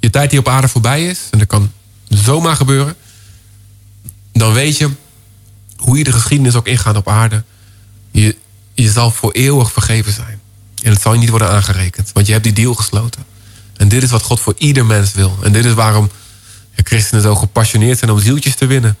je 0.00 0.10
tijd 0.10 0.30
hier 0.30 0.40
op 0.40 0.48
aarde 0.48 0.68
voorbij 0.68 1.06
is, 1.06 1.18
en 1.30 1.38
dat 1.38 1.48
kan 1.48 1.72
zomaar 2.08 2.56
gebeuren, 2.56 2.94
dan 4.32 4.52
weet 4.52 4.76
je 4.76 4.90
hoe 5.76 5.98
je 5.98 6.04
de 6.04 6.12
geschiedenis 6.12 6.54
ook 6.54 6.66
ingaat 6.66 6.96
op 6.96 7.08
aarde. 7.08 7.44
Je, 8.74 8.90
zal 8.90 9.10
voor 9.10 9.32
eeuwig 9.32 9.72
vergeven 9.72 10.12
zijn. 10.12 10.40
En 10.82 10.92
het 10.92 11.00
zal 11.00 11.12
je 11.12 11.18
niet 11.18 11.28
worden 11.28 11.50
aangerekend, 11.50 12.10
want 12.12 12.26
je 12.26 12.32
hebt 12.32 12.44
die 12.44 12.52
deal 12.52 12.74
gesloten. 12.74 13.24
En 13.76 13.88
dit 13.88 14.02
is 14.02 14.10
wat 14.10 14.22
God 14.22 14.40
voor 14.40 14.54
ieder 14.58 14.86
mens 14.86 15.12
wil. 15.12 15.38
En 15.42 15.52
dit 15.52 15.64
is 15.64 15.74
waarom 15.74 16.10
christenen 16.84 17.22
zo 17.22 17.34
gepassioneerd 17.34 17.98
zijn 17.98 18.10
om 18.10 18.18
zieltjes 18.18 18.54
te 18.54 18.66
winnen. 18.66 18.96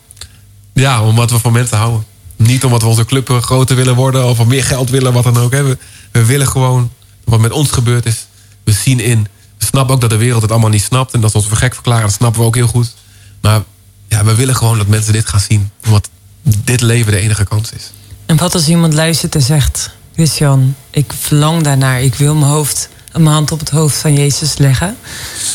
Ja, 0.72 1.02
omdat 1.02 1.30
we 1.30 1.38
van 1.38 1.52
mensen 1.52 1.76
houden. 1.76 2.04
Niet 2.36 2.64
omdat 2.64 2.82
we 2.82 2.88
onze 2.88 3.04
club 3.04 3.28
groter 3.40 3.76
willen 3.76 3.94
worden 3.94 4.24
of 4.24 4.46
meer 4.46 4.64
geld 4.64 4.90
willen, 4.90 5.12
wat 5.12 5.24
dan 5.24 5.36
ook. 5.36 5.50
We, 5.50 5.78
we 6.12 6.24
willen 6.24 6.48
gewoon 6.48 6.90
wat 7.24 7.40
met 7.40 7.50
ons 7.50 7.70
gebeurd 7.70 8.06
is. 8.06 8.26
We 8.64 8.72
zien 8.72 9.00
in. 9.00 9.28
We 9.58 9.64
snappen 9.64 9.94
ook 9.94 10.00
dat 10.00 10.10
de 10.10 10.16
wereld 10.16 10.42
het 10.42 10.50
allemaal 10.50 10.70
niet 10.70 10.82
snapt. 10.82 11.14
En 11.14 11.20
dat 11.20 11.30
ze 11.30 11.36
ons 11.36 11.46
voor 11.46 11.56
gek 11.56 11.74
verklaren, 11.74 12.02
dat 12.02 12.12
snappen 12.12 12.40
we 12.40 12.46
ook 12.46 12.54
heel 12.54 12.66
goed. 12.66 12.94
Maar 13.40 13.62
ja, 14.08 14.24
we 14.24 14.34
willen 14.34 14.56
gewoon 14.56 14.78
dat 14.78 14.86
mensen 14.86 15.12
dit 15.12 15.28
gaan 15.28 15.40
zien. 15.40 15.70
Omdat 15.84 16.08
dit 16.42 16.80
leven 16.80 17.12
de 17.12 17.18
enige 17.18 17.44
kans 17.44 17.72
is. 17.72 17.90
En 18.28 18.36
wat 18.36 18.54
als 18.54 18.68
iemand 18.68 18.94
luistert 18.94 19.34
en 19.34 19.42
zegt... 19.42 19.90
Christian, 20.14 20.74
ik 20.90 21.12
verlang 21.18 21.62
daarnaar. 21.62 22.02
Ik 22.02 22.14
wil 22.14 22.34
mijn 22.34 22.50
hoofd 22.50 22.88
mijn 23.12 23.26
hand 23.26 23.52
op 23.52 23.58
het 23.58 23.70
hoofd 23.70 23.96
van 23.96 24.14
Jezus 24.14 24.58
leggen. 24.58 24.96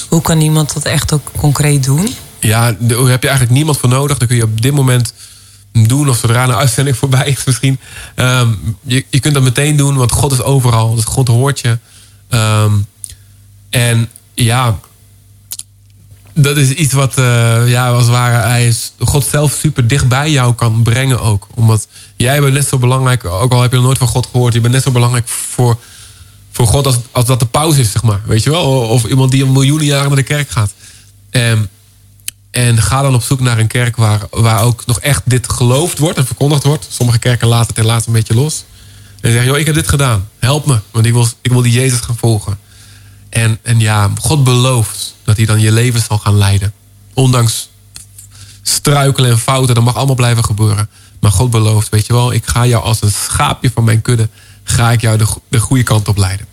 Hoe 0.10 0.22
kan 0.22 0.42
iemand 0.42 0.74
dat 0.74 0.86
echt 0.86 1.14
ook 1.14 1.32
concreet 1.38 1.84
doen? 1.84 2.08
Ja, 2.40 2.76
daar 2.80 2.98
heb 2.98 3.22
je 3.22 3.28
eigenlijk 3.28 3.58
niemand 3.58 3.78
voor 3.78 3.90
nodig. 3.90 4.18
Dan 4.18 4.28
kun 4.28 4.38
je 4.38 4.44
op 4.44 4.62
dit 4.62 4.74
moment 4.74 5.14
doen 5.72 6.10
of 6.10 6.18
zodra 6.18 6.44
een 6.44 6.54
uitzending 6.54 6.98
voorbij 7.04 7.28
is 7.28 7.44
misschien. 7.44 7.80
Ehm, 8.16 8.50
je, 8.82 9.06
je 9.10 9.20
kunt 9.20 9.34
dat 9.34 9.44
meteen 9.44 9.76
doen, 9.76 9.96
want 9.96 10.12
God 10.12 10.32
is 10.32 10.42
overal. 10.42 10.96
Dus 10.96 11.06
God 11.06 11.28
hoort 11.28 11.60
je. 11.60 11.78
Ehm, 12.30 12.74
en 13.70 14.10
ja, 14.34 14.80
dat 16.34 16.58
is 16.58 16.70
iets 16.70 16.94
wat, 16.94 17.20
uh, 17.20 17.70
ja, 17.70 17.90
als 17.90 18.04
het 18.04 18.12
ware, 18.12 18.48
hij 18.48 18.68
is 18.68 18.94
God 19.00 19.26
zelf 19.26 19.54
super 19.54 19.88
dicht 19.88 20.08
bij 20.08 20.32
jou 20.32 20.54
kan 20.54 20.84
brengen 20.84 21.22
ook. 21.22 21.48
Omdat 21.54 21.88
jij 22.16 22.42
bent 22.42 22.54
net 22.54 22.68
zo 22.68 22.78
belangrijk, 22.78 23.26
ook 23.26 23.52
al 23.52 23.62
heb 23.62 23.72
je 23.72 23.78
nog 23.78 23.86
nooit 23.86 23.98
van 23.98 24.08
God 24.08 24.28
gehoord, 24.32 24.54
je 24.54 24.62
bent 24.62 24.74
net 24.74 24.84
zo 24.84 24.92
belangrijk 24.92 25.28
voor 25.28 25.78
voor 26.54 26.68
God 26.68 26.86
als, 26.86 26.98
als 27.12 27.26
dat 27.26 27.40
de 27.40 27.46
pauze 27.46 27.80
is, 27.80 27.92
zeg 27.92 28.04
maar. 28.04 28.22
Weet 28.26 28.44
je 28.44 28.50
wel? 28.50 28.64
Of 28.88 29.06
iemand 29.06 29.32
die 29.32 29.44
een 29.44 29.52
miljoenen 29.52 29.86
jaren 29.86 30.08
naar 30.08 30.16
de 30.16 30.24
kerk 30.24 30.50
gaat. 30.50 30.74
En, 31.30 31.70
en 32.52 32.82
ga 32.82 33.02
dan 33.02 33.16
op 33.16 33.24
zoek 33.24 33.40
naar 33.40 33.60
een 33.60 33.68
kerk 33.68 33.96
waar, 33.96 34.22
waar 34.30 34.62
ook 34.62 34.86
nog 34.86 35.00
echt 35.00 35.22
dit 35.26 35.50
geloofd 35.50 35.98
wordt 36.00 36.18
en 36.18 36.26
verkondigd 36.26 36.64
wordt. 36.64 36.88
Sommige 36.90 37.20
kerken 37.20 37.48
laten 37.48 37.74
ten 37.74 37.86
laatste 37.86 38.10
een 38.10 38.16
beetje 38.16 38.34
los. 38.34 38.64
En 39.22 39.32
zeggen, 39.32 39.50
joh, 39.50 39.60
ik 39.60 39.66
heb 39.66 39.76
dit 39.76 39.88
gedaan. 39.88 40.30
Help 40.40 40.66
me. 40.66 40.80
Want 40.92 41.06
ik 41.06 41.14
wil, 41.14 41.28
ik 41.42 41.52
wil 41.52 41.62
die 41.62 41.72
Jezus 41.72 42.00
gaan 42.00 42.18
volgen. 42.18 42.58
En, 43.34 43.60
en 43.62 43.80
ja, 43.80 44.12
God 44.22 44.44
belooft 44.44 45.16
dat 45.24 45.38
hij 45.38 45.46
dan 45.46 45.60
je 45.60 45.72
leven 45.72 46.02
zal 46.02 46.18
gaan 46.18 46.38
leiden. 46.38 46.74
Ondanks 47.14 47.70
struikelen 48.62 49.32
en 49.32 49.40
fouten, 49.40 49.76
dat 49.76 49.84
mag 49.84 49.96
allemaal 49.96 50.16
blijven 50.16 50.46
gebeuren. 50.46 50.90
Maar 51.20 51.32
God 51.32 51.50
belooft, 51.50 51.90
weet 51.90 52.06
je 52.06 52.14
wel, 52.14 52.34
ik 52.34 52.46
ga 52.46 52.66
jou 52.66 52.84
als 52.84 53.02
een 53.02 53.12
schaapje 53.12 53.72
van 53.74 53.84
mijn 53.84 54.02
kudde 54.02 54.30
ga 54.64 54.92
ik 54.92 55.02
jou 55.02 55.18
de, 55.18 55.26
de 55.48 55.60
goede 55.60 55.84
kant 55.84 56.08
op 56.08 56.18
leiden. 56.18 56.46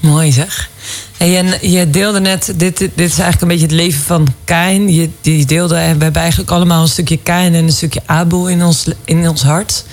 Mooi 0.00 0.32
zeg. 0.32 0.70
En 1.16 1.70
je 1.70 1.90
deelde 1.90 2.20
net, 2.20 2.52
dit, 2.56 2.78
dit 2.78 2.90
is 2.94 3.18
eigenlijk 3.18 3.40
een 3.40 3.48
beetje 3.48 3.66
het 3.66 3.74
leven 3.74 4.02
van 4.02 4.34
Kain. 4.44 4.92
Je, 4.92 5.10
die 5.20 5.46
deelde, 5.46 5.74
we 5.74 5.80
hebben 5.80 6.14
eigenlijk 6.14 6.50
allemaal 6.50 6.82
een 6.82 6.88
stukje 6.88 7.18
Kain 7.18 7.54
en 7.54 7.64
een 7.64 7.72
stukje 7.72 8.02
Abel 8.06 8.48
in 8.48 8.62
ons, 8.62 8.86
in 9.04 9.28
ons 9.28 9.42
hart. 9.42 9.84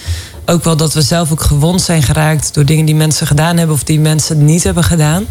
Ook 0.45 0.63
wel 0.63 0.77
dat 0.77 0.93
we 0.93 1.01
zelf 1.01 1.31
ook 1.31 1.41
gewond 1.41 1.81
zijn 1.81 2.03
geraakt 2.03 2.53
door 2.53 2.65
dingen 2.65 2.85
die 2.85 2.95
mensen 2.95 3.27
gedaan 3.27 3.57
hebben 3.57 3.75
of 3.75 3.83
die 3.83 3.99
mensen 3.99 4.45
niet 4.45 4.63
hebben 4.63 4.83
gedaan. 4.83 5.25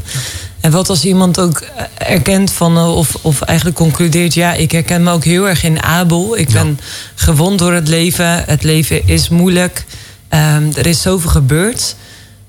En 0.61 0.71
wat 0.71 0.89
als 0.89 1.05
iemand 1.05 1.41
ook 1.41 1.63
erkent 1.99 2.53
van, 2.53 2.79
of, 2.79 3.17
of 3.21 3.41
eigenlijk 3.41 3.79
concludeert, 3.79 4.35
ja, 4.35 4.53
ik 4.53 4.73
herken 4.73 5.03
me 5.03 5.11
ook 5.11 5.25
heel 5.25 5.49
erg 5.49 5.63
in 5.63 5.83
Abel. 5.83 6.37
Ik 6.37 6.51
ben 6.51 6.81
gewond 7.15 7.59
door 7.59 7.73
het 7.73 7.89
leven. 7.89 8.45
Het 8.45 8.63
leven 8.63 9.09
is 9.09 9.29
moeilijk. 9.29 9.85
Um, 10.31 10.73
er 10.77 10.87
is 10.87 11.03
zoveel 11.03 11.31
gebeurd. 11.31 11.97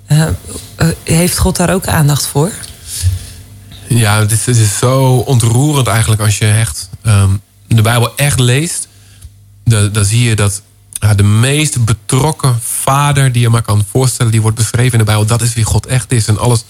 Uh, 0.08 0.26
heeft 1.04 1.38
God 1.38 1.56
daar 1.56 1.74
ook 1.74 1.88
aandacht 1.88 2.28
voor? 2.28 2.52
Ja, 3.88 4.20
het 4.20 4.32
is, 4.32 4.46
het 4.46 4.58
is 4.58 4.78
zo 4.78 5.16
ontroerend 5.16 5.88
eigenlijk 5.88 6.22
als 6.22 6.38
je 6.38 6.52
echt 6.52 6.90
um, 7.06 7.42
de 7.68 7.82
Bijbel 7.82 8.16
echt 8.16 8.40
leest. 8.40 8.88
Dan, 9.64 9.92
dan 9.92 10.06
zie 10.06 10.24
je 10.24 10.36
dat 10.36 10.62
ja, 10.94 11.14
de 11.14 11.24
meest 11.24 11.86
betrokken 11.86 12.60
vader 12.62 13.32
die 13.32 13.42
je 13.42 13.50
maar 13.50 13.62
kan 13.62 13.86
voorstellen, 13.92 14.32
die 14.32 14.42
wordt 14.42 14.58
beschreven 14.58 14.92
in 14.92 14.98
de 14.98 15.04
Bijbel. 15.04 15.26
Dat 15.26 15.42
is 15.42 15.54
wie 15.54 15.64
God 15.64 15.86
echt 15.86 16.12
is. 16.12 16.28
En 16.28 16.38
alles 16.38 16.64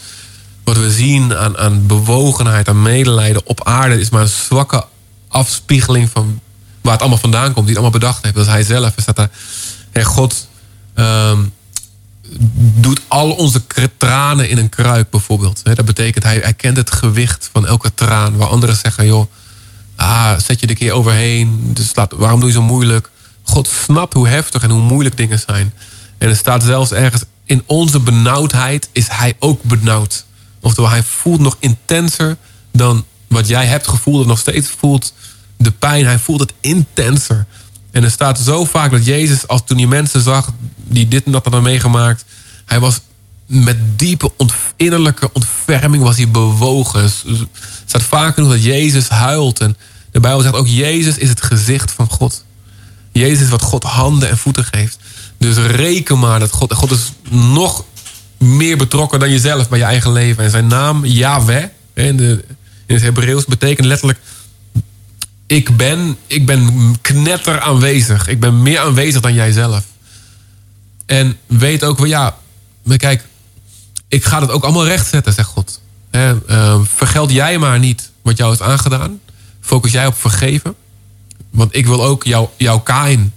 wat 0.68 0.78
we 0.78 0.92
zien 0.92 1.36
aan, 1.36 1.58
aan 1.58 1.86
bewogenheid, 1.86 2.68
aan 2.68 2.82
medelijden 2.82 3.42
op 3.46 3.64
aarde, 3.64 4.00
is 4.00 4.10
maar 4.10 4.22
een 4.22 4.28
zwakke 4.28 4.86
afspiegeling 5.28 6.10
van 6.10 6.40
waar 6.82 6.92
het 6.92 7.02
allemaal 7.02 7.20
vandaan 7.20 7.54
komt. 7.54 7.68
Die 7.68 7.76
het 7.76 7.84
allemaal 7.84 8.00
bedacht 8.00 8.24
heeft. 8.24 8.36
Dat 8.36 8.46
is 8.46 8.52
hij 8.52 8.64
zelf. 8.64 8.96
Er 8.96 9.02
staat 9.02 9.16
daar, 9.16 10.06
God 10.06 10.48
um, 10.96 11.54
doet 12.80 13.02
al 13.08 13.32
onze 13.32 13.62
tranen 13.98 14.50
in 14.50 14.58
een 14.58 14.70
kruik 14.70 15.10
bijvoorbeeld. 15.10 15.62
Dat 15.64 15.86
betekent, 15.86 16.24
hij, 16.24 16.38
hij 16.38 16.54
kent 16.54 16.78
het 16.78 16.92
gewicht 16.92 17.50
van 17.52 17.68
elke 17.68 17.94
traan. 17.94 18.38
Waar 18.38 18.48
anderen 18.48 18.76
zeggen, 18.76 19.06
joh, 19.06 19.32
ah, 19.96 20.40
zet 20.40 20.60
je 20.60 20.68
er 20.68 20.76
keer 20.76 20.94
overheen. 20.94 21.74
Dus 21.74 21.96
laat, 21.96 22.14
waarom 22.16 22.40
doe 22.40 22.50
je 22.50 22.56
zo 22.56 22.62
moeilijk? 22.62 23.10
God 23.44 23.68
snapt 23.86 24.14
hoe 24.14 24.28
heftig 24.28 24.64
en 24.64 24.70
hoe 24.70 24.82
moeilijk 24.82 25.18
dingen 25.18 25.40
zijn. 25.40 25.74
En 26.18 26.30
er 26.30 26.36
staat 26.36 26.64
zelfs 26.64 26.92
ergens, 26.92 27.24
in 27.46 27.64
onze 27.66 28.00
benauwdheid 28.00 28.90
is 28.92 29.08
hij 29.10 29.36
ook 29.40 29.64
benauwd. 29.64 30.26
Oftewel, 30.60 30.90
hij 30.90 31.04
voelt 31.04 31.40
nog 31.40 31.58
intenser 31.60 32.38
dan 32.72 33.06
wat 33.28 33.48
jij 33.48 33.66
hebt 33.66 33.88
gevoeld 33.88 34.22
en 34.22 34.28
nog 34.28 34.40
steeds 34.40 34.70
voelt 34.70 35.14
de 35.58 35.72
pijn. 35.72 36.06
Hij 36.06 36.20
voelt 36.20 36.40
het 36.40 36.54
intenser. 36.60 37.46
En 37.92 38.04
er 38.04 38.12
staat 38.12 38.40
zo 38.40 38.66
vaak 38.66 38.92
dat 38.92 39.06
Jezus, 39.06 39.48
als 39.48 39.62
toen 39.66 39.78
hij 39.78 39.88
mensen 39.88 40.22
zag 40.22 40.52
die 40.76 41.08
dit 41.08 41.26
en 41.26 41.32
dat 41.32 41.44
hadden 41.44 41.64
meegemaakt, 41.64 42.26
hij 42.66 42.80
was 42.80 43.00
met 43.46 44.00
diepe 44.00 44.32
innerlijke 44.76 45.30
ontferming 45.34 46.04
was 46.04 46.18
hij 46.18 46.30
bewogen. 46.30 47.04
Er 47.04 47.12
staat 47.86 48.04
vaak 48.04 48.34
genoeg 48.34 48.52
dat 48.52 48.64
Jezus 48.64 49.10
huilt. 49.10 49.60
En 49.60 49.78
de 50.12 50.20
Bijbel 50.20 50.42
zegt 50.42 50.56
ook, 50.56 50.68
Jezus 50.68 51.18
is 51.18 51.30
het 51.30 51.42
gezicht 51.42 51.92
van 51.92 52.10
God. 52.10 52.44
Jezus 53.12 53.42
is 53.42 53.50
wat 53.50 53.62
God 53.62 53.84
handen 53.84 54.30
en 54.30 54.38
voeten 54.38 54.64
geeft. 54.64 54.98
Dus 55.38 55.58
reken 55.58 56.20
maar 56.20 56.40
dat 56.40 56.52
God, 56.52 56.74
God 56.74 56.92
is 56.92 57.12
nog 57.30 57.86
meer 58.38 58.78
betrokken 58.78 59.20
dan 59.20 59.30
jezelf 59.30 59.70
bij 59.70 59.80
je 59.80 59.86
eigen 59.86 60.12
leven. 60.12 60.44
En 60.44 60.50
zijn 60.50 60.68
naam, 60.68 61.06
Yahweh, 61.06 61.64
in, 61.94 62.18
de, 62.18 62.44
in 62.86 62.96
het 62.96 63.04
Hebreeuws, 63.04 63.46
betekent 63.46 63.88
letterlijk 63.88 64.20
ik 65.48 65.78
ben, 65.78 66.18
ik 66.28 66.46
ben 66.46 66.96
knetter 67.02 67.60
aanwezig. 67.60 68.28
Ik 68.28 68.40
ben 68.40 68.62
meer 68.62 68.80
aanwezig 68.80 69.22
dan 69.22 69.34
jijzelf. 69.34 69.84
En 71.06 71.38
weet 71.46 71.84
ook 71.84 71.98
wel, 71.98 72.08
ja, 72.08 72.38
maar 72.84 72.98
kijk, 72.98 73.26
ik 74.08 74.26
ga 74.26 74.42
het 74.42 74.50
ook 74.50 74.64
allemaal 74.64 74.86
rechtzetten, 74.86 75.34
zegt 75.34 75.50
God. 75.50 75.82
Uh, 76.12 76.82
vergeld 76.84 77.32
jij 77.32 77.58
maar 77.58 77.80
niet 77.80 78.12
wat 78.22 78.38
jou 78.38 78.54
is 78.54 78.62
aangedaan. 78.62 79.20
focus 79.62 79.92
jij 79.92 80.06
op 80.06 80.16
vergeven. 80.16 80.76
Want 81.50 81.76
ik 81.76 81.86
wil 81.86 82.04
ook 82.04 82.24
jou, 82.24 82.48
jouw 82.58 82.80
Kain, 82.80 83.34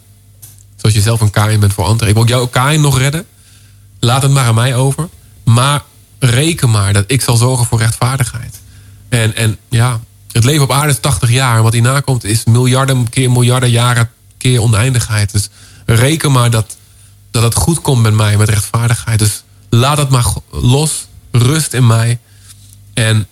zoals 0.77 0.95
je 0.95 1.01
zelf 1.01 1.21
een 1.21 1.31
Kain 1.31 1.61
bent 1.61 1.73
voor 1.73 1.85
anderen. 1.85 2.09
Ik 2.09 2.15
wil 2.15 2.23
ook 2.23 2.29
jouw 2.29 2.47
Kain 2.47 2.81
nog 2.81 2.99
redden. 2.99 3.27
Laat 4.01 4.23
het 4.23 4.33
maar 4.33 4.47
aan 4.47 4.55
mij 4.55 4.75
over. 4.75 5.09
Maar 5.45 5.83
reken 6.19 6.71
maar 6.71 6.93
dat 6.93 7.05
ik 7.07 7.23
zal 7.23 7.37
zorgen 7.37 7.67
voor 7.67 7.79
rechtvaardigheid. 7.79 8.61
En, 9.09 9.37
en 9.37 9.59
ja, 9.69 10.01
het 10.33 10.45
leven 10.45 10.63
op 10.63 10.73
aarde 10.73 10.93
is 10.93 11.01
80 11.01 11.31
jaar. 11.31 11.57
En 11.57 11.63
wat 11.63 11.73
hierna 11.73 12.01
komt 12.01 12.25
is 12.25 12.45
miljarden 12.45 13.09
keer 13.09 13.31
miljarden 13.31 13.71
jaren 13.71 14.11
keer 14.39 14.63
oneindigheid. 14.63 15.33
Dus 15.33 15.49
reken 15.87 16.33
maar 16.33 16.51
dat, 16.51 16.77
dat 17.31 17.43
het 17.43 17.55
goed 17.55 17.81
komt 17.81 18.03
met 18.03 18.15
mij, 18.15 18.37
met 18.37 18.49
rechtvaardigheid. 18.49 19.19
Dus 19.19 19.43
laat 19.69 19.99
het 19.99 20.09
maar 20.09 20.27
los. 20.51 21.09
Rust 21.33 21.73
in 21.73 21.87
mij. 21.87 22.19
En 22.95 23.27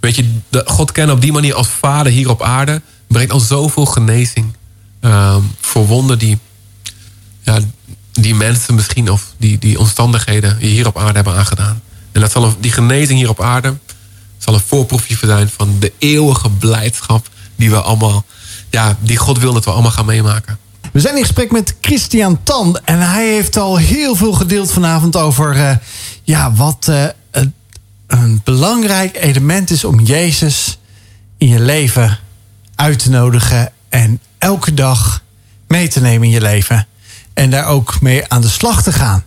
weet 0.00 0.16
je, 0.16 0.38
God 0.64 0.92
kennen 0.92 1.14
op 1.14 1.20
die 1.20 1.32
manier 1.32 1.54
als 1.54 1.68
vader 1.68 2.12
hier 2.12 2.30
op 2.30 2.42
aarde... 2.42 2.82
brengt 3.06 3.32
al 3.32 3.40
zoveel 3.40 3.86
genezing 3.86 4.54
um, 5.00 5.54
voor 5.60 5.86
wonden 5.86 6.18
die... 6.18 6.38
Ja, 7.42 7.58
die 8.22 8.34
mensen 8.34 8.74
misschien 8.74 9.10
of 9.10 9.34
die, 9.36 9.58
die 9.58 9.78
omstandigheden 9.78 10.56
hier 10.58 10.86
op 10.86 10.98
aarde 10.98 11.14
hebben 11.14 11.34
aangedaan. 11.34 11.82
En 12.12 12.20
dat 12.20 12.30
zal 12.30 12.44
een, 12.44 12.54
die 12.60 12.72
genezing 12.72 13.18
hier 13.18 13.28
op 13.28 13.42
aarde 13.42 13.76
zal 14.38 14.54
een 14.54 14.60
voorproefje 14.60 15.16
zijn 15.20 15.48
van 15.48 15.76
de 15.78 15.92
eeuwige 15.98 16.50
blijdschap 16.50 17.28
die 17.56 17.70
we 17.70 17.80
allemaal, 17.80 18.24
ja, 18.70 18.96
die 19.00 19.16
God 19.16 19.38
wil 19.38 19.52
dat 19.52 19.64
we 19.64 19.70
allemaal 19.70 19.90
gaan 19.90 20.04
meemaken. 20.04 20.58
We 20.92 21.00
zijn 21.00 21.16
in 21.16 21.22
gesprek 21.22 21.50
met 21.50 21.74
Christian 21.80 22.42
Tan 22.42 22.78
en 22.84 23.00
hij 23.10 23.28
heeft 23.28 23.56
al 23.56 23.76
heel 23.76 24.14
veel 24.14 24.32
gedeeld 24.32 24.72
vanavond 24.72 25.16
over 25.16 25.56
uh, 25.56 25.76
ja, 26.22 26.52
wat 26.52 26.86
uh, 26.90 27.04
een 28.06 28.40
belangrijk 28.44 29.16
element 29.16 29.70
is 29.70 29.84
om 29.84 30.00
Jezus 30.00 30.78
in 31.38 31.48
je 31.48 31.60
leven 31.60 32.18
uit 32.74 32.98
te 32.98 33.10
nodigen 33.10 33.72
en 33.88 34.20
elke 34.38 34.74
dag 34.74 35.22
mee 35.66 35.88
te 35.88 36.00
nemen 36.00 36.26
in 36.26 36.32
je 36.32 36.40
leven. 36.40 36.86
En 37.38 37.50
daar 37.50 37.66
ook 37.66 38.00
mee 38.00 38.28
aan 38.28 38.40
de 38.40 38.48
slag 38.48 38.82
te 38.82 38.92
gaan. 38.92 39.24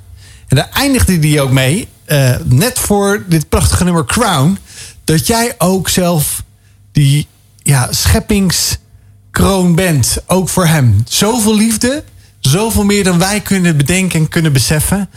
En 0.47 0.55
daar 0.55 0.69
eindigde 0.73 1.27
hij 1.27 1.41
ook 1.41 1.51
mee, 1.51 1.87
uh, 2.07 2.35
net 2.43 2.79
voor 2.79 3.23
dit 3.27 3.49
prachtige 3.49 3.83
nummer 3.83 4.05
Crown, 4.05 4.57
dat 5.03 5.27
jij 5.27 5.55
ook 5.57 5.89
zelf 5.89 6.43
die 6.91 7.27
ja, 7.63 7.87
scheppingskroon 7.91 9.75
bent. 9.75 10.17
Ook 10.27 10.49
voor 10.49 10.65
hem. 10.65 11.03
Zoveel 11.07 11.55
liefde, 11.55 12.03
zoveel 12.39 12.83
meer 12.83 13.03
dan 13.03 13.19
wij 13.19 13.39
kunnen 13.39 13.77
bedenken 13.77 14.19
en 14.19 14.29
kunnen 14.29 14.53
beseffen. 14.53 15.09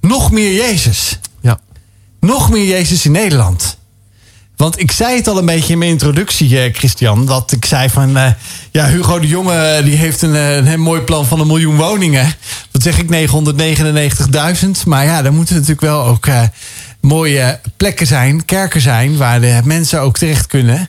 Nog 0.00 0.30
meer 0.30 0.52
Jezus. 0.52 1.18
Ja. 1.40 1.58
Nog 2.20 2.50
meer 2.50 2.66
Jezus 2.66 3.04
in 3.04 3.12
Nederland. 3.12 3.78
Want 4.56 4.80
ik 4.80 4.90
zei 4.90 5.16
het 5.16 5.28
al 5.28 5.38
een 5.38 5.46
beetje 5.46 5.72
in 5.72 5.78
mijn 5.78 5.90
introductie, 5.90 6.60
eh, 6.60 6.74
Christian. 6.74 7.26
Dat 7.26 7.52
ik 7.52 7.64
zei 7.64 7.88
van, 7.90 8.16
uh, 8.16 8.30
ja, 8.70 8.88
Hugo 8.88 9.18
de 9.18 9.26
Jonge 9.26 9.54
eh, 9.54 9.84
die 9.84 9.96
heeft 9.96 10.22
een, 10.22 10.34
een, 10.34 10.80
mooi 10.80 11.00
plan 11.00 11.26
van 11.26 11.40
een 11.40 11.46
miljoen 11.46 11.76
woningen. 11.76 12.34
Wat 12.70 12.82
zeg 12.82 12.98
ik, 12.98 13.30
999.000. 14.66 14.70
Maar 14.86 15.04
ja, 15.04 15.22
daar 15.22 15.32
moeten 15.32 15.54
natuurlijk 15.54 15.80
wel 15.80 16.04
ook 16.04 16.26
uh, 16.26 16.42
mooie 17.00 17.60
plekken 17.76 18.06
zijn, 18.06 18.44
kerken 18.44 18.80
zijn... 18.80 19.16
waar 19.16 19.40
de 19.40 19.60
mensen 19.64 20.00
ook 20.00 20.18
terecht 20.18 20.46
kunnen 20.46 20.88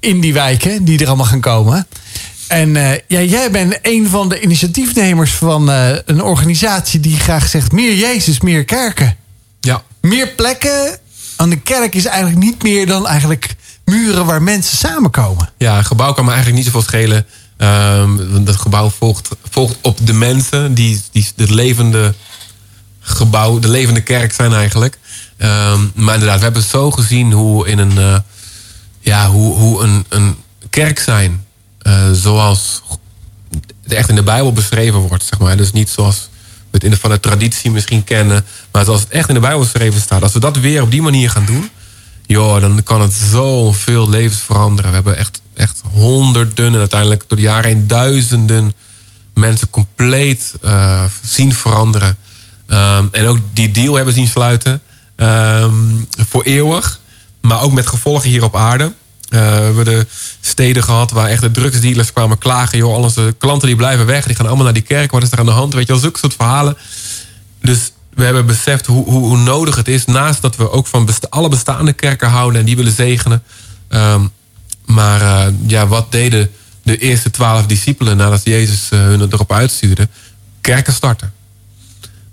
in 0.00 0.20
die 0.20 0.32
wijken 0.32 0.84
die 0.84 0.98
er 0.98 1.06
allemaal 1.06 1.26
gaan 1.26 1.40
komen. 1.40 1.86
En 2.48 2.72
ja, 3.08 3.20
jij 3.20 3.50
bent 3.50 3.78
een 3.82 4.08
van 4.08 4.28
de 4.28 4.40
initiatiefnemers 4.40 5.30
van 5.30 5.68
een 6.06 6.22
organisatie... 6.22 7.00
die 7.00 7.18
graag 7.18 7.48
zegt, 7.48 7.72
meer 7.72 7.94
Jezus, 7.94 8.40
meer 8.40 8.64
kerken. 8.64 9.16
Ja. 9.60 9.82
Meer 10.00 10.28
plekken 10.28 10.98
aan 11.42 11.50
de 11.50 11.60
kerk 11.60 11.94
is 11.94 12.04
eigenlijk 12.04 12.38
niet 12.38 12.62
meer 12.62 12.86
dan 12.86 13.06
eigenlijk 13.06 13.56
muren 13.84 14.26
waar 14.26 14.42
mensen 14.42 14.76
samenkomen. 14.76 15.50
Ja, 15.58 15.82
gebouw 15.82 16.12
kan 16.12 16.24
me 16.24 16.30
eigenlijk 16.30 16.62
niet 16.62 16.72
zoveel 16.72 16.88
schelen. 16.88 17.26
Um, 17.58 18.44
dat 18.44 18.56
gebouw 18.56 18.90
volgt, 18.90 19.28
volgt 19.50 19.76
op 19.80 20.06
de 20.06 20.12
mensen 20.12 20.74
die, 20.74 21.02
die 21.12 21.28
het 21.36 21.50
levende 21.50 22.14
gebouw, 23.00 23.58
de 23.58 23.68
levende 23.68 24.00
kerk 24.00 24.32
zijn 24.32 24.52
eigenlijk. 24.52 24.98
Um, 25.38 25.92
maar 25.94 26.14
inderdaad, 26.14 26.38
we 26.38 26.44
hebben 26.44 26.62
zo 26.62 26.90
gezien 26.90 27.32
hoe 27.32 27.68
in 27.68 27.78
een, 27.78 27.98
uh, 27.98 28.16
ja, 29.00 29.30
hoe, 29.30 29.54
hoe 29.56 29.82
een, 29.82 30.04
een 30.08 30.36
kerk 30.70 30.98
zijn, 30.98 31.44
uh, 31.82 32.10
zoals 32.12 32.82
het 33.82 33.92
echt 33.92 34.08
in 34.08 34.14
de 34.14 34.22
Bijbel 34.22 34.52
beschreven 34.52 34.98
wordt, 34.98 35.24
zeg 35.24 35.38
maar. 35.38 35.56
Dus 35.56 35.72
niet 35.72 35.90
zoals 35.90 36.28
het 36.72 36.84
in 36.84 36.90
de, 36.90 36.96
van 36.96 37.10
de 37.10 37.20
traditie 37.20 37.70
misschien 37.70 38.04
kennen. 38.04 38.44
Maar 38.72 38.84
zoals 38.84 39.00
het 39.00 39.08
echt 39.08 39.28
in 39.28 39.34
de 39.34 39.40
Bijbel 39.40 39.62
geschreven 39.62 40.00
staat. 40.00 40.22
Als 40.22 40.32
we 40.32 40.40
dat 40.40 40.58
weer 40.58 40.82
op 40.82 40.90
die 40.90 41.02
manier 41.02 41.30
gaan 41.30 41.46
doen. 41.46 41.70
Joh, 42.26 42.60
dan 42.60 42.82
kan 42.82 43.00
het 43.00 43.12
zoveel 43.12 44.08
levens 44.08 44.40
veranderen. 44.40 44.90
We 44.90 44.96
hebben 44.96 45.16
echt, 45.16 45.40
echt 45.54 45.82
honderden 45.92 46.72
en 46.72 46.78
uiteindelijk 46.78 47.24
door 47.28 47.38
de 47.38 47.44
jaren 47.44 47.70
heen 47.70 47.86
duizenden 47.86 48.72
mensen 49.34 49.70
compleet 49.70 50.54
uh, 50.64 51.04
zien 51.22 51.54
veranderen. 51.54 52.16
Um, 52.66 53.08
en 53.12 53.26
ook 53.26 53.38
die 53.52 53.70
deal 53.70 53.94
hebben 53.94 54.14
zien 54.14 54.28
sluiten. 54.28 54.82
Um, 55.16 56.06
voor 56.28 56.42
eeuwig. 56.42 57.00
Maar 57.40 57.60
ook 57.60 57.72
met 57.72 57.86
gevolgen 57.86 58.28
hier 58.28 58.44
op 58.44 58.56
aarde. 58.56 58.92
Uh, 59.32 59.40
we 59.40 59.46
hebben 59.46 59.84
de 59.84 60.06
steden 60.40 60.82
gehad 60.82 61.10
waar 61.10 61.28
echt 61.28 61.40
de 61.40 61.50
drugsdealers 61.50 62.12
kwamen 62.12 62.38
klagen. 62.38 62.78
Joh, 62.78 62.94
alles 62.94 63.14
de 63.14 63.34
klanten 63.38 63.68
die 63.68 63.76
blijven 63.76 64.06
weg, 64.06 64.26
die 64.26 64.36
gaan 64.36 64.46
allemaal 64.46 64.64
naar 64.64 64.72
die 64.72 64.82
kerk. 64.82 65.10
Wat 65.10 65.22
is 65.22 65.30
er 65.30 65.38
aan 65.38 65.46
de 65.46 65.52
hand? 65.52 65.74
Weet 65.74 65.86
je, 65.86 65.92
al 65.92 65.98
zulke 65.98 66.18
soort 66.18 66.34
verhalen. 66.34 66.76
Dus 67.60 67.92
we 68.14 68.24
hebben 68.24 68.46
beseft 68.46 68.86
hoe, 68.86 69.04
hoe, 69.04 69.26
hoe 69.26 69.38
nodig 69.38 69.76
het 69.76 69.88
is. 69.88 70.04
Naast 70.04 70.42
dat 70.42 70.56
we 70.56 70.70
ook 70.70 70.86
van 70.86 71.08
alle 71.28 71.48
bestaande 71.48 71.92
kerken 71.92 72.28
houden 72.28 72.60
en 72.60 72.66
die 72.66 72.76
willen 72.76 72.92
zegenen. 72.92 73.42
Um, 73.88 74.30
maar 74.84 75.22
uh, 75.22 75.46
ja, 75.66 75.86
wat 75.86 76.12
deden 76.12 76.50
de 76.82 76.98
eerste 76.98 77.30
twaalf 77.30 77.66
discipelen 77.66 78.16
nadat 78.16 78.40
Jezus 78.44 78.88
uh, 78.92 79.00
hun 79.00 79.20
erop 79.20 79.52
uitstuurde? 79.52 80.08
Kerken 80.60 80.92
starten. 80.92 81.32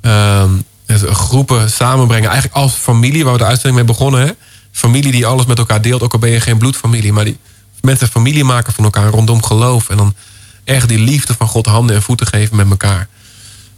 Um, 0.01 0.63
dus 0.85 1.01
groepen 1.05 1.71
samenbrengen, 1.71 2.29
eigenlijk 2.29 2.57
als 2.57 2.73
familie, 2.73 3.23
waar 3.23 3.33
we 3.33 3.39
de 3.39 3.45
uitzending 3.45 3.75
mee 3.75 3.95
begonnen. 3.95 4.21
Hè? 4.21 4.31
Familie 4.71 5.11
die 5.11 5.25
alles 5.25 5.45
met 5.45 5.57
elkaar 5.57 5.81
deelt. 5.81 6.01
Ook 6.01 6.13
al 6.13 6.19
ben 6.19 6.29
je 6.29 6.39
geen 6.39 6.57
bloedfamilie. 6.57 7.13
Maar 7.13 7.25
die 7.25 7.37
mensen 7.81 8.07
familie 8.07 8.43
maken 8.43 8.73
van 8.73 8.83
elkaar 8.83 9.09
rondom 9.09 9.43
geloof. 9.43 9.89
En 9.89 9.97
dan 9.97 10.15
echt 10.63 10.87
die 10.87 10.99
liefde 10.99 11.33
van 11.33 11.47
God 11.47 11.65
handen 11.65 11.95
en 11.95 12.01
voeten 12.01 12.27
geven 12.27 12.55
met 12.55 12.69
elkaar. 12.69 13.07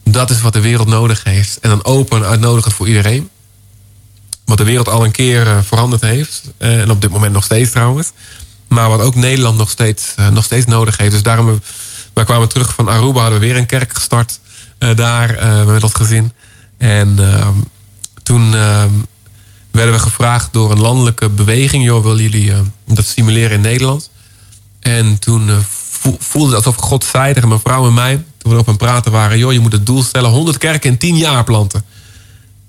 Dat 0.04 0.30
is 0.30 0.42
wat 0.42 0.54
de 0.54 0.62
wereld 0.62 0.88
nodig 0.88 1.24
heeft. 1.24 1.60
En 1.60 1.70
dan 1.70 1.84
open 1.86 2.18
en 2.18 2.30
uitnodigen 2.30 2.72
voor 2.72 2.88
iedereen. 2.88 3.30
Wat 4.46 4.58
de 4.58 4.64
wereld 4.64 4.90
al 4.90 5.06
een 5.06 5.12
keer 5.12 5.48
uh, 5.48 5.58
veranderd 5.62 6.02
heeft. 6.02 6.42
Uh, 6.58 6.82
en 6.82 6.92
op 6.92 7.02
dit 7.02 7.10
moment 7.10 7.34
nog 7.34 7.44
steeds 7.44 7.72
trouwens. 7.72 8.12
Maar 8.68 8.90
wat 8.90 9.02
ook 9.02 9.16
Nederland 9.16 9.58
nog 9.58 9.70
steeds, 9.70 10.14
uh, 10.20 10.28
nog 10.28 10.44
steeds 10.44 10.66
nodig 10.66 10.98
heeft. 10.98 11.12
Dus 11.12 11.24
daarom, 11.24 11.62
we 12.14 12.24
kwamen 12.24 12.50
terug 12.50 12.74
van 12.74 12.88
Aruba. 12.88 13.22
Hadden 13.22 13.40
we 13.40 13.46
weer 13.46 13.58
een 13.58 13.66
kerk 13.66 13.94
gestart. 13.94 14.40
daar 14.96 15.66
met 15.66 15.82
dat 15.82 15.96
gezin. 15.96 16.32
En 16.78 17.16
ehm, 17.20 17.58
toen 18.24 18.56
ehm, 18.56 18.92
werden 19.72 19.94
we 19.94 20.00
gevraagd 20.00 20.54
door 20.54 20.72
een 20.72 20.80
landelijke 20.80 21.30
beweging. 21.30 21.84
Joh, 21.84 22.04
willen 22.04 22.22
jullie 22.24 22.50
uh, 22.50 22.60
dat 22.86 23.06
stimuleren 23.06 23.52
in 23.52 23.62
Nederland? 23.62 24.10
En 24.80 25.20
toen 25.20 25.48
uh, 25.48 25.56
voelde 26.20 26.56
het 26.56 26.66
alsof 26.66 26.84
God 26.84 27.06
zei 27.06 27.34
tegen 27.34 27.50
mijn 27.50 27.60
vrouw 27.60 27.88
en 27.88 27.94
mij... 27.94 28.24
toen 28.38 28.52
we 28.52 28.58
op 28.58 28.68
een 28.68 28.78
praten 28.78 29.12
waren... 29.12 29.38
joh, 29.38 29.54
je 29.54 29.60
moet 29.60 29.72
het 29.72 29.86
doel 29.86 30.04
stellen 30.04 30.30
100 30.30 30.58
kerken 30.58 30.90
in 30.90 30.98
10 30.98 31.18
jaar 31.18 31.44
planten. 31.44 31.84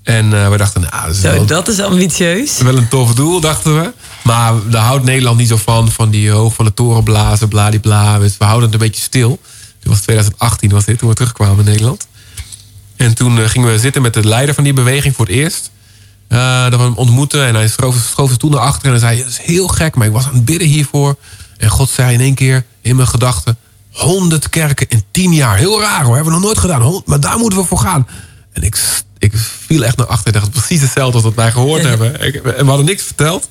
En 0.03 0.31
uh, 0.31 0.49
we 0.49 0.57
dachten, 0.57 0.81
nou, 0.81 1.05
dat 1.05 1.15
is, 1.15 1.21
Zo, 1.21 1.31
wel, 1.31 1.45
dat 1.45 1.67
is 1.67 1.79
ambitieus. 1.79 2.57
wel 2.57 2.77
een 2.77 2.87
tof 2.87 3.13
doel, 3.13 3.39
dachten 3.39 3.81
we. 3.81 3.93
Maar 4.23 4.53
daar 4.69 4.83
houdt 4.83 5.03
Nederland 5.03 5.37
niet 5.37 5.47
zo 5.47 5.57
van. 5.57 5.91
Van 5.91 6.09
die 6.09 6.29
hoog 6.29 6.53
van 6.53 6.65
de 6.65 6.73
toren 6.73 7.03
blazen, 7.03 7.47
bladibla. 7.47 8.19
Dus 8.19 8.37
we 8.37 8.45
houden 8.45 8.71
het 8.71 8.73
een 8.73 8.87
beetje 8.87 9.01
stil. 9.01 9.39
Dit 9.79 9.91
was 9.91 10.01
2018 10.01 10.69
was 10.69 10.85
dit, 10.85 10.97
toen 10.97 11.09
we 11.09 11.15
terugkwamen 11.15 11.59
in 11.59 11.65
Nederland. 11.65 12.07
En 12.95 13.15
toen 13.15 13.49
gingen 13.49 13.71
we 13.71 13.79
zitten 13.79 14.01
met 14.01 14.13
de 14.13 14.27
leider 14.27 14.55
van 14.55 14.63
die 14.63 14.73
beweging 14.73 15.15
voor 15.15 15.25
het 15.25 15.35
eerst... 15.35 15.71
Uh, 16.33 16.63
dat 16.63 16.79
we 16.79 16.85
hem 16.85 16.95
ontmoeten. 16.95 17.45
En 17.45 17.55
hij 17.55 17.67
schoof, 17.67 17.95
schoof 17.95 18.25
zijn 18.25 18.39
stoel 18.39 18.49
naar 18.49 18.59
achter. 18.59 18.85
En 18.85 18.91
hij 18.91 18.99
zei, 18.99 19.17
dat 19.17 19.27
is 19.27 19.37
heel 19.37 19.67
gek, 19.67 19.95
maar 19.95 20.07
ik 20.07 20.13
was 20.13 20.25
aan 20.25 20.33
het 20.33 20.45
bidden 20.45 20.67
hiervoor. 20.67 21.15
En 21.57 21.69
God 21.69 21.89
zei 21.89 22.13
in 22.13 22.19
één 22.19 22.35
keer 22.35 22.65
in 22.81 22.95
mijn 22.95 23.07
gedachten... 23.07 23.57
100 23.93 24.49
kerken 24.49 24.87
in 24.89 25.03
10 25.11 25.33
jaar. 25.33 25.57
Heel 25.57 25.81
raar 25.81 26.03
hoor, 26.03 26.15
hebben 26.15 26.33
we 26.33 26.39
nog 26.39 26.47
nooit 26.47 26.59
gedaan. 26.59 27.01
Maar 27.05 27.19
daar 27.19 27.37
moeten 27.37 27.59
we 27.59 27.65
voor 27.65 27.77
gaan. 27.77 28.07
En 28.53 28.63
ik, 28.63 28.77
ik 29.17 29.33
viel 29.67 29.83
echt 29.83 29.97
naar 29.97 30.07
achter. 30.07 30.27
Ik 30.27 30.33
dacht 30.33 30.51
precies 30.51 30.81
hetzelfde 30.81 31.13
als 31.13 31.23
wat 31.23 31.33
wij 31.33 31.51
gehoord 31.51 31.83
hebben. 31.83 32.19
En 32.19 32.63
we 32.63 32.65
hadden 32.65 32.85
niks 32.85 33.03
verteld. 33.03 33.49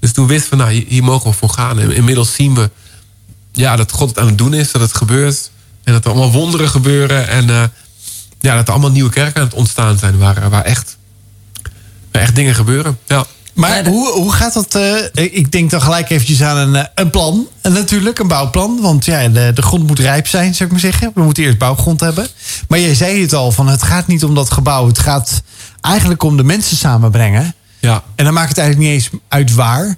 Dus 0.00 0.12
toen 0.12 0.26
wisten 0.26 0.50
we, 0.50 0.56
nou, 0.56 0.72
hier, 0.72 0.84
hier 0.88 1.04
mogen 1.04 1.30
we 1.30 1.36
voor 1.36 1.50
gaan. 1.50 1.78
En 1.78 1.92
inmiddels 1.92 2.34
zien 2.34 2.54
we 2.54 2.70
ja, 3.52 3.76
dat 3.76 3.92
God 3.92 4.08
het 4.08 4.18
aan 4.18 4.26
het 4.26 4.38
doen 4.38 4.54
is. 4.54 4.72
Dat 4.72 4.80
het 4.80 4.94
gebeurt. 4.94 5.50
En 5.84 5.92
dat 5.92 6.04
er 6.04 6.10
allemaal 6.10 6.32
wonderen 6.32 6.68
gebeuren. 6.68 7.28
En 7.28 7.48
uh, 7.48 7.62
ja, 8.40 8.56
dat 8.56 8.66
er 8.66 8.72
allemaal 8.72 8.90
nieuwe 8.90 9.10
kerken 9.10 9.40
aan 9.40 9.46
het 9.46 9.56
ontstaan 9.56 9.98
zijn. 9.98 10.18
Waar, 10.18 10.50
waar 10.50 10.64
echt 10.64 10.96
echt 12.10 12.34
dingen 12.34 12.54
gebeuren. 12.54 12.98
Ja. 13.06 13.24
Maar 13.54 13.86
hoe, 13.86 14.12
hoe 14.12 14.32
gaat 14.32 14.52
dat? 14.52 14.76
Uh, 14.76 14.94
ik 15.12 15.52
denk 15.52 15.70
dan 15.70 15.82
gelijk 15.82 16.10
eventjes 16.10 16.42
aan 16.42 16.74
een, 16.74 16.88
een 16.94 17.10
plan. 17.10 17.48
En 17.60 17.72
natuurlijk, 17.72 18.18
een 18.18 18.28
bouwplan. 18.28 18.80
Want 18.80 19.04
ja, 19.04 19.28
de, 19.28 19.50
de 19.54 19.62
grond 19.62 19.86
moet 19.86 19.98
rijp 19.98 20.26
zijn, 20.26 20.54
zou 20.54 20.64
ik 20.64 20.70
maar 20.70 20.92
zeggen. 20.92 21.10
We 21.14 21.22
moeten 21.22 21.42
eerst 21.42 21.58
bouwgrond 21.58 22.00
hebben. 22.00 22.26
Maar 22.68 22.80
jij 22.80 22.94
zei 22.94 23.20
het 23.20 23.34
al, 23.34 23.52
van 23.52 23.68
het 23.68 23.82
gaat 23.82 24.06
niet 24.06 24.24
om 24.24 24.34
dat 24.34 24.50
gebouw. 24.50 24.86
Het 24.86 24.98
gaat 24.98 25.42
eigenlijk 25.80 26.22
om 26.22 26.36
de 26.36 26.44
mensen 26.44 26.76
samenbrengen. 26.76 27.54
Ja. 27.78 28.02
En 28.14 28.24
dan 28.24 28.34
maakt 28.34 28.48
het 28.48 28.58
eigenlijk 28.58 28.88
niet 28.88 28.98
eens 28.98 29.20
uit 29.28 29.54
waar. 29.54 29.96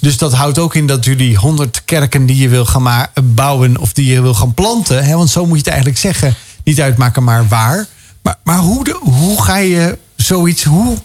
Dus 0.00 0.18
dat 0.18 0.32
houdt 0.32 0.58
ook 0.58 0.74
in 0.74 0.86
dat 0.86 1.04
jullie 1.04 1.36
100 1.36 1.82
kerken 1.84 2.26
die 2.26 2.36
je 2.36 2.48
wil 2.48 2.64
gaan 2.64 2.82
ma- 2.82 3.10
bouwen 3.22 3.76
of 3.76 3.92
die 3.92 4.06
je 4.06 4.20
wil 4.22 4.34
gaan 4.34 4.54
planten. 4.54 5.04
Hè? 5.04 5.16
Want 5.16 5.30
zo 5.30 5.40
moet 5.40 5.50
je 5.50 5.56
het 5.58 5.66
eigenlijk 5.66 5.98
zeggen. 5.98 6.34
Niet 6.64 6.80
uitmaken, 6.80 7.24
maar 7.24 7.48
waar. 7.48 7.86
Maar, 8.22 8.36
maar 8.44 8.58
hoe, 8.58 8.84
de, 8.84 8.98
hoe 9.00 9.42
ga 9.42 9.56
je 9.56 9.98
zoiets. 10.16 10.64
Hoe 10.64 10.96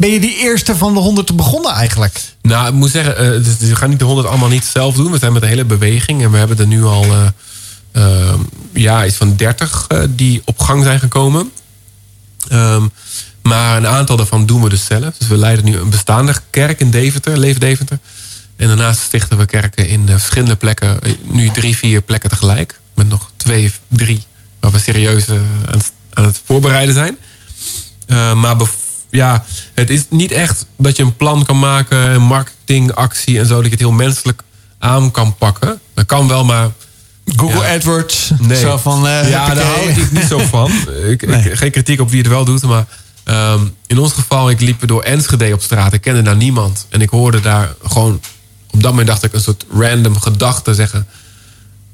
ben 0.00 0.10
je 0.10 0.20
die 0.20 0.36
eerste 0.36 0.76
van 0.76 0.94
de 0.94 1.00
100 1.00 1.36
begonnen 1.36 1.72
eigenlijk? 1.72 2.20
Nou, 2.42 2.68
ik 2.68 2.72
moet 2.74 2.90
zeggen, 2.90 3.16
eh, 3.16 3.44
dus 3.44 3.56
we 3.58 3.76
gaan 3.76 3.90
niet 3.90 3.98
de 3.98 4.04
100 4.04 4.28
allemaal 4.28 4.48
niet 4.48 4.64
zelf 4.64 4.94
doen. 4.94 5.12
We 5.12 5.18
zijn 5.18 5.32
met 5.32 5.42
een 5.42 5.48
hele 5.48 5.64
beweging 5.64 6.22
en 6.22 6.30
we 6.30 6.38
hebben 6.38 6.58
er 6.58 6.66
nu 6.66 6.84
al 6.84 7.04
eh, 7.04 7.26
eh, 7.92 8.34
ja, 8.72 9.06
iets 9.06 9.16
van 9.16 9.36
30 9.36 9.84
eh, 9.88 10.02
die 10.10 10.42
op 10.44 10.60
gang 10.60 10.82
zijn 10.84 10.98
gekomen. 11.00 11.50
Ehm, 12.48 12.86
maar 13.42 13.76
een 13.76 13.86
aantal 13.86 14.16
daarvan 14.16 14.46
doen 14.46 14.62
we 14.62 14.68
dus 14.68 14.84
zelf. 14.84 15.16
Dus 15.18 15.28
we 15.28 15.36
leiden 15.36 15.64
nu 15.64 15.76
een 15.76 15.90
bestaande 15.90 16.34
kerk 16.50 16.80
in 16.80 16.90
Deventer, 16.90 17.38
Leef 17.38 17.58
Deventer. 17.58 17.98
En 18.56 18.68
daarnaast 18.68 19.00
stichten 19.00 19.38
we 19.38 19.46
kerken 19.46 19.88
in 19.88 20.06
verschillende 20.08 20.56
plekken. 20.56 20.98
Nu 21.22 21.50
drie, 21.50 21.76
vier 21.76 22.00
plekken 22.00 22.30
tegelijk. 22.30 22.80
Met 22.94 23.08
nog 23.08 23.30
twee, 23.36 23.72
drie 23.88 24.22
waar 24.60 24.70
we 24.70 24.78
serieus 24.78 25.28
aan, 25.28 25.80
het- 26.24 26.40
voorbereiden 26.44 26.94
zijn. 26.94 27.16
Uh, 28.06 28.34
maar 28.34 28.56
ja, 29.10 29.44
het 29.74 29.90
is 29.90 30.04
niet 30.08 30.32
echt 30.32 30.66
dat 30.76 30.96
je 30.96 31.02
een 31.02 31.16
plan 31.16 31.44
kan 31.44 31.58
maken, 31.58 31.98
een 32.10 32.22
marketingactie 32.22 33.38
en 33.38 33.46
zo, 33.46 33.54
dat 33.54 33.64
je 33.64 33.70
het 33.70 33.78
heel 33.78 33.90
menselijk 33.92 34.42
aan 34.78 35.10
kan 35.10 35.36
pakken. 35.36 35.80
Dat 35.94 36.06
kan 36.06 36.28
wel, 36.28 36.44
maar 36.44 36.70
Google 37.36 37.60
Ja. 37.66 37.74
AdWords. 37.74 38.30
nee. 38.38 38.58
Zo 38.58 38.76
van. 38.76 39.06
eh, 39.06 39.30
ja, 39.30 39.54
daar 39.54 39.64
hou 39.64 39.88
ik 39.88 40.10
niet 40.12 40.24
zo 40.24 40.38
van. 40.38 40.70
ik, 41.08 41.26
Nee. 41.26 41.50
ik, 41.50 41.56
geen 41.58 41.70
kritiek 41.70 42.00
op 42.00 42.10
wie 42.10 42.18
het 42.18 42.28
wel 42.28 42.44
doet, 42.44 42.62
maar 42.62 42.86
ehm, 43.24 43.60
in 43.86 43.98
ons 43.98 44.12
geval, 44.12 44.50
ik 44.50 44.60
liep 44.60 44.86
door 44.88 45.02
Enschede 45.02 45.52
op 45.52 45.62
straat. 45.62 45.92
Ik 45.92 46.00
kende 46.00 46.22
daar 46.22 46.36
niemand. 46.36 46.86
En 46.88 47.00
ik 47.00 47.08
hoorde 47.08 47.40
daar 47.40 47.74
gewoon, 47.84 48.20
op 48.70 48.82
dat 48.82 48.90
moment 48.90 49.08
dacht 49.08 49.22
ik 49.22 49.32
een 49.32 49.40
soort 49.40 49.64
random 49.72 50.20
gedachte 50.20 50.74
zeggen. 50.74 51.06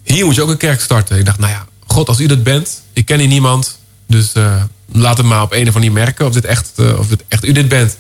Hier 0.04 0.24
moet 0.24 0.34
je 0.34 0.42
ook 0.42 0.48
een 0.50 0.56
kerk 0.56 0.80
starten. 0.80 1.18
Ik 1.18 1.24
dacht, 1.24 1.38
nou 1.38 1.52
ja, 1.52 1.64
God, 1.86 2.08
als 2.08 2.20
u 2.20 2.26
dat 2.26 2.42
bent, 2.42 2.82
ik 2.92 3.04
ken 3.06 3.18
hier 3.18 3.28
niemand. 3.28 3.78
Dus 4.06 4.32
eh, 4.32 4.62
laat 4.92 5.16
het 5.16 5.26
maar 5.26 5.42
op 5.42 5.52
een 5.52 5.68
of 5.68 5.74
andere 5.74 5.92
merken 5.92 6.26
of, 6.26 6.32
dit 6.32 6.44
echt, 6.44 6.72
eh, 6.76 6.98
of 6.98 7.08
dit 7.08 7.24
echt 7.28 7.44
u 7.44 7.52
dit 7.52 7.68
bent. 7.68 7.96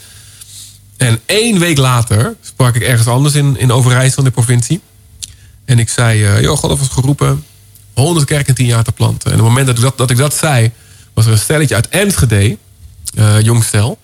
En 0.96 1.20
één 1.26 1.58
week 1.58 1.78
later 1.78 2.34
sprak 2.40 2.74
ik 2.74 2.82
ergens 2.82 3.08
anders 3.08 3.34
in, 3.34 3.58
in 3.58 3.72
Overijssel, 3.72 4.22
de 4.22 4.30
provincie. 4.30 4.80
En 5.64 5.78
ik 5.78 5.88
zei, 5.88 6.24
eh 6.24 6.40
joh, 6.40 6.58
God 6.58 6.70
ons 6.70 6.88
geroepen 6.88 7.44
100 7.94 8.26
kerken 8.26 8.48
in 8.48 8.54
10 8.54 8.66
jaar 8.66 8.84
te 8.84 8.92
planten. 8.92 9.30
En 9.30 9.38
op 9.38 9.44
het 9.44 9.48
moment 9.48 9.66
dat 9.66 9.76
ik 9.76 9.82
dat, 9.82 9.98
dat, 9.98 10.10
ik 10.10 10.16
dat 10.16 10.34
zei, 10.34 10.70
was 11.14 11.26
er 11.26 11.32
een 11.32 11.38
stelletje 11.38 11.74
uit 11.74 11.88
Enschede, 11.88 12.56
stel. 13.60 13.98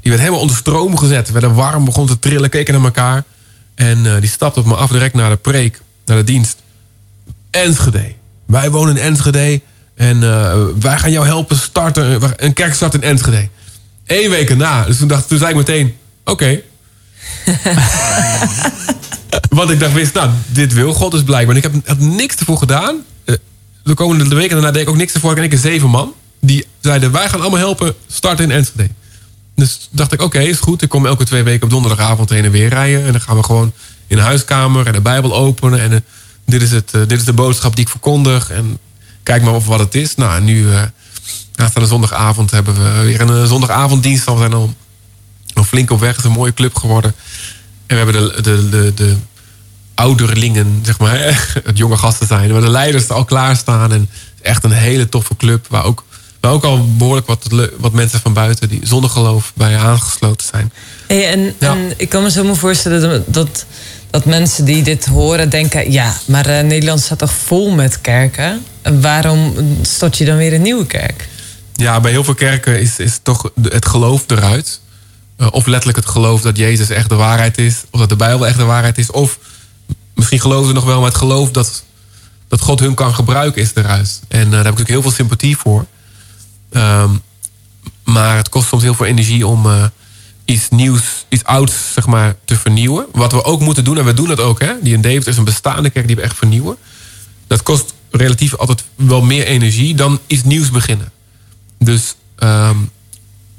Die 0.00 0.10
werd 0.10 0.20
helemaal 0.20 0.40
onder 0.40 0.56
stroom 0.56 0.96
gezet. 0.98 1.30
Werden 1.30 1.54
warm, 1.54 1.84
begon 1.84 2.06
te 2.06 2.18
trillen, 2.18 2.50
keken 2.50 2.74
naar 2.74 2.84
elkaar. 2.84 3.24
En 3.74 4.20
die 4.20 4.30
stapte 4.30 4.60
op 4.60 4.66
me 4.66 4.74
af 4.74 4.90
direct 4.90 5.14
naar 5.14 5.30
de 5.30 5.36
preek, 5.36 5.80
naar 6.04 6.16
de 6.16 6.24
dienst. 6.24 6.56
Enschede. 7.50 8.14
Wij 8.46 8.70
wonen 8.70 8.96
in 8.96 9.02
Enschede. 9.02 9.60
En 9.96 10.22
eh, 10.22 10.54
wij 10.80 10.98
gaan 10.98 11.10
jou 11.10 11.26
helpen 11.26 11.56
starten, 11.56 12.20
een 12.36 12.52
kerk 12.52 12.74
starten 12.74 13.02
in 13.02 13.08
Enschede. 13.08 13.48
Eén 14.06 14.30
week 14.30 14.50
erna. 14.50 14.84
Dus 14.84 14.98
toen, 14.98 15.08
dacht, 15.08 15.28
toen 15.28 15.38
zei 15.38 15.50
ik 15.50 15.56
meteen, 15.56 15.94
oké. 16.24 16.60
Want 19.48 19.70
ik 19.70 19.80
dacht, 19.80 19.92
wist, 19.92 20.14
nou, 20.14 20.30
dit 20.46 20.72
wil 20.72 20.92
God 20.92 21.12
dus 21.12 21.22
blijkbaar. 21.22 21.56
En 21.56 21.62
ik 21.62 21.70
heb 21.84 21.98
niks 21.98 22.36
ervoor 22.36 22.58
gedaan. 22.58 22.96
Eh, 23.24 23.34
De 23.82 23.94
komende 23.94 24.34
weken 24.34 24.54
daarna 24.54 24.70
deed 24.70 24.82
ik 24.82 24.88
ook 24.88 24.96
niks 24.96 25.12
ervoor. 25.12 25.30
Ik 25.30 25.36
in 25.36 25.42
één 25.42 25.50
keer 25.50 25.70
zeven 25.70 25.88
man. 25.88 26.12
Die 26.40 26.66
zeiden, 26.80 27.12
wij 27.12 27.28
gaan 27.28 27.40
allemaal 27.40 27.58
helpen 27.58 27.94
starten 28.06 28.44
in 28.44 28.50
Enschede. 28.50 28.88
Dus 29.54 29.88
dacht 29.90 30.12
ik, 30.12 30.22
oké, 30.22 30.38
is 30.38 30.58
goed. 30.58 30.82
Ik 30.82 30.88
kom 30.88 31.06
elke 31.06 31.24
twee 31.24 31.42
weken 31.42 31.64
op 31.64 31.70
donderdagavond 31.70 32.30
heen 32.30 32.44
en 32.44 32.50
weer 32.50 32.68
rijden. 32.68 33.04
En 33.04 33.12
dan 33.12 33.20
gaan 33.20 33.36
we 33.36 33.42
gewoon 33.42 33.72
in 34.06 34.16
de 34.16 34.22
huiskamer 34.22 34.86
en 34.86 34.92
de 34.92 35.00
Bijbel 35.00 35.36
openen. 35.36 35.80
En 35.80 35.92
eh, 35.92 35.98
dit, 36.46 36.62
is 36.62 36.70
het, 36.70 36.90
dit 36.90 37.12
is 37.12 37.24
de 37.24 37.32
boodschap 37.32 37.76
die 37.76 37.84
ik 37.84 37.90
verkondig. 37.90 38.50
En 38.50 38.78
kijk 39.26 39.42
maar 39.42 39.54
of 39.54 39.66
wat 39.66 39.78
het 39.78 39.94
is. 39.94 40.14
Nou, 40.14 40.36
en 40.36 40.44
nu, 40.44 40.72
eh 40.72 40.82
aanstaande 41.56 41.88
zondagavond, 41.88 42.50
hebben 42.50 42.74
we 42.74 43.02
weer 43.02 43.20
een 43.20 43.42
eh, 43.42 43.44
zondagavonddienst. 43.44 44.24
We 44.24 44.36
zijn 44.38 44.52
al, 44.52 44.74
al 45.54 45.64
flink 45.64 45.90
op 45.90 46.00
weg. 46.00 46.10
Het 46.10 46.18
is 46.18 46.24
een 46.24 46.30
mooie 46.30 46.54
club 46.54 46.74
geworden. 46.76 47.14
En 47.86 47.96
we 47.96 48.02
hebben 48.02 48.34
de, 48.34 48.42
de, 48.42 48.68
de, 48.68 48.94
de 48.94 49.16
ouderlingen, 49.94 50.80
zeg 50.82 50.98
maar, 50.98 51.18
het 51.64 51.78
jonge 51.78 51.96
gasten 51.96 52.26
zijn. 52.26 52.52
Waar 52.52 52.60
de 52.60 52.70
leiders 52.70 53.08
er 53.08 53.14
al 53.14 53.24
klaarstaan. 53.24 53.92
En 53.92 54.08
echt 54.42 54.64
een 54.64 54.72
hele 54.72 55.08
toffe 55.08 55.36
club. 55.36 55.66
Waar 55.68 55.84
ook, 55.84 56.04
waar 56.40 56.52
ook 56.52 56.64
al 56.64 56.96
behoorlijk 56.96 57.26
wat, 57.26 57.46
wat 57.78 57.92
mensen 57.92 58.20
van 58.20 58.32
buiten 58.32 58.68
die 58.68 58.80
zonder 58.82 59.10
geloof 59.10 59.52
bij 59.54 59.76
aangesloten 59.78 60.46
zijn. 60.46 60.72
Hey, 61.06 61.28
en, 61.30 61.54
Ja. 61.60 61.74
en 61.74 61.92
ik 61.96 62.08
kan 62.08 62.22
me 62.22 62.30
zo 62.30 62.44
maar 62.44 62.56
voorstellen 62.56 63.00
dat, 63.00 63.22
dat, 63.26 63.66
dat 64.10 64.24
mensen 64.24 64.64
die 64.64 64.82
dit 64.82 65.06
horen 65.06 65.50
denken... 65.50 65.92
ja, 65.92 66.16
maar 66.26 66.46
eh, 66.46 66.64
Nederland 66.64 67.00
staat 67.00 67.18
toch 67.18 67.32
vol 67.32 67.70
met 67.70 68.00
kerken? 68.00 68.64
En 68.82 69.00
waarom 69.00 69.54
stort 69.82 70.18
je 70.18 70.24
dan 70.24 70.36
weer 70.36 70.52
een 70.52 70.62
nieuwe 70.62 70.86
kerk? 70.86 71.28
Ja, 71.74 72.00
bij 72.00 72.10
heel 72.10 72.24
veel 72.24 72.34
kerken 72.34 72.80
is, 72.80 72.98
is 72.98 73.18
toch 73.22 73.50
het 73.62 73.86
geloof 73.86 74.24
eruit. 74.26 74.80
Eh, 75.36 75.46
of 75.50 75.66
letterlijk 75.66 75.98
het 75.98 76.08
geloof 76.08 76.40
dat 76.40 76.56
Jezus 76.56 76.88
echt 76.88 77.08
de 77.08 77.14
waarheid 77.14 77.58
is. 77.58 77.84
Of 77.90 78.00
dat 78.00 78.08
de 78.08 78.16
Bijbel 78.16 78.46
echt 78.46 78.56
de 78.56 78.64
waarheid 78.64 78.98
is. 78.98 79.10
Of 79.10 79.38
misschien 80.14 80.40
geloven 80.40 80.66
ze 80.66 80.74
nog 80.74 80.84
wel, 80.84 80.98
maar 80.98 81.08
het 81.08 81.18
geloof 81.18 81.50
dat, 81.50 81.84
dat 82.48 82.60
God 82.60 82.80
hun 82.80 82.94
kan 82.94 83.14
gebruiken 83.14 83.62
is 83.62 83.70
eruit. 83.74 84.20
En 84.28 84.38
eh, 84.38 84.50
daar 84.50 84.64
heb 84.64 84.72
ik 84.72 84.78
natuurlijk 84.78 84.88
heel 84.88 85.02
veel 85.02 85.10
sympathie 85.10 85.56
voor. 85.56 85.86
Ehm, 86.70 87.10
maar 88.04 88.36
het 88.36 88.48
kost 88.48 88.68
soms 88.68 88.82
heel 88.82 88.94
veel 88.94 89.06
energie 89.06 89.46
om 89.46 89.66
iets 90.46 90.68
nieuws, 90.68 91.26
iets 91.28 91.44
ouds 91.44 91.92
zeg 91.92 92.06
maar, 92.06 92.34
te 92.44 92.56
vernieuwen. 92.56 93.06
Wat 93.12 93.32
we 93.32 93.44
ook 93.44 93.60
moeten 93.60 93.84
doen, 93.84 93.98
en 93.98 94.04
we 94.04 94.14
doen 94.14 94.28
dat 94.28 94.40
ook. 94.40 94.60
Hè? 94.60 94.72
Die 94.82 94.94
in 94.94 95.00
David 95.00 95.26
is 95.26 95.36
een 95.36 95.44
bestaande 95.44 95.90
kerk 95.90 96.06
die 96.06 96.16
we 96.16 96.22
echt 96.22 96.36
vernieuwen. 96.36 96.76
Dat 97.46 97.62
kost 97.62 97.94
relatief 98.10 98.54
altijd 98.54 98.84
wel 98.94 99.22
meer 99.22 99.46
energie 99.46 99.94
dan 99.94 100.20
iets 100.26 100.44
nieuws 100.44 100.70
beginnen. 100.70 101.12
Dus 101.78 102.14
ehm, 102.38 102.76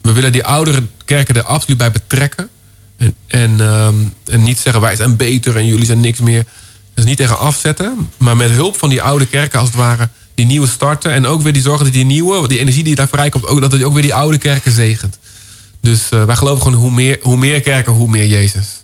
we 0.02 0.12
willen 0.12 0.32
die 0.32 0.44
oudere 0.44 0.84
kerken 1.06 1.36
er 1.36 1.44
absoluut 1.44 1.78
bij 1.78 1.92
betrekken. 1.92 2.50
En, 2.98 3.16
en, 3.28 3.60
ehm, 3.60 4.44
niet 4.44 4.60
zeggen 4.60 4.82
wij 4.82 4.96
zijn 4.96 5.16
beter 5.16 5.58
en 5.58 5.66
jullie 5.66 5.86
zijn 5.86 6.00
niks 6.00 6.20
meer. 6.20 6.46
Dus 6.94 7.06
niet 7.06 7.18
tegen 7.18 7.40
afzetten. 7.40 8.10
Maar 8.18 8.36
met 8.36 8.52
hulp 8.52 8.78
van 8.78 8.90
die 8.90 9.02
oude 9.02 9.26
kerken 9.26 9.60
als 9.60 9.68
het 9.68 9.78
ware 9.78 10.10
die 10.36 10.46
nieuwe 10.46 10.68
starten. 10.68 11.12
En 11.12 11.26
ook 11.26 11.42
weer 11.42 11.54
die 11.54 11.62
zorgen 11.62 11.86
dat 11.86 11.94
die 11.94 12.06
nieuwe, 12.06 12.48
die 12.48 12.60
energie 12.60 12.84
die 12.84 12.96
daar 12.96 13.08
vrijkomt, 13.08 13.48
ook, 13.48 13.62
dat 13.62 13.72
het 13.72 13.84
ook 13.84 13.94
weer 13.94 14.02
die 14.02 14.14
oude 14.14 14.38
kerken 14.38 14.72
zegent. 14.72 15.18
Dus 15.88 16.10
eh, 16.10 16.24
wij 16.24 16.36
geloven 16.36 16.64
gewoon 16.64 16.80
hoe 16.80 16.92
meer, 16.92 17.20
hoe 17.22 17.38
meer 17.38 17.62
kerken, 17.62 17.94
hoe 17.94 18.08
meer 18.08 18.28
Jezus. 18.28 18.84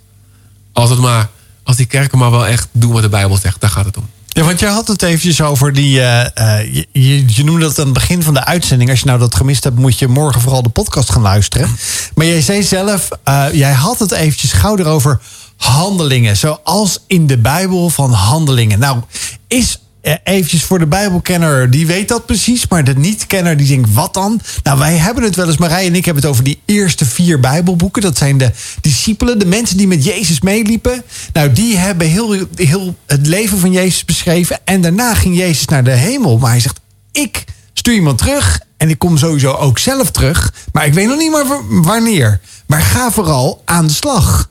Als, 0.74 0.90
het 0.90 1.00
maar, 1.00 1.30
als 1.64 1.76
die 1.76 1.86
kerken 1.86 2.18
maar 2.18 2.32
wel 2.32 2.48
echt 2.48 2.68
doen 2.72 2.92
wat 2.92 3.02
de 3.02 3.10
Bijbel 3.10 3.38
zegt, 3.38 3.62
daar 3.62 3.70
gaat 3.70 3.86
het 3.86 3.98
om. 3.98 4.10
Ja, 4.28 4.44
want 4.44 4.60
jij 4.60 4.70
had 4.70 4.88
het 4.88 5.02
eventjes 5.02 5.42
over 5.42 5.74
die. 5.74 6.02
eh, 6.02 6.60
eh, 6.60 6.74
je, 6.92 7.24
je, 7.28 7.44
noemde 7.44 7.62
dat 7.66 7.80
aan 7.80 7.86
het 7.86 7.94
begin 7.94 8.24
van 8.24 8.34
de 8.34 8.46
uitzending. 8.46 8.90
Als 8.90 9.00
je 9.00 9.06
nou 9.06 9.20
dat 9.20 9.36
gemist 9.36 9.64
hebt, 9.64 9.78
moet 9.78 10.00
je 10.00 10.08
morgen 10.08 10.42
vooral 10.42 10.64
de 10.64 10.70
podcast 10.70 11.12
gaan 11.12 11.22
luisteren. 11.22 11.70
Maar 12.16 12.26
jij 12.26 12.42
zei 12.42 12.64
zelf, 12.64 13.08
jij 13.52 13.74
had 13.74 14.00
het 14.00 14.12
eventjes 14.12 14.52
gauw 14.52 14.78
erover 14.78 15.22
handelingen. 15.58 16.38
Zoals 16.38 17.00
in 17.08 17.28
de 17.28 17.38
Bijbel 17.38 17.90
van 17.90 18.12
handelingen. 18.12 18.80
Nou, 18.80 19.00
is 19.48 19.80
eventjes 20.24 20.64
voor 20.64 20.80
de 20.80 20.86
Bijbelkenner, 20.88 21.70
die 21.70 21.88
weet 21.88 22.08
dat 22.08 22.26
precies. 22.26 22.68
Maar 22.68 22.84
de 22.84 22.96
niet-kenner, 22.96 23.58
die 23.58 23.68
denkt, 23.68 23.94
wat 23.94 24.14
dan? 24.14 24.42
Nou, 24.64 24.80
wij 24.80 24.98
hebben 24.98 25.24
het 25.24 25.36
wel 25.36 25.48
eens, 25.48 25.58
Marij 25.58 25.86
en 25.88 25.96
ik 25.96 26.06
hebben 26.06 26.24
het 26.24 26.32
over 26.32 26.44
die 26.44 26.62
eerste 26.66 27.06
vier 27.06 27.40
Bijbelboeken. 27.40 28.02
Dat 28.02 28.18
zijn 28.18 28.38
de 28.38 28.52
discipelen, 28.82 29.40
de 29.40 29.46
mensen 29.46 29.78
die 29.78 29.88
met 29.88 30.04
Jezus 30.04 30.42
meeliepen. 30.42 31.04
Nou, 31.34 31.52
die 31.52 31.78
hebben 31.78 32.08
heel, 32.08 32.36
heel 32.56 32.96
het 33.06 33.28
leven 33.28 33.58
van 33.58 33.72
Jezus 33.72 34.06
beschreven. 34.06 34.60
En 34.64 34.82
daarna 34.82 35.14
ging 35.14 35.38
Jezus 35.38 35.66
naar 35.66 35.84
de 35.84 35.92
hemel. 35.92 36.38
Maar 36.38 36.52
hij 36.52 36.60
zegt, 36.60 36.80
ik 37.12 37.44
stuur 37.74 37.94
iemand 37.94 38.18
terug. 38.18 38.60
En 38.78 38.90
ik 38.90 39.00
kom 39.00 39.18
sowieso 39.18 39.52
ook 39.52 39.80
zelf 39.80 40.12
terug. 40.12 40.54
Maar 40.72 40.86
ik 40.86 40.94
weet 40.94 41.08
nog 41.08 41.18
niet 41.18 41.32
wa- 41.32 41.62
wanneer. 41.70 42.40
Maar 42.68 42.82
ga 42.82 43.12
vooral 43.12 43.62
aan 43.66 43.88
de 43.88 43.94
slag. 43.94 44.50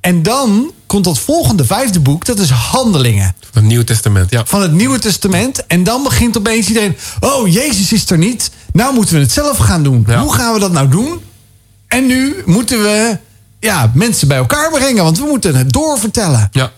En 0.00 0.22
dan 0.22 0.72
komt 0.88 1.04
dat 1.04 1.18
volgende 1.18 1.64
vijfde 1.64 2.00
boek, 2.00 2.24
dat 2.24 2.38
is 2.38 2.50
Handelingen 2.50 3.34
Van 3.40 3.62
het 3.62 3.64
Nieuwe 3.64 3.84
Testament, 3.84 4.30
ja. 4.30 4.46
van 4.46 4.62
het 4.62 4.72
Nieuwe 4.72 4.98
Testament. 4.98 5.66
En 5.66 5.84
dan 5.84 6.02
begint 6.02 6.38
opeens 6.38 6.68
iedereen: 6.68 6.96
Oh, 7.20 7.52
Jezus 7.52 7.92
is 7.92 8.10
er 8.10 8.18
niet. 8.18 8.50
Nou 8.72 8.94
moeten 8.94 9.14
we 9.14 9.20
het 9.20 9.32
zelf 9.32 9.56
gaan 9.56 9.82
doen. 9.82 10.04
Ja. 10.06 10.20
Hoe 10.20 10.34
gaan 10.34 10.54
we 10.54 10.60
dat 10.60 10.72
nou 10.72 10.88
doen? 10.88 11.20
En 11.88 12.06
nu 12.06 12.42
moeten 12.46 12.82
we 12.82 13.18
ja, 13.60 13.90
mensen 13.94 14.28
bij 14.28 14.36
elkaar 14.36 14.70
brengen, 14.70 15.04
want 15.04 15.18
we 15.18 15.24
moeten 15.24 15.54
het 15.54 15.72
doorvertellen. 15.72 16.48
Ja, 16.52 16.72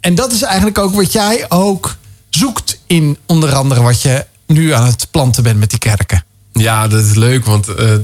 En 0.00 0.14
dat 0.14 0.32
is 0.32 0.42
eigenlijk 0.42 0.78
ook 0.78 0.94
wat 0.94 1.12
jij 1.12 1.44
ook 1.48 1.96
zoekt 2.30 2.80
in 2.86 3.18
onder 3.26 3.54
andere 3.54 3.82
wat 3.82 4.02
je 4.02 4.26
nu 4.46 4.72
aan 4.72 4.86
het 4.86 5.06
planten 5.10 5.42
bent 5.42 5.58
met 5.58 5.70
die 5.70 5.78
kerken. 5.78 6.24
Ja, 6.52 6.88
dat 6.88 7.04
is 7.04 7.14
leuk, 7.14 7.44
want 7.44 7.68
eh, 7.68 7.94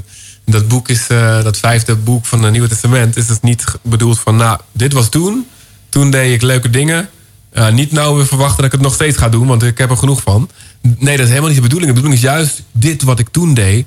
dat 0.46 0.68
boek 0.68 0.88
is, 0.88 1.06
eh, 1.06 1.42
dat 1.42 1.56
vijfde 1.56 1.96
boek 1.96 2.26
van 2.26 2.42
het 2.42 2.52
Nieuwe 2.52 2.68
Testament, 2.68 3.16
is 3.16 3.28
het 3.28 3.42
niet 3.42 3.66
ge- 3.66 3.78
bedoeld 3.82 4.18
van, 4.18 4.36
nou, 4.36 4.58
dit 4.72 4.92
was 4.92 5.08
toen, 5.08 5.46
toen 5.88 6.10
deed 6.10 6.32
ik 6.34 6.42
leuke 6.42 6.70
dingen. 6.70 7.08
Eh, 7.50 7.70
niet 7.72 7.92
nou 7.92 8.16
weer 8.16 8.26
verwachten 8.26 8.56
dat 8.56 8.66
ik 8.66 8.72
het 8.72 8.80
nog 8.80 8.94
steeds 8.94 9.16
ga 9.16 9.28
doen, 9.28 9.46
want 9.46 9.62
ik 9.62 9.78
heb 9.78 9.90
er 9.90 9.96
genoeg 9.96 10.22
van. 10.22 10.50
Nee, 10.80 11.16
dat 11.16 11.24
is 11.24 11.28
helemaal 11.28 11.48
niet 11.48 11.56
de 11.56 11.62
bedoeling. 11.68 11.92
De 11.94 12.00
bedoeling 12.00 12.22
is 12.24 12.28
juist 12.30 12.62
dit 12.72 13.02
wat 13.02 13.18
ik 13.18 13.28
toen 13.28 13.54
deed. 13.54 13.86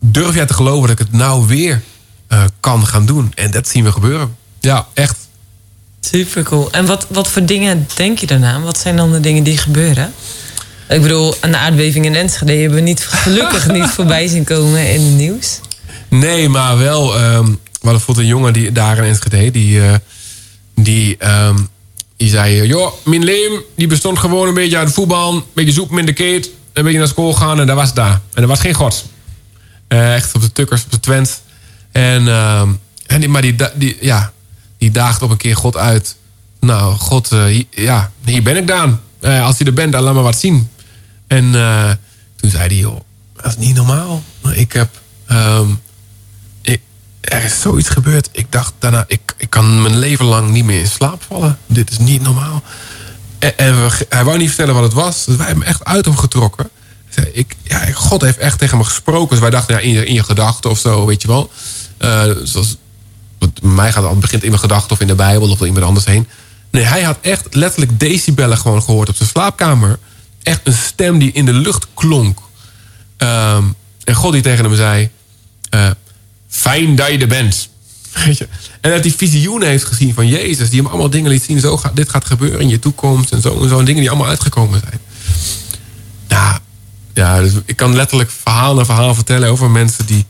Durf 0.00 0.34
jij 0.34 0.46
te 0.46 0.54
geloven 0.54 0.80
dat 0.88 0.98
ik 1.00 1.06
het 1.06 1.12
nou 1.12 1.46
weer 1.46 1.82
eh, 2.26 2.44
kan 2.60 2.86
gaan 2.86 3.06
doen? 3.06 3.32
En 3.34 3.50
dat 3.50 3.68
zien 3.68 3.84
we 3.84 3.92
gebeuren. 3.92 4.36
Ja, 4.60 4.86
echt. 4.94 5.16
Super 6.00 6.42
cool. 6.42 6.70
En 6.72 6.86
wat, 6.86 7.06
wat 7.08 7.28
voor 7.28 7.44
dingen 7.46 7.86
denk 7.94 8.18
je 8.18 8.26
daarna? 8.26 8.60
Wat 8.60 8.78
zijn 8.78 8.96
dan 8.96 9.12
de 9.12 9.20
dingen 9.20 9.42
die 9.42 9.56
gebeuren? 9.56 10.12
Ik 10.90 11.02
bedoel, 11.02 11.34
een 11.40 11.56
aardbeving 11.56 12.04
in 12.04 12.14
Enschede 12.14 12.52
hebben 12.52 12.78
we 12.78 12.80
niet, 12.80 13.06
gelukkig 13.06 13.66
niet 13.72 13.86
voorbij 13.86 14.26
zien 14.26 14.44
komen 14.44 14.92
in 14.92 15.00
het 15.00 15.14
nieuws. 15.14 15.60
Nee, 16.08 16.48
maar 16.48 16.78
wel. 16.78 17.18
ehm 17.18 17.52
we 17.80 17.90
bijvoorbeeld 17.90 18.18
een 18.18 18.32
jongen 18.32 18.52
die 18.52 18.72
daar 18.72 18.96
in 18.98 19.04
Enschede, 19.04 19.50
die, 19.50 19.82
eh, 19.82 19.94
die, 20.74 21.16
ehm, 21.16 21.56
die 22.16 22.28
zei: 22.28 22.66
Joh, 22.66 22.92
mijn 23.04 23.24
leem 23.24 23.62
die 23.76 23.86
bestond 23.86 24.18
gewoon 24.18 24.48
een 24.48 24.54
beetje 24.54 24.76
uit 24.76 24.92
voetbal, 24.92 25.32
een 25.32 25.42
beetje 25.52 25.72
zoep 25.72 25.98
in 25.98 26.06
de 26.06 26.12
keet, 26.12 26.50
een 26.72 26.84
beetje 26.84 26.98
naar 26.98 27.08
school 27.08 27.34
gaan 27.34 27.60
en 27.60 27.66
daar 27.66 27.76
was 27.76 27.86
het 27.86 27.96
daar. 27.96 28.20
En 28.34 28.42
er 28.42 28.48
was 28.48 28.60
geen 28.60 28.74
god. 28.74 29.04
Eh, 29.88 30.14
echt 30.14 30.34
op 30.34 30.40
de 30.40 30.52
tukkers, 30.52 30.84
op 30.84 30.90
de 30.90 31.00
Twent. 31.00 31.42
En, 31.92 32.28
ehm, 32.28 32.68
en 33.06 33.20
die, 33.20 33.28
maar 33.28 33.42
die, 33.42 33.56
die, 33.74 33.96
ja, 34.00 34.32
die 34.78 34.90
daagt 34.90 35.22
op 35.22 35.30
een 35.30 35.36
keer 35.36 35.56
God 35.56 35.76
uit. 35.76 36.16
Nou, 36.60 36.96
God, 36.96 37.32
eh, 37.32 37.44
hier, 37.44 37.64
ja, 37.70 38.12
hier 38.24 38.42
ben 38.42 38.56
ik 38.56 38.66
dan. 38.66 39.00
Eh, 39.20 39.44
als 39.44 39.58
je 39.58 39.64
er 39.64 39.72
bent, 39.72 39.92
dan 39.92 40.02
laat 40.02 40.14
me 40.14 40.20
wat 40.20 40.38
zien. 40.38 40.68
En 41.30 41.54
eh, 41.54 41.90
toen 42.36 42.50
zei 42.50 42.66
hij, 42.66 42.76
joh, 42.76 43.00
dat 43.34 43.46
is 43.46 43.56
niet 43.56 43.74
normaal. 43.76 44.22
Ik 44.52 44.72
heb, 44.72 44.88
ehm, 45.26 45.68
er 47.20 47.44
is 47.44 47.60
zoiets 47.60 47.88
gebeurd. 47.88 48.28
Ik 48.32 48.46
dacht 48.52 48.72
daarna, 48.78 49.04
ik, 49.06 49.34
ik 49.36 49.50
kan 49.50 49.82
mijn 49.82 49.98
leven 49.98 50.24
lang 50.24 50.50
niet 50.50 50.64
meer 50.64 50.80
in 50.80 50.86
slaap 50.86 51.22
vallen. 51.22 51.58
Dit 51.66 51.90
is 51.90 51.98
niet 51.98 52.22
normaal. 52.22 52.62
En, 53.38 53.74
hij 54.08 54.24
wou 54.24 54.38
niet 54.38 54.48
vertellen 54.48 54.74
wat 54.74 54.82
het 54.82 54.92
was. 54.92 55.24
Dus 55.24 55.36
wij 55.36 55.46
hebben 55.46 55.64
hem 55.64 55.74
echt 55.74 55.84
uit 55.84 56.04
hem 56.04 56.16
getrokken. 56.16 56.70
Ik, 57.32 57.56
ja, 57.62 57.92
God 57.92 58.20
heeft 58.20 58.38
echt 58.38 58.58
tegen 58.58 58.78
me 58.78 58.84
gesproken. 58.84 59.28
Dus 59.28 59.38
wij 59.38 59.50
dachten, 59.50 59.74
ja, 59.74 59.80
in 59.80 59.90
je, 59.90 60.06
in 60.06 60.24
gedachten 60.24 60.70
of 60.70 60.78
zo, 60.78 61.06
weet 61.06 61.22
je 61.22 61.28
wel. 61.28 61.50
Eh, 61.98 62.24
zoals, 62.42 62.76
mij 63.62 63.92
gaat 63.92 64.02
het, 64.02 64.10
het 64.12 64.20
begint 64.20 64.42
in 64.42 64.48
mijn 64.48 64.60
gedachten 64.60 64.90
of 64.90 65.00
in 65.00 65.06
de 65.06 65.14
Bijbel 65.14 65.50
of 65.50 65.58
door 65.58 65.66
iemand 65.66 65.86
anders 65.86 66.06
heen. 66.06 66.28
Nee, 66.70 66.84
hij 66.84 67.02
had 67.02 67.18
echt 67.20 67.54
letterlijk 67.54 68.00
decibellen 68.00 68.58
gewoon 68.58 68.82
gehoord 68.82 69.08
op 69.08 69.16
zijn 69.16 69.28
slaapkamer. 69.28 69.98
Echt 70.42 70.60
een 70.64 70.72
stem 70.72 71.18
die 71.18 71.32
in 71.32 71.44
de 71.44 71.52
lucht 71.52 71.86
klonk. 71.94 72.38
Ehm, 73.16 73.64
en 74.04 74.14
God 74.14 74.32
die 74.32 74.42
tegen 74.42 74.64
hem 74.64 74.74
zei... 74.74 75.10
eh, 75.70 75.90
fijn 76.48 76.96
dat 76.96 77.10
je 77.10 77.18
er 77.18 77.26
bent. 77.26 77.68
Weet 78.12 78.38
je? 78.38 78.48
En 78.80 78.90
dat 78.90 79.04
hij 79.04 79.12
visioenen 79.12 79.68
heeft 79.68 79.84
gezien 79.84 80.14
van 80.14 80.28
Jezus... 80.28 80.70
die 80.70 80.80
hem 80.80 80.88
allemaal 80.88 81.10
dingen 81.10 81.30
liet 81.30 81.42
zien. 81.42 81.60
Zo 81.60 81.76
gaat, 81.76 81.96
dit 81.96 82.08
gaat 82.08 82.24
gebeuren 82.24 82.60
in 82.60 82.68
je 82.68 82.78
toekomst 82.78 83.32
en 83.32 83.40
zo. 83.40 83.62
En 83.62 83.68
zo 83.68 83.78
en 83.78 83.84
dingen 83.84 84.00
die 84.00 84.10
allemaal 84.10 84.28
uitgekomen 84.28 84.80
zijn. 84.80 85.00
Nou, 86.28 86.58
ja, 87.14 87.40
dus 87.40 87.52
ik 87.64 87.76
kan 87.76 87.96
letterlijk 87.96 88.30
verhaal 88.30 88.74
na 88.74 88.84
verhaal 88.84 89.14
vertellen... 89.14 89.50
over 89.50 89.70
mensen 89.70 90.06
die, 90.06 90.26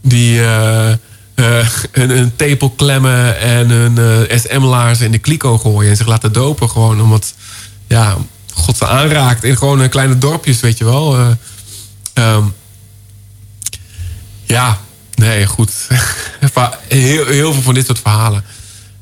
die 0.00 0.40
eh, 0.40 0.90
eh, 0.90 0.98
een, 1.92 2.36
tepel 2.36 2.70
klemmen... 2.70 3.40
en 3.40 3.70
een 3.70 4.28
eh, 4.28 4.38
SM-laarzen 4.38 5.06
in 5.06 5.12
de 5.12 5.18
kliko 5.18 5.58
gooien... 5.58 5.90
en 5.90 5.96
zich 5.96 6.06
laten 6.06 6.32
dopen 6.32 6.70
gewoon 6.70 7.00
omdat... 7.00 7.34
Ja, 7.86 8.16
God 8.54 8.84
aanraakt 8.84 9.44
in 9.44 9.56
gewoon 9.56 9.82
eh, 9.82 9.88
kleine 9.88 10.18
dorpjes, 10.18 10.60
weet 10.60 10.78
je 10.78 10.84
wel. 10.84 11.18
Eh, 11.18 11.30
ehm, 12.12 12.44
ja, 14.44 14.78
nee, 15.14 15.46
goed. 15.46 15.72
Heel, 16.88 17.26
heel 17.26 17.52
veel 17.52 17.62
van 17.62 17.74
dit 17.74 17.86
soort 17.86 17.98
verhalen. 17.98 18.44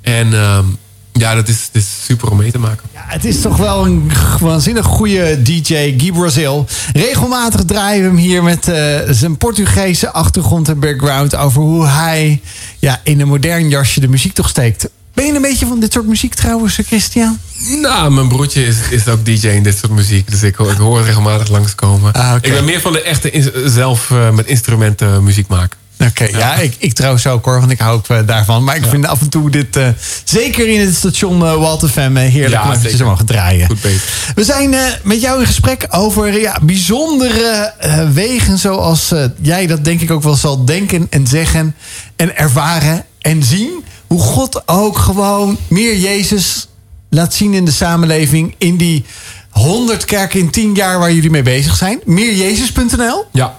En 0.01 0.35
ehm, 0.35 0.65
ja, 1.13 1.35
dat 1.35 1.49
is, 1.49 1.69
is 1.73 1.87
super 2.05 2.31
om 2.31 2.37
mee 2.37 2.51
te 2.53 2.59
maken. 2.59 2.89
Ja, 2.93 3.05
het 3.07 3.25
is 3.25 3.41
toch 3.41 3.57
wel 3.57 3.87
een 3.87 4.11
waanzinnig 4.41 4.87
goede 4.87 5.43
DJ, 5.43 5.95
Guy 5.99 6.13
Brazil. 6.13 6.67
Regelmatig 6.93 7.65
draaien 7.65 8.03
we 8.03 8.09
hem 8.09 8.17
hier 8.17 8.43
met 8.43 8.69
eh, 8.69 8.99
zijn 9.09 9.37
Portugese 9.37 10.13
achtergrond 10.13 10.69
en 10.69 10.81
background... 10.81 11.37
over 11.37 11.63
hoe 11.63 11.87
hij 11.87 12.41
ja, 12.79 13.01
in 13.03 13.21
een 13.21 13.29
modern 13.29 13.69
jasje 13.69 14.01
de 14.01 14.09
muziek 14.09 14.33
toch 14.33 14.49
steekt. 14.49 14.89
Ben 15.19 15.27
je 15.27 15.35
een 15.35 15.43
beetje 15.43 15.67
van 15.67 15.81
dit 15.81 15.93
soort 15.93 16.07
muziek 16.07 16.35
trouwens, 16.35 16.79
Christian? 16.87 17.39
Nou, 17.81 18.11
mijn 18.11 18.29
broertje 18.29 18.67
is, 18.67 18.77
is 18.91 19.09
ook 19.09 19.25
DJ 19.25 19.47
in 19.49 19.63
dit 19.63 19.79
soort 19.79 19.93
muziek. 19.93 20.31
Dus 20.31 20.43
ik, 20.43 20.55
hoor- 20.55 20.71
ik 20.71 20.77
hoor 20.77 20.97
het 20.97 21.07
regelmatig 21.07 21.49
langskomen. 21.49 22.13
Ah. 22.13 22.35
Ik 22.41 22.53
ben 22.53 22.65
meer 22.65 22.81
van 22.81 22.93
de 22.93 23.03
echte 23.03 23.31
in- 23.31 23.53
zelf 23.65 24.11
eh, 24.11 24.31
met 24.31 24.47
instrumenten 24.47 25.25
muziek 25.25 25.49
maken. 25.49 25.79
Oké, 26.07 26.25
ja, 26.25 26.55
ik, 26.55 26.75
ik 26.79 26.93
trouwens 26.93 27.27
ook 27.27 27.45
hoor, 27.45 27.59
want 27.59 27.71
ik 27.71 27.79
hou 27.79 27.97
ook 27.97 28.09
eh, 28.09 28.19
daarvan. 28.27 28.65
Maar 28.65 28.77
ik 28.77 28.85
vind 28.89 29.07
af 29.07 29.21
en 29.21 29.29
toe 29.29 29.51
dit, 29.51 29.77
eh, 29.77 29.89
zeker 30.25 30.69
in 30.69 30.81
het 30.81 30.95
station 30.95 31.45
eh, 31.45 31.55
Walter 31.55 31.91
eh, 31.95 32.05
heerlijk 32.15 32.53
Ja, 32.53 32.63
om 32.65 32.69
eventjes 32.71 32.97
te 32.97 33.05
mogen 33.05 33.27
draaien. 33.27 33.67
Goed 33.67 33.81
bezig. 33.81 34.33
We 34.35 34.45
zijn 34.45 34.75
eh, 34.75 34.81
met 35.03 35.21
jou 35.21 35.41
in 35.41 35.47
gesprek 35.47 35.87
over 35.91 36.41
ja, 36.41 36.59
bijzondere 36.63 37.73
eh, 37.79 38.11
wegen 38.11 38.59
zoals 38.59 39.13
eh, 39.13 39.25
jij 39.43 39.67
dat 39.67 39.85
denk 39.85 40.01
ik 40.01 40.11
ook 40.11 40.23
wel 40.23 40.37
zal 40.37 40.65
denken 40.65 41.07
en 41.11 41.27
zeggen 41.27 41.75
en 42.17 42.37
ervaren 42.37 43.05
en 43.21 43.43
zien. 43.43 43.85
Hoe 44.09 44.21
God 44.21 44.63
ook 44.69 44.99
gewoon 44.99 45.59
meer 45.69 45.97
Jezus 45.97 46.69
laat 47.11 47.35
zien 47.35 47.55
in 47.55 47.65
de 47.65 47.71
samenleving 47.73 48.55
in 48.59 48.77
die 48.77 49.05
100 49.51 50.05
kerken 50.05 50.41
in 50.41 50.51
10 50.51 50.75
jaar 50.75 50.99
waar 50.99 51.13
jullie 51.13 51.31
mee 51.31 51.43
bezig 51.43 51.77
zijn. 51.77 52.01
Meerjezus.nl. 52.05 53.25
Ja, 53.33 53.57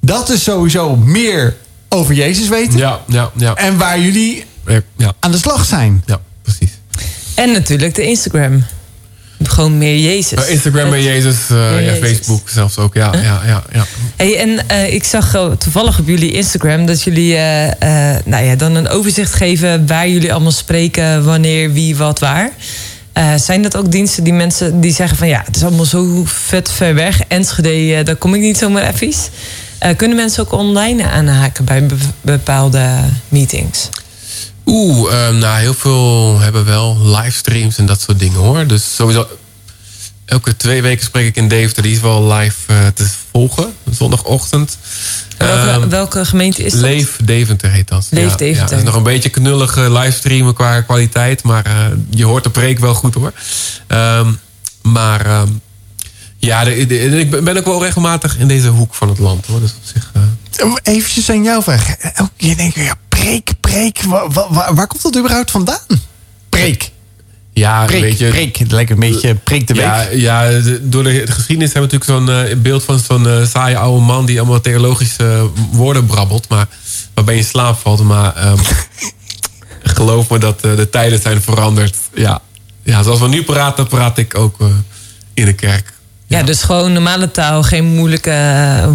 Dat 0.00 0.28
is 0.30 0.42
sowieso 0.42 0.96
meer 0.96 1.56
over 1.88 2.14
Jezus 2.14 2.48
weten. 2.48 2.78
ja, 2.78 3.00
ja, 3.06 3.30
ja. 3.36 3.54
En 3.54 3.76
waar 3.78 4.00
jullie 4.00 4.44
Ja, 4.96 5.12
aan 5.20 5.30
de 5.32 5.38
slag 5.38 5.64
zijn. 5.64 6.02
ja 6.06 6.20
precies. 6.42 6.70
En 7.34 7.52
natuurlijk 7.52 7.94
de 7.94 8.02
Instagram. 8.02 8.64
Gewoon 9.42 9.78
meer 9.78 9.98
Jezus. 9.98 10.44
Uh, 10.44 10.50
Instagram 10.50 10.92
en 10.92 11.02
Jezus, 11.02 11.36
uh, 11.52 11.58
Meer 11.70 11.80
ja, 11.80 11.92
Jezus. 11.92 12.08
Facebook 12.08 12.48
zelfs 12.48 12.78
ook. 12.78 12.94
Ja, 12.94 13.10
ja, 13.14 13.42
ja, 13.46 13.62
ja. 13.72 13.86
Hey, 14.18 14.38
en 14.38 14.68
eh, 14.68 14.92
ik 14.94 15.04
zag 15.04 15.34
eh, 15.34 15.50
toevallig 15.50 15.98
op 15.98 16.06
jullie 16.08 16.32
Instagram 16.32 16.86
dat 16.86 17.02
jullie 17.02 17.36
eh, 17.36 18.16
nou 18.24 18.44
ja, 18.44 18.56
dan 18.56 18.74
een 18.74 18.88
overzicht 18.88 19.32
geven 19.34 19.86
waar 19.86 20.08
jullie 20.08 20.32
allemaal 20.32 20.52
spreken, 20.52 21.24
wanneer, 21.24 21.72
wie, 21.72 21.96
wat, 21.96 22.18
waar. 22.18 22.50
Zijn 23.36 23.62
dat 23.62 23.76
ook 23.76 23.90
diensten 23.90 24.24
die 24.24 24.32
mensen 24.32 24.80
die 24.80 24.92
zeggen 24.92 25.16
van 25.16 25.28
ja, 25.28 25.42
het 25.44 25.56
is 25.56 25.62
allemaal 25.62 25.84
zo 25.84 26.22
vet 26.24 26.70
ver 26.70 26.94
weg. 26.94 27.20
Enschede, 27.28 28.02
daar 28.02 28.16
kom 28.16 28.34
ik 28.34 28.40
niet 28.40 28.58
zomaar 28.58 28.94
even. 28.94 29.12
Kunnen 29.96 30.16
mensen 30.16 30.42
ook 30.42 30.52
online 30.52 31.08
aanhaken 31.10 31.64
bij 31.64 31.86
be- 31.86 31.96
bepaalde 32.20 32.88
meetings? 33.28 33.88
Oeh, 34.66 35.12
eh, 35.28 35.34
nou, 35.34 35.60
heel 35.60 35.74
veel 35.74 36.38
hebben 36.38 36.64
wel 36.64 36.96
livestreams 37.04 37.76
en 37.78 37.86
dat 37.86 38.00
soort 38.00 38.18
dingen 38.18 38.38
hoor. 38.38 38.66
Dus 38.66 38.94
sowieso, 38.94 39.26
elke 40.28 40.56
twee 40.56 40.82
weken 40.82 41.04
spreek 41.04 41.26
ik 41.26 41.36
in 41.36 41.48
Deventer. 41.48 41.82
Die 41.82 41.92
is 41.92 42.00
wel 42.00 42.32
live 42.32 42.56
eh, 42.66 42.86
te 42.94 43.06
volgen, 43.32 43.72
zondagochtend. 43.90 44.78
Welke, 45.38 45.70
Ehm, 45.70 45.88
welke 45.88 46.24
gemeente 46.24 46.62
is 46.64 46.72
dat? 46.72 46.80
Leef 46.80 47.16
Deventer 47.24 47.70
heet 47.70 47.88
dat. 47.88 48.06
Leef 48.10 48.30
ja, 48.30 48.36
Deventer. 48.36 48.54
Ja, 48.54 48.62
het 48.70 48.78
is 48.78 48.82
nog 48.84 48.94
een 48.94 49.02
beetje 49.02 49.28
knullige 49.28 49.90
livestreamen 49.92 50.54
qua 50.54 50.80
kwaliteit. 50.80 51.42
Maar 51.42 51.66
eh, 51.66 51.72
je 52.10 52.24
hoort 52.24 52.44
de 52.44 52.50
preek 52.50 52.78
wel 52.78 52.94
goed 52.94 53.14
hoor. 53.14 53.32
Ehm, 53.86 54.32
maar 54.82 55.26
ehm, 55.26 55.48
ja, 56.36 56.64
de, 56.64 56.86
de- 56.86 56.98
ik 57.18 57.44
ben 57.44 57.56
ook 57.56 57.64
wel 57.64 57.82
regelmatig 57.84 58.38
in 58.38 58.48
deze 58.48 58.68
hoek 58.68 58.94
van 58.94 59.08
het 59.08 59.18
land 59.18 59.46
hoor. 59.46 59.60
Dus 59.60 59.70
op 59.70 59.82
zich... 59.94 60.10
eh, 60.14 60.22
Even 60.82 61.34
aan 61.34 61.42
jou 61.42 61.62
vraag. 61.62 61.88
Elke 61.96 62.30
keer 62.36 62.56
denk 62.56 62.74
je, 62.74 62.82
ja, 62.82 62.94
preek, 63.08 63.50
preek. 63.60 64.02
Waar, 64.02 64.30
waar, 64.30 64.74
waar 64.74 64.86
komt 64.86 65.02
dat 65.02 65.16
überhaupt 65.16 65.50
vandaan? 65.50 65.78
Preek. 66.48 66.90
Ja, 67.58 67.84
Preek, 67.84 68.02
weet 68.02 68.18
je, 68.18 68.28
preek. 68.28 68.56
Het 68.56 68.72
lijkt 68.72 68.90
een 68.90 68.98
beetje 68.98 69.34
preek 69.34 69.66
de 69.66 69.74
week. 69.74 70.20
Ja, 70.20 70.50
door 70.80 71.02
de, 71.02 71.22
de 71.24 71.32
geschiedenis 71.32 71.72
hebben 71.72 71.90
we 71.90 71.96
natuurlijk 71.96 72.04
zo'n 72.04 72.30
eh, 72.30 72.56
beeld 72.56 72.84
van 72.84 72.98
zo'n 72.98 73.28
eh, 73.28 73.46
saaie 73.46 73.76
oude 73.76 74.04
man 74.04 74.26
die 74.26 74.38
allemaal 74.38 74.60
theologische 74.60 75.24
eh, 75.24 75.42
woorden 75.72 76.06
brabbelt, 76.06 76.48
maar 76.48 76.66
waarbij 77.14 77.34
je 77.34 77.40
in 77.40 77.46
slaap 77.46 77.78
valt. 77.78 78.02
Maar 78.02 78.36
ehm, 78.36 78.58
geloof 79.94 80.30
me 80.30 80.38
dat 80.38 80.60
de 80.60 80.88
tijden 80.90 81.20
zijn 81.20 81.42
veranderd. 81.42 81.96
Ja. 82.14 82.40
ja, 82.82 83.02
zoals 83.02 83.20
we 83.20 83.28
nu 83.28 83.42
praten, 83.42 83.86
praat 83.86 84.18
ik 84.18 84.38
ook 84.38 84.56
in 85.34 85.44
de 85.44 85.52
kerk. 85.52 85.92
Ja, 86.28 86.42
dus 86.42 86.62
gewoon 86.62 86.92
normale 86.92 87.30
taal, 87.30 87.62
geen 87.62 87.84
moeilijke 87.84 88.32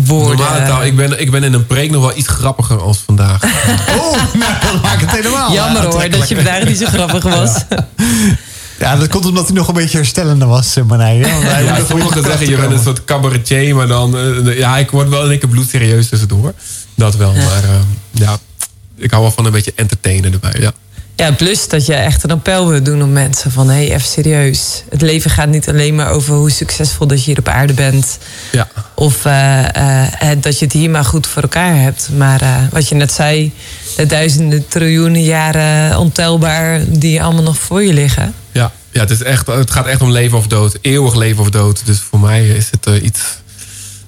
woorden. 0.04 0.38
Normale 0.38 0.66
taal. 0.66 0.84
Ik 0.84 0.96
ben, 0.96 1.22
ik 1.22 1.32
ben 1.32 1.44
in 1.44 1.54
een 1.54 1.68
preek 1.68 1.92
nog 1.92 2.02
wel 2.02 2.18
iets 2.18 2.28
grappiger 2.28 2.82
als 2.82 3.04
vandaag. 3.06 3.42
Oh, 4.00 4.34
nou, 4.42 4.54
dat 4.62 4.82
maakt 4.82 5.02
het 5.02 5.12
helemaal 5.12 5.54
Jammer 5.54 5.84
hoor, 5.84 6.10
dat 6.10 6.30
je 6.30 6.36
vandaag 6.36 6.64
niet 6.64 6.78
zo 6.78 6.86
grappig 6.86 7.24
was. 7.24 7.52
Ja, 7.70 7.88
dat 8.98 9.08
komt 9.08 9.26
omdat 9.26 9.46
hij 9.48 9.56
nog 9.56 9.68
een 9.68 9.74
beetje 9.74 9.98
herstellender 9.98 10.48
was, 10.48 10.76
hij 10.76 11.18
Ja, 11.18 11.80
een 11.80 11.86
sommigen 11.86 12.24
zeggen 12.24 12.50
je 12.50 12.56
bent 12.56 12.72
een 12.72 12.80
soort 12.84 13.06
cabaretier, 13.06 13.76
maar 13.76 13.88
dan... 13.88 14.18
eh, 14.18 14.58
ja, 14.58 14.78
ik 14.78 14.92
word 14.92 15.10
wel 15.10 15.24
in 15.24 15.30
één 15.30 15.40
keer 15.40 15.50
bloedserieus 15.50 16.10
tussendoor. 16.10 16.54
Dat 16.96 17.16
wel, 17.16 17.34
maar 17.34 17.64
eh, 17.64 17.70
ja, 18.12 18.38
ik 18.96 19.12
hou 19.12 19.22
wel 19.24 19.32
van 19.32 19.46
een 19.46 19.52
beetje 19.52 19.74
entertainen 19.76 20.34
erbij, 20.34 20.56
ja. 20.60 20.72
Ja, 21.16 21.32
plus 21.32 21.68
dat 21.68 21.86
je 21.86 21.94
echt 21.94 22.24
een 22.24 22.32
appel 22.32 22.68
wil 22.68 22.84
doen 22.84 23.02
op 23.04 23.10
mensen. 23.10 23.52
Van 23.52 23.70
hé, 23.70 23.76
hey, 23.76 23.86
even 23.86 24.08
serieus. 24.08 24.84
Het 24.90 25.02
leven 25.02 25.32
gaat 25.32 25.48
niet 25.48 25.70
alleen 25.70 25.96
maar 25.96 26.10
over 26.10 26.34
hoe 26.34 26.52
succesvol 26.52 27.08
dat 27.08 27.20
je 27.20 27.26
hier 27.26 27.40
op 27.40 27.48
aarde 27.48 27.74
bent. 27.74 28.18
Ja, 28.52 28.68
Of 28.96 29.26
eh, 29.26 30.32
eh, 30.32 30.38
dat 30.42 30.60
je 30.60 30.66
het 30.66 30.74
hier 30.74 30.90
maar 30.90 31.06
goed 31.06 31.28
voor 31.28 31.42
elkaar 31.42 31.76
hebt. 31.76 32.10
Maar 32.18 32.42
eh, 32.42 32.56
wat 32.72 32.90
je 32.90 32.96
net 32.96 33.12
zei, 33.12 33.54
de 33.96 34.06
duizenden, 34.06 34.68
triljoenen 34.68 35.24
jaren 35.24 35.98
ontelbaar 36.00 36.82
die 36.88 37.24
allemaal 37.24 37.44
nog 37.44 37.58
voor 37.58 37.84
je 37.84 37.94
liggen. 37.94 38.34
ja. 38.52 38.72
ja 38.92 39.00
het, 39.00 39.10
is 39.10 39.22
echt, 39.24 39.48
het 39.48 39.72
gaat 39.72 39.86
echt 39.86 40.02
om 40.02 40.12
leven 40.12 40.38
of 40.38 40.48
dood. 40.48 40.78
Eeuwig 40.82 41.16
leven 41.16 41.42
of 41.42 41.50
dood. 41.50 41.86
Dus 41.86 42.00
voor 42.00 42.20
mij 42.20 42.48
is 42.48 42.68
het 42.72 42.86
eh, 42.86 43.04
iets... 43.04 43.22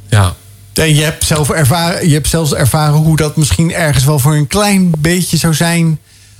Ja, 0.10 0.34
En 0.74 0.96
je 0.96 1.04
hebt, 1.04 1.24
zelf 1.24 1.50
ervaren, 1.50 2.08
je 2.08 2.14
hebt 2.14 2.28
zelfs 2.28 2.54
ervaren 2.54 2.94
hoe 2.96 3.16
dat 3.18 3.36
misschien 3.36 3.74
ergens 3.74 4.04
wel 4.04 4.20
voor 4.20 4.36
een 4.36 4.48
klein 4.48 4.92
beetje 4.98 5.38
zou 5.38 5.54
zijn. 5.54 6.00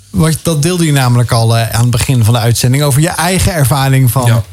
wat, 0.10 0.38
dat 0.42 0.62
deelde 0.62 0.86
je 0.86 0.92
namelijk 0.92 1.32
al 1.32 1.58
eh, 1.58 1.70
aan 1.70 1.82
het 1.82 1.90
begin 1.92 2.24
van 2.24 2.34
de 2.34 2.40
uitzending. 2.40 2.84
Over 2.84 3.02
je 3.02 3.10
eigen 3.10 3.54
ervaring 3.54 4.12
van, 4.12 4.26
Ja. 4.26 4.44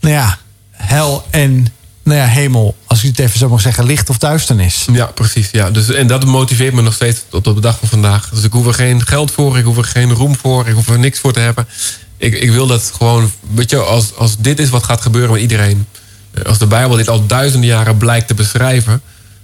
nou 0.00 0.14
ja, 0.14 0.38
hel 0.70 1.24
en 1.30 1.66
nou 2.02 2.18
ja, 2.18 2.26
hemel. 2.26 2.76
Als 2.86 3.02
ik 3.02 3.08
het 3.08 3.18
even 3.18 3.38
zo 3.38 3.48
mag 3.48 3.60
zeggen, 3.60 3.84
licht 3.84 4.10
of 4.10 4.18
duisternis. 4.18 4.86
Ja, 4.92 5.06
precies. 5.06 5.50
Ja. 5.50 5.70
Dus, 5.70 5.90
en 5.90 6.06
dat 6.06 6.24
motiveert 6.24 6.74
me 6.74 6.82
nog 6.82 6.94
steeds 6.94 7.20
tot 7.28 7.46
op 7.46 7.54
de 7.54 7.60
dag 7.60 7.78
van 7.78 7.88
vandaag. 7.88 8.28
Dus 8.28 8.44
ik 8.44 8.52
hoef 8.52 8.66
er 8.66 8.74
geen 8.74 9.06
geld 9.06 9.30
voor, 9.30 9.58
ik 9.58 9.64
hoef 9.64 9.76
er 9.76 9.84
geen 9.84 10.12
roem 10.12 10.36
voor, 10.36 10.68
ik 10.68 10.74
hoef 10.74 10.88
er 10.88 10.98
niks 10.98 11.18
voor 11.18 11.32
te 11.32 11.40
hebben. 11.40 11.66
Ik, 12.16 12.34
ik 12.34 12.50
wil 12.50 12.66
dat 12.66 12.92
gewoon, 12.96 13.30
weet 13.54 13.70
je, 13.70 13.76
als, 13.76 14.14
als 14.16 14.36
dit 14.38 14.58
is 14.58 14.68
wat 14.68 14.84
gaat 14.84 15.00
gebeuren 15.00 15.32
met 15.32 15.40
iedereen. 15.40 15.86
eh, 16.34 16.42
Als 16.44 16.58
de 16.58 16.66
Bijbel 16.66 16.96
dit 16.96 17.08
al 17.08 17.26
duizenden 17.26 17.68
jaren 17.68 17.96
blijkt 17.96 18.28
te 18.28 18.34
beschrijven. 18.34 19.02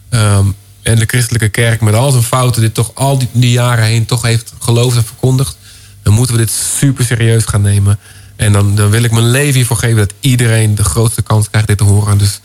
ehm, 0.09 0.47
en 0.83 0.97
de 0.99 1.05
christelijke 1.07 1.49
kerk 1.49 1.81
met 1.81 1.95
al 1.95 2.11
zijn 2.11 2.23
fouten 2.23 2.61
dit 2.63 2.75
toch 2.75 2.91
al 2.95 3.19
die, 3.19 3.29
die 3.33 3.51
jaren 3.51 3.85
heen 3.85 4.07
toch 4.07 4.23
heeft 4.23 4.53
geloofd 4.61 4.97
en 4.97 5.05
verkondigd. 5.05 5.57
Dan 6.03 6.13
moeten 6.15 6.35
we 6.37 6.41
dit 6.41 6.51
super 6.79 7.05
serieus 7.05 7.45
gaan 7.45 7.63
nemen. 7.63 7.99
En 8.37 8.53
dan, 8.53 8.75
dan 8.75 8.91
wil 8.91 9.03
ik 9.03 9.11
mijn 9.11 9.31
leven 9.31 9.55
hiervoor 9.55 9.77
geven 9.77 9.97
dat 9.97 10.13
iedereen 10.21 10.75
de 10.75 10.85
grootste 10.85 11.23
kans 11.23 11.51
krijgt 11.51 11.69
dit 11.69 11.79
te 11.79 11.85
horen. 11.85 12.19
Dus 12.19 12.41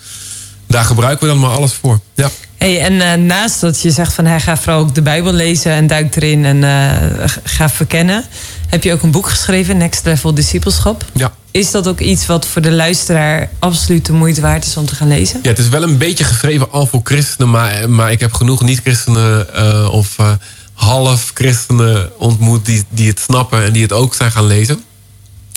daar 0.67 0.83
gebruiken 0.83 1.27
we 1.27 1.33
dan 1.33 1.41
maar 1.41 1.55
alles 1.55 1.73
voor. 1.73 1.99
Ja. 2.13 2.29
Hey, 2.57 2.79
en 2.81 3.01
eh, 3.01 3.13
naast 3.13 3.61
dat 3.61 3.81
je 3.81 3.91
zegt 3.91 4.13
van 4.13 4.25
hij 4.25 4.39
gaat 4.39 4.59
vooral 4.59 4.79
ook 4.79 4.95
de 4.95 5.01
Bijbel 5.01 5.33
lezen 5.33 5.71
en 5.71 5.87
duikt 5.87 6.15
erin 6.15 6.45
en 6.45 6.63
eh, 6.63 7.29
ga 7.43 7.69
verkennen, 7.69 8.25
heb 8.67 8.83
je 8.83 8.93
ook 8.93 9.01
een 9.01 9.11
boek 9.11 9.29
geschreven, 9.29 9.77
Next 9.77 10.05
Level 10.05 10.33
Discipleschap. 10.33 11.05
Ja. 11.13 11.33
Is 11.51 11.71
dat 11.71 11.87
ook 11.87 11.99
iets 11.99 12.25
wat 12.25 12.45
voor 12.45 12.61
de 12.61 12.71
luisteraar 12.71 13.49
absoluut 13.59 14.05
de 14.05 14.13
moeite 14.13 14.41
waard 14.41 14.65
is 14.65 14.77
om 14.77 14.85
te 14.85 14.95
gaan 14.95 15.07
lezen? 15.07 15.39
Ja, 15.43 15.49
het 15.49 15.59
is 15.59 15.69
wel 15.69 15.83
een 15.83 15.97
beetje 15.97 16.23
geschreven 16.23 16.71
al 16.71 16.85
voor 16.85 17.01
christenen, 17.03 17.49
maar, 17.49 17.89
maar 17.89 18.11
ik 18.11 18.19
heb 18.19 18.33
genoeg 18.33 18.61
niet-christenen 18.61 19.53
eh, 19.53 19.89
of 19.91 20.19
eh, 20.19 20.31
half 20.73 21.31
christenen 21.33 22.19
ontmoet 22.19 22.65
die, 22.65 22.83
die 22.89 23.07
het 23.07 23.19
snappen 23.19 23.63
en 23.63 23.71
die 23.71 23.81
het 23.81 23.91
ook 23.91 24.15
zijn 24.15 24.31
gaan 24.31 24.47
lezen. 24.47 24.83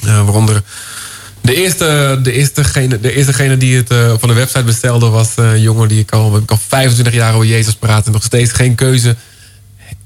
Eh, 0.07 0.25
waaronder 0.25 0.63
de 1.41 1.55
eerste, 1.55 2.19
de, 2.23 2.33
eerstegene, 2.33 3.01
de 3.01 3.13
eerstegene 3.13 3.57
die 3.57 3.77
het 3.77 3.91
eh, 3.91 4.15
van 4.19 4.29
de 4.29 4.35
website 4.35 4.65
bestelde 4.65 5.09
was 5.09 5.35
eh, 5.35 5.53
een 5.53 5.61
jongen 5.61 5.89
die 5.89 5.99
ik 5.99 6.13
al, 6.13 6.37
ik 6.37 6.51
al 6.51 6.59
25 6.69 7.15
jaar 7.15 7.35
over 7.35 7.47
Jezus 7.47 7.75
praat 7.75 8.07
en 8.07 8.13
nog 8.13 8.23
steeds 8.23 8.53
geen 8.53 8.75
keuze 8.75 9.17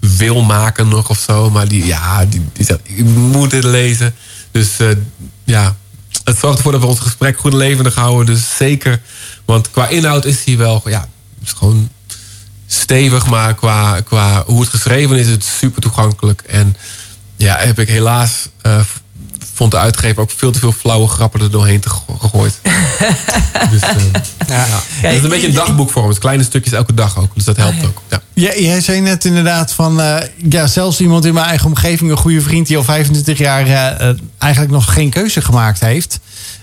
wil 0.00 0.42
maken 0.42 0.88
nog 0.88 1.08
of 1.10 1.18
zo. 1.18 1.50
Maar 1.50 1.68
die, 1.68 1.86
ja, 1.86 2.24
die, 2.24 2.42
die 2.52 2.76
ik 2.82 3.04
moet 3.04 3.50
dit 3.50 3.64
lezen. 3.64 4.14
Dus 4.50 4.70
ja, 5.44 5.76
het 6.24 6.38
zorgt 6.38 6.56
ervoor 6.56 6.72
dat 6.72 6.80
we 6.80 6.86
ons 6.86 7.00
gesprek 7.00 7.38
goed 7.38 7.52
levendig 7.52 7.94
houden. 7.94 8.34
Dus 8.34 8.56
zeker, 8.56 9.00
want 9.44 9.70
qua 9.70 9.88
inhoud 9.88 10.24
is 10.24 10.44
hij 10.44 10.56
wel, 10.56 10.82
ja, 10.84 11.08
is 11.44 11.52
gewoon 11.52 11.88
stevig. 12.66 13.26
Maar 13.26 13.54
qua, 13.54 14.00
qua 14.00 14.42
hoe 14.46 14.60
het 14.60 14.70
geschreven 14.70 15.16
is, 15.16 15.26
is 15.26 15.32
het 15.32 15.44
super 15.44 15.82
toegankelijk. 15.82 16.42
En 16.42 16.76
ja, 17.36 17.56
heb 17.58 17.78
ik 17.78 17.88
helaas, 17.88 18.48
vond 19.59 19.70
de 19.70 19.78
uitgever 19.78 20.22
ook 20.22 20.30
veel 20.36 20.51
te 20.51 20.59
veel 20.59 20.72
flauwe 20.72 21.09
grappen 21.09 21.40
er 21.40 21.51
doorheen 21.51 21.80
te 21.80 21.89
go- 21.89 22.16
gegooid. 22.20 22.59
dus, 23.70 23.80
eh, 23.80 23.97
ja. 24.48 24.66
Het 25.01 25.14
is 25.16 25.22
een 25.22 25.28
beetje 25.28 25.47
een 25.47 25.55
dagboekvorm. 25.55 26.09
Het 26.09 26.18
kleine 26.18 26.43
stukjes 26.43 26.72
elke 26.72 26.94
dag 26.94 27.18
ook. 27.18 27.35
Dus 27.35 27.44
dat 27.44 27.56
helpt 27.56 27.85
ook. 27.86 28.02
Ja. 28.09 28.20
Ja, 28.35 28.55
jij 28.56 28.80
zei 28.80 29.01
net 29.01 29.24
inderdaad 29.24 29.72
van... 29.72 30.01
eh, 30.01 30.16
ja, 30.48 30.66
zelfs 30.66 31.01
iemand 31.01 31.24
in 31.24 31.35
mijn 31.35 31.47
eigen 31.47 31.66
omgeving... 31.66 32.10
een 32.10 32.16
goede 32.16 32.40
vriend 32.40 32.66
die 32.66 32.76
al 32.76 32.85
25 32.85 33.39
jaar 33.39 33.66
eh, 33.66 34.09
eh, 34.09 34.16
eigenlijk 34.39 34.72
nog 34.72 34.93
geen 34.93 35.10
keuze 35.10 35.40
gemaakt 35.40 35.80
heeft. 35.80 36.18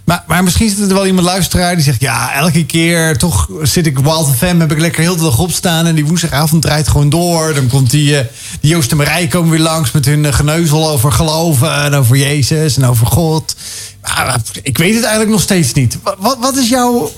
Maar, 0.06 0.24
maar 0.28 0.44
misschien 0.44 0.70
zit 0.70 0.80
er 0.90 0.94
wel 0.94 1.06
iemand 1.06 1.28
luisteraar 1.28 1.76
die 1.76 1.84
zegt... 1.84 2.02
ja, 2.02 2.34
elke 2.34 2.66
keer 2.66 3.18
toch 3.18 3.50
zit 3.62 3.86
ik 3.86 4.00
Wild 4.00 4.36
FM... 4.36 4.60
heb 4.60 4.72
ik 4.72 4.80
lekker 4.80 5.02
heel 5.02 5.16
de 5.16 5.24
dag 5.24 5.40
opstaan... 5.40 5.86
en 5.86 5.96
die 5.96 6.06
woensdagavond 6.06 6.62
draait 6.62 6.88
gewoon 6.88 7.10
door. 7.10 7.54
Dan 7.54 7.68
komt 7.68 7.92
die, 7.92 8.18
eh, 8.18 8.26
die 8.60 8.72
Joost 8.72 8.92
en 8.92 8.98
Marij 8.98 9.28
komen 9.28 9.50
weer 9.50 9.60
langs... 9.60 9.92
met 9.92 10.06
hun 10.06 10.26
eh, 10.26 10.34
geneuzel 10.34 10.90
over 10.90 11.12
geloven... 11.12 11.84
en 11.84 11.94
over 11.94 12.18
Jezus 12.18 12.78
en 12.78 12.86
over 12.86 13.08
God. 13.08 13.56
Maar, 14.02 14.42
ik 14.64 14.78
weet 14.78 14.94
het 14.94 15.04
eigenlijk 15.04 15.32
nog 15.32 15.42
steeds 15.42 15.74
niet. 15.74 15.98
Wat, 16.04 16.16
wat, 16.20 16.38
wat 16.40 16.56
is 16.56 16.70
jouw 16.70 17.12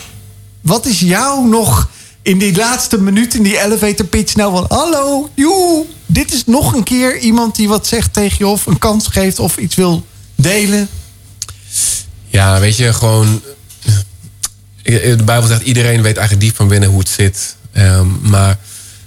wat 0.62 0.86
is 0.86 1.00
jou 1.00 1.48
nog 1.48 1.90
in 2.22 2.38
die 2.38 2.56
laatste 2.56 3.02
minuut 3.02 3.34
in 3.34 3.44
die 3.44 3.64
elevator 3.64 4.06
pitch 4.06 4.36
nou 4.36 4.52
van... 4.52 4.66
Hallo, 4.68 5.30
joe, 5.34 5.86
dit 6.06 6.34
is 6.34 6.46
nog 6.46 6.74
een 6.74 6.84
keer 6.84 7.20
iemand 7.20 7.56
die 7.56 7.68
wat 7.68 7.88
zegt 7.88 8.14
tegen 8.14 8.36
je... 8.38 8.48
of 8.48 8.66
een 8.66 8.80
kans 8.80 9.08
geeft 9.08 9.40
of 9.40 9.58
iets 9.58 9.76
wil 9.76 10.06
delen. 10.36 10.90
Ja, 12.38 12.60
weet 12.60 12.78
je, 12.78 12.94
gewoon. 12.94 13.42
De 14.84 15.24
Bijbel 15.26 15.48
zegt 15.48 15.62
iedereen 15.62 16.02
weet 16.02 16.18
eigenlijk 16.18 16.48
diep 16.48 16.56
van 16.56 16.68
binnen 16.68 16.90
hoe 16.90 17.00
het 17.00 17.10
zit. 17.10 17.56
Ehm, 17.72 18.08
maar 18.22 18.58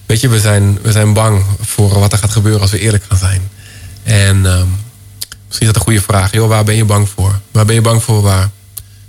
weet 0.06 0.20
je, 0.20 0.28
we 0.28 0.40
zijn, 0.40 0.78
we 0.82 0.92
zijn 0.92 1.12
bang 1.12 1.44
voor 1.60 1.98
wat 1.98 2.12
er 2.12 2.18
gaat 2.18 2.30
gebeuren 2.30 2.60
als 2.60 2.70
we 2.70 2.78
eerlijk 2.78 3.04
gaan 3.08 3.18
zijn. 3.18 3.50
En 4.02 4.46
ehm, 4.46 4.66
misschien 5.46 5.66
is 5.66 5.66
dat 5.66 5.76
een 5.76 5.82
goede 5.82 6.02
vraag. 6.02 6.32
Joh, 6.32 6.48
waar 6.48 6.64
ben 6.64 6.76
je 6.76 6.84
bang 6.84 7.08
voor? 7.08 7.40
Waar 7.50 7.64
ben 7.64 7.74
je 7.74 7.80
bang 7.80 8.02
voor 8.02 8.22
waar, 8.22 8.50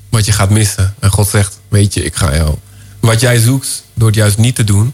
wat 0.09 0.25
je 0.25 0.31
gaat 0.31 0.49
missen? 0.49 0.95
En 0.99 1.09
God 1.09 1.27
zegt, 1.27 1.59
weet 1.67 1.93
je, 1.93 2.03
ik 2.03 2.15
ga 2.15 2.35
jou. 2.35 2.55
Wat 2.99 3.19
jij 3.19 3.39
zoekt, 3.39 3.83
door 3.93 4.07
het 4.07 4.15
juist 4.15 4.37
niet 4.37 4.55
te 4.55 4.63
doen, 4.63 4.93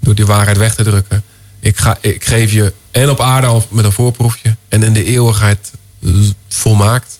door 0.00 0.14
die 0.14 0.26
waarheid 0.26 0.56
weg 0.56 0.74
te 0.74 0.82
drukken. 0.82 1.22
Ik, 1.60 1.78
ga, 1.78 1.98
ik 2.00 2.24
geef 2.24 2.52
je 2.52 2.72
en 2.90 3.10
op 3.10 3.20
aarde 3.20 3.46
al 3.46 3.66
met 3.70 3.84
een 3.84 3.92
voorproefje 3.92 4.56
en 4.68 4.82
in 4.82 4.92
de 4.92 5.04
eeuwigheid 5.04 5.72
eh, 6.02 6.10
volmaakt 6.48 7.18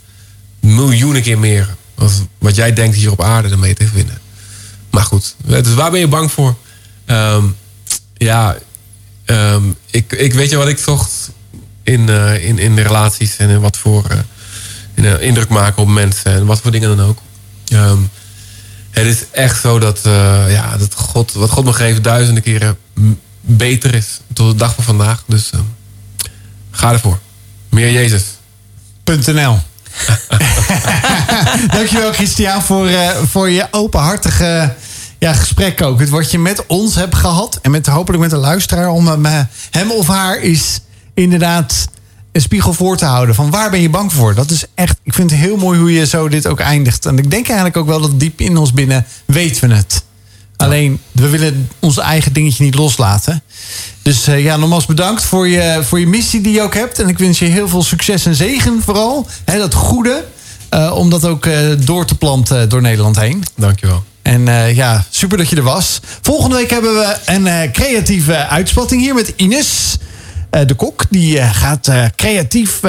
miljoenen 0.65 1.23
keer 1.23 1.39
meer 1.39 1.74
wat 2.39 2.55
jij 2.55 2.73
denkt 2.73 2.97
hier 2.97 3.11
op 3.11 3.23
aarde 3.23 3.49
ermee 3.49 3.74
te 3.74 3.89
winnen. 3.95 4.19
Maar 4.91 5.05
goed, 5.05 5.35
dus 5.45 5.74
waar 5.74 5.91
ben 5.91 6.01
je 6.01 6.09
bang 6.09 6.32
voor? 6.32 6.57
Ehm, 7.05 7.45
ja, 8.16 8.57
ehm, 9.24 9.62
ik, 9.91 10.12
ik 10.12 10.35
weet 10.35 10.51
je 10.51 10.57
wat 10.57 10.69
ik 10.69 10.78
zocht 10.78 11.31
in, 11.82 12.09
eh, 12.09 12.45
in, 12.45 12.59
in 12.59 12.74
de 12.74 12.82
relaties 12.82 13.36
en 13.36 13.61
wat 13.61 13.77
voor 13.77 14.05
eh, 14.09 14.19
in, 14.95 15.05
eh, 15.05 15.23
indruk 15.23 15.49
maken 15.49 15.82
op 15.82 15.89
mensen 15.89 16.32
en 16.32 16.47
wat 16.47 16.61
voor 16.61 16.70
dingen 16.70 16.97
dan 16.97 17.07
ook. 17.07 17.19
Ehm, 17.69 17.99
het 18.91 19.07
is 19.07 19.24
echt 19.31 19.61
zo 19.61 19.78
dat, 19.78 20.01
eh, 20.03 20.53
ja, 20.53 20.77
dat 20.77 20.95
God, 20.95 21.32
wat 21.32 21.51
God 21.51 21.65
me 21.65 21.73
geeft 21.73 22.05
duizenden 22.05 22.43
keren 22.43 22.78
beter 23.41 23.95
is 23.95 24.20
tot 24.32 24.53
de 24.53 24.59
dag 24.59 24.74
van 24.74 24.85
vandaag. 24.85 25.23
Dus 25.27 25.51
ga 26.70 26.93
ervoor. 26.93 27.19
Meer 27.69 27.93
Jezus. 27.93 28.24
Dankjewel 31.77 32.12
Christian 32.12 32.62
voor, 32.62 32.87
eh, 32.87 33.09
voor 33.31 33.51
je 33.51 33.66
openhartige 33.71 34.75
ja, 35.19 35.33
gesprek 35.33 35.83
ook. 35.83 36.01
Het 36.01 36.09
wat 36.09 36.31
je 36.31 36.39
met 36.39 36.66
ons 36.66 36.95
hebt 36.95 37.15
gehad 37.15 37.59
en 37.62 37.71
met, 37.71 37.87
hopelijk 37.87 38.23
met 38.23 38.31
de 38.31 38.37
luisteraar... 38.37 38.89
om 38.89 39.07
hem, 39.07 39.27
eh, 39.27 39.41
hem 39.71 39.91
of 39.91 40.07
haar 40.07 40.39
is 40.39 40.81
inderdaad 41.15 41.89
een 42.33 42.41
spiegel 42.41 42.73
voor 42.73 42.97
te 42.97 43.05
houden. 43.05 43.35
Van 43.35 43.51
waar 43.51 43.71
ben 43.71 43.81
je 43.81 43.91
bang 43.91 44.12
voor? 44.12 44.35
Dat 44.35 44.51
is 44.51 44.65
echt, 44.75 44.97
ik 45.03 45.15
vind 45.15 45.31
het 45.31 45.41
heel 45.41 45.57
mooi 45.57 45.79
hoe 45.79 45.93
je 45.93 46.07
zo 46.07 46.29
dit 46.29 46.47
ook 46.47 46.61
eindigt. 46.61 47.07
En 47.07 47.19
ik 47.19 47.31
denk 47.31 47.47
eigenlijk 47.47 47.77
ook 47.77 47.87
wel 47.87 48.01
dat 48.01 48.21
diep 48.21 48.41
in 48.41 48.57
ons 48.57 48.73
binnen 48.73 49.07
weten 49.25 49.69
we 49.69 49.75
het. 49.75 50.04
Alleen, 50.57 51.01
we 51.13 51.29
willen 51.29 51.71
ons 51.79 51.99
eigen 51.99 52.33
dingetje 52.33 52.65
niet 52.65 52.75
loslaten. 52.75 53.43
Dus 54.03 54.27
eh, 54.27 54.45
ja, 54.45 54.57
nogmaals 54.57 54.87
bedankt 54.87 55.25
voor 55.25 55.49
je, 55.49 55.81
voor 55.83 56.01
je 56.01 56.07
missie 56.07 56.41
die 56.41 56.53
je 56.53 56.63
ook 56.63 56.75
hebt. 56.75 56.99
En 56.99 57.09
ik 57.09 57.19
wens 57.19 57.39
je 57.39 57.45
heel 57.45 57.69
veel 57.69 57.83
succes 57.83 58.27
en 58.27 58.35
zegen 58.35 58.83
vooral. 58.83 59.27
Dat 59.45 59.75
goede, 59.75 60.25
eh, 60.69 60.93
om 60.97 61.11
dat 61.11 61.25
ook 61.25 61.47
eh, 61.47 61.59
door 61.79 62.05
te 62.05 62.15
planten 62.15 62.69
door 62.69 62.81
Nederland 62.81 63.21
heen. 63.21 63.45
Dankjewel. 63.57 64.05
En 64.23 64.75
ja, 64.75 65.05
super 65.11 65.39
dat 65.39 65.49
je 65.49 65.57
er 65.57 65.63
was. 65.63 66.01
Volgende 66.21 66.57
week 66.57 66.71
hebben 66.71 66.95
we 66.95 67.17
een 67.25 67.73
creatieve 67.73 68.47
uitspatting 68.47 69.01
hier 69.01 69.15
met 69.15 69.33
Ines. 69.37 69.97
Eh, 70.55 70.67
de 70.67 70.75
kok, 70.75 71.05
die 71.11 71.39
eh, 71.39 71.55
gaat 71.55 71.89
eh, 71.89 72.05
creatief 72.17 72.81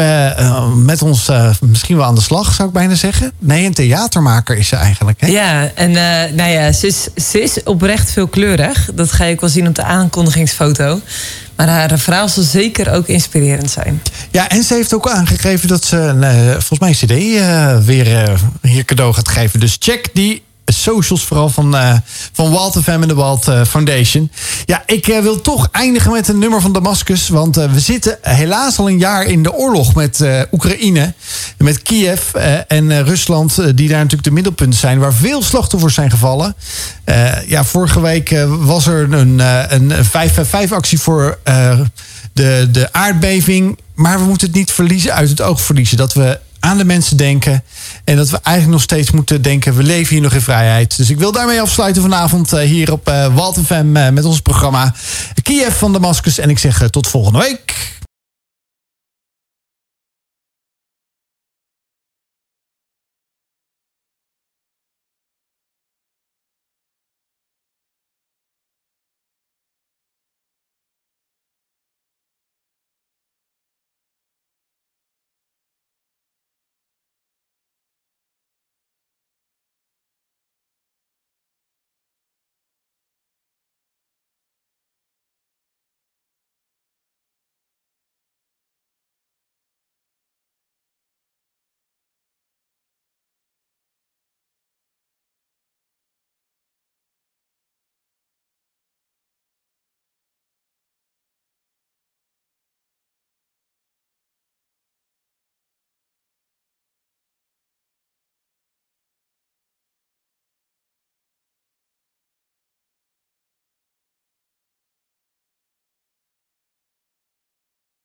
met 0.76 1.02
ons 1.02 1.32
misschien 1.62 1.98
wel 1.98 2.06
aan 2.06 2.16
de 2.16 2.22
slag, 2.22 2.54
zou 2.54 2.68
ik 2.68 2.74
bijna 2.74 2.96
zeggen. 2.96 3.32
Nee, 3.40 3.66
een 3.66 3.74
theatermaker 3.74 4.58
is 4.58 4.68
ze 4.68 4.76
eigenlijk. 4.76 5.22
Hè? 5.22 5.28
Ja, 5.28 5.72
en 5.76 5.92
nou 6.36 6.52
ja, 6.52 6.72
ze 6.72 6.88
is, 6.88 7.08
ze 7.30 7.42
is 7.42 7.64
oprecht 7.64 8.12
veelkleurig. 8.12 8.90
Dat 8.94 9.12
ga 9.12 9.24
je 9.24 9.34
ook 9.34 9.42
wel 9.42 9.50
zien 9.50 9.68
op 9.68 9.76
de 9.76 9.84
aankondigingsfoto. 9.84 11.00
Maar 11.56 11.68
haar 11.68 12.00
verhaal 12.00 12.30
zal 12.30 12.44
zeker 12.44 12.92
ook 12.92 13.08
inspirerend 13.08 13.72
zijn. 13.72 14.02
Ja, 14.32 14.50
en 14.50 14.64
ze 14.64 14.74
heeft 14.74 14.94
ook 14.94 15.10
aangegeven 15.10 15.68
dat 15.68 15.84
ze 15.84 15.98
een, 15.98 16.52
volgens 16.62 16.80
mij 16.80 16.90
een 16.90 16.96
cd 16.96 17.86
weer 17.86 18.40
hier 18.62 18.86
cadeau 18.86 19.14
gaat 19.14 19.30
geven. 19.30 19.60
Dus 19.60 19.76
check 19.80 20.10
die 20.14 20.44
socials 20.66 21.26
vooral 21.26 21.50
van, 21.50 21.76
eh 21.76 21.98
van 22.32 22.52
Walt 22.52 22.78
FM 22.84 22.90
en 22.90 23.08
de 23.08 23.14
Walt 23.14 23.48
eh, 23.48 23.62
Foundation. 23.66 24.32
Ja, 24.66 24.84
ik 24.86 25.08
eh, 25.08 25.20
wil 25.20 25.42
toch 25.42 25.68
eindigen 25.72 26.12
met 26.12 26.28
een 26.28 26.40
nummer 26.40 26.62
van 26.62 26.74
Damascus. 26.74 27.28
Want 27.28 27.56
we 27.56 27.80
zitten 27.80 28.18
helaas 28.22 28.78
al 28.78 28.90
een 28.90 29.00
jaar 29.00 29.26
in 29.26 29.44
de 29.44 29.54
oorlog 29.54 29.96
met 29.96 30.24
Oekraïne. 30.52 31.14
Met 31.58 31.82
Kiev 31.82 32.34
en 32.68 33.04
Rusland, 33.04 33.56
die 33.78 33.88
daar 33.88 33.98
natuurlijk 33.98 34.24
de 34.24 34.32
middelpunten 34.32 34.80
zijn. 34.80 35.00
Waar 35.00 35.14
veel 35.14 35.44
slachtoffers 35.44 35.94
zijn 35.94 36.10
gevallen. 36.10 36.56
Ja, 37.48 37.64
vorige 37.64 38.02
week 38.02 38.46
was 38.48 38.88
er 38.88 39.14
een, 39.14 39.40
een 39.74 39.94
5-5-actie 40.06 41.00
voor 41.00 41.40
de, 42.34 42.68
de 42.72 42.94
aardbeving. 42.94 43.80
Maar 43.96 44.20
we 44.20 44.26
moeten 44.26 44.48
het 44.48 44.56
niet 44.56 44.72
verliezen, 44.72 45.14
uit 45.14 45.30
het 45.30 45.42
oog 45.42 45.62
verliezen. 45.62 45.98
Dat 45.98 46.14
we 46.14 46.40
aan 46.66 46.78
de 46.78 46.86
mensen 46.86 47.18
denken. 47.18 47.64
En 48.04 48.16
dat 48.16 48.30
we 48.30 48.40
eigenlijk 48.42 48.76
nog 48.76 48.84
steeds 48.84 49.12
moeten 49.12 49.42
denken... 49.42 49.76
we 49.76 49.84
leven 49.84 50.14
hier 50.14 50.24
nog 50.24 50.34
in 50.34 50.42
vrijheid. 50.42 50.98
Dus 50.98 51.10
ik 51.10 51.18
wil 51.18 51.32
daarmee 51.32 51.62
afsluiten 51.62 52.02
vanavond 52.02 52.54
eh, 52.54 52.68
hier 52.68 52.92
op 52.92 53.08
eh 53.08 53.36
Walt 53.36 53.60
FM... 53.66 53.96
eh, 53.96 54.10
met 54.10 54.26
ons 54.26 54.40
programma 54.40 54.94
Kiev 55.44 55.78
van 55.78 55.94
Damascus. 55.94 56.38
En 56.38 56.50
ik 56.50 56.60
zeg 56.60 56.90
tot 56.90 57.08
volgende 57.08 57.40
week. 57.40 57.96